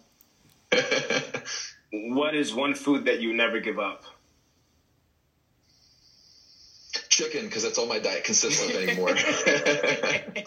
What 1.95 2.35
is 2.35 2.53
one 2.53 2.75
food 2.75 3.05
that 3.05 3.21
you 3.21 3.33
never 3.33 3.61
give 3.61 3.79
up? 3.79 4.05
Chicken, 7.09 7.47
because 7.47 7.63
that's 7.63 7.79
all 7.79 7.87
my 7.87 8.01
diet 8.01 8.25
consists 8.25 8.69
of 8.69 8.75
anymore. 8.75 9.15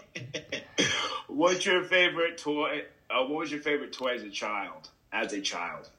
What's 1.28 1.66
your 1.66 1.84
favorite 1.84 2.38
toy? 2.38 2.84
Uh, 3.10 3.24
what 3.24 3.40
was 3.40 3.52
your 3.52 3.62
favorite 3.62 3.94
toy 3.94 4.16
as 4.16 4.24
a 4.24 4.30
child? 4.30 4.90
As 5.14 5.32
a 5.32 5.40
child, 5.40 5.90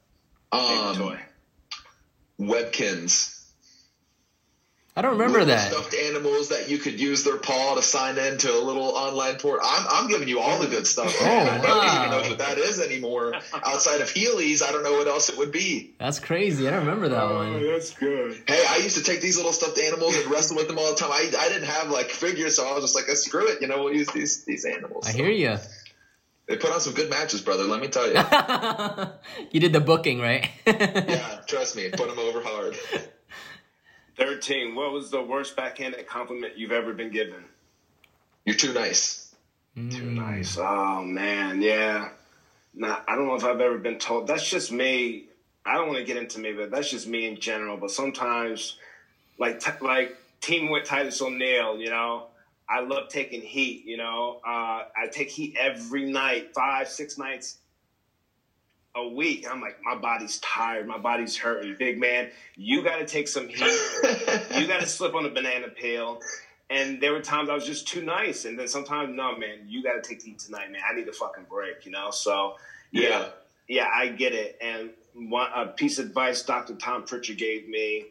favorite 0.52 0.76
um, 0.76 0.96
toy. 0.96 1.18
Webkinz. 2.38 3.37
I 4.98 5.00
don't 5.00 5.12
remember 5.12 5.44
that. 5.44 5.70
stuffed 5.70 5.94
animals 5.94 6.48
that 6.48 6.68
you 6.68 6.78
could 6.78 6.98
use 6.98 7.22
their 7.22 7.36
paw 7.36 7.76
to 7.76 7.82
sign 7.82 8.18
into 8.18 8.52
a 8.52 8.58
little 8.58 8.82
online 8.82 9.36
port. 9.36 9.60
I'm, 9.62 9.86
I'm 9.88 10.08
giving 10.08 10.26
you 10.26 10.40
all 10.40 10.58
the 10.58 10.66
good 10.66 10.88
stuff. 10.88 11.14
Oh, 11.20 11.24
man. 11.24 11.48
I 11.48 11.62
don't 11.62 11.76
wow. 11.78 12.04
even 12.04 12.10
know 12.10 12.28
what 12.30 12.38
that 12.38 12.58
is 12.58 12.80
anymore. 12.80 13.34
Outside 13.54 14.00
of 14.00 14.08
Heelys, 14.08 14.60
I 14.60 14.72
don't 14.72 14.82
know 14.82 14.94
what 14.94 15.06
else 15.06 15.28
it 15.28 15.38
would 15.38 15.52
be. 15.52 15.94
That's 16.00 16.18
crazy. 16.18 16.66
I 16.66 16.72
don't 16.72 16.80
remember 16.80 17.10
that 17.10 17.30
one. 17.30 17.62
that's 17.62 17.94
good. 17.94 18.42
Hey, 18.48 18.64
I 18.68 18.78
used 18.78 18.96
to 18.96 19.04
take 19.04 19.20
these 19.20 19.36
little 19.36 19.52
stuffed 19.52 19.78
animals 19.78 20.16
and 20.16 20.28
wrestle 20.32 20.56
with 20.56 20.66
them 20.66 20.78
all 20.80 20.90
the 20.90 20.98
time. 20.98 21.12
I, 21.12 21.30
I 21.38 21.48
didn't 21.48 21.68
have 21.68 21.90
like 21.90 22.10
figures, 22.10 22.56
so 22.56 22.68
I 22.68 22.74
was 22.74 22.82
just 22.82 22.96
like, 22.96 23.08
"Uh, 23.08 23.14
screw 23.14 23.46
it, 23.46 23.60
you 23.60 23.68
know, 23.68 23.84
we'll 23.84 23.94
use 23.94 24.08
these 24.08 24.42
these 24.46 24.64
animals. 24.64 25.08
I 25.08 25.12
hear 25.12 25.30
you. 25.30 25.58
They 26.48 26.56
put 26.56 26.72
on 26.72 26.80
some 26.80 26.94
good 26.94 27.08
matches, 27.08 27.40
brother. 27.40 27.64
Let 27.64 27.80
me 27.80 27.86
tell 27.86 28.08
you. 28.08 28.14
you 29.52 29.60
did 29.60 29.72
the 29.72 29.80
booking, 29.80 30.18
right? 30.18 30.50
yeah, 30.66 31.40
trust 31.46 31.76
me, 31.76 31.88
put 31.90 32.08
them 32.08 32.18
over 32.18 32.42
hard. 32.42 32.76
Thirteen. 34.18 34.74
What 34.74 34.92
was 34.92 35.10
the 35.10 35.22
worst 35.22 35.56
backhanded 35.56 36.06
compliment 36.08 36.58
you've 36.58 36.72
ever 36.72 36.92
been 36.92 37.10
given? 37.10 37.44
You're 38.44 38.56
too 38.56 38.72
nice. 38.72 39.34
Too 39.76 40.10
nice. 40.10 40.58
Oh 40.58 41.02
man, 41.02 41.62
yeah. 41.62 42.08
Nah, 42.74 42.98
I 43.06 43.14
don't 43.14 43.26
know 43.28 43.36
if 43.36 43.44
I've 43.44 43.60
ever 43.60 43.78
been 43.78 43.98
told. 43.98 44.26
That's 44.26 44.48
just 44.48 44.72
me. 44.72 45.26
I 45.64 45.74
don't 45.74 45.86
want 45.86 45.98
to 45.98 46.04
get 46.04 46.16
into 46.16 46.40
me, 46.40 46.52
but 46.52 46.70
that's 46.70 46.90
just 46.90 47.06
me 47.06 47.26
in 47.26 47.38
general. 47.38 47.76
But 47.76 47.92
sometimes, 47.92 48.76
like 49.38 49.60
t- 49.60 49.70
like 49.80 50.16
team 50.40 50.70
with 50.70 50.84
Titus 50.84 51.22
O'Neil, 51.22 51.78
you 51.78 51.90
know, 51.90 52.26
I 52.68 52.80
love 52.80 53.08
taking 53.08 53.40
heat. 53.40 53.84
You 53.84 53.98
know, 53.98 54.40
uh, 54.44 54.84
I 54.96 55.06
take 55.12 55.30
heat 55.30 55.56
every 55.58 56.10
night, 56.10 56.54
five, 56.54 56.88
six 56.88 57.18
nights 57.18 57.58
a 58.96 59.08
week. 59.08 59.46
I'm 59.50 59.60
like, 59.60 59.78
my 59.84 59.94
body's 59.94 60.38
tired, 60.38 60.86
my 60.86 60.98
body's 60.98 61.36
hurting. 61.36 61.76
Big 61.78 61.98
man, 61.98 62.30
you 62.56 62.82
got 62.82 62.96
to 62.98 63.06
take 63.06 63.28
some 63.28 63.48
heat. 63.48 63.80
you 64.56 64.66
got 64.66 64.80
to 64.80 64.86
slip 64.88 65.14
on 65.14 65.24
a 65.24 65.30
banana 65.30 65.68
peel. 65.68 66.20
And 66.70 67.00
there 67.00 67.12
were 67.12 67.20
times 67.22 67.48
I 67.48 67.54
was 67.54 67.64
just 67.64 67.88
too 67.88 68.02
nice, 68.02 68.44
and 68.44 68.58
then 68.58 68.68
sometimes, 68.68 69.14
no, 69.16 69.36
man, 69.38 69.60
you 69.66 69.82
got 69.82 70.02
to 70.02 70.06
take 70.06 70.20
the 70.20 70.30
heat 70.30 70.38
tonight, 70.38 70.70
man. 70.70 70.82
I 70.90 70.94
need 70.94 71.08
a 71.08 71.12
fucking 71.12 71.46
break, 71.48 71.86
you 71.86 71.90
know. 71.90 72.10
So, 72.10 72.56
yeah, 72.90 73.08
Yeah. 73.08 73.28
yeah, 73.68 73.86
I 73.94 74.08
get 74.08 74.34
it. 74.34 74.58
And 74.60 74.90
one 75.14 75.48
a 75.54 75.66
piece 75.66 75.98
of 75.98 76.06
advice 76.06 76.42
Dr. 76.42 76.74
Tom 76.74 77.04
Prichard 77.04 77.38
gave 77.38 77.68
me 77.68 78.04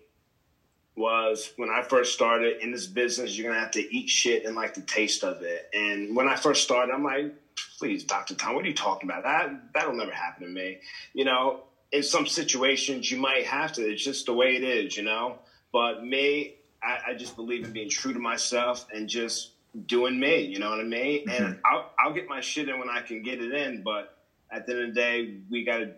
was 0.95 1.53
when 1.57 1.69
I 1.69 1.83
first 1.83 2.13
started 2.13 2.61
in 2.63 2.71
this 2.71 2.87
business, 2.87 3.37
you're 3.37 3.47
gonna 3.47 3.61
have 3.61 3.71
to 3.71 3.95
eat 3.95 4.09
shit 4.09 4.45
and 4.45 4.55
like 4.55 4.73
the 4.73 4.81
taste 4.81 5.23
of 5.23 5.43
it. 5.43 5.69
And 5.73 6.15
when 6.15 6.27
I 6.27 6.35
first 6.35 6.63
started, 6.63 6.91
I'm 6.91 7.03
like, 7.03 7.33
please, 7.77 8.03
Dr. 8.03 8.35
Tom, 8.35 8.55
what 8.55 8.65
are 8.65 8.67
you 8.67 8.73
talking 8.73 9.09
about? 9.09 9.23
That 9.23 9.73
that'll 9.73 9.93
never 9.93 10.11
happen 10.11 10.43
to 10.43 10.49
me. 10.49 10.77
You 11.13 11.25
know, 11.25 11.61
in 11.91 12.03
some 12.03 12.25
situations 12.27 13.09
you 13.09 13.17
might 13.17 13.45
have 13.45 13.71
to. 13.73 13.81
It's 13.81 14.03
just 14.03 14.25
the 14.25 14.33
way 14.33 14.55
it 14.55 14.63
is, 14.63 14.97
you 14.97 15.03
know. 15.03 15.39
But 15.71 16.03
me, 16.03 16.55
I, 16.83 17.11
I 17.11 17.13
just 17.13 17.35
believe 17.35 17.63
in 17.65 17.71
being 17.71 17.89
true 17.89 18.13
to 18.13 18.19
myself 18.19 18.85
and 18.93 19.07
just 19.07 19.51
doing 19.85 20.19
me. 20.19 20.41
You 20.41 20.59
know 20.59 20.69
what 20.69 20.79
I 20.79 20.83
mean? 20.83 21.29
And 21.29 21.59
I'll 21.65 21.91
I'll 21.99 22.13
get 22.13 22.27
my 22.27 22.41
shit 22.41 22.67
in 22.69 22.79
when 22.79 22.89
I 22.89 23.01
can 23.01 23.21
get 23.21 23.41
it 23.41 23.51
in. 23.53 23.83
But 23.83 24.17
at 24.51 24.65
the 24.65 24.73
end 24.73 24.81
of 24.81 24.87
the 24.95 24.99
day, 24.99 25.35
we 25.49 25.63
gotta, 25.63 25.91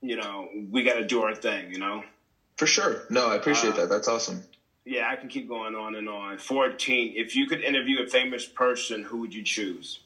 you 0.00 0.16
know, 0.16 0.48
we 0.70 0.82
gotta 0.82 1.04
do 1.04 1.22
our 1.22 1.34
thing. 1.34 1.72
You 1.72 1.78
know. 1.78 2.04
For 2.56 2.66
sure. 2.66 3.02
No, 3.08 3.28
I 3.28 3.36
appreciate 3.36 3.74
Uh, 3.74 3.76
that. 3.82 3.88
That's 3.88 4.08
awesome. 4.08 4.42
Yeah, 4.84 5.08
I 5.08 5.16
can 5.16 5.28
keep 5.28 5.48
going 5.48 5.74
on 5.76 5.94
and 5.94 6.08
on. 6.08 6.38
14. 6.38 7.12
If 7.14 7.36
you 7.36 7.46
could 7.46 7.60
interview 7.60 8.02
a 8.02 8.06
famous 8.08 8.46
person, 8.46 9.02
who 9.02 9.18
would 9.18 9.34
you 9.34 9.42
choose? 9.44 10.00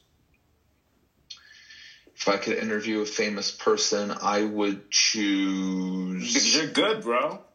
If 2.15 2.27
I 2.27 2.37
could 2.37 2.57
interview 2.57 3.01
a 3.01 3.05
famous 3.05 3.51
person, 3.51 4.13
I 4.21 4.43
would 4.43 4.81
Because 4.89 4.89
choose. 4.89 6.55
you're 6.55 6.67
good, 6.67 7.01
bro. 7.01 7.41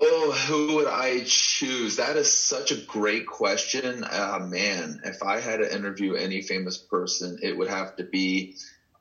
Oh, 0.00 0.30
who 0.30 0.76
would 0.76 0.86
I 0.86 1.24
choose? 1.26 1.96
That 1.96 2.16
is 2.16 2.30
such 2.30 2.70
a 2.70 2.76
great 2.76 3.26
question. 3.26 4.04
Uh, 4.04 4.38
man, 4.40 5.00
if 5.04 5.24
I 5.24 5.40
had 5.40 5.56
to 5.56 5.74
interview 5.74 6.14
any 6.14 6.40
famous 6.40 6.78
person, 6.78 7.38
it 7.42 7.56
would 7.56 7.66
have 7.68 7.96
to 7.96 8.04
be 8.04 8.52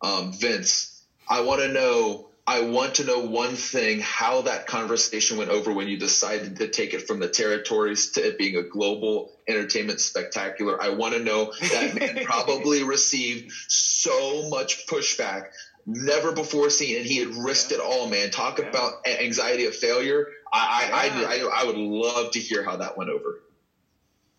um, 0.02 0.34
Vince. 0.34 1.00
I 1.30 1.42
want 1.42 1.62
to 1.62 1.68
know. 1.68 2.27
I 2.50 2.62
want 2.62 2.96
to 2.96 3.04
know 3.04 3.20
one 3.20 3.56
thing: 3.56 4.00
how 4.00 4.44
that 4.44 4.68
conversation 4.68 5.38
went 5.38 5.50
over 5.50 5.74
when 5.74 5.90
you 5.90 5.98
decided 5.98 6.56
to 6.58 6.70
take 6.70 6.94
it 6.94 7.06
from 7.06 7.20
the 7.20 7.28
territories 7.28 8.12
to 8.12 8.26
it 8.26 8.38
being 8.38 8.56
a 8.56 8.64
global 8.64 9.34
entertainment 9.50 10.00
spectacular. 10.00 10.82
I 10.82 10.90
want 10.90 11.14
to 11.14 11.20
know 11.20 11.52
that 11.72 11.94
man 11.94 12.20
probably 12.26 12.84
received 12.84 13.52
so 13.68 14.48
much 14.50 14.88
pushback 14.88 15.50
never 15.86 16.32
before 16.32 16.70
seen, 16.70 16.98
and 16.98 17.06
he 17.06 17.18
had 17.18 17.36
risked 17.36 17.72
yeah. 17.72 17.78
it 17.78 17.84
all, 17.84 18.08
man. 18.08 18.32
Talk 18.32 18.60
yeah. 18.60 18.70
about 18.70 19.06
anxiety 19.06 19.66
of 19.66 19.76
failure. 19.76 20.28
I, 20.52 20.90
I. 20.94 21.26
I, 21.26 21.62
I, 21.62 21.66
would 21.66 21.76
love 21.76 22.32
to 22.32 22.40
hear 22.40 22.64
how 22.64 22.78
that 22.78 22.98
went 22.98 23.10
over. 23.10 23.42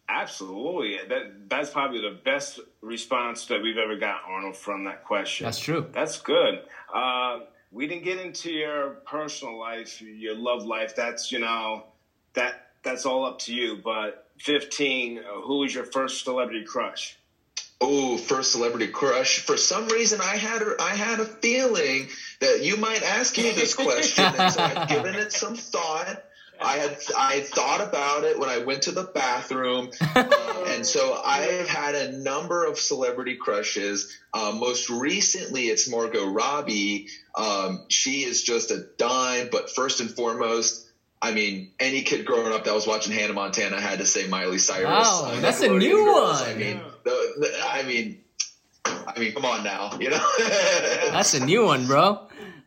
Absolutely. 0.09 0.97
That 1.09 1.51
that's 1.51 1.69
probably 1.69 2.01
the 2.01 2.19
best 2.25 2.61
response 2.81 3.45
that 3.47 3.63
we've 3.63 3.77
ever 3.77 3.97
got, 3.97 4.23
Arnold, 4.27 4.57
from 4.57 4.85
that 4.85 5.05
question. 5.05 5.45
That's 5.45 5.59
true. 5.59 5.87
That's 5.93 6.19
good. 6.21 6.63
Uh, 6.93 7.41
we 7.71 7.87
didn't 7.87 8.05
get 8.05 8.19
into 8.19 8.51
your 8.51 9.01
personal 9.07 9.59
life, 9.59 10.01
your 10.01 10.35
love 10.35 10.65
life. 10.65 10.95
That's 10.97 11.31
you 11.31 11.39
know 11.39 11.85
that 12.35 12.55
that's 12.83 13.07
all 13.07 13.25
up 13.25 13.41
to 13.41 13.55
you. 13.55 13.77
But 13.77 14.25
fifteen, 14.39 15.21
who 15.43 15.59
was 15.59 15.75
your 15.75 15.85
first 15.85 16.25
celebrity 16.25 16.65
crush? 16.65 17.17
Oh, 17.81 18.17
first 18.17 18.53
celebrity 18.53 18.89
crush. 18.89 19.39
For 19.39 19.57
some 19.57 19.89
reason, 19.89 20.21
I 20.21 20.37
had 20.37 20.63
I 20.81 20.95
had 20.95 21.21
a 21.21 21.25
feeling 21.25 22.09
that 22.41 22.63
you 22.63 22.77
might 22.77 23.03
ask 23.03 23.37
me 23.37 23.53
this 23.53 23.75
question, 23.75 24.51
so 24.51 24.63
I've 24.63 24.89
given 24.89 25.15
it 25.15 25.33
some 25.33 25.55
thought. 25.55 26.25
I 26.61 26.77
had 26.77 26.99
I 27.17 27.41
thought 27.41 27.81
about 27.81 28.25
it 28.25 28.39
when 28.39 28.49
I 28.49 28.59
went 28.59 28.83
to 28.83 28.93
the 28.93 29.05
bathroom, 29.05 29.91
um, 30.15 30.31
and 30.67 30.87
so 30.87 31.21
I've 31.25 31.69
had 31.69 31.95
a 31.95 32.19
number 32.19 32.65
of 32.65 32.79
celebrity 32.79 33.37
crushes. 33.37 34.17
Uh, 34.33 34.53
most 34.59 34.91
recently, 34.91 35.69
it's 35.69 35.89
Margot 35.89 36.27
Robbie. 36.27 37.09
Um, 37.37 37.85
she 37.89 38.25
is 38.25 38.43
just 38.43 38.71
a 38.71 38.85
dime, 38.97 39.49
but 39.53 39.71
first 39.71 40.01
and 40.01 40.11
foremost, 40.11 40.87
I 41.21 41.33
mean, 41.33 41.73
any 41.79 42.03
kid 42.03 42.27
growing 42.27 42.53
up 42.53 42.65
that 42.65 42.75
was 42.75 42.87
watching 42.87 43.13
Hannah 43.13 43.33
Montana 43.35 43.81
had 43.81 43.99
to 43.99 44.07
say 44.07 44.27
Miley 44.27 44.59
Cyrus. 44.59 44.85
Wow, 44.85 45.39
that's 45.41 45.63
a 45.63 45.69
new 45.69 46.05
Girls. 46.05 46.41
one. 46.41 46.51
I 46.51 46.55
mean, 46.55 46.81
the, 47.05 47.35
the, 47.39 47.61
I 47.67 47.83
mean, 47.85 48.21
I 48.85 49.19
mean, 49.19 49.33
come 49.33 49.45
on 49.45 49.65
now, 49.65 49.99
you 50.01 50.11
know. 50.11 50.31
that's 50.39 51.35
a 51.35 51.45
new 51.45 51.65
one, 51.65 51.87
bro. 51.87 52.29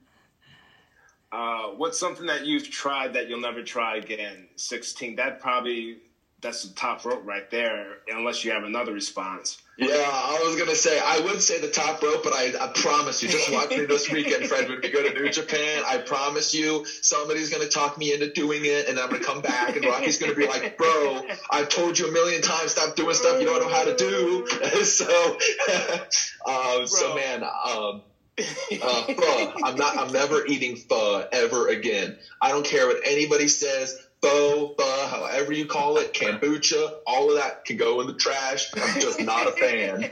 Uh, 1.32 1.68
what's 1.78 1.98
something 1.98 2.26
that 2.26 2.46
you've 2.46 2.70
tried 2.70 3.14
that 3.14 3.30
you'll 3.30 3.40
never 3.40 3.64
try 3.64 3.98
again? 3.98 4.48
Sixteen. 4.58 5.16
That 5.16 5.40
probably 5.40 5.98
that's 6.42 6.64
the 6.64 6.74
top 6.74 7.06
rope 7.06 7.22
right 7.24 7.50
there, 7.52 7.98
unless 8.08 8.44
you 8.44 8.52
have 8.52 8.64
another 8.64 8.92
response. 8.92 9.58
Yeah, 9.78 9.96
I 9.96 10.44
was 10.44 10.60
gonna 10.60 10.76
say 10.76 11.00
I 11.00 11.20
would 11.20 11.42
say 11.42 11.60
the 11.60 11.70
top 11.70 12.04
rope, 12.04 12.24
but 12.24 12.34
I, 12.34 12.54
I 12.60 12.68
promise 12.68 13.24
you, 13.24 13.30
just 13.30 13.52
watch 13.52 13.70
me 13.70 13.86
this 13.86 14.12
weekend, 14.12 14.46
Fred. 14.48 14.68
When 14.68 14.82
we 14.82 14.90
go 14.90 15.08
to 15.08 15.14
New 15.14 15.30
Japan, 15.30 15.84
I 15.88 15.98
promise 16.00 16.54
you, 16.54 16.86
somebody's 17.02 17.50
gonna 17.50 17.68
talk 17.68 17.98
me 17.98 18.14
into 18.14 18.32
doing 18.32 18.66
it, 18.66 18.90
and 18.90 19.00
I'm 19.00 19.10
gonna 19.10 19.24
come 19.24 19.42
back, 19.42 19.76
and 19.76 19.86
Rocky's 19.86 20.18
gonna 20.18 20.36
be 20.36 20.46
like, 20.46 20.78
"Bro, 20.78 21.26
I've 21.50 21.70
told 21.70 21.98
you 21.98 22.08
a 22.08 22.12
million 22.12 22.42
times, 22.42 22.72
stop 22.72 22.96
doing 22.96 23.16
stuff 23.16 23.40
you 23.40 23.48
don't 23.48 23.62
know 23.62 23.70
how 23.70 23.86
to 23.86 23.96
do." 23.96 24.46
so, 24.84 25.38
um, 26.46 26.86
so 26.86 27.16
man, 27.16 27.44
um, 27.44 28.04
uh, 28.40 29.04
pho. 29.04 29.54
I'm 29.64 29.76
not. 29.76 29.98
I'm 29.98 30.12
never 30.12 30.46
eating 30.46 30.76
pho 30.76 31.26
ever 31.32 31.68
again. 31.68 32.18
I 32.42 32.50
don't 32.50 32.66
care 32.66 32.88
what 32.88 33.02
anybody 33.06 33.48
says. 33.48 33.98
Pho, 34.22 34.76
pho, 34.78 35.08
however 35.08 35.52
you 35.52 35.66
call 35.66 35.98
it, 35.98 36.14
kombucha, 36.14 36.92
all 37.08 37.30
of 37.30 37.38
that 37.38 37.66
can 37.66 37.78
go 37.78 38.02
in 38.02 38.08
the 38.08 38.14
trash. 38.14 38.70
I'm 38.76 39.02
just 39.02 39.20
not 39.20 39.48
a 39.48 39.52
fan. 39.52 40.12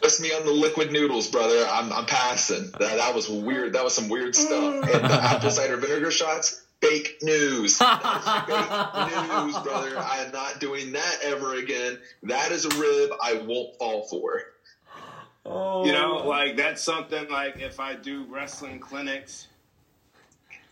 Just 0.00 0.20
me 0.20 0.32
on 0.32 0.44
the 0.46 0.52
liquid 0.52 0.92
noodles, 0.92 1.28
brother. 1.28 1.66
I'm, 1.68 1.92
I'm 1.92 2.06
passing. 2.06 2.70
That, 2.78 2.98
that 2.98 3.14
was 3.14 3.28
weird. 3.28 3.72
That 3.72 3.82
was 3.82 3.94
some 3.94 4.08
weird 4.08 4.36
stuff. 4.36 4.74
And 4.84 5.04
the 5.04 5.20
apple 5.20 5.50
cider 5.50 5.76
vinegar 5.76 6.12
shots, 6.12 6.62
fake 6.80 7.16
news. 7.22 7.76
fake 7.78 7.90
news, 7.90 9.58
brother. 9.58 9.98
I 9.98 10.22
am 10.24 10.30
not 10.32 10.60
doing 10.60 10.92
that 10.92 11.18
ever 11.24 11.54
again. 11.56 11.98
That 12.22 12.52
is 12.52 12.64
a 12.64 12.68
rib 12.68 13.10
I 13.20 13.42
won't 13.44 13.76
fall 13.78 14.06
for. 14.06 14.40
Oh. 15.48 15.84
You 15.84 15.92
know, 15.92 16.26
like 16.26 16.56
that's 16.56 16.82
something 16.82 17.28
like 17.28 17.60
if 17.60 17.78
I 17.78 17.94
do 17.94 18.24
wrestling 18.24 18.80
clinics, 18.80 19.46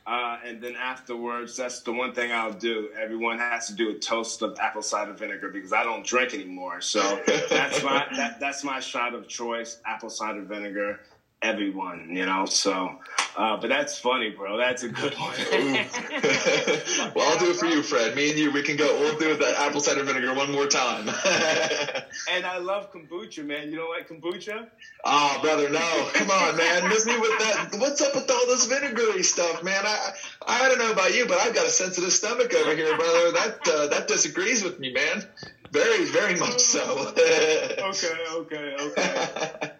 uh, 0.07 0.39
and 0.45 0.61
then 0.61 0.75
afterwards, 0.75 1.57
that's 1.57 1.81
the 1.83 1.93
one 1.93 2.13
thing 2.13 2.33
I'll 2.33 2.53
do. 2.53 2.91
Everyone 3.01 3.39
has 3.39 3.69
to 3.69 3.75
do 3.75 3.91
a 3.91 3.95
toast 3.95 4.43
of 4.43 4.59
apple 4.59 4.83
cider 4.83 5.13
vinegar 5.13 5.49
because 5.49 5.73
I 5.73 5.85
don't 5.85 6.05
drink 6.05 6.35
anymore. 6.35 6.81
So 6.81 7.01
that's 7.49 7.83
my 7.85 8.07
that, 8.17 8.41
that's 8.41 8.65
my 8.65 8.81
shot 8.81 9.15
of 9.15 9.29
choice: 9.29 9.79
apple 9.87 10.11
cider 10.11 10.43
vinegar. 10.43 11.01
Everyone, 11.45 12.09
you 12.11 12.25
know. 12.25 12.47
So 12.47 12.97
uh, 13.37 13.57
but 13.57 13.69
that's 13.69 13.99
funny, 13.99 14.31
bro. 14.31 14.57
That's 14.57 14.85
a 14.85 14.89
good 14.89 15.15
one. 15.15 15.35
well, 17.15 17.29
I'll 17.29 17.39
do 17.39 17.51
it 17.51 17.57
for 17.57 17.67
you, 17.67 17.83
Fred. 17.83 18.15
Me 18.15 18.31
and 18.31 18.39
you, 18.39 18.53
we 18.53 18.63
can 18.63 18.77
go. 18.77 18.99
We'll 19.01 19.19
do 19.19 19.35
that 19.35 19.57
apple 19.59 19.81
cider 19.81 20.05
vinegar 20.05 20.35
one 20.35 20.53
more 20.53 20.67
time. 20.67 21.09
and 22.31 22.47
I 22.47 22.59
love 22.59 22.93
kombucha, 22.93 23.45
man. 23.45 23.71
You 23.71 23.77
don't 23.77 23.91
like 23.91 24.09
kombucha? 24.09 24.69
Oh, 25.05 25.39
brother, 25.43 25.69
no. 25.69 26.11
Come 26.13 26.31
on, 26.31 26.57
man. 26.57 26.89
Miss 26.89 27.07
me 27.07 27.19
with 27.19 27.37
that. 27.41 27.71
What's 27.79 28.01
up 28.01 28.15
with 28.15 28.31
all 28.31 28.47
this 28.47 28.67
vinegary 28.67 29.25
stuff, 29.25 29.65
man? 29.65 29.85
I 29.85 30.11
I 30.47 30.69
don't 30.69 30.79
know 30.79 30.93
about 30.93 31.13
you, 31.13 31.27
but 31.27 31.39
I've 31.39 31.55
got 31.55 31.67
a 31.67 31.71
sensitive 31.71 32.13
stomach 32.13 32.55
over 32.55 32.77
here, 32.77 32.97
brother. 32.97 33.33
That 33.33 33.57
uh, 33.67 33.87
that 33.89 34.07
disagrees 34.07 34.63
with 34.63 34.79
me, 34.79 34.93
man. 34.93 35.25
Very, 35.73 36.05
very 36.05 36.37
much 36.37 36.61
so. 36.61 37.13
okay, 37.19 38.17
okay, 38.31 38.77
okay 38.79 39.71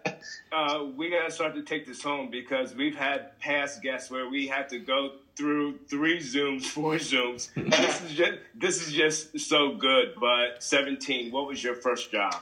uh, 0.51 0.85
we 0.95 1.09
got 1.09 1.25
to 1.25 1.31
start 1.31 1.55
to 1.55 1.63
take 1.63 1.85
this 1.85 2.01
home 2.01 2.29
because 2.29 2.75
we've 2.75 2.95
had 2.95 3.39
past 3.39 3.81
guests 3.81 4.09
where 4.09 4.29
we 4.29 4.47
had 4.47 4.69
to 4.69 4.79
go 4.79 5.13
through 5.35 5.79
three 5.89 6.19
Zooms, 6.19 6.63
four 6.65 6.95
Zooms. 6.95 7.49
this 7.55 8.01
is 8.01 8.13
just 8.13 8.33
this 8.55 8.87
is 8.87 8.93
just 8.93 9.39
so 9.39 9.75
good. 9.75 10.15
But 10.19 10.63
seventeen, 10.63 11.31
what 11.31 11.47
was 11.47 11.63
your 11.63 11.75
first 11.75 12.11
job? 12.11 12.35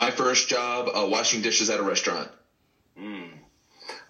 My 0.00 0.10
first 0.10 0.48
job, 0.48 0.88
uh, 0.94 1.06
washing 1.08 1.42
dishes 1.42 1.70
at 1.70 1.80
a 1.80 1.82
restaurant. 1.82 2.30
Mm. 2.98 3.30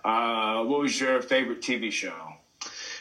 Uh, 0.05 0.65
what 0.65 0.81
was 0.81 0.99
your 1.01 1.21
favorite 1.23 1.63
TV 1.63 1.91
show? 1.91 2.15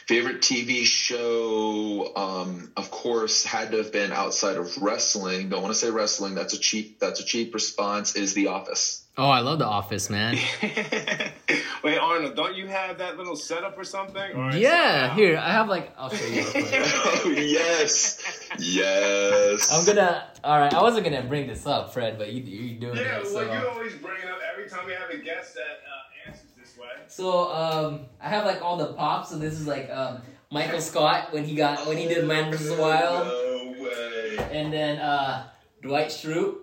Favorite 0.06 0.40
TV 0.40 0.84
show, 0.84 2.12
um, 2.16 2.72
of 2.78 2.90
course, 2.90 3.44
had 3.44 3.72
to 3.72 3.76
have 3.76 3.92
been 3.92 4.10
outside 4.10 4.56
of 4.56 4.78
wrestling. 4.78 5.50
Don't 5.50 5.60
want 5.62 5.74
to 5.74 5.78
say 5.78 5.90
wrestling. 5.90 6.34
That's 6.34 6.54
a 6.54 6.58
cheap. 6.58 6.98
That's 6.98 7.20
a 7.20 7.24
cheap 7.24 7.52
response. 7.52 8.16
Is 8.16 8.32
The 8.32 8.46
Office. 8.46 9.04
Oh, 9.18 9.28
I 9.28 9.40
love 9.40 9.58
The 9.58 9.66
Office, 9.66 10.08
man. 10.08 10.38
Wait, 11.82 11.98
Arnold, 11.98 12.36
don't 12.36 12.54
you 12.54 12.68
have 12.68 12.98
that 12.98 13.16
little 13.16 13.34
setup 13.34 13.76
or 13.76 13.82
something? 13.82 14.32
Or 14.32 14.52
yeah, 14.52 15.12
here 15.12 15.36
I 15.36 15.50
have 15.50 15.68
like. 15.68 15.92
I'll 15.98 16.08
show 16.08 16.24
you. 16.24 16.44
oh 16.54 17.34
yes, 17.36 18.22
yes. 18.60 19.72
I'm 19.72 19.84
gonna. 19.84 20.28
All 20.44 20.60
right, 20.60 20.72
I 20.72 20.80
wasn't 20.80 21.02
gonna 21.02 21.24
bring 21.24 21.48
this 21.48 21.66
up, 21.66 21.92
Fred, 21.92 22.16
but 22.16 22.32
you 22.32 22.44
you 22.44 22.78
doing 22.78 22.96
yeah, 22.96 23.18
it. 23.18 23.26
Yeah, 23.26 23.34
well, 23.34 23.60
you 23.60 23.68
always 23.68 23.94
bring 23.94 24.22
it 24.22 24.28
up 24.28 24.38
every 24.52 24.68
time 24.70 24.86
we 24.86 24.92
have 24.92 25.10
a 25.10 25.18
guest 25.18 25.54
that. 25.54 25.62
Uh, 25.62 26.28
answers 26.28 26.50
this 26.56 26.76
way. 26.78 26.88
so 27.08 27.52
um, 27.52 28.06
I 28.20 28.28
have 28.28 28.44
like 28.44 28.62
all 28.62 28.76
the 28.76 28.92
pops. 28.92 29.30
So 29.30 29.38
this 29.38 29.54
is 29.54 29.66
like 29.66 29.90
um, 29.90 30.22
Michael 30.52 30.80
Scott 30.80 31.32
when 31.32 31.44
he 31.44 31.56
got 31.56 31.86
when 31.88 31.96
he 31.96 32.06
did 32.06 32.24
Man 32.24 32.52
vs. 32.52 32.78
Wild. 32.78 33.26
No 33.26 33.82
way. 33.82 34.48
And 34.52 34.72
then 34.72 34.98
uh, 34.98 35.48
Dwight 35.82 36.08
Schrute. 36.08 36.58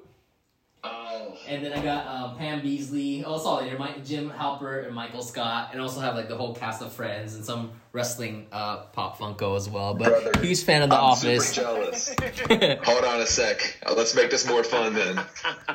Oh. 1.35 1.39
And 1.47 1.65
then 1.65 1.73
I 1.73 1.83
got 1.83 2.07
um, 2.07 2.37
Pam 2.37 2.61
Beesly. 2.61 3.25
Also, 3.25 3.63
there 3.63 3.77
Mike, 3.77 4.05
Jim 4.05 4.29
Halpert 4.29 4.85
and 4.85 4.95
Michael 4.95 5.21
Scott, 5.21 5.69
and 5.71 5.81
also 5.81 5.99
have 5.99 6.15
like 6.15 6.27
the 6.27 6.35
whole 6.35 6.55
cast 6.55 6.81
of 6.81 6.91
friends 6.91 7.35
and 7.35 7.43
some 7.43 7.71
wrestling 7.91 8.47
uh, 8.51 8.83
pop 8.93 9.17
Funko 9.17 9.55
as 9.55 9.69
well. 9.69 9.93
But 9.93 10.23
Brother, 10.23 10.39
huge 10.41 10.63
fan 10.63 10.81
of 10.81 10.89
The 10.89 10.95
I'm 10.95 11.03
Office. 11.03 11.49
Super 11.49 11.61
jealous. 11.61 12.15
Hold 12.85 13.05
on 13.05 13.21
a 13.21 13.25
sec. 13.25 13.79
Let's 13.95 14.15
make 14.15 14.29
this 14.29 14.47
more 14.47 14.63
fun 14.63 14.93
then. 14.93 15.19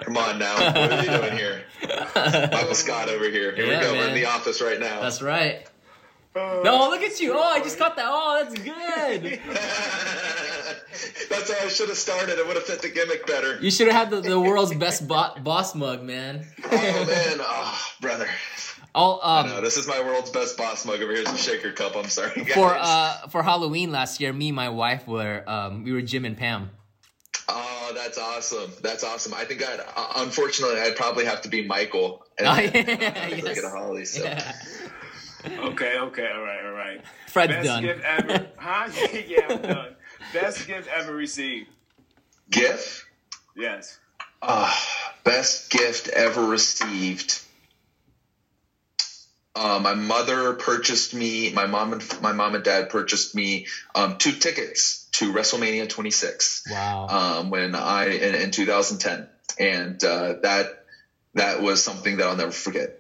Come 0.01 0.17
on 0.17 0.39
now. 0.39 0.55
What 0.57 0.93
are 0.93 1.03
you 1.03 1.11
doing 1.11 1.37
here? 1.37 1.63
Michael 2.15 2.75
Scott 2.75 3.09
over 3.09 3.29
here. 3.29 3.55
Here 3.55 3.67
yeah, 3.67 3.79
we 3.79 3.85
go. 3.85 3.93
Man. 3.93 4.01
We're 4.01 4.09
in 4.09 4.15
the 4.15 4.27
office 4.27 4.61
right 4.61 4.81
now. 4.81 5.01
That's 5.01 5.23
right. 5.23 5.67
Uh, 6.35 6.61
no, 6.63 6.89
look 6.89 7.03
at 7.03 7.19
you. 7.21 7.35
Oh, 7.35 7.43
I 7.43 7.61
just 7.61 7.77
caught 7.77 7.97
that. 7.97 8.07
Oh, 8.09 8.45
that's 8.45 8.63
good. 8.63 9.41
that's 11.29 11.53
how 11.53 11.67
I 11.67 11.69
should 11.69 11.89
have 11.89 11.99
started. 11.99 12.39
It 12.39 12.47
would 12.47 12.57
have 12.57 12.65
fit 12.65 12.83
the 12.83 12.91
gimmick 12.91 13.27
better. 13.27 13.59
You 13.61 13.71
should 13.71 13.89
have 13.89 13.97
had 13.97 14.11
the, 14.11 14.21
the 14.21 14.41
world's 14.41 14.75
best 14.75 15.07
bo- 15.07 15.35
boss 15.43 15.75
mug, 15.75 16.03
man. 16.03 16.47
oh, 16.65 16.71
man. 16.71 17.39
Oh, 17.41 17.81
brother. 18.01 18.29
I'll, 18.95 19.21
um, 19.23 19.47
no, 19.49 19.61
this 19.61 19.77
is 19.77 19.87
my 19.87 20.01
world's 20.01 20.31
best 20.31 20.57
boss 20.57 20.85
mug 20.85 21.01
over 21.01 21.13
here. 21.13 21.23
It's 21.23 21.33
a 21.33 21.37
shaker 21.37 21.71
cup. 21.73 21.97
I'm 21.97 22.09
sorry, 22.09 22.43
guys. 22.43 22.55
For 22.55 22.75
uh, 22.77 23.29
for 23.29 23.43
Halloween 23.43 23.93
last 23.93 24.21
year, 24.21 24.33
me 24.33 24.49
and 24.49 24.57
my 24.57 24.69
wife 24.69 25.07
were 25.07 25.45
um, 25.47 25.85
we 25.85 25.93
were 25.93 26.03
Jim 26.03 26.25
and 26.25 26.37
Pam. 26.37 26.71
Oh, 27.49 27.93
that's 27.95 28.19
awesome. 28.19 28.73
That's 28.83 29.05
awesome. 29.05 29.33
I 29.35 29.45
think 29.45 29.63
I'd 29.63 29.81
uh, 29.81 30.13
unfortunately 30.17 30.81
I'd 30.81 30.97
probably 30.97 31.25
have 31.25 31.41
to 31.43 31.49
be 31.49 31.65
Michael 31.67 32.25
and 32.37 32.49
oh, 32.49 32.57
yeah, 32.57 33.29
yes. 33.37 33.63
Holly. 33.65 34.05
So. 34.05 34.25
Yeah. 34.25 34.53
Okay, 35.45 35.99
okay, 35.99 36.29
all 36.35 36.43
right, 36.43 36.65
all 36.67 36.73
right. 36.73 37.01
Fred's 37.29 37.53
Best 37.55 37.65
done. 37.65 37.83
gift 37.83 38.03
ever, 38.05 38.47
huh? 38.59 38.89
yeah, 39.27 39.47
I'm 39.49 39.63
done. 39.63 39.97
Best 40.33 40.67
gift 40.67 40.89
ever 40.89 41.15
received. 41.15 41.69
Gift? 42.51 43.05
Yes. 43.57 43.99
Uh, 44.43 44.75
best 45.25 45.71
gift 45.71 46.09
ever 46.09 46.45
received. 46.45 47.41
Uh, 49.55 49.81
my 49.83 49.95
mother 49.95 50.55
purchased 50.55 51.13
me. 51.13 51.53
My 51.53 51.67
mom 51.67 51.93
and 51.93 52.23
my 52.23 52.33
mom 52.33 52.55
and 52.55 52.65
dad 52.65 52.89
purchased 52.89 53.35
me 53.35 53.67
um, 53.95 54.17
two 54.19 54.33
tickets 54.33 55.09
to 55.13 55.33
WrestleMania 55.33 55.89
26 55.89 56.63
Wow. 56.71 57.09
um, 57.09 57.51
when 57.51 57.75
I 57.75 58.07
in, 58.11 58.35
in 58.37 58.51
2010, 58.53 59.29
and 59.59 60.03
uh, 60.05 60.35
that 60.43 60.85
that 61.35 61.61
was 61.63 61.83
something 61.83 62.19
that 62.19 62.29
I'll 62.29 62.37
never 62.37 62.53
forget. 62.53 62.99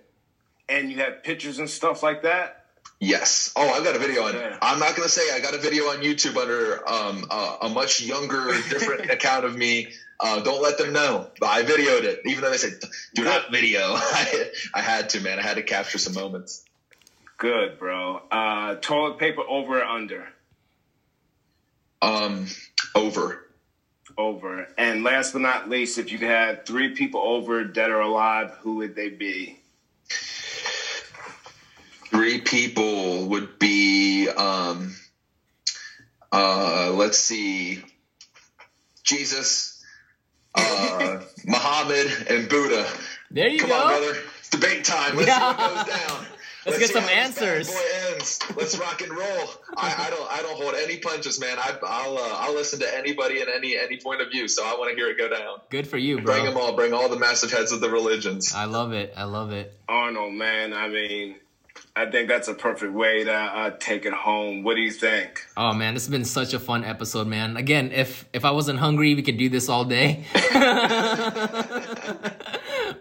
And 0.68 0.90
you 0.90 0.98
have 0.98 1.22
pictures 1.22 1.58
and 1.58 1.70
stuff 1.70 2.02
like 2.02 2.22
that. 2.22 2.59
Yes. 3.00 3.50
Oh, 3.56 3.66
I've 3.70 3.82
got 3.82 3.96
a 3.96 3.98
video 3.98 4.24
on. 4.24 4.34
Yeah. 4.34 4.58
I'm 4.60 4.78
not 4.78 4.94
going 4.94 5.08
to 5.08 5.12
say 5.12 5.34
I 5.34 5.40
got 5.40 5.54
a 5.54 5.58
video 5.58 5.84
on 5.84 6.02
YouTube 6.02 6.36
under 6.36 6.86
um, 6.86 7.24
uh, 7.30 7.56
a 7.62 7.68
much 7.70 8.02
younger, 8.02 8.52
different 8.68 9.10
account 9.10 9.46
of 9.46 9.56
me. 9.56 9.88
Uh, 10.20 10.40
don't 10.40 10.62
let 10.62 10.76
them 10.76 10.92
know. 10.92 11.30
But 11.40 11.48
I 11.48 11.62
videoed 11.62 12.04
it, 12.04 12.20
even 12.26 12.42
though 12.42 12.50
they 12.50 12.58
said 12.58 12.78
do 13.14 13.24
not 13.24 13.50
video. 13.50 13.80
I, 13.84 14.50
I 14.74 14.82
had 14.82 15.08
to, 15.10 15.20
man. 15.20 15.38
I 15.38 15.42
had 15.42 15.54
to 15.54 15.62
capture 15.62 15.96
some 15.96 16.12
moments. 16.12 16.62
Good, 17.38 17.78
bro. 17.78 18.20
Uh, 18.30 18.74
toilet 18.82 19.18
paper 19.18 19.42
over 19.48 19.78
or 19.78 19.84
under? 19.84 20.28
Um, 22.02 22.48
over. 22.94 23.46
Over. 24.18 24.68
And 24.76 25.04
last 25.04 25.32
but 25.32 25.40
not 25.40 25.70
least, 25.70 25.96
if 25.96 26.12
you 26.12 26.18
had 26.18 26.66
three 26.66 26.94
people 26.94 27.22
over, 27.22 27.64
dead 27.64 27.88
or 27.88 28.00
alive, 28.00 28.50
who 28.60 28.76
would 28.76 28.94
they 28.94 29.08
be? 29.08 29.59
Three 32.10 32.40
people 32.40 33.26
would 33.28 33.58
be. 33.58 34.28
Um, 34.28 34.94
uh, 36.32 36.92
let's 36.94 37.18
see. 37.18 37.82
Jesus, 39.04 39.84
uh, 40.54 41.20
Muhammad, 41.44 42.06
and 42.28 42.48
Buddha. 42.48 42.86
there 43.30 43.48
you 43.48 43.60
Come 43.60 43.70
go. 43.70 43.76
on, 43.80 43.88
brother. 43.88 44.18
It's 44.38 44.50
debate 44.50 44.84
time. 44.84 45.16
Let's 45.16 45.32
see 45.32 45.40
what 45.40 45.58
goes 45.58 45.86
down. 45.86 46.26
Let's 46.66 46.78
get 46.78 46.88
see 46.88 46.92
some 46.92 47.02
how 47.04 47.08
this 47.08 47.34
bad 47.38 47.42
answers. 47.48 47.68
boy 47.70 47.82
ends. 48.12 48.38
Let's 48.54 48.78
rock 48.78 49.00
and 49.00 49.10
roll. 49.10 49.48
I, 49.78 50.06
I 50.06 50.10
don't. 50.10 50.30
I 50.30 50.42
don't 50.42 50.60
hold 50.62 50.74
any 50.74 50.98
punches, 50.98 51.40
man. 51.40 51.58
I, 51.58 51.74
I'll. 51.82 52.18
Uh, 52.18 52.34
I'll 52.34 52.54
listen 52.54 52.80
to 52.80 52.98
anybody 52.98 53.40
and 53.40 53.48
any 53.48 53.78
any 53.78 53.96
point 53.96 54.20
of 54.20 54.28
view. 54.30 54.46
So 54.46 54.62
I 54.62 54.74
want 54.78 54.90
to 54.90 54.94
hear 54.94 55.08
it 55.08 55.16
go 55.16 55.30
down. 55.30 55.60
Good 55.70 55.88
for 55.88 55.96
you, 55.96 56.20
Bring 56.20 56.44
them 56.44 56.58
all. 56.58 56.74
Bring 56.76 56.92
all 56.92 57.08
the 57.08 57.18
massive 57.18 57.50
heads 57.50 57.72
of 57.72 57.80
the 57.80 57.88
religions. 57.88 58.52
I 58.54 58.66
love 58.66 58.92
it. 58.92 59.14
I 59.16 59.24
love 59.24 59.52
it. 59.52 59.72
Arnold, 59.88 60.34
man. 60.34 60.74
I 60.74 60.88
mean, 60.88 61.36
I 61.96 62.08
think 62.08 62.28
that's 62.28 62.46
a 62.46 62.54
perfect 62.54 62.92
way 62.92 63.24
to 63.24 63.32
uh, 63.32 63.70
take 63.78 64.06
it 64.06 64.12
home. 64.12 64.62
What 64.62 64.76
do 64.76 64.80
you 64.80 64.92
think? 64.92 65.44
Oh 65.56 65.72
man, 65.72 65.94
this 65.94 66.04
has 66.04 66.10
been 66.10 66.24
such 66.24 66.54
a 66.54 66.60
fun 66.60 66.84
episode, 66.84 67.26
man. 67.26 67.56
Again, 67.56 67.90
if 67.92 68.28
if 68.32 68.44
I 68.44 68.52
wasn't 68.52 68.78
hungry, 68.78 69.14
we 69.14 69.22
could 69.22 69.38
do 69.38 69.48
this 69.48 69.68
all 69.68 69.84
day. 69.84 70.24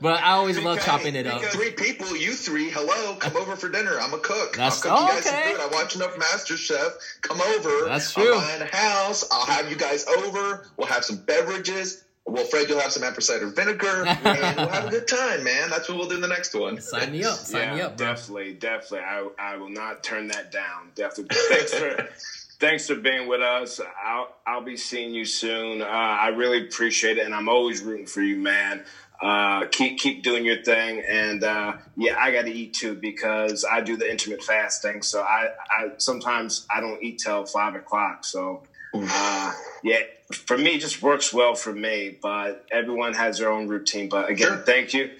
but 0.02 0.20
I 0.20 0.32
always 0.32 0.60
love 0.60 0.82
chopping 0.82 1.16
it 1.16 1.28
up. 1.28 1.44
Three 1.44 1.72
people, 1.72 2.18
you 2.18 2.34
three. 2.34 2.72
Hello, 2.72 3.16
come 3.16 3.38
over 3.38 3.56
for 3.56 3.70
dinner. 3.70 4.00
I'm 4.00 4.14
a 4.14 4.20
cook. 4.20 4.56
That's- 4.56 4.84
I'll 4.86 4.98
cook 4.98 5.00
oh, 5.00 5.06
you 5.06 5.14
guys 5.14 5.28
okay. 5.28 5.44
some 5.44 5.52
food. 5.52 5.62
I 5.62 5.82
watch 5.82 5.96
enough 5.96 6.18
Master 6.18 6.58
Chef. 6.58 6.92
Come 7.22 7.42
over. 7.42 7.86
That's 7.88 8.14
true. 8.14 8.36
I'm 8.36 8.42
buying 8.42 8.62
a 8.64 8.76
house. 8.76 9.24
I'll 9.32 9.46
have 9.46 9.70
you 9.70 9.78
guys 9.78 10.08
over. 10.08 10.68
We'll 10.78 10.88
have 10.88 11.06
some 11.06 11.18
beverages. 11.18 12.04
Well, 12.30 12.46
Fred, 12.46 12.70
you'll 12.70 12.80
have 12.80 12.92
some 12.92 13.04
apple 13.04 13.22
cider 13.22 13.48
vinegar, 13.48 14.06
and 14.06 14.58
we'll 14.58 14.70
have 14.70 14.86
a 14.86 14.90
good 14.90 15.08
time, 15.08 15.44
man. 15.44 15.70
That's 15.70 15.90
what 15.90 15.98
we'll 15.98 16.08
do 16.10 16.16
in 16.16 16.22
the 16.22 16.28
next 16.28 16.54
one. 16.54 16.80
Sign 16.80 17.12
me 17.12 17.24
up. 17.24 17.38
Sign 17.38 17.76
me 17.76 17.82
up, 17.82 17.98
bro. 17.98 18.08
definitely, 18.08 18.54
definitely. 18.54 19.00
I 19.00 19.28
I 19.40 19.58
will 19.58 19.70
not 19.70 20.04
turn 20.04 20.28
that 20.30 20.52
down. 20.52 20.92
Definitely. 20.96 21.36
Thanks 21.50 21.74
for 21.74 22.10
thanks 22.60 22.88
for 22.88 22.96
being 22.96 23.28
with 23.28 23.42
us. 23.42 23.80
I'll 24.04 24.36
I'll 24.46 24.64
be 24.64 24.78
seeing 24.78 25.14
you 25.14 25.26
soon. 25.26 25.82
Uh, 25.82 25.86
I 25.86 26.28
really 26.30 26.66
appreciate 26.68 27.18
it, 27.18 27.26
and 27.26 27.34
I'm 27.34 27.50
always 27.50 27.82
rooting 27.82 28.06
for 28.06 28.22
you, 28.22 28.36
man. 28.38 28.84
Uh, 29.22 29.66
keep 29.72 30.00
keep 30.00 30.24
doing 30.24 30.46
your 30.46 30.62
thing, 30.64 31.04
and 31.10 31.44
uh, 31.44 31.74
yeah, 31.98 32.16
I 32.18 32.32
got 32.32 32.46
to 32.46 32.52
eat 32.52 32.74
too 32.74 32.96
because 32.96 33.66
I 33.70 33.82
do 33.82 33.98
the 33.98 34.10
intermittent 34.10 34.48
fasting. 34.48 35.02
So 35.02 35.22
I 35.22 35.50
I 35.70 35.90
sometimes 35.98 36.66
I 36.74 36.80
don't 36.80 37.02
eat 37.04 37.20
till 37.20 37.46
five 37.46 37.76
o'clock. 37.76 38.24
So 38.24 38.64
uh, 38.94 39.54
yeah, 39.84 40.00
for 40.32 40.58
me, 40.58 40.76
it 40.76 40.80
just 40.82 41.02
works 41.02 41.34
well 41.34 41.56
for 41.56 41.74
me. 41.74 42.18
But 42.22 42.66
everyone 42.72 43.14
has 43.14 43.40
their 43.40 43.52
own 43.52 43.68
routine. 43.68 44.10
But 44.10 44.30
again, 44.30 44.48
Sure. 44.48 44.58
thank 44.58 44.94
you. 44.94 45.12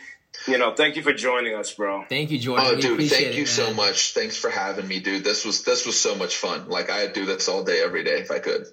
You 0.48 0.58
know, 0.58 0.74
thank 0.74 0.96
you 0.96 1.02
for 1.02 1.12
joining 1.12 1.56
us, 1.56 1.74
bro. 1.74 2.06
Thank 2.08 2.32
you, 2.32 2.40
Jordan. 2.40 2.66
Oh, 2.70 2.76
we 2.76 2.82
dude, 2.82 2.92
appreciate 2.94 3.24
thank 3.24 3.36
you 3.36 3.44
it, 3.44 3.48
so 3.48 3.74
much. 3.74 4.14
Thanks 4.14 4.38
for 4.38 4.50
having 4.50 4.88
me, 4.88 5.00
dude. 5.00 5.24
This 5.24 5.44
was 5.44 5.64
this 5.64 5.86
was 5.86 6.00
so 6.00 6.16
much 6.16 6.38
fun. 6.38 6.70
Like 6.70 6.90
I'd 6.90 7.14
do 7.14 7.26
this 7.26 7.50
all 7.50 7.64
day, 7.64 7.82
every 7.84 8.04
day 8.04 8.20
if 8.22 8.32
I 8.32 8.40
could. 8.40 8.68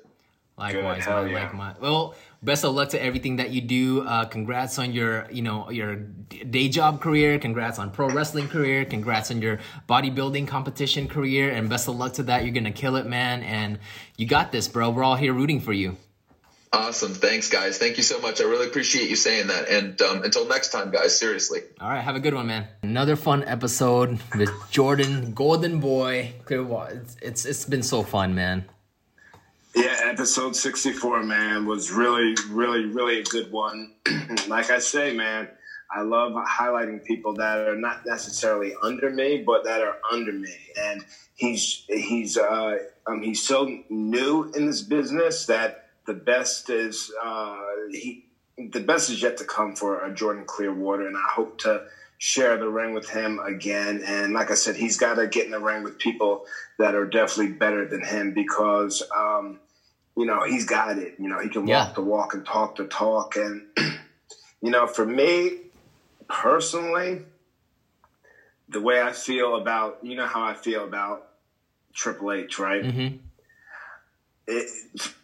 Likewise, 0.59 1.05
Good, 1.05 1.05
hell 1.05 1.23
man. 1.25 1.33
yeah. 1.33 1.43
Like 1.43 1.55
my 1.55 1.75
well, 1.81 2.15
best 2.43 2.65
of 2.65 2.75
luck 2.75 2.91
to 2.91 3.03
everything 3.03 3.37
that 3.37 3.51
you 3.51 3.61
do. 3.63 4.03
Uh, 4.03 4.25
congrats 4.27 4.79
on 4.79 4.93
your, 4.93 5.27
you 5.31 5.43
know, 5.43 5.71
your 5.71 5.97
day 5.97 6.69
job 6.69 7.01
career. 7.01 7.39
Congrats 7.39 7.79
on 7.79 7.91
pro 7.91 8.09
wrestling 8.11 8.49
career. 8.49 8.85
Congrats 8.85 9.31
on 9.31 9.43
your 9.43 9.59
bodybuilding 9.89 10.47
competition 10.49 11.09
career. 11.09 11.51
And 11.51 11.69
best 11.69 11.89
of 11.89 11.97
luck 11.97 12.13
to 12.15 12.23
that. 12.25 12.45
You're 12.45 12.55
gonna 12.55 12.71
kill 12.71 12.97
it, 12.97 13.07
man. 13.07 13.43
And 13.43 13.79
you 14.17 14.27
got 14.27 14.53
this, 14.53 14.69
bro. 14.69 14.91
We're 14.91 15.05
all 15.05 15.17
here 15.17 15.33
rooting 15.35 15.61
for 15.61 15.73
you. 15.73 15.97
Awesome. 16.73 17.15
Thanks, 17.15 17.49
guys. 17.49 17.79
Thank 17.79 17.97
you 17.97 18.03
so 18.03 18.21
much. 18.21 18.41
I 18.41 18.45
really 18.45 18.67
appreciate 18.67 19.09
you 19.09 19.17
saying 19.17 19.47
that. 19.47 19.69
And 19.69 20.01
um, 20.03 20.23
until 20.25 20.47
next 20.47 20.71
time, 20.71 20.91
guys. 20.91 21.19
Seriously. 21.19 21.61
All 21.81 21.89
right, 21.89 22.01
have 22.01 22.17
a 22.17 22.21
good 22.21 22.35
one, 22.35 22.49
man. 22.49 22.67
Another 22.83 23.17
fun 23.17 23.45
episode 23.45 24.19
with 24.37 24.51
Jordan, 24.71 25.33
Golden 25.33 25.81
Boy. 25.81 26.35
Clearwater. 26.45 27.03
It's, 27.03 27.17
it's 27.23 27.45
it's 27.45 27.65
been 27.65 27.83
so 27.83 28.03
fun, 28.03 28.35
man. 28.35 28.65
Yeah, 29.75 29.95
episode 30.05 30.57
64, 30.57 31.23
man, 31.25 31.67
was 31.67 31.91
really, 31.91 32.35
really, 32.49 32.87
really 32.87 33.21
a 33.21 33.25
good 33.25 33.53
one. 33.53 33.93
like 34.49 34.71
I 34.71 34.79
say, 34.79 35.13
man, 35.13 35.49
I 35.91 36.01
love 36.01 36.33
highlighting 36.33 37.05
people 37.05 37.35
that 37.35 37.59
are 37.69 37.77
not 37.77 38.07
necessarily 38.07 38.75
under 38.83 39.11
me, 39.11 39.43
but 39.47 39.65
that 39.65 39.83
are 39.83 39.99
under 40.11 40.33
me. 40.33 40.55
And 40.81 41.05
he's 41.35 41.85
he's 41.89 42.37
uh, 42.37 42.79
um, 43.07 43.23
he's 43.23 43.43
so 43.43 43.83
new 43.89 44.51
in 44.57 44.67
this 44.67 44.83
business 44.83 45.47
that 45.47 45.86
the 46.07 46.15
best 46.15 46.71
is 46.71 47.11
uh, 47.23 47.57
he 47.91 48.21
the 48.59 48.81
best 48.81 49.11
is 49.11 49.23
yet 49.23 49.37
to 49.39 49.45
come 49.45 49.75
for 49.75 50.09
Jordan 50.11 50.45
Clearwater, 50.47 51.07
and 51.07 51.17
I 51.17 51.33
hope 51.35 51.57
to 51.59 51.83
share 52.19 52.57
the 52.59 52.69
ring 52.69 52.95
with 52.95 53.09
him 53.09 53.41
again. 53.47 54.03
And 54.05 54.33
like 54.33 54.51
I 54.51 54.55
said, 54.55 54.77
he's 54.77 54.97
got 54.97 55.15
to 55.15 55.27
get 55.29 55.47
in 55.47 55.53
the 55.53 55.61
ring 55.61 55.83
with 55.83 55.99
people 55.99 56.43
that 56.79 56.95
are 56.95 57.07
definitely 57.07 57.53
better 57.53 57.87
than 57.87 58.05
him 58.05 58.33
because, 58.35 59.03
um, 59.17 59.59
you 60.17 60.27
know, 60.27 60.43
he's 60.45 60.65
got 60.65 60.99
it. 60.99 61.15
You 61.19 61.29
know, 61.29 61.41
he 61.41 61.51
can 61.51 61.67
Yeah. 61.67 61.87
walk 61.87 61.95
the 61.95 62.03
walk 62.03 62.35
and 62.35 62.45
talk 62.47 62.77
the 62.77 62.87
talk. 62.87 63.37
And, 63.37 63.63
you 64.63 64.71
know, 64.71 64.87
for 64.87 65.07
me 65.07 65.53
personally, 66.29 67.23
the 68.69 68.81
way 68.81 69.03
I 69.03 69.13
feel 69.13 69.57
about, 69.57 69.97
you 70.03 70.17
know, 70.17 70.27
how 70.27 70.45
I 70.45 70.55
feel 70.55 70.85
about 70.85 71.21
Triple 71.95 72.33
H, 72.33 72.59
right? 72.59 72.83
hmm 72.83 73.09
it, 74.47 74.67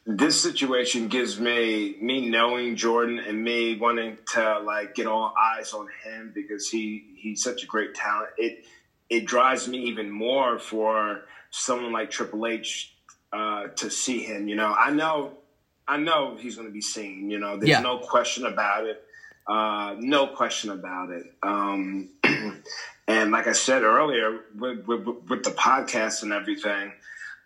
this 0.07 0.40
situation 0.40 1.09
gives 1.09 1.38
me 1.38 1.96
me 2.00 2.28
knowing 2.28 2.76
Jordan 2.76 3.20
and 3.20 3.42
me 3.42 3.76
wanting 3.78 4.18
to 4.32 4.59
like 4.61 4.94
get 4.94 5.07
all 5.07 5.32
eyes 5.40 5.72
on 5.72 5.88
him 6.05 6.32
because 6.34 6.68
he 6.68 7.05
he's 7.16 7.42
such 7.42 7.62
a 7.62 7.66
great 7.66 7.94
talent. 7.94 8.30
It 8.36 8.64
it 9.09 9.24
drives 9.26 9.68
me 9.68 9.78
even 9.84 10.11
more 10.11 10.59
for 10.59 11.22
someone 11.50 11.92
like 11.92 12.11
Triple 12.11 12.46
H 12.46 12.92
uh, 13.32 13.68
to 13.76 13.90
see 13.90 14.22
him. 14.22 14.48
You 14.48 14.57
know, 14.57 14.74
I 14.74 14.90
know 14.90 15.38
I 15.86 15.98
know 15.98 16.36
he's 16.38 16.57
going 16.57 16.68
to 16.68 16.72
be 16.72 16.80
seen. 16.80 17.30
You 17.30 17.38
know, 17.38 17.57
there's 17.57 17.68
Yeah. 17.70 17.80
no 17.80 17.98
question 17.98 18.46
about 18.46 18.86
it. 18.86 19.03
Uh, 19.46 19.96
no 19.98 20.28
question 20.28 20.70
about 20.70 21.11
it. 21.11 21.24
Um, 21.42 22.11
and 23.09 23.32
like 23.32 23.48
I 23.48 23.53
said 23.53 23.82
earlier, 23.82 24.40
with, 24.57 24.86
with, 24.86 25.07
with 25.28 25.42
the 25.44 25.50
podcast 25.50 26.22
and 26.22 26.32
everything, 26.32 26.92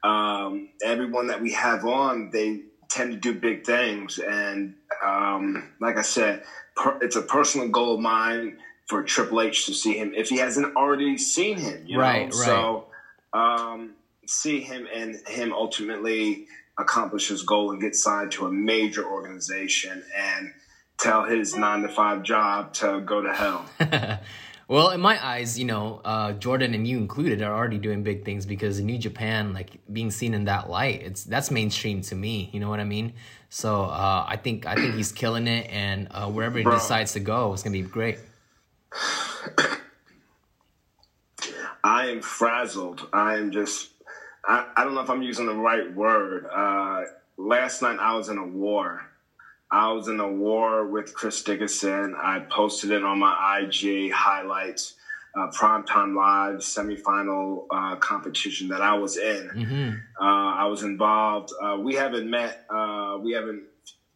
um, 0.06 0.68
everyone 0.84 1.26
that 1.28 1.40
we 1.40 1.52
have 1.52 1.84
on, 1.84 2.30
they 2.30 2.60
tend 2.88 3.12
to 3.12 3.18
do 3.18 3.38
big 3.38 3.64
things. 3.66 4.18
And 4.18 4.74
um, 5.04 5.72
like 5.80 5.96
I 5.96 6.02
said, 6.02 6.42
per, 6.76 6.98
it's 7.02 7.16
a 7.16 7.22
personal 7.22 7.68
goal 7.68 7.94
of 7.94 8.00
mine 8.00 8.58
for 8.86 9.02
Triple 9.02 9.40
H 9.40 9.66
to 9.66 9.74
see 9.74 9.98
him 9.98 10.12
if 10.14 10.28
he 10.28 10.36
hasn't 10.38 10.76
already 10.76 11.18
seen 11.18 11.58
him. 11.58 11.82
You 11.86 11.98
Right, 11.98 12.30
know? 12.30 12.38
right. 12.38 12.44
So 12.46 12.86
um, 13.32 13.94
see 14.26 14.60
him 14.60 14.86
and 14.94 15.16
him 15.26 15.52
ultimately 15.52 16.46
accomplish 16.78 17.28
his 17.28 17.42
goal 17.42 17.72
and 17.72 17.80
get 17.80 17.96
signed 17.96 18.30
to 18.32 18.46
a 18.46 18.52
major 18.52 19.04
organization 19.04 20.04
and 20.16 20.52
tell 20.98 21.24
his 21.24 21.56
nine 21.56 21.82
to 21.82 21.88
five 21.88 22.22
job 22.22 22.72
to 22.74 23.00
go 23.00 23.22
to 23.22 23.32
hell. 23.32 23.66
well, 24.68 24.90
in 24.90 25.00
my 25.00 25.24
eyes, 25.24 25.56
you 25.58 25.64
know, 25.64 26.00
uh, 26.04 26.32
Jordan 26.32 26.74
and 26.74 26.88
you 26.88 26.98
included 26.98 27.40
are 27.40 27.54
already 27.54 27.78
doing 27.78 28.02
big 28.02 28.24
things 28.24 28.44
because 28.46 28.80
New 28.80 28.98
Japan, 28.98 29.52
like 29.52 29.78
being 29.92 30.10
seen 30.10 30.34
in 30.34 30.44
that 30.46 30.68
light, 30.68 31.02
it's 31.02 31.22
that's 31.22 31.52
mainstream 31.52 32.02
to 32.02 32.16
me. 32.16 32.50
You 32.52 32.58
know 32.58 32.68
what 32.68 32.80
I 32.80 32.84
mean? 32.84 33.12
So 33.48 33.84
uh, 33.84 34.26
I 34.28 34.36
think 34.36 34.66
I 34.66 34.74
think 34.74 34.94
he's 34.96 35.12
killing 35.12 35.46
it, 35.46 35.70
and 35.70 36.08
uh, 36.10 36.28
wherever 36.28 36.58
he 36.58 36.64
Bro. 36.64 36.74
decides 36.74 37.12
to 37.12 37.20
go, 37.20 37.52
it's 37.52 37.62
gonna 37.62 37.72
be 37.74 37.82
great. 37.82 38.18
I 41.84 42.08
am 42.08 42.20
frazzled. 42.20 43.08
I 43.12 43.36
am 43.36 43.52
just. 43.52 43.90
I, 44.44 44.66
I 44.76 44.82
don't 44.84 44.94
know 44.94 45.00
if 45.00 45.10
I'm 45.10 45.22
using 45.22 45.46
the 45.46 45.54
right 45.54 45.94
word. 45.94 46.46
Uh, 46.52 47.02
last 47.36 47.82
night 47.82 47.98
I 48.00 48.16
was 48.16 48.28
in 48.28 48.38
a 48.38 48.46
war. 48.46 49.02
I 49.70 49.92
was 49.92 50.08
in 50.08 50.20
a 50.20 50.30
war 50.30 50.86
with 50.86 51.12
Chris 51.12 51.42
Dickinson. 51.42 52.14
I 52.16 52.40
posted 52.40 52.92
it 52.92 53.02
on 53.02 53.18
my 53.18 53.60
IG 53.60 54.12
highlights, 54.12 54.94
uh, 55.36 55.48
primetime 55.48 56.14
live 56.14 56.60
semifinal 56.60 57.66
uh, 57.70 57.96
competition 57.96 58.68
that 58.68 58.80
I 58.80 58.94
was 58.94 59.16
in. 59.16 59.50
Mm-hmm. 59.54 59.90
Uh, 60.20 60.54
I 60.54 60.66
was 60.66 60.82
involved. 60.82 61.52
Uh, 61.60 61.78
we 61.80 61.94
haven't 61.94 62.30
met. 62.30 62.64
Uh, 62.70 63.18
we 63.20 63.32
haven't 63.32 63.64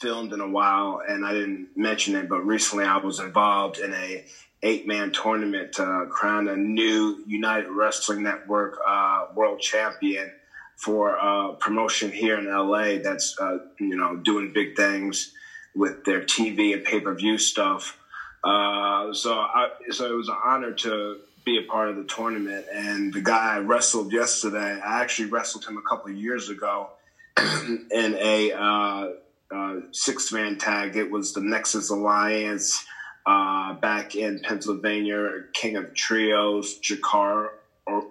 filmed 0.00 0.32
in 0.32 0.40
a 0.40 0.48
while, 0.48 1.02
and 1.06 1.26
I 1.26 1.32
didn't 1.32 1.68
mention 1.76 2.14
it, 2.14 2.28
but 2.28 2.40
recently 2.40 2.84
I 2.84 2.98
was 2.98 3.18
involved 3.18 3.78
in 3.78 3.92
a 3.92 4.24
eight 4.62 4.86
man 4.86 5.10
tournament 5.10 5.72
to 5.74 6.06
crown 6.10 6.48
a 6.48 6.56
new 6.56 7.24
United 7.26 7.70
Wrestling 7.70 8.22
Network 8.22 8.78
uh, 8.86 9.26
world 9.34 9.60
champion 9.60 10.30
for 10.76 11.18
uh, 11.18 11.52
promotion 11.52 12.12
here 12.12 12.38
in 12.38 12.46
LA. 12.46 13.02
That's 13.02 13.36
uh, 13.40 13.58
you 13.80 13.96
know 13.96 14.16
doing 14.16 14.52
big 14.52 14.76
things 14.76 15.34
with 15.74 16.04
their 16.04 16.22
TV 16.22 16.72
and 16.72 16.84
pay 16.84 17.00
per 17.00 17.14
view 17.14 17.38
stuff. 17.38 17.96
Uh, 18.42 19.12
so 19.12 19.34
I, 19.34 19.68
so 19.90 20.10
it 20.10 20.16
was 20.16 20.28
an 20.28 20.36
honor 20.44 20.72
to 20.72 21.18
be 21.44 21.58
a 21.58 21.70
part 21.70 21.88
of 21.88 21.96
the 21.96 22.04
tournament. 22.04 22.66
And 22.72 23.12
the 23.12 23.20
guy 23.20 23.56
I 23.56 23.58
wrestled 23.58 24.12
yesterday, 24.12 24.80
I 24.80 25.00
actually 25.00 25.30
wrestled 25.30 25.64
him 25.64 25.76
a 25.76 25.82
couple 25.82 26.10
of 26.10 26.16
years 26.16 26.48
ago 26.48 26.90
in 27.38 28.16
a 28.20 28.52
uh, 28.52 29.08
uh, 29.54 29.80
six 29.92 30.32
man 30.32 30.58
tag. 30.58 30.96
It 30.96 31.10
was 31.10 31.32
the 31.32 31.40
Nexus 31.40 31.90
Alliance 31.90 32.84
uh, 33.26 33.74
back 33.74 34.14
in 34.14 34.40
Pennsylvania, 34.40 35.44
King 35.52 35.76
of 35.76 35.94
Trios, 35.94 36.78
Jakar 36.80 37.48
or, 37.86 38.06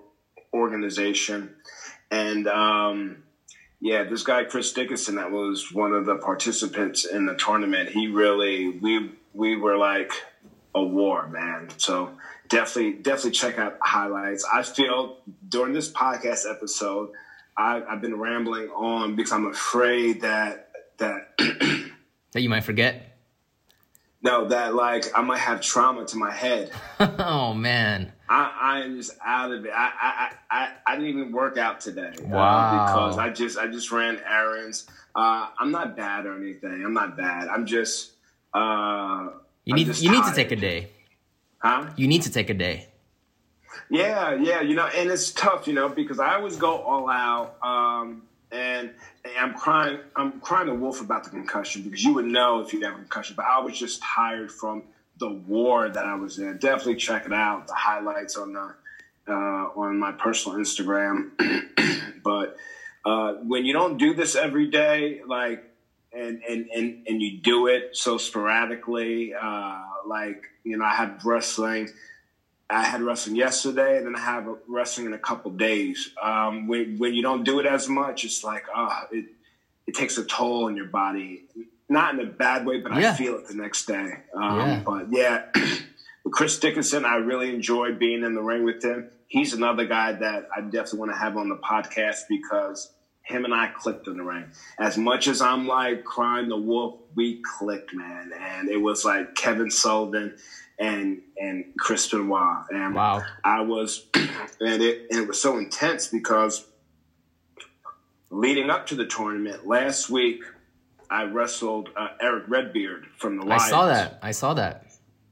organization. 0.54 1.56
And 2.12 2.48
um, 2.48 3.24
yeah, 3.82 4.04
this 4.04 4.24
guy, 4.24 4.44
Chris 4.44 4.74
Dickinson, 4.74 5.16
that 5.16 5.32
was 5.32 5.72
one 5.72 5.94
of 5.94 6.06
the 6.06 6.16
participants 6.16 7.06
in 7.06 7.26
the 7.26 7.36
tournament, 7.36 7.90
he 7.90 8.08
really, 8.08 8.70
we, 8.70 9.12
we 9.34 9.56
were 9.56 9.78
like 9.78 10.12
a 10.76 10.84
war, 10.84 11.28
man. 11.28 11.70
So 11.78 12.12
definitely, 12.50 12.94
definitely 12.94 13.32
check 13.32 13.58
out 13.58 13.78
highlights. 13.82 14.46
I 14.52 14.64
feel 14.64 15.18
during 15.48 15.74
this 15.74 15.90
podcast 15.90 16.50
episode, 16.50 17.12
I, 17.56 17.82
I've 17.82 18.02
been 18.02 18.20
rambling 18.20 18.70
on 18.70 19.16
because 19.16 19.32
I'm 19.32 19.48
afraid 19.48 20.22
that, 20.22 20.72
that, 20.98 21.38
that 21.38 22.42
you 22.42 22.50
might 22.50 22.66
forget. 22.66 23.09
No, 24.22 24.48
that 24.50 24.76
like 24.76 25.06
I 25.18 25.22
might 25.22 25.40
have 25.40 25.62
trauma 25.62 26.06
to 26.06 26.18
my 26.18 26.32
head. 26.32 26.72
oh 27.00 27.54
man. 27.54 28.12
I, 28.28 28.52
I 28.62 28.80
am 28.82 28.96
just 28.98 29.12
out 29.26 29.52
of 29.52 29.66
it. 29.66 29.72
I, 29.74 29.92
I 30.02 30.32
I 30.52 30.72
I 30.86 30.96
didn't 30.96 31.10
even 31.10 31.32
work 31.32 31.58
out 31.58 31.80
today. 31.80 32.12
uh, 32.20 32.24
Wow. 32.28 32.86
because 32.86 33.18
I 33.18 33.30
just 33.30 33.58
I 33.58 33.68
just 33.68 33.92
ran 33.92 34.20
errands. 34.30 34.88
Uh, 35.16 35.48
I'm 35.58 35.72
not 35.72 35.96
bad 35.98 36.26
or 36.26 36.36
anything. 36.38 36.84
I'm 36.86 36.94
not 36.94 37.16
bad. 37.18 37.48
I'm 37.48 37.66
just 37.66 38.12
uh 38.54 39.30
You 39.66 39.74
need 39.76 39.88
you 39.98 40.12
need 40.12 40.26
to 40.26 40.34
take 40.36 40.52
a 40.52 40.56
day. 40.58 40.90
Huh? 41.60 41.88
You 41.96 42.08
need 42.08 42.22
to 42.24 42.32
take 42.32 42.50
a 42.50 42.54
day. 42.54 42.88
Yeah, 43.90 44.34
yeah, 44.36 44.62
you 44.62 44.76
know, 44.76 44.86
and 44.88 45.10
it's 45.10 45.32
tough, 45.32 45.68
you 45.68 45.74
know, 45.74 45.90
because 45.90 46.20
I 46.20 46.36
always 46.36 46.58
go 46.58 46.76
all 46.78 47.10
out, 47.10 47.58
um, 47.64 48.24
and, 48.52 48.92
and 49.24 49.38
I'm 49.40 49.54
crying, 49.54 50.00
I'm 50.16 50.40
crying 50.40 50.70
a 50.70 50.74
wolf 50.74 51.02
about 51.02 51.24
the 51.24 51.30
concussion 51.30 51.84
because 51.84 52.04
you 52.04 52.14
would 52.16 52.26
know 52.26 52.62
if 52.62 52.74
you 52.74 52.82
have 52.82 52.94
a 52.94 52.98
concussion. 52.98 53.36
But 53.36 53.46
I 53.46 53.60
was 53.60 53.78
just 53.78 54.02
tired 54.02 54.52
from 54.52 54.84
the 55.18 55.30
war 55.30 55.90
that 55.90 56.06
I 56.06 56.16
was 56.16 56.40
in. 56.40 56.58
Definitely 56.58 56.96
check 56.96 57.26
it 57.26 57.34
out, 57.34 57.68
the 57.68 57.74
highlights 57.74 58.38
on 58.38 58.54
the 58.54 58.74
uh, 59.28 59.32
on 59.76 60.00
my 60.00 60.12
personal 60.12 60.58
Instagram. 60.58 61.32
but 62.24 62.58
uh, 63.06 63.34
when 63.34 63.66
you 63.66 63.74
don't 63.74 63.98
do 63.98 64.14
this 64.14 64.36
every 64.36 64.68
day, 64.68 65.22
like 65.28 65.64
and 66.12 66.42
and 66.44 66.70
and 66.74 67.08
and 67.08 67.22
you 67.22 67.40
do 67.40 67.68
it 67.68 67.96
so 67.96 68.18
sporadically, 68.18 69.34
uh, 69.34 69.80
like 70.08 70.44
you 70.64 70.78
know, 70.78 70.86
I 70.86 70.96
had 70.96 71.24
wrestling. 71.24 71.90
I 72.70 72.84
had 72.84 73.02
wrestling 73.02 73.36
yesterday, 73.36 73.98
and 73.98 74.06
then 74.06 74.16
I 74.16 74.20
have 74.20 74.48
wrestling 74.68 75.08
in 75.08 75.14
a 75.14 75.20
couple 75.20 75.52
days. 75.52 76.12
Um, 76.22 76.68
when 76.68 76.98
when 76.98 77.14
you 77.14 77.24
don't 77.24 77.44
do 77.44 77.60
it 77.60 77.66
as 77.66 77.90
much, 77.90 78.24
it's 78.24 78.44
like 78.44 78.66
ah, 78.74 79.08
it 79.12 79.26
it 79.88 79.96
takes 79.96 80.18
a 80.18 80.24
toll 80.24 80.66
on 80.66 80.76
your 80.78 80.86
body. 80.86 81.46
Not 81.90 82.14
in 82.14 82.20
a 82.20 82.26
bad 82.26 82.68
way, 82.68 82.80
but 82.80 82.94
Yeah. 82.96 83.12
I 83.12 83.16
feel 83.16 83.36
it 83.38 83.48
the 83.48 83.56
next 83.56 83.86
day. 83.88 84.20
Um, 84.36 84.60
Yeah. 84.60 84.82
But 84.86 85.12
yeah, 85.12 85.46
with 86.24 86.34
Chris 86.34 86.60
Dickinson, 86.60 87.06
I 87.06 87.16
really 87.16 87.54
enjoyed 87.54 87.98
being 87.98 88.24
in 88.24 88.36
the 88.36 88.42
ring 88.44 88.64
with 88.64 88.84
him. 88.84 89.10
He's 89.28 89.54
another 89.54 89.86
guy 89.86 90.12
that 90.12 90.50
I 90.56 90.62
definitely 90.62 91.00
want 91.00 91.12
to 91.14 91.18
have 91.18 91.38
on 91.38 91.50
the 91.50 91.56
podcast 91.56 92.28
because 92.30 92.92
him 93.24 93.46
and 93.46 93.54
I 93.54 93.68
clicked 93.68 94.08
in 94.08 94.18
the 94.18 94.24
ring. 94.24 94.46
As 94.80 94.98
much 94.98 95.28
as 95.28 95.40
I'm 95.42 95.68
like 95.68 96.04
crying 96.04 96.50
the 96.50 96.58
wolf, 96.58 97.00
we 97.16 97.42
clicked, 97.58 97.94
man. 97.94 98.32
And 98.40 98.70
it 98.70 98.78
was 98.78 99.06
like 99.06 99.36
Kevin 99.36 99.70
Sullivan 99.70 100.36
and 100.80 101.22
and 101.40 101.66
Chris 101.78 102.10
Benoit. 102.10 102.66
And 102.72 102.96
Wow. 102.96 103.24
I 103.44 103.62
was, 103.62 104.06
and 104.14 104.82
it 104.82 105.08
and 105.12 105.20
it 105.22 105.28
was 105.28 105.42
so 105.42 105.58
intense 105.58 106.08
because 106.08 106.66
leading 108.30 108.70
up 108.70 108.86
to 108.88 108.96
the 108.96 109.06
tournament 109.06 109.68
last 109.68 110.10
week, 110.10 110.42
I 111.10 111.24
wrestled 111.24 111.90
uh, 111.96 112.10
Erick 112.22 112.46
Redbeard 112.48 113.08
from 113.18 113.38
the 113.38 113.46
I 113.52 113.58
saw 113.58 113.86
that. 113.88 114.20
I 114.22 114.32
saw 114.32 114.54
that. 114.56 114.86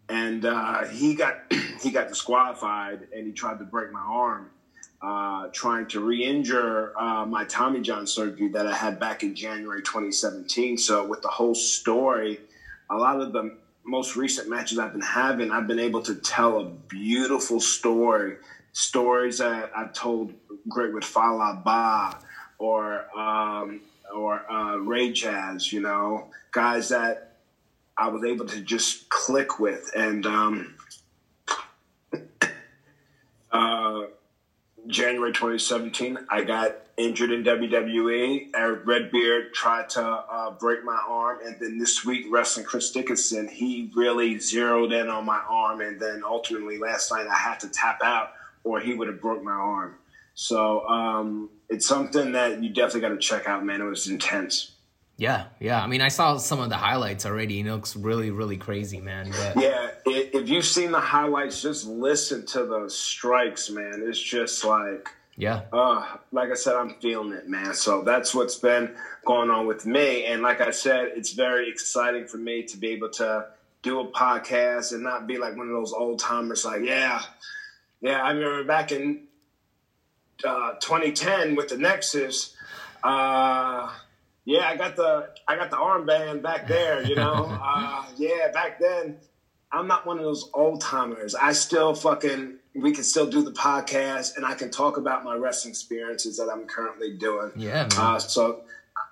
and 0.09 0.45
uh, 0.45 0.85
he 0.85 1.15
got 1.15 1.41
he 1.81 1.91
got 1.91 2.07
disqualified 2.09 3.07
and 3.15 3.27
he 3.27 3.31
tried 3.33 3.59
to 3.59 3.65
break 3.65 3.91
my 3.91 3.99
arm 3.99 4.49
uh, 5.01 5.47
trying 5.51 5.85
to 5.85 5.99
re-injure 5.99 6.93
uh, 6.97 7.25
my 7.25 7.43
tommy 7.45 7.81
john 7.81 8.07
surgery 8.07 8.47
that 8.47 8.65
i 8.65 8.73
had 8.75 8.99
back 8.99 9.21
in 9.21 9.35
january 9.35 9.81
2017 9.83 10.77
so 10.77 11.05
with 11.05 11.21
the 11.21 11.27
whole 11.27 11.53
story 11.53 12.39
a 12.89 12.95
lot 12.95 13.21
of 13.21 13.31
the 13.33 13.55
most 13.87 14.15
recent 14.15 14.49
matches 14.49 14.77
i've 14.77 14.91
been 14.91 15.01
having 15.01 15.51
i've 15.51 15.67
been 15.67 15.79
able 15.79 16.01
to 16.01 16.15
tell 16.15 16.59
a 16.59 16.65
beautiful 16.65 17.59
story 17.59 18.35
stories 18.73 19.37
that 19.39 19.71
i've 19.75 19.93
told 19.93 20.33
great 20.67 20.93
with 20.93 21.03
Fallah 21.03 21.61
Bahh 21.65 22.19
or 22.59 23.05
um, 23.17 23.81
or 24.13 24.49
uh, 24.51 24.75
ray 24.77 25.11
jazz 25.11 25.71
you 25.71 25.79
know 25.79 26.29
guys 26.51 26.89
that 26.89 27.27
I 27.97 28.09
was 28.09 28.23
able 28.23 28.45
to 28.45 28.61
just 28.61 29.09
click 29.09 29.59
with. 29.59 29.89
And 29.95 30.25
um, 30.25 30.75
uh, 33.51 34.01
January 34.87 35.31
2017, 35.31 36.17
I 36.29 36.43
got 36.43 36.75
injured 36.97 37.31
in 37.31 37.43
WWE. 37.43 38.49
Erick 38.55 38.85
Redbeard 38.85 39.53
tried 39.53 39.89
to 39.91 40.03
uh, 40.03 40.51
break 40.51 40.83
my 40.83 40.99
arm. 41.07 41.39
And 41.45 41.55
then 41.59 41.77
this 41.77 42.03
week, 42.05 42.25
wrestling 42.29 42.65
Chris 42.65 42.91
Dickinson, 42.91 43.47
he 43.47 43.91
really 43.95 44.39
zeroed 44.39 44.91
in 44.91 45.09
on 45.09 45.25
my 45.25 45.41
arm. 45.47 45.81
And 45.81 45.99
then 45.99 46.23
ultimately, 46.25 46.77
last 46.77 47.11
night, 47.11 47.27
I 47.27 47.35
had 47.35 47.59
to 47.61 47.69
tap 47.69 47.99
out 48.03 48.31
or 48.63 48.79
he 48.79 48.93
would 48.93 49.07
have 49.07 49.21
broke 49.21 49.43
my 49.43 49.51
arm. 49.51 49.95
So 50.33 50.87
um, 50.87 51.49
it's 51.69 51.87
something 51.87 52.33
that 52.33 52.61
you 52.61 52.69
definitely 52.69 53.01
got 53.01 53.09
to 53.09 53.17
check 53.17 53.47
out, 53.47 53.65
man. 53.65 53.81
It 53.81 53.85
was 53.85 54.07
intense. 54.07 54.71
Yeah, 55.17 55.45
yeah. 55.59 55.81
I 55.81 55.87
mean, 55.87 56.01
I 56.01 56.09
saw 56.09 56.37
some 56.37 56.59
of 56.59 56.69
the 56.69 56.77
highlights 56.77 57.25
already. 57.25 57.59
and 57.59 57.67
It 57.67 57.71
looks 57.71 57.95
really, 57.95 58.29
really 58.29 58.57
crazy, 58.57 58.99
man. 58.99 59.31
But 59.31 59.61
Yeah, 59.63 59.89
if 60.09 60.49
you've 60.49 60.65
seen 60.65 60.91
the 60.91 60.99
highlights, 60.99 61.61
just 61.61 61.87
listen 61.87 62.45
to 62.47 62.65
the 62.65 62.89
strikes, 62.89 63.69
man. 63.69 64.03
It's 64.05 64.21
just 64.21 64.63
like, 64.63 65.09
yeah, 65.35 65.61
uh, 65.71 66.17
like 66.31 66.51
I 66.51 66.55
said, 66.55 66.75
I'm 66.75 66.95
feeling 66.95 67.33
it, 67.33 67.47
man. 67.47 67.73
So 67.73 68.01
that's 68.01 68.33
what's 68.33 68.55
been 68.55 68.95
going 69.25 69.49
on 69.49 69.67
with 69.67 69.85
me. 69.85 70.25
And 70.25 70.41
like 70.41 70.61
I 70.61 70.71
said, 70.71 71.11
it's 71.15 71.31
very 71.31 71.69
exciting 71.69 72.27
for 72.27 72.37
me 72.37 72.63
to 72.63 72.77
be 72.77 72.89
able 72.89 73.09
to 73.11 73.47
do 73.83 73.99
a 73.99 74.07
podcast 74.07 74.93
and 74.93 75.03
not 75.03 75.27
be 75.27 75.37
like 75.37 75.55
one 75.55 75.67
of 75.67 75.73
those 75.73 75.93
old 75.93 76.19
timers, 76.19 76.65
like, 76.65 76.81
yeah, 76.83 77.21
yeah, 78.01 78.23
I 78.23 78.31
remember 78.31 78.63
back 78.63 78.91
in 78.91 79.23
uh, 80.43 80.73
2010 80.81 81.55
with 81.55 81.69
the 81.69 81.77
Nexus. 81.77 82.55
Uh, 83.03 83.89
yeah, 84.45 84.67
I 84.67 84.75
got 84.75 84.95
the 84.95 85.29
I 85.47 85.55
got 85.55 85.69
the 85.69 85.77
armband 85.77 86.41
back 86.41 86.67
there. 86.67 87.03
You 87.03 87.15
know, 87.15 87.57
uh, 87.61 88.05
yeah, 88.17 88.51
back 88.53 88.79
then. 88.79 89.17
I'm 89.71 89.87
not 89.87 90.05
one 90.05 90.17
of 90.17 90.23
those 90.23 90.49
old 90.53 90.81
timers. 90.81 91.35
I 91.35 91.53
still 91.53 91.93
fucking 91.93 92.57
we 92.77 92.91
can 92.91 93.03
still 93.03 93.25
do 93.25 93.41
the 93.41 93.51
podcast 93.51 94.37
and 94.37 94.45
I 94.45 94.53
can 94.53 94.69
talk 94.69 94.97
about 94.97 95.23
my 95.23 95.35
wrestling 95.35 95.71
experiences 95.71 96.37
that 96.37 96.49
I'm 96.49 96.65
currently 96.65 97.17
doing. 97.17 97.51
yeah, 97.55 97.87
man. 97.89 97.89
Uh, 97.97 98.19
so 98.19 98.61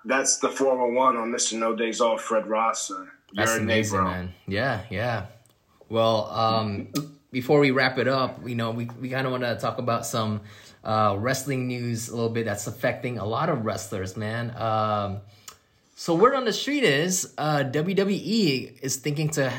that's 0.04 0.38
the 0.38 0.48
411 0.48 1.20
on 1.20 1.32
Mr. 1.32 1.58
No 1.58 1.74
Days 1.74 2.00
Off, 2.00 2.22
Fred 2.22 2.46
Rosser. 2.46 3.12
That's 3.34 3.52
You're 3.52 3.62
amazing, 3.62 4.04
man. 4.04 4.32
Yeah, 4.46 4.82
yeah. 4.88 5.26
Well, 5.88 6.26
um, 6.30 6.88
before 7.32 7.58
we 7.58 7.72
wrap 7.72 7.98
it 7.98 8.08
up, 8.08 8.48
you 8.48 8.54
know, 8.54 8.70
we, 8.70 8.88
we 9.00 9.08
kind 9.08 9.26
of 9.26 9.32
want 9.32 9.42
to 9.42 9.56
talk 9.56 9.78
about 9.78 10.06
some 10.06 10.42
uh, 10.84 11.16
wrestling 11.18 11.66
news 11.66 12.08
a 12.08 12.14
little 12.14 12.30
bit 12.30 12.44
that's 12.44 12.66
affecting 12.68 13.18
a 13.18 13.24
lot 13.24 13.48
of 13.48 13.64
wrestlers, 13.64 14.16
man. 14.16 14.56
Um, 14.56 15.20
so 15.96 16.14
word 16.14 16.34
on 16.34 16.44
the 16.44 16.52
street 16.52 16.84
is 16.84 17.34
uh, 17.36 17.64
WWE 17.66 18.80
is 18.80 18.96
thinking 18.96 19.30
to 19.30 19.52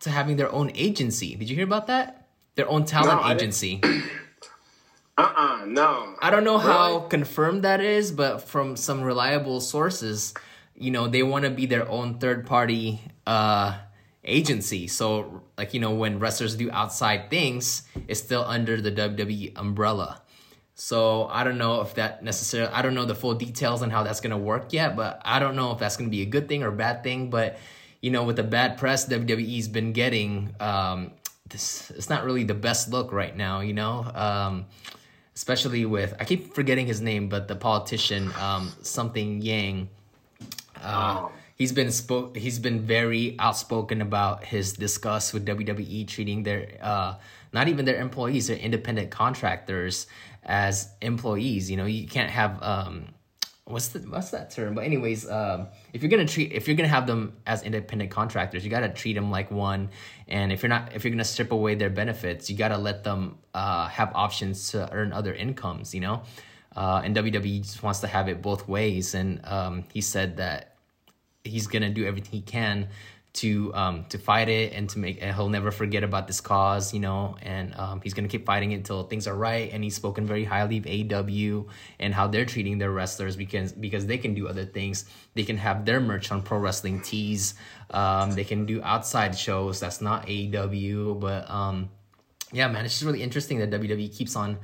to 0.00 0.10
having 0.10 0.36
their 0.36 0.50
own 0.52 0.70
agency. 0.74 1.34
Did 1.36 1.48
you 1.48 1.56
hear 1.56 1.64
about 1.64 1.86
that? 1.88 2.26
Their 2.54 2.68
own 2.68 2.84
talent 2.84 3.22
No, 3.22 3.30
agency. 3.30 3.80
Uh-uh, 5.18 5.64
no. 5.66 6.14
I 6.20 6.30
don't 6.30 6.44
know 6.44 6.58
really? 6.58 6.72
how 6.72 7.00
confirmed 7.00 7.64
that 7.64 7.80
is, 7.82 8.10
but 8.10 8.38
from 8.38 8.76
some 8.76 9.02
reliable 9.02 9.60
sources, 9.60 10.32
you 10.74 10.90
know, 10.90 11.08
they 11.08 11.22
want 11.22 11.44
to 11.44 11.50
be 11.50 11.66
their 11.66 11.86
own 11.88 12.18
third 12.18 12.46
party 12.46 13.02
uh, 13.26 13.76
agency. 14.24 14.86
So, 14.86 15.42
like, 15.58 15.74
you 15.74 15.80
know, 15.80 15.90
when 15.90 16.18
wrestlers 16.20 16.56
do 16.56 16.70
outside 16.70 17.28
things, 17.28 17.82
it's 18.08 18.20
still 18.20 18.44
under 18.46 18.80
the 18.80 18.90
WWE 18.90 19.52
umbrella. 19.56 20.22
So 20.74 21.26
I 21.26 21.44
don't 21.44 21.58
know 21.58 21.82
if 21.82 21.94
that 21.96 22.24
necessarily, 22.24 22.72
I 22.72 22.80
don't 22.80 22.94
know 22.94 23.04
the 23.04 23.14
full 23.14 23.34
details 23.34 23.82
on 23.82 23.90
how 23.90 24.02
that's 24.02 24.20
going 24.20 24.30
to 24.30 24.38
work 24.38 24.72
yet, 24.72 24.96
but 24.96 25.20
I 25.22 25.38
don't 25.38 25.54
know 25.54 25.72
if 25.72 25.78
that's 25.78 25.98
going 25.98 26.08
to 26.08 26.16
be 26.16 26.22
a 26.22 26.26
good 26.26 26.48
thing 26.48 26.62
or 26.62 26.68
a 26.68 26.72
bad 26.72 27.02
thing. 27.02 27.28
But, 27.28 27.58
you 28.00 28.10
know, 28.10 28.24
with 28.24 28.36
the 28.36 28.42
bad 28.42 28.78
press 28.78 29.06
WWE's 29.06 29.68
been 29.68 29.92
getting, 29.92 30.54
um, 30.60 31.12
this, 31.48 31.90
it's 31.90 32.08
not 32.08 32.24
really 32.24 32.44
the 32.44 32.54
best 32.54 32.90
look 32.90 33.12
right 33.12 33.36
now, 33.36 33.60
you 33.60 33.74
know? 33.74 34.10
Um, 34.14 34.66
especially 35.34 35.84
with, 35.84 36.14
I 36.18 36.24
keep 36.24 36.54
forgetting 36.54 36.86
his 36.86 37.00
name, 37.00 37.28
but 37.28 37.48
the 37.48 37.56
politician, 37.56 38.32
um, 38.40 38.72
something 38.82 39.42
Yang. 39.42 39.88
Uh, 40.82 41.16
oh. 41.18 41.32
He's 41.56 41.72
been 41.72 41.92
spoke. 41.92 42.38
He's 42.38 42.58
been 42.58 42.80
very 42.80 43.36
outspoken 43.38 44.00
about 44.00 44.44
his 44.44 44.72
disgust 44.72 45.34
with 45.34 45.44
WWE 45.44 46.08
treating 46.08 46.42
their, 46.42 46.78
uh, 46.80 47.16
not 47.52 47.68
even 47.68 47.84
their 47.84 48.00
employees, 48.00 48.46
their 48.46 48.56
independent 48.56 49.10
contractors, 49.10 50.06
as 50.42 50.88
employees. 51.02 51.70
You 51.70 51.76
know, 51.76 51.84
you 51.84 52.06
can't 52.06 52.30
have 52.30 52.62
um, 52.62 53.08
what's 53.70 53.88
the 53.88 54.00
what's 54.00 54.30
that 54.30 54.50
term? 54.50 54.74
But 54.74 54.84
anyways, 54.84 55.28
um, 55.30 55.68
if 55.92 56.02
you're 56.02 56.10
gonna 56.10 56.26
treat 56.26 56.52
if 56.52 56.66
you're 56.66 56.76
gonna 56.76 56.88
have 56.88 57.06
them 57.06 57.34
as 57.46 57.62
independent 57.62 58.10
contractors, 58.10 58.64
you 58.64 58.70
gotta 58.70 58.88
treat 58.88 59.14
them 59.14 59.30
like 59.30 59.50
one. 59.50 59.90
And 60.28 60.52
if 60.52 60.62
you're 60.62 60.68
not 60.68 60.94
if 60.94 61.04
you're 61.04 61.10
gonna 61.10 61.24
strip 61.24 61.52
away 61.52 61.74
their 61.74 61.90
benefits, 61.90 62.50
you 62.50 62.56
gotta 62.56 62.78
let 62.78 63.04
them 63.04 63.38
uh, 63.54 63.88
have 63.88 64.12
options 64.14 64.70
to 64.70 64.92
earn 64.92 65.12
other 65.12 65.34
incomes. 65.34 65.94
You 65.94 66.00
know, 66.00 66.22
uh, 66.76 67.02
and 67.04 67.16
WWE 67.16 67.62
just 67.62 67.82
wants 67.82 68.00
to 68.00 68.06
have 68.06 68.28
it 68.28 68.42
both 68.42 68.68
ways. 68.68 69.14
And 69.14 69.40
um, 69.44 69.84
he 69.92 70.00
said 70.00 70.36
that 70.38 70.76
he's 71.44 71.66
gonna 71.66 71.90
do 71.90 72.04
everything 72.04 72.32
he 72.32 72.42
can 72.42 72.88
to 73.32 73.72
um, 73.74 74.04
to 74.08 74.18
fight 74.18 74.48
it 74.48 74.72
and 74.72 74.88
to 74.90 74.98
make 74.98 75.22
and 75.22 75.34
he'll 75.34 75.48
never 75.48 75.70
forget 75.70 76.02
about 76.02 76.26
this 76.26 76.40
cause, 76.40 76.92
you 76.92 77.00
know, 77.00 77.36
and 77.42 77.74
um, 77.76 78.00
he's 78.02 78.12
gonna 78.12 78.28
keep 78.28 78.44
fighting 78.44 78.72
it 78.72 78.76
until 78.76 79.04
things 79.04 79.26
are 79.26 79.36
right. 79.36 79.70
And 79.72 79.84
he's 79.84 79.94
spoken 79.94 80.26
very 80.26 80.44
highly 80.44 80.78
of 80.78 80.84
AEW 80.84 81.66
and 82.00 82.12
how 82.12 82.26
they're 82.26 82.44
treating 82.44 82.78
their 82.78 82.90
wrestlers 82.90 83.36
because 83.36 83.72
because 83.72 84.06
they 84.06 84.18
can 84.18 84.34
do 84.34 84.48
other 84.48 84.64
things. 84.64 85.04
They 85.34 85.44
can 85.44 85.56
have 85.58 85.84
their 85.84 86.00
merch 86.00 86.32
on 86.32 86.42
Pro 86.42 86.58
Wrestling 86.58 87.02
Tees. 87.02 87.54
Um, 87.90 88.32
they 88.32 88.44
can 88.44 88.66
do 88.66 88.82
outside 88.82 89.36
shows 89.36 89.80
that's 89.80 90.00
not 90.00 90.26
AEW 90.26 91.20
but 91.20 91.48
um, 91.50 91.90
yeah, 92.52 92.68
man, 92.68 92.84
it's 92.84 92.94
just 92.94 93.04
really 93.04 93.22
interesting 93.22 93.58
that 93.58 93.70
WWE 93.70 94.16
keeps 94.16 94.34
on 94.34 94.58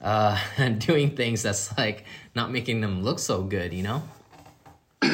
uh, 0.00 0.38
doing 0.78 1.14
things 1.14 1.42
that's 1.42 1.76
like 1.76 2.04
not 2.34 2.50
making 2.50 2.80
them 2.80 3.02
look 3.02 3.18
so 3.18 3.42
good, 3.42 3.72
you 3.72 3.82
know. 3.82 4.02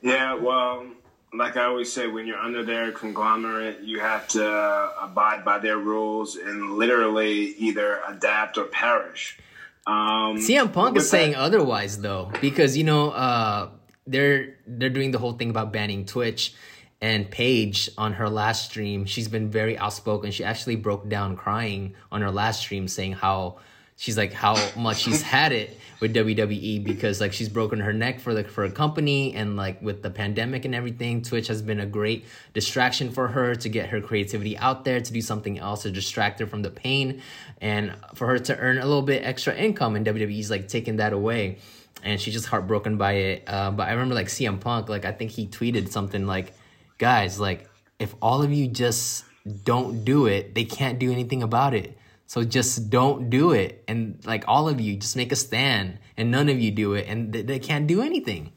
Yeah, 0.00 0.34
well 0.34 0.86
like 1.32 1.56
I 1.56 1.64
always 1.64 1.92
say, 1.92 2.06
when 2.06 2.26
you're 2.26 2.38
under 2.38 2.64
their 2.64 2.92
conglomerate, 2.92 3.80
you 3.82 4.00
have 4.00 4.28
to 4.28 4.92
abide 5.00 5.44
by 5.44 5.58
their 5.58 5.78
rules 5.78 6.36
and 6.36 6.76
literally 6.76 7.54
either 7.58 8.00
adapt 8.06 8.58
or 8.58 8.64
perish. 8.64 9.38
Um, 9.86 10.36
CM 10.36 10.72
Punk 10.72 10.96
is 10.96 11.08
saying 11.08 11.34
otherwise 11.34 12.00
though, 12.00 12.30
because 12.40 12.76
you 12.76 12.84
know 12.84 13.10
uh, 13.10 13.70
they're 14.06 14.56
they're 14.66 14.90
doing 14.90 15.12
the 15.12 15.18
whole 15.18 15.32
thing 15.32 15.48
about 15.48 15.72
banning 15.72 16.04
Twitch, 16.04 16.54
and 17.00 17.30
Paige 17.30 17.90
on 17.96 18.14
her 18.14 18.28
last 18.28 18.70
stream, 18.70 19.04
she's 19.06 19.28
been 19.28 19.50
very 19.50 19.78
outspoken. 19.78 20.30
She 20.30 20.44
actually 20.44 20.76
broke 20.76 21.08
down 21.08 21.36
crying 21.36 21.94
on 22.10 22.22
her 22.22 22.30
last 22.30 22.60
stream, 22.60 22.88
saying 22.88 23.12
how 23.12 23.58
she's 23.98 24.16
like 24.16 24.32
how 24.32 24.56
much 24.76 24.98
she's 25.00 25.20
had 25.34 25.52
it 25.52 25.76
with 26.00 26.14
WWE 26.14 26.84
because 26.84 27.20
like 27.20 27.32
she's 27.32 27.48
broken 27.48 27.80
her 27.80 27.92
neck 27.92 28.20
for 28.20 28.32
the 28.32 28.44
for 28.44 28.64
a 28.64 28.70
company 28.70 29.34
and 29.34 29.56
like 29.56 29.82
with 29.82 30.02
the 30.02 30.10
pandemic 30.10 30.64
and 30.64 30.74
everything, 30.74 31.20
Twitch 31.20 31.48
has 31.48 31.60
been 31.60 31.80
a 31.80 31.86
great 31.86 32.24
distraction 32.54 33.10
for 33.10 33.28
her 33.28 33.54
to 33.56 33.68
get 33.68 33.90
her 33.90 34.00
creativity 34.00 34.56
out 34.58 34.84
there 34.84 35.00
to 35.00 35.12
do 35.12 35.20
something 35.20 35.58
else 35.58 35.82
to 35.82 35.90
distract 35.90 36.38
her 36.38 36.46
from 36.46 36.62
the 36.62 36.70
pain 36.70 37.20
and 37.60 37.92
for 38.14 38.28
her 38.28 38.38
to 38.38 38.56
earn 38.58 38.78
a 38.78 38.86
little 38.86 39.02
bit 39.02 39.24
extra 39.24 39.54
income 39.54 39.96
and 39.96 40.06
WWE's 40.06 40.50
like 40.50 40.68
taking 40.68 40.96
that 40.96 41.12
away 41.12 41.58
and 42.04 42.20
she's 42.20 42.34
just 42.34 42.46
heartbroken 42.46 42.96
by 42.96 43.12
it. 43.12 43.42
Uh, 43.48 43.72
but 43.72 43.88
I 43.88 43.92
remember 43.92 44.14
like 44.14 44.28
CM 44.28 44.60
Punk, 44.60 44.88
like 44.88 45.04
I 45.04 45.10
think 45.10 45.32
he 45.32 45.48
tweeted 45.48 45.90
something 45.90 46.26
like, 46.26 46.52
"Guys, 46.98 47.40
like 47.40 47.68
if 47.98 48.14
all 48.22 48.42
of 48.42 48.52
you 48.52 48.68
just 48.68 49.24
don't 49.64 50.04
do 50.04 50.26
it, 50.26 50.54
they 50.54 50.64
can't 50.64 51.00
do 51.00 51.10
anything 51.10 51.42
about 51.42 51.74
it." 51.74 51.97
So 52.28 52.44
just 52.44 52.90
don't 52.90 53.30
do 53.30 53.52
it. 53.52 53.82
And 53.88 54.20
like 54.26 54.44
all 54.46 54.68
of 54.68 54.80
you, 54.80 54.96
just 54.96 55.16
make 55.16 55.32
a 55.32 55.36
stand. 55.36 55.98
And 56.14 56.30
none 56.30 56.50
of 56.50 56.60
you 56.60 56.70
do 56.70 56.92
it. 56.92 57.06
And 57.08 57.32
they, 57.32 57.40
they 57.40 57.58
can't 57.58 57.86
do 57.86 58.02
anything. 58.02 58.52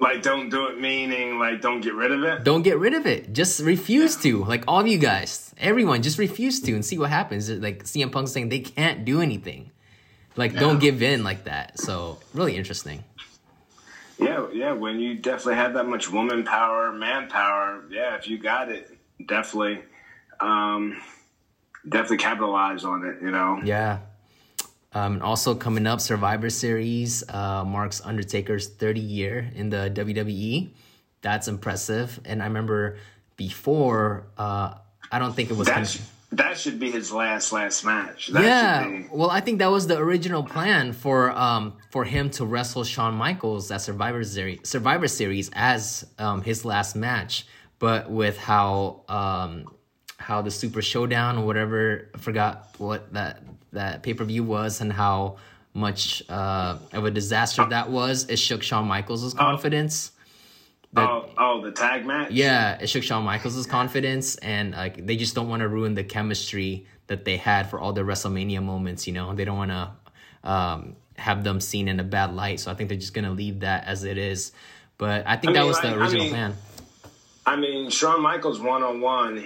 Like, 0.00 0.22
don't 0.22 0.48
do 0.48 0.68
it, 0.68 0.80
meaning 0.80 1.40
like, 1.40 1.60
don't 1.60 1.80
get 1.80 1.94
rid 1.94 2.12
of 2.12 2.22
it? 2.22 2.44
Don't 2.44 2.62
get 2.62 2.78
rid 2.78 2.94
of 2.94 3.04
it. 3.06 3.32
Just 3.32 3.60
refuse 3.60 4.14
to. 4.18 4.44
Like, 4.44 4.62
all 4.68 4.78
of 4.78 4.86
you 4.86 4.98
guys, 4.98 5.52
everyone, 5.58 6.02
just 6.02 6.18
refuse 6.18 6.60
to 6.60 6.72
and 6.74 6.84
see 6.84 6.96
what 6.96 7.10
happens. 7.10 7.50
Like, 7.50 7.82
CM 7.82 8.12
Punk 8.12 8.28
saying 8.28 8.50
they 8.50 8.60
can't 8.60 9.04
do 9.04 9.20
anything. 9.20 9.72
Like, 10.36 10.52
yeah. 10.52 10.60
don't 10.60 10.78
give 10.78 11.02
in 11.02 11.24
like 11.24 11.42
that. 11.44 11.80
So, 11.80 12.20
really 12.32 12.56
interesting. 12.56 13.02
Yeah, 14.20 14.46
yeah. 14.52 14.72
When 14.72 15.00
you 15.00 15.16
definitely 15.16 15.56
have 15.56 15.74
that 15.74 15.88
much 15.88 16.12
woman 16.12 16.44
power, 16.44 16.92
man 16.92 17.28
power, 17.28 17.82
yeah, 17.90 18.14
if 18.14 18.28
you 18.28 18.38
got 18.38 18.70
it, 18.70 18.96
definitely. 19.26 19.82
Um, 20.38 21.02
definitely 21.86 22.18
capitalize 22.18 22.84
on 22.84 23.04
it, 23.04 23.22
you 23.22 23.30
know? 23.30 23.60
Yeah. 23.64 23.98
Um, 24.92 25.14
and 25.14 25.22
also 25.22 25.54
coming 25.54 25.86
up, 25.86 26.00
Survivor 26.00 26.48
Series 26.48 27.22
uh, 27.28 27.64
marks 27.64 28.00
Undertaker's 28.00 28.68
30 28.68 29.00
year 29.00 29.50
in 29.54 29.68
the 29.68 29.90
WWE. 29.94 30.70
That's 31.20 31.48
impressive. 31.48 32.18
And 32.24 32.42
I 32.42 32.46
remember 32.46 32.96
before, 33.36 34.26
uh, 34.38 34.74
I 35.12 35.18
don't 35.18 35.34
think 35.34 35.50
it 35.50 35.56
was. 35.56 35.68
That, 35.68 35.86
sh- 35.86 36.00
that 36.32 36.58
should 36.58 36.78
be 36.78 36.90
his 36.90 37.12
last 37.12 37.52
last 37.52 37.84
match. 37.84 38.28
That 38.28 38.44
yeah. 38.44 39.02
Well, 39.10 39.30
I 39.30 39.40
think 39.40 39.58
that 39.58 39.70
was 39.70 39.86
the 39.86 39.98
original 39.98 40.42
plan 40.42 40.92
for 40.92 41.30
um, 41.30 41.74
for 41.90 42.04
him 42.04 42.30
to 42.30 42.44
wrestle 42.44 42.84
Shawn 42.84 43.14
Michaels 43.14 43.70
at 43.70 43.80
Survivor 43.80 44.22
Series, 44.24 44.60
Survivor 44.64 45.08
Series 45.08 45.50
as 45.54 46.06
um, 46.18 46.42
his 46.42 46.64
last 46.64 46.96
match. 46.96 47.46
But 47.78 48.10
with 48.10 48.36
how 48.36 49.02
um, 49.08 49.66
how 50.28 50.42
the 50.42 50.50
Super 50.50 50.82
Showdown 50.82 51.38
or 51.38 51.46
whatever 51.46 52.10
I 52.14 52.18
forgot 52.18 52.74
what 52.76 53.14
that 53.14 53.42
that 53.72 54.02
pay 54.02 54.12
per 54.12 54.24
view 54.24 54.44
was 54.44 54.82
and 54.82 54.92
how 54.92 55.38
much 55.72 56.22
uh, 56.28 56.76
of 56.92 57.06
a 57.06 57.10
disaster 57.10 57.64
that 57.64 57.90
was. 57.90 58.28
It 58.28 58.38
shook 58.38 58.62
Shawn 58.62 58.86
Michaels' 58.86 59.34
oh. 59.34 59.38
confidence. 59.38 60.12
That, 60.92 61.08
oh, 61.08 61.30
oh, 61.38 61.62
the 61.62 61.72
tag 61.72 62.04
match. 62.04 62.30
Yeah, 62.30 62.78
it 62.78 62.90
shook 62.90 63.04
Shawn 63.04 63.24
Michaels' 63.24 63.66
confidence, 63.66 64.36
and 64.36 64.72
like 64.72 65.06
they 65.06 65.16
just 65.16 65.34
don't 65.34 65.48
want 65.48 65.60
to 65.60 65.68
ruin 65.68 65.94
the 65.94 66.04
chemistry 66.04 66.86
that 67.06 67.24
they 67.24 67.38
had 67.38 67.70
for 67.70 67.80
all 67.80 67.94
the 67.94 68.02
WrestleMania 68.02 68.62
moments. 68.62 69.06
You 69.06 69.14
know, 69.14 69.34
they 69.34 69.46
don't 69.46 69.56
want 69.56 69.70
to 69.70 69.90
um, 70.44 70.96
have 71.16 71.42
them 71.42 71.58
seen 71.58 71.88
in 71.88 72.00
a 72.00 72.04
bad 72.04 72.34
light. 72.34 72.60
So 72.60 72.70
I 72.70 72.74
think 72.74 72.90
they're 72.90 72.98
just 72.98 73.14
gonna 73.14 73.32
leave 73.32 73.60
that 73.60 73.86
as 73.86 74.04
it 74.04 74.18
is. 74.18 74.52
But 74.98 75.26
I 75.26 75.36
think 75.36 75.44
I 75.44 75.52
mean, 75.52 75.54
that 75.54 75.66
was 75.66 75.80
the 75.80 75.98
original 75.98 76.20
I 76.20 76.24
mean, 76.24 76.30
plan. 76.30 76.56
I 77.46 77.56
mean, 77.56 77.88
Shawn 77.88 78.20
Michaels 78.20 78.60
one 78.60 78.82
on 78.82 79.00
one, 79.00 79.38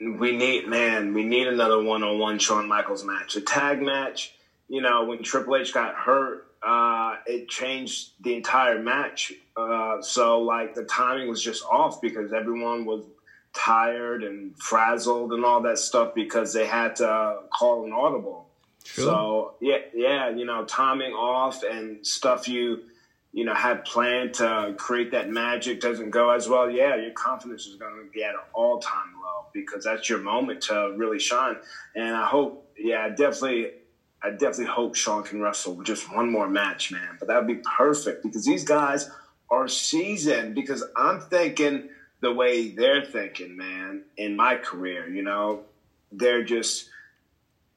we 0.00 0.36
need 0.36 0.68
man, 0.68 1.12
we 1.14 1.24
need 1.24 1.46
another 1.46 1.82
one 1.82 2.02
on 2.02 2.18
one 2.18 2.38
Shawn 2.38 2.68
Michaels 2.68 3.04
match. 3.04 3.36
A 3.36 3.40
tag 3.40 3.82
match, 3.82 4.34
you 4.68 4.80
know, 4.80 5.04
when 5.04 5.22
Triple 5.22 5.56
H 5.56 5.74
got 5.74 5.94
hurt, 5.94 6.46
uh, 6.62 7.16
it 7.26 7.48
changed 7.48 8.12
the 8.20 8.34
entire 8.34 8.80
match. 8.80 9.32
Uh, 9.56 10.00
so 10.00 10.40
like 10.40 10.74
the 10.74 10.84
timing 10.84 11.28
was 11.28 11.42
just 11.42 11.64
off 11.64 12.00
because 12.00 12.32
everyone 12.32 12.84
was 12.84 13.04
tired 13.52 14.22
and 14.22 14.56
frazzled 14.58 15.32
and 15.32 15.44
all 15.44 15.62
that 15.62 15.78
stuff 15.78 16.14
because 16.14 16.52
they 16.52 16.66
had 16.66 16.96
to 16.96 17.40
call 17.52 17.84
an 17.84 17.92
audible. 17.92 18.46
True. 18.84 19.04
So 19.04 19.54
yeah, 19.60 19.78
yeah, 19.94 20.30
you 20.30 20.44
know, 20.44 20.64
timing 20.64 21.12
off 21.12 21.62
and 21.64 22.06
stuff 22.06 22.48
you 22.48 22.84
you 23.32 23.44
know 23.44 23.54
had 23.54 23.84
planned 23.84 24.34
to 24.34 24.74
create 24.78 25.10
that 25.10 25.28
magic 25.28 25.80
doesn't 25.80 26.10
go 26.10 26.30
as 26.30 26.48
well. 26.48 26.70
Yeah, 26.70 26.96
your 26.96 27.12
confidence 27.12 27.66
is 27.66 27.76
going 27.76 27.94
to 28.04 28.10
be 28.12 28.22
at 28.22 28.34
an 28.34 28.40
all 28.52 28.78
time 28.78 29.17
because 29.52 29.84
that's 29.84 30.08
your 30.08 30.18
moment 30.18 30.62
to 30.62 30.92
really 30.96 31.18
shine. 31.18 31.56
And 31.94 32.14
I 32.14 32.26
hope, 32.26 32.70
yeah, 32.78 33.04
I 33.04 33.08
definitely, 33.10 33.72
I 34.22 34.30
definitely 34.30 34.66
hope 34.66 34.94
Shawn 34.94 35.22
can 35.22 35.40
wrestle 35.40 35.82
just 35.82 36.12
one 36.12 36.30
more 36.30 36.48
match, 36.48 36.90
man. 36.90 37.16
But 37.18 37.28
that 37.28 37.38
would 37.38 37.46
be 37.46 37.62
perfect 37.76 38.22
because 38.22 38.44
these 38.44 38.64
guys 38.64 39.10
are 39.50 39.68
seasoned. 39.68 40.54
Because 40.54 40.82
I'm 40.96 41.20
thinking 41.20 41.88
the 42.20 42.32
way 42.32 42.70
they're 42.70 43.04
thinking, 43.04 43.56
man. 43.56 44.04
In 44.16 44.36
my 44.36 44.56
career, 44.56 45.08
you 45.08 45.22
know, 45.22 45.62
they're 46.10 46.44
just, 46.44 46.88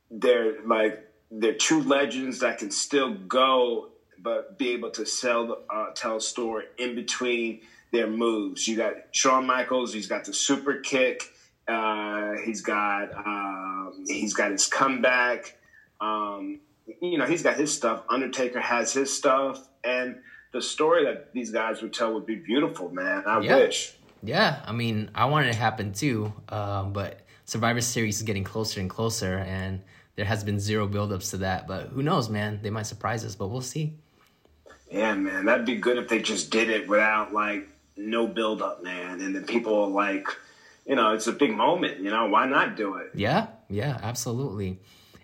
they're 0.10 0.62
like 0.66 1.08
they're 1.32 1.56
true 1.56 1.82
legends 1.82 2.40
that 2.40 2.58
can 2.58 2.72
still 2.72 3.14
go 3.14 3.88
but 4.24 4.58
be 4.58 4.72
able 4.72 4.92
to 4.92 5.06
sell 5.06 5.64
uh, 5.70 5.88
tell 5.96 6.18
a 6.18 6.22
story 6.22 6.66
in 6.78 6.96
between 6.96 7.62
their 7.92 8.08
moves. 8.08 8.68
You 8.68 8.78
got 8.78 8.94
Shawn 9.12 9.46
Michaels, 9.46 9.94
he's 9.94 10.08
got 10.08 10.26
the 10.26 10.34
super 10.34 10.76
kick, 10.76 11.24
Uh, 11.72 12.34
he's 12.44 12.62
got 12.62 13.14
um, 13.16 14.04
he's 14.08 14.34
got 14.34 14.52
his 14.52 14.68
comeback. 14.68 15.58
Um, 16.02 16.60
you 17.02 17.18
know, 17.18 17.26
he's 17.26 17.44
got 17.44 17.56
his 17.56 17.74
stuff. 17.74 18.04
Undertaker 18.10 18.60
has 18.60 18.92
his 18.92 19.16
stuff, 19.16 19.68
and 19.84 20.18
the 20.52 20.62
story 20.62 21.06
that 21.06 21.32
these 21.34 21.52
guys 21.52 21.82
would 21.82 21.94
tell 21.94 22.14
would 22.14 22.26
be 22.26 22.36
beautiful, 22.36 22.90
man. 22.90 23.24
I 23.26 23.40
Yeah. 23.40 23.56
wish. 23.58 23.94
Yeah, 24.24 24.62
I 24.68 24.72
mean, 24.74 25.10
I 25.16 25.26
wanted 25.26 25.50
it 25.50 25.54
to 25.54 25.60
happen 25.60 25.94
too, 25.94 26.34
um, 26.50 26.94
but 26.94 27.22
Survivor 27.46 27.82
Series 27.82 28.18
is 28.18 28.24
getting 28.24 28.44
closer 28.44 28.80
and 28.80 28.90
closer, 28.90 29.38
and 29.40 29.82
there 30.16 30.26
has 30.26 30.44
been 30.44 30.60
zero 30.60 30.88
buildups 30.88 31.32
to 31.32 31.38
that. 31.38 31.68
But 31.68 31.88
who 31.88 32.04
knows, 32.04 32.30
man? 32.30 32.60
They 32.62 32.70
might 32.70 32.86
surprise 32.86 33.24
us, 33.26 33.34
but 33.36 33.48
we'll 33.48 33.62
see. 33.62 33.96
Yeah, 34.92 35.16
man, 35.16 35.46
that'd 35.46 35.66
be 35.66 35.78
good 35.78 35.98
if 35.98 36.10
they 36.10 36.20
just 36.22 36.52
did 36.52 36.70
it 36.70 36.88
without 36.88 37.34
like 37.34 37.68
no 37.96 38.28
build 38.28 38.62
up, 38.62 38.84
man, 38.84 39.22
and 39.22 39.34
then 39.36 39.46
people 39.46 39.74
are 39.84 39.88
like, 39.88 40.28
you 40.86 40.96
know, 40.96 41.14
it's 41.14 41.28
a 41.28 41.32
big 41.32 41.56
moment. 41.56 42.00
You 42.00 42.10
know, 42.12 42.28
why 42.28 42.46
not 42.48 42.76
do 42.76 42.96
it? 42.96 43.12
Yeah, 43.16 43.48
yeah, 43.70 44.00
absolutely. 44.02 44.80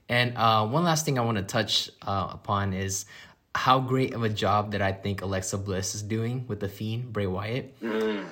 And 0.10 0.38
uh, 0.38 0.66
one 0.68 0.84
last 0.84 1.05
thing 1.05 1.20
I 1.20 1.22
want 1.24 1.38
to 1.38 1.43
touch 1.43 1.89
uh, 2.01 2.30
upon 2.32 2.74
is 2.74 3.05
how 3.53 3.80
great 3.80 4.14
of 4.14 4.24
a 4.24 4.30
job 4.30 4.72
that 4.74 4.82
I 4.82 4.91
think 4.91 5.22
Alexa 5.22 5.58
Bliss 5.58 5.95
is 5.95 6.03
doing 6.03 6.45
with 6.47 6.60
the 6.60 6.70
Fiend 6.70 7.12
Bray 7.12 7.26
Wyatt. 7.28 7.76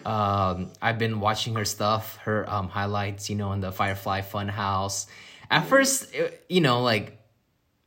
Um, 0.05 0.71
I've 0.81 0.99
been 0.99 1.19
watching 1.19 1.55
her 1.55 1.65
stuff, 1.65 2.17
her 2.17 2.47
um, 2.49 2.69
highlights, 2.69 3.29
you 3.29 3.35
know, 3.35 3.51
in 3.53 3.59
the 3.59 3.71
Firefly 3.71 4.21
Funhouse. 4.21 5.07
At 5.49 5.65
first, 5.65 6.13
it- 6.13 6.45
you 6.47 6.61
know, 6.61 6.81
like 6.81 7.17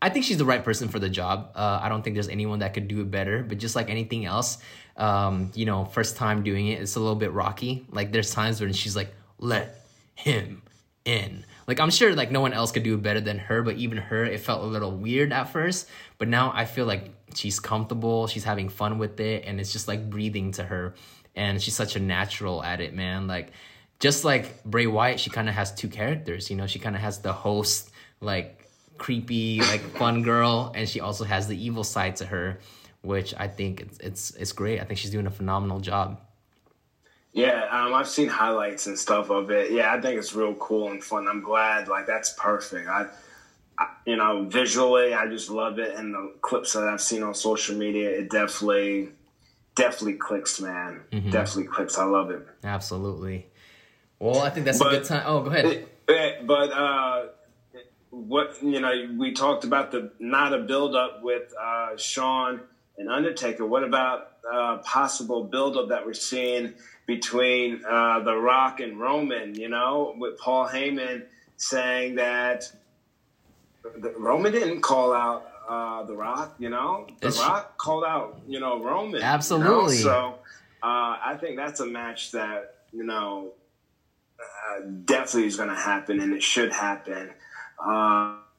I 0.03 0.11
think 0.11 0.25
she's 0.25 0.39
the 0.39 0.45
right 0.45 0.63
person 0.65 0.89
for 0.89 0.99
the 0.99 1.09
job. 1.09 1.51
Uh, 1.55 1.81
I 1.83 1.89
don't 1.89 2.03
think 2.03 2.15
there's 2.15 2.29
anyone 2.29 2.59
that 2.61 2.75
could 2.75 2.89
do 2.89 3.01
it 3.01 3.11
better. 3.11 3.43
But 3.43 3.59
just 3.59 3.75
like 3.75 3.89
anything 3.91 4.27
else, 4.27 4.59
um, 4.97 5.51
you 5.55 5.65
know, 5.65 5.85
first 5.87 6.17
time 6.17 6.43
doing 6.45 6.69
it, 6.69 6.81
it's 6.81 6.95
a 6.97 7.01
little 7.01 7.17
bit 7.17 7.33
rocky. 7.33 7.87
Like 7.91 8.13
there's 8.13 8.33
times 8.33 8.61
when 8.61 8.73
she's 8.73 8.95
like, 8.95 9.13
"Let 9.39 9.85
him 10.15 10.63
in." 11.05 11.45
Like 11.67 11.81
I'm 11.81 11.91
sure 11.91 12.15
like 12.15 12.31
no 12.31 12.41
one 12.41 12.53
else 12.53 12.73
could 12.73 12.83
do 12.83 12.97
better 12.97 13.21
than 13.21 13.39
her. 13.39 13.63
But 13.63 13.77
even 13.77 13.99
her, 13.99 14.25
it 14.25 14.41
felt 14.41 14.63
a 14.63 14.67
little 14.67 14.93
weird 14.93 15.33
at 15.33 15.45
first. 15.45 15.89
But 16.19 16.29
now 16.29 16.53
I 16.55 16.65
feel 16.65 16.87
like 16.87 17.11
she's 17.35 17.61
comfortable. 17.61 18.27
She's 18.27 18.45
having 18.45 18.69
fun 18.69 18.99
with 18.99 19.21
it, 19.21 19.45
and 19.47 19.61
it's 19.61 19.73
just 19.73 19.89
like 19.89 20.09
breathing 20.09 20.53
to 20.53 20.65
her. 20.65 20.95
And 21.37 21.63
she's 21.63 21.75
such 21.75 21.95
a 21.95 22.01
natural 22.01 22.63
at 22.63 22.81
it, 22.81 22.95
man. 22.95 23.27
Like 23.27 23.53
just 24.01 24.25
like 24.25 24.65
Bray 24.65 24.87
Wyatt, 24.87 25.21
she 25.21 25.31
kind 25.31 25.49
of 25.49 25.55
has 25.55 25.73
two 25.73 25.89
characters. 25.89 26.51
You 26.51 26.57
know, 26.57 26.67
she 26.67 26.79
kind 26.79 26.95
of 26.97 27.03
has 27.03 27.19
the 27.19 27.33
host 27.33 27.91
like 28.21 28.67
creepy, 28.97 29.61
like 29.61 29.81
fun 29.97 30.23
girl, 30.23 30.73
and 30.75 30.89
she 30.89 31.01
also 31.01 31.25
has 31.25 31.49
the 31.49 31.57
evil 31.57 31.85
side 31.85 32.17
to 32.17 32.27
her, 32.27 32.59
which 33.03 33.35
I 33.37 33.49
think 33.49 33.81
it's 33.81 33.99
it's 33.99 34.31
it's 34.33 34.53
great. 34.53 34.81
I 34.81 34.85
think 34.85 34.99
she's 34.99 35.11
doing 35.11 35.27
a 35.27 35.31
phenomenal 35.31 35.81
job. 35.81 36.21
Yeah, 37.39 37.69
um, 37.71 37.95
I've 37.95 38.09
seen 38.09 38.27
highlights 38.27 38.89
and 38.89 38.99
stuff 38.99 39.31
of 39.31 39.49
it. 39.53 39.71
Yeah, 39.71 39.95
I 39.95 40.01
think 40.01 40.19
it's 40.19 40.35
real 40.35 40.55
cool 40.55 40.91
and 40.91 41.03
fun. 41.03 41.29
I'm 41.29 41.41
glad. 41.41 41.87
Like 41.87 42.05
that's 42.05 42.33
perfect. 42.33 42.89
I, 42.89 43.07
I 43.79 43.87
you 44.05 44.17
know, 44.17 44.47
visually, 44.47 45.15
I 45.15 45.29
just 45.29 45.49
love 45.49 45.79
it, 45.79 45.95
and 45.95 46.13
the 46.13 46.35
clips 46.41 46.73
that 46.73 46.83
I've 46.83 47.01
seen 47.01 47.23
on 47.23 47.37
social 47.37 47.77
media, 47.77 48.11
it 48.11 48.29
definitely, 48.29 49.11
definitely 49.77 50.15
clicks, 50.15 50.61
man. 50.61 51.03
Definitely 51.31 51.71
clicks. 51.73 51.97
I 51.97 52.07
love 52.07 52.33
it. 52.33 52.45
Absolutely. 52.65 53.47
Well, 54.19 54.41
I 54.41 54.51
think 54.51 54.67
that's 54.67 54.81
a 54.81 54.85
good 54.85 55.05
time. 55.05 55.23
Oh, 55.25 55.43
go 55.43 55.51
ahead. 55.51 55.87
Eh, 56.09 56.43
But 56.45 56.73
uh, 56.73 57.27
what 58.11 58.61
you 58.65 58.81
know, 58.81 59.15
we 59.17 59.33
talked 59.33 59.63
about 59.63 59.93
the 59.93 60.11
not 60.19 60.53
a 60.55 60.59
build 60.59 60.97
up 60.97 61.23
with 61.23 61.55
uh, 61.55 61.97
Shawn 61.97 62.63
and 62.97 63.09
Undertaker. 63.09 63.65
What 63.65 63.85
about 63.85 64.33
uh, 64.53 64.79
possible 64.79 65.45
build 65.45 65.77
up 65.77 65.89
that 65.89 66.05
we're 66.05 66.15
seeing 66.15 66.75
between 67.07 67.83
uh, 67.89 68.21
The 68.21 68.35
Rock 68.37 68.81
and 68.81 68.99
Roman? 69.01 69.55
You 69.55 69.69
know, 69.69 70.15
with 70.19 70.39
Paul 70.39 70.69
Heyman 70.69 71.25
saying 71.57 72.17
that 72.17 72.71
the, 74.01 74.11
Roman 74.17 74.53
didn't 74.53 74.81
call 74.83 75.13
out 75.13 75.47
uh, 75.69 76.03
The 76.05 76.15
Rock. 76.17 76.55
You 76.59 76.69
know, 76.71 77.07
The 77.21 77.29
It's- 77.29 77.39
Rock 77.41 77.77
called 77.79 78.05
out 78.05 78.41
you 78.47 78.61
know 78.61 78.83
Roman. 78.83 79.15
you 79.15 79.21
know? 79.21 79.25
Absolutely. 79.27 79.97
So 79.97 80.39
uh, 80.83 80.87
I 81.25 81.37
think 81.41 81.57
that's 81.57 81.81
a 81.81 81.87
match 81.87 82.33
that 82.33 82.75
you 82.93 83.05
know 83.05 83.53
uh, 84.41 84.81
definitely 85.05 85.47
is 85.49 85.57
going 85.57 85.69
to 85.69 85.75
happen, 85.75 86.21
and 86.21 86.33
it 86.33 86.43
should 86.43 86.73
happen. 86.73 87.31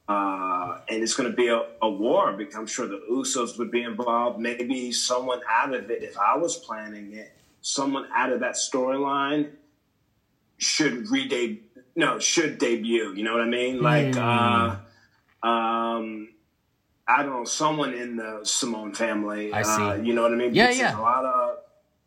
Uh, 0.10 0.80
and 0.90 1.04
it's 1.04 1.14
going 1.14 1.30
to 1.30 1.36
be 1.36 1.48
a, 1.50 1.62
a 1.84 1.90
war. 1.90 2.34
because 2.34 2.56
I'm 2.56 2.66
sure 2.66 2.88
the 2.88 3.00
Usos 3.12 3.60
would 3.60 3.70
be 3.70 3.84
involved. 3.84 4.40
Maybe 4.40 4.92
someone 4.92 5.40
out 5.48 5.74
of 5.76 5.92
it, 5.92 6.02
if 6.02 6.18
I 6.18 6.36
was 6.36 6.58
planning 6.58 7.14
it, 7.14 7.32
someone 7.62 8.08
out 8.16 8.32
of 8.34 8.40
that 8.40 8.56
storyline 8.56 9.52
should 10.58 11.06
redebut. 11.12 11.62
No, 11.96 12.18
should 12.20 12.58
debut. 12.58 13.14
You 13.16 13.24
know 13.24 13.34
what 13.34 13.42
I 13.42 13.46
mean? 13.48 13.82
Like, 13.82 14.16
uh, 14.18 14.78
um, 15.44 16.30
I 17.08 17.24
don't 17.24 17.32
know, 17.34 17.44
someone 17.46 17.94
in 17.94 18.16
the 18.16 18.40
Samoan 18.44 18.94
family. 18.94 19.54
I 19.54 19.62
see. 19.64 19.82
Uh, 19.82 19.94
you 19.96 20.14
know 20.14 20.24
what 20.24 20.34
I 20.34 20.36
mean? 20.36 20.54
Yeah, 20.54 20.68
Because 20.68 20.78
yeah. 20.80 20.84
There's 20.88 21.00
a 21.00 21.02
lot 21.02 21.26
of 21.26 21.58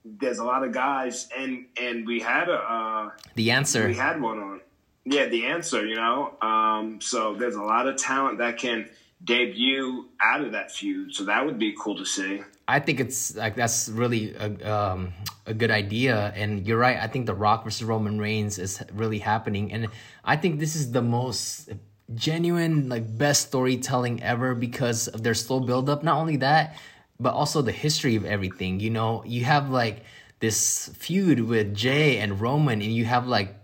there's 0.04 0.38
a 0.38 0.44
lot 0.44 0.64
of 0.64 0.72
guys, 0.72 1.28
and 1.36 1.66
and 1.80 2.06
we 2.06 2.18
had 2.20 2.48
a. 2.48 2.54
Uh, 2.54 3.10
The 3.36 3.50
answer. 3.52 3.86
we 3.86 3.94
had 3.94 4.20
one 4.20 4.38
on. 4.40 4.60
Yeah, 5.04 5.26
the 5.26 5.46
answer, 5.46 5.84
you 5.86 5.96
know. 5.96 6.34
Um, 6.40 7.00
so 7.00 7.34
there's 7.34 7.56
a 7.56 7.62
lot 7.62 7.88
of 7.88 7.96
talent 7.96 8.38
that 8.38 8.58
can 8.58 8.88
debut 9.24 10.08
out 10.22 10.42
of 10.42 10.52
that 10.52 10.70
feud. 10.70 11.14
So 11.14 11.24
that 11.24 11.44
would 11.44 11.58
be 11.58 11.74
cool 11.78 11.96
to 11.96 12.04
see. 12.04 12.42
I 12.68 12.78
think 12.78 13.00
it's 13.00 13.36
like 13.36 13.56
that's 13.56 13.88
really 13.88 14.34
a 14.34 14.72
um, 14.72 15.12
a 15.46 15.54
good 15.54 15.70
idea, 15.70 16.32
and 16.36 16.66
you're 16.66 16.78
right. 16.78 16.96
I 16.96 17.08
think 17.08 17.26
The 17.26 17.34
Rock 17.34 17.64
versus 17.64 17.82
Roman 17.84 18.18
Reigns 18.18 18.58
is 18.58 18.82
really 18.92 19.18
happening, 19.18 19.72
and 19.72 19.88
I 20.24 20.36
think 20.36 20.60
this 20.60 20.76
is 20.76 20.92
the 20.92 21.02
most 21.02 21.70
genuine, 22.14 22.88
like 22.88 23.18
best 23.18 23.48
storytelling 23.48 24.22
ever 24.22 24.54
because 24.54 25.08
of 25.08 25.22
their 25.22 25.34
slow 25.34 25.60
build 25.60 25.90
up. 25.90 26.02
Not 26.02 26.18
only 26.18 26.36
that, 26.36 26.76
but 27.18 27.34
also 27.34 27.62
the 27.62 27.72
history 27.72 28.14
of 28.16 28.24
everything. 28.24 28.78
You 28.78 28.90
know, 28.90 29.24
you 29.26 29.44
have 29.44 29.68
like 29.68 30.04
this 30.38 30.88
feud 30.94 31.40
with 31.40 31.74
Jey 31.74 32.18
and 32.18 32.40
Roman, 32.40 32.80
and 32.80 32.94
you 32.94 33.04
have 33.04 33.26
like 33.26 33.56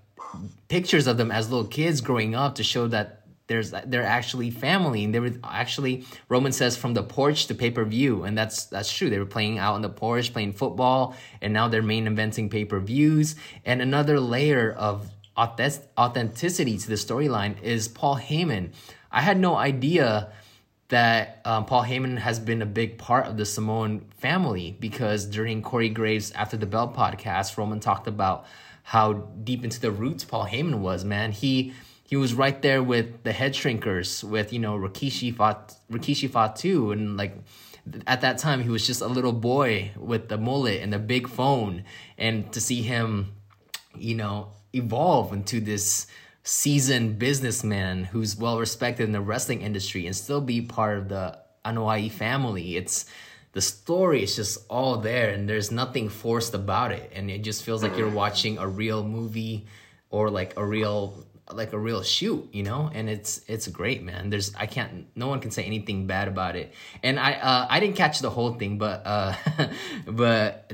pictures 0.69 1.07
of 1.07 1.17
them 1.17 1.31
as 1.31 1.51
little 1.51 1.67
kids 1.67 2.01
growing 2.01 2.35
up 2.35 2.57
to 2.57 2.65
show 2.65 2.87
that 2.89 3.19
there's 3.47 3.73
they're 3.87 4.05
actually 4.05 4.51
family. 4.51 5.05
And 5.05 5.15
they 5.15 5.21
were 5.21 5.33
actually 5.43 6.05
Roman 6.29 6.53
says 6.53 6.77
from 6.77 6.95
the 6.95 7.03
porch 7.03 7.47
to 7.47 7.55
pay 7.55 7.71
per 7.71 7.85
view 7.85 8.25
and 8.25 8.37
that's 8.37 8.67
that's 8.67 8.93
true. 8.93 9.11
They 9.11 9.19
were 9.19 9.27
playing 9.27 9.59
out 9.59 9.75
on 9.75 9.83
the 9.83 9.89
porch 9.89 10.33
playing 10.33 10.53
football 10.53 11.17
and 11.41 11.53
now 11.53 11.69
they're 11.69 11.83
main 11.83 12.07
eventing 12.07 12.51
pay 12.51 12.65
per 12.65 12.79
views 12.79 13.37
and 13.65 13.83
another 13.83 14.21
layer 14.21 14.73
of 14.73 15.11
authentic- 15.37 15.89
authenticity 15.97 16.77
to 16.77 16.89
the 16.89 16.95
storyline 16.95 17.61
is 17.63 17.89
Paul 17.89 18.17
Heyman. 18.17 18.73
I 19.11 19.23
had 19.23 19.41
no 19.41 19.57
idea 19.57 20.33
that 20.89 21.41
um, 21.45 21.67
Paul 21.67 21.85
Heyman 21.85 22.19
has 22.19 22.39
been 22.39 22.63
a 22.63 22.67
big 22.67 22.99
part 22.99 23.27
of 23.27 23.37
the 23.37 23.45
Samoan 23.45 24.07
family 24.19 24.77
because 24.81 25.27
during 25.27 25.63
Corey 25.63 25.91
Graves 25.91 26.31
After 26.33 26.57
the 26.57 26.67
Bell 26.67 26.93
podcast, 26.95 27.57
Roman 27.57 27.79
talked 27.79 28.07
about 28.07 28.47
how 28.89 29.13
deep 29.45 29.65
into 29.65 29.81
the 29.81 29.91
roots 29.91 30.25
Paul 30.25 30.47
Heyman 30.47 30.81
was. 30.81 31.05
Man, 31.05 31.33
he 31.33 31.73
he 32.05 32.17
was 32.17 32.35
right 32.35 32.61
there 32.63 32.83
with 32.83 33.23
the 33.23 33.33
head 33.33 33.53
shrinkers, 33.53 34.25
with 34.25 34.53
you 34.53 34.59
know 34.59 34.77
Rikishi 34.79 35.37
Fat 35.37 35.75
Rikishi 35.91 36.29
Fatu, 36.29 36.93
and 36.93 37.17
like 37.17 37.37
at 38.07 38.21
that 38.21 38.39
time 38.39 38.63
he 38.63 38.69
was 38.69 38.87
just 38.87 39.01
a 39.01 39.07
little 39.07 39.33
boy 39.33 39.93
with 39.97 40.29
the 40.29 40.37
mullet 40.37 40.83
and 40.83 40.93
the 40.93 40.99
big 40.99 41.29
phone, 41.29 41.85
and 42.19 42.53
to 42.53 42.61
see 42.61 42.83
him 42.83 43.35
you 44.01 44.15
know, 44.15 44.49
evolve 44.73 45.33
into 45.33 45.61
this 45.61 46.07
seasoned 46.43 47.19
businessman 47.19 48.05
who's 48.05 48.37
well 48.37 48.59
respected 48.59 49.05
in 49.05 49.13
the 49.13 49.21
wrestling 49.21 49.63
industry 49.63 50.07
and 50.07 50.17
still 50.17 50.41
be 50.41 50.61
part 50.61 50.99
of 50.99 51.09
the 51.09 51.39
Anoa'i 51.65 52.11
family. 52.11 52.77
It's 52.77 53.07
the 53.53 53.61
story 53.61 54.23
is 54.23 54.37
just 54.37 54.59
all 54.69 54.99
there 54.99 55.31
and 55.31 55.49
there's 55.49 55.71
nothing 55.71 56.09
forced 56.09 56.55
about 56.55 56.93
it. 56.93 57.13
And 57.15 57.31
it 57.31 57.43
just 57.43 57.65
feels 57.65 57.83
like 57.83 57.97
you're 57.97 58.11
watching 58.11 58.59
a 58.59 58.69
real 58.69 59.03
movie 59.03 59.67
or 60.11 60.31
like 60.31 60.57
a 60.57 60.65
real 60.65 61.27
like 61.53 61.73
a 61.73 61.79
real 61.79 62.03
shoot, 62.03 62.49
you 62.53 62.63
know, 62.63 62.91
and 62.93 63.09
it's 63.09 63.41
it's 63.49 63.67
great, 63.69 64.03
man. 64.03 64.31
There's 64.31 64.55
I 64.55 64.67
can't 64.67 65.07
no 65.17 65.29
one 65.29 65.41
can 65.41 65.51
say 65.51 65.65
anything 65.65 66.07
bad 66.07 66.29
about 66.29 66.57
it. 66.57 66.75
And 67.03 67.19
I 67.19 67.33
uh, 67.33 67.67
I 67.71 67.81
didn't 67.81 67.97
catch 67.97 68.21
the 68.21 68.31
whole 68.31 68.55
thing, 68.55 68.79
but 68.79 69.03
uh, 69.07 69.35
but 70.07 70.73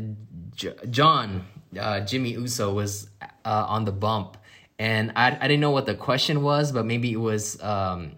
J- 0.57 0.75
John 0.91 1.47
uh, 1.79 2.01
Jimmy 2.01 2.31
Uso 2.31 2.73
was 2.73 3.09
uh, 3.45 3.67
on 3.69 3.85
the 3.85 3.93
bump, 3.93 4.37
and 4.79 5.13
I 5.17 5.37
I 5.41 5.49
didn't 5.49 5.61
know 5.61 5.71
what 5.71 5.87
the 5.87 5.95
question 5.95 6.43
was, 6.43 6.73
but 6.73 6.85
maybe 6.85 7.13
it 7.13 7.21
was 7.21 7.61
um, 7.63 8.13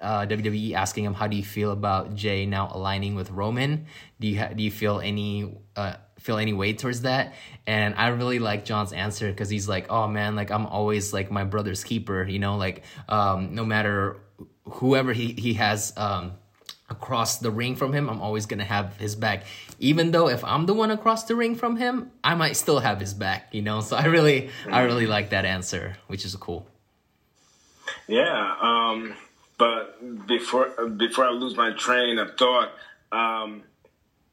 uh, 0.00 0.26
WWE 0.26 0.74
asking 0.74 1.04
him 1.04 1.14
how 1.14 1.26
do 1.26 1.36
you 1.36 1.44
feel 1.44 1.70
about 1.70 2.14
Jey 2.14 2.46
now 2.46 2.70
aligning 2.72 3.14
with 3.14 3.30
Roman? 3.30 3.86
Do 4.20 4.26
you 4.26 4.38
ha- 4.38 4.48
do 4.48 4.62
you 4.62 4.70
feel 4.70 5.00
any 5.00 5.58
uh, 5.74 5.94
feel 6.18 6.38
any 6.38 6.52
weight 6.52 6.78
towards 6.78 7.02
that? 7.02 7.34
And 7.66 7.94
I 7.94 8.08
really 8.08 8.38
like 8.38 8.64
John's 8.64 8.92
answer 8.92 9.30
because 9.30 9.48
he's 9.48 9.68
like, 9.68 9.90
oh 9.90 10.08
man, 10.08 10.36
like 10.36 10.50
I'm 10.50 10.66
always 10.66 11.12
like 11.12 11.30
my 11.30 11.44
brother's 11.44 11.84
keeper, 11.84 12.24
you 12.24 12.38
know, 12.38 12.56
like 12.56 12.84
um, 13.08 13.54
no 13.54 13.64
matter 13.64 14.18
whoever 14.64 15.12
he 15.12 15.32
he 15.32 15.54
has 15.54 15.92
um, 15.96 16.32
across 16.88 17.38
the 17.38 17.50
ring 17.50 17.76
from 17.76 17.92
him, 17.92 18.08
I'm 18.08 18.20
always 18.20 18.46
gonna 18.46 18.64
have 18.64 18.96
his 18.96 19.16
back. 19.16 19.44
Even 19.78 20.10
though 20.10 20.28
if 20.28 20.44
I'm 20.44 20.66
the 20.66 20.74
one 20.74 20.90
across 20.90 21.24
the 21.24 21.36
ring 21.36 21.54
from 21.54 21.76
him, 21.76 22.10
I 22.24 22.34
might 22.34 22.56
still 22.56 22.80
have 22.80 23.00
his 23.00 23.14
back, 23.14 23.54
you 23.54 23.62
know. 23.62 23.80
So 23.80 23.96
I 23.96 24.06
really, 24.06 24.50
I 24.70 24.82
really 24.82 25.06
like 25.06 25.30
that 25.30 25.44
answer, 25.44 25.96
which 26.06 26.24
is 26.24 26.34
cool. 26.36 26.66
Yeah, 28.08 28.54
um, 28.60 29.14
but 29.58 30.26
before 30.26 30.88
before 30.88 31.24
I 31.24 31.30
lose 31.30 31.56
my 31.56 31.72
train 31.72 32.18
of 32.18 32.36
thought, 32.36 32.70
um, 33.12 33.62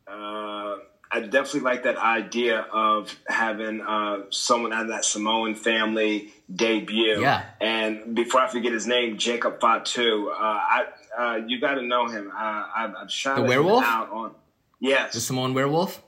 uh, 0.08 0.78
I 1.12 1.20
definitely 1.22 1.62
like 1.62 1.84
that 1.84 1.98
idea 1.98 2.60
of 2.60 3.16
having 3.28 3.82
uh, 3.82 4.24
someone 4.30 4.74
out 4.74 4.84
of 4.84 4.88
that 4.90 5.06
Samoan 5.06 5.56
family 5.56 6.34
debut. 6.54 7.22
Yeah. 7.22 7.46
And 7.62 8.16
before 8.16 8.42
I 8.42 8.50
forget 8.50 8.74
his 8.74 8.88
name, 8.88 9.18
Jacob 9.18 9.62
Fatu. 9.62 10.30
Uh, 10.30 10.36
I 10.40 10.86
uh, 11.18 11.36
you 11.48 11.62
got 11.62 11.76
to 11.76 11.84
know 11.84 12.08
him. 12.08 12.32
I've, 12.36 12.96
I've 12.96 13.12
shot 13.12 13.36
the 13.36 13.44
werewolf 13.44 13.84
out 13.84 14.12
on. 14.12 14.36
Yes. 14.80 15.14
The 15.14 15.22
Samoan 15.22 15.54
werewolf. 15.54 16.02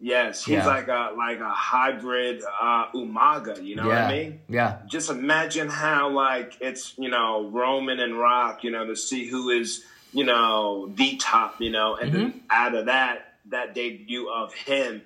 Yes, 0.00 0.44
he's 0.44 0.56
yeah. 0.56 0.66
like 0.66 0.88
a 0.88 1.12
like 1.16 1.40
a 1.40 1.50
hybrid 1.50 2.42
uh, 2.60 2.86
Umaga. 2.94 3.62
You 3.62 3.76
know 3.76 3.88
yeah. 3.88 4.06
what 4.06 4.14
I 4.14 4.22
mean? 4.22 4.40
Yeah. 4.48 4.78
Just 4.86 5.08
imagine 5.08 5.68
how 5.68 6.10
like 6.10 6.58
it's 6.60 6.94
you 6.98 7.08
know 7.08 7.48
Roman 7.48 8.00
and 8.00 8.18
Rock. 8.18 8.64
You 8.64 8.70
know 8.70 8.84
to 8.86 8.96
see 8.96 9.26
who 9.26 9.50
is 9.50 9.84
you 10.12 10.24
know 10.24 10.88
the 10.94 11.16
top. 11.16 11.60
You 11.60 11.70
know, 11.70 11.96
and 11.96 12.12
mm-hmm. 12.12 12.20
then 12.22 12.40
out 12.50 12.74
of 12.74 12.86
that 12.86 13.34
that 13.46 13.74
debut 13.74 14.28
of 14.28 14.52
him 14.52 15.02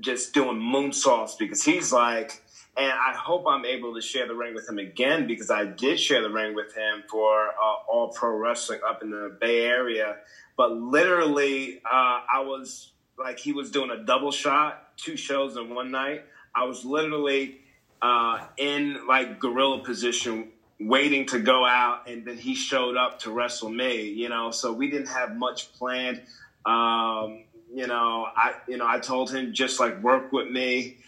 just 0.00 0.32
doing 0.32 0.56
moonsaults 0.56 1.36
because 1.38 1.64
he's 1.64 1.92
like, 1.92 2.40
and 2.76 2.92
I 2.92 3.14
hope 3.16 3.44
I'm 3.48 3.64
able 3.64 3.94
to 3.94 4.00
share 4.00 4.26
the 4.26 4.34
ring 4.34 4.54
with 4.54 4.68
him 4.68 4.78
again 4.78 5.26
because 5.26 5.50
I 5.50 5.64
did 5.64 5.98
share 5.98 6.22
the 6.22 6.30
ring 6.30 6.54
with 6.54 6.74
him 6.74 7.02
for 7.10 7.48
uh, 7.48 7.92
All 7.92 8.08
Pro 8.08 8.36
Wrestling 8.36 8.80
up 8.88 9.02
in 9.02 9.10
the 9.10 9.36
Bay 9.40 9.66
Area. 9.66 10.16
But 10.56 10.72
literally, 10.72 11.80
uh, 11.84 12.20
I 12.32 12.40
was 12.40 12.92
like, 13.20 13.38
he 13.38 13.52
was 13.52 13.70
doing 13.70 13.90
a 13.90 14.02
double 14.04 14.32
shot, 14.32 14.96
two 14.96 15.16
shows 15.16 15.56
in 15.56 15.72
one 15.74 15.90
night. 15.90 16.24
I 16.54 16.64
was 16.64 16.84
literally 16.84 17.60
uh, 18.02 18.38
in 18.56 19.06
like 19.06 19.38
gorilla 19.38 19.84
position 19.84 20.48
waiting 20.80 21.26
to 21.26 21.38
go 21.38 21.66
out 21.66 22.08
and 22.08 22.24
then 22.24 22.38
he 22.38 22.54
showed 22.54 22.96
up 22.96 23.18
to 23.18 23.30
wrestle 23.30 23.68
me 23.68 24.04
you 24.08 24.30
know 24.30 24.50
so 24.50 24.72
we 24.72 24.90
didn't 24.90 25.08
have 25.08 25.36
much 25.36 25.70
planned 25.74 26.22
um, 26.64 27.44
you 27.72 27.86
know, 27.86 28.26
I 28.34 28.54
you 28.68 28.76
know 28.76 28.86
I 28.86 28.98
told 28.98 29.32
him 29.32 29.52
just 29.52 29.80
like 29.80 30.02
work 30.02 30.32
with 30.32 30.48
me. 30.50 30.98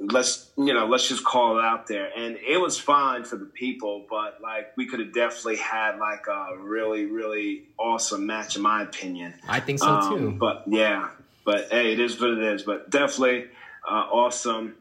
Let's 0.00 0.50
you 0.56 0.72
know 0.72 0.86
let's 0.86 1.08
just 1.08 1.24
call 1.24 1.58
it 1.58 1.64
out 1.64 1.86
there, 1.86 2.10
and 2.16 2.36
it 2.36 2.58
was 2.58 2.78
fine 2.78 3.24
for 3.24 3.36
the 3.36 3.44
people, 3.44 4.06
but 4.08 4.40
like 4.40 4.76
we 4.76 4.86
could 4.86 5.00
have 5.00 5.12
definitely 5.12 5.56
had 5.56 5.98
like 5.98 6.26
a 6.28 6.56
really 6.58 7.06
really 7.06 7.64
awesome 7.78 8.26
match 8.26 8.56
in 8.56 8.62
my 8.62 8.82
opinion. 8.82 9.34
I 9.48 9.60
think 9.60 9.80
so 9.80 9.88
um, 9.88 10.18
too. 10.18 10.30
But 10.32 10.64
yeah, 10.68 11.10
but 11.48 11.68
hey, 11.70 11.94
it 11.94 11.98
is 11.98 12.20
what 12.20 12.28
it 12.32 12.42
is. 12.42 12.62
But 12.62 12.90
definitely 12.90 13.46
uh, 13.90 14.06
awesome. 14.12 14.74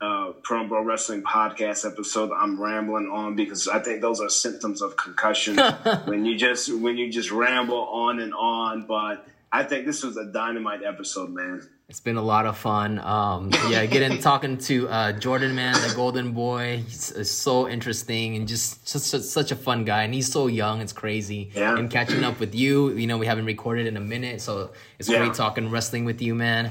Uh, 0.00 0.30
Pro 0.44 0.68
Bro 0.68 0.84
Wrestling 0.84 1.24
podcast 1.24 1.84
episode. 1.84 2.30
I'm 2.32 2.62
rambling 2.62 3.08
on 3.08 3.34
because 3.34 3.66
I 3.66 3.80
think 3.80 4.02
those 4.02 4.20
are 4.20 4.28
symptoms 4.28 4.82
of 4.82 4.96
concussion 4.96 5.56
when 6.04 6.24
you 6.24 6.38
just 6.38 6.72
when 6.80 6.96
you 6.96 7.10
just 7.10 7.32
ramble 7.32 7.88
on 7.88 8.20
and 8.20 8.32
on. 8.34 8.86
But 8.86 9.26
I 9.50 9.64
think 9.64 9.84
this 9.84 10.04
was 10.04 10.16
a 10.16 10.26
dynamite 10.26 10.84
episode, 10.84 11.30
man. 11.30 11.68
It's 11.88 12.00
been 12.00 12.16
a 12.16 12.22
lot 12.22 12.46
of 12.46 12.56
fun. 12.56 12.98
Um, 13.00 13.50
yeah, 13.68 13.84
getting 13.84 14.18
talking 14.18 14.56
to 14.58 14.88
uh, 14.88 15.12
Jordan, 15.12 15.54
man, 15.54 15.74
the 15.74 15.94
Golden 15.94 16.32
Boy. 16.32 16.82
He's, 16.86 17.30
so 17.30 17.68
interesting 17.68 18.36
and 18.36 18.48
just 18.48 18.88
such, 18.88 19.02
such 19.02 19.52
a 19.52 19.56
fun 19.56 19.84
guy. 19.84 20.04
And 20.04 20.14
he's 20.14 20.30
so 20.30 20.46
young. 20.46 20.80
It's 20.80 20.92
crazy. 20.92 21.50
Yeah. 21.54 21.76
And 21.76 21.90
catching 21.90 22.24
up 22.24 22.40
with 22.40 22.54
you, 22.54 22.92
you 22.92 23.06
know, 23.06 23.18
we 23.18 23.26
haven't 23.26 23.44
recorded 23.44 23.86
in 23.86 23.96
a 23.98 24.00
minute, 24.00 24.40
so 24.40 24.70
it's 24.98 25.08
yeah. 25.08 25.18
great 25.18 25.34
talking 25.34 25.70
wrestling 25.70 26.06
with 26.06 26.22
you, 26.22 26.34
man. 26.34 26.70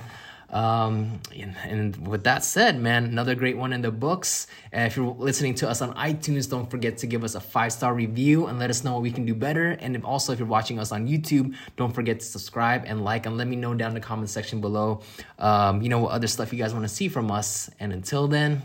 Um, 0.52 1.22
and, 1.34 1.56
and, 1.64 2.08
with 2.08 2.26
that 2.26 2.44
said, 2.44 2.78
man, 2.78 3.06
another 3.06 3.36
great 3.36 3.56
one 3.56 3.72
in 3.72 3.82
the 3.82 3.92
books. 3.92 4.48
Uh, 4.76 4.82
if 4.82 4.98
you're 4.98 5.16
listening 5.18 5.56
to 5.56 5.70
us 5.70 5.82
on 5.82 5.94
iTunes, 5.94 6.50
don't 6.50 6.70
forget 6.70 6.98
to 6.98 7.08
give 7.08 7.24
us 7.24 7.36
a 7.36 7.40
five 7.40 7.72
star 7.72 7.94
review 7.94 8.48
and 8.48 8.60
let 8.60 8.70
us 8.70 8.84
know 8.84 8.92
what 8.92 9.02
we 9.02 9.12
can 9.12 9.26
do 9.26 9.34
better. 9.34 9.78
And 9.80 9.96
if 9.96 10.04
also, 10.04 10.34
if 10.34 10.40
you're 10.40 10.48
watching 10.48 10.78
us 10.78 10.92
on 10.92 11.08
YouTube, 11.08 11.56
don't 11.78 11.94
forget 11.94 12.20
to 12.20 12.26
subscribe 12.26 12.84
and 12.86 13.06
like 13.06 13.26
and 13.26 13.38
let 13.38 13.48
me 13.48 13.56
know 13.56 13.74
down 13.74 13.92
in 13.92 13.96
the 13.96 14.02
comment 14.02 14.30
section 14.30 14.60
below, 14.60 15.02
um, 15.40 15.82
you 15.82 15.88
know, 15.88 16.00
what 16.00 16.12
other 16.12 16.28
stuff 16.28 16.52
you 16.52 16.60
guys 16.60 16.74
want 16.74 16.84
to 16.84 16.94
see 16.94 17.08
from 17.08 17.32
us. 17.32 17.70
And 17.80 17.94
until 17.94 18.28
then, 18.28 18.62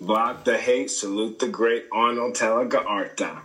block 0.00 0.44
the 0.44 0.56
hate, 0.56 0.92
salute 0.92 1.40
the 1.40 1.48
great 1.48 1.86
Arnold 1.90 2.34
Telegaarta. 2.34 3.42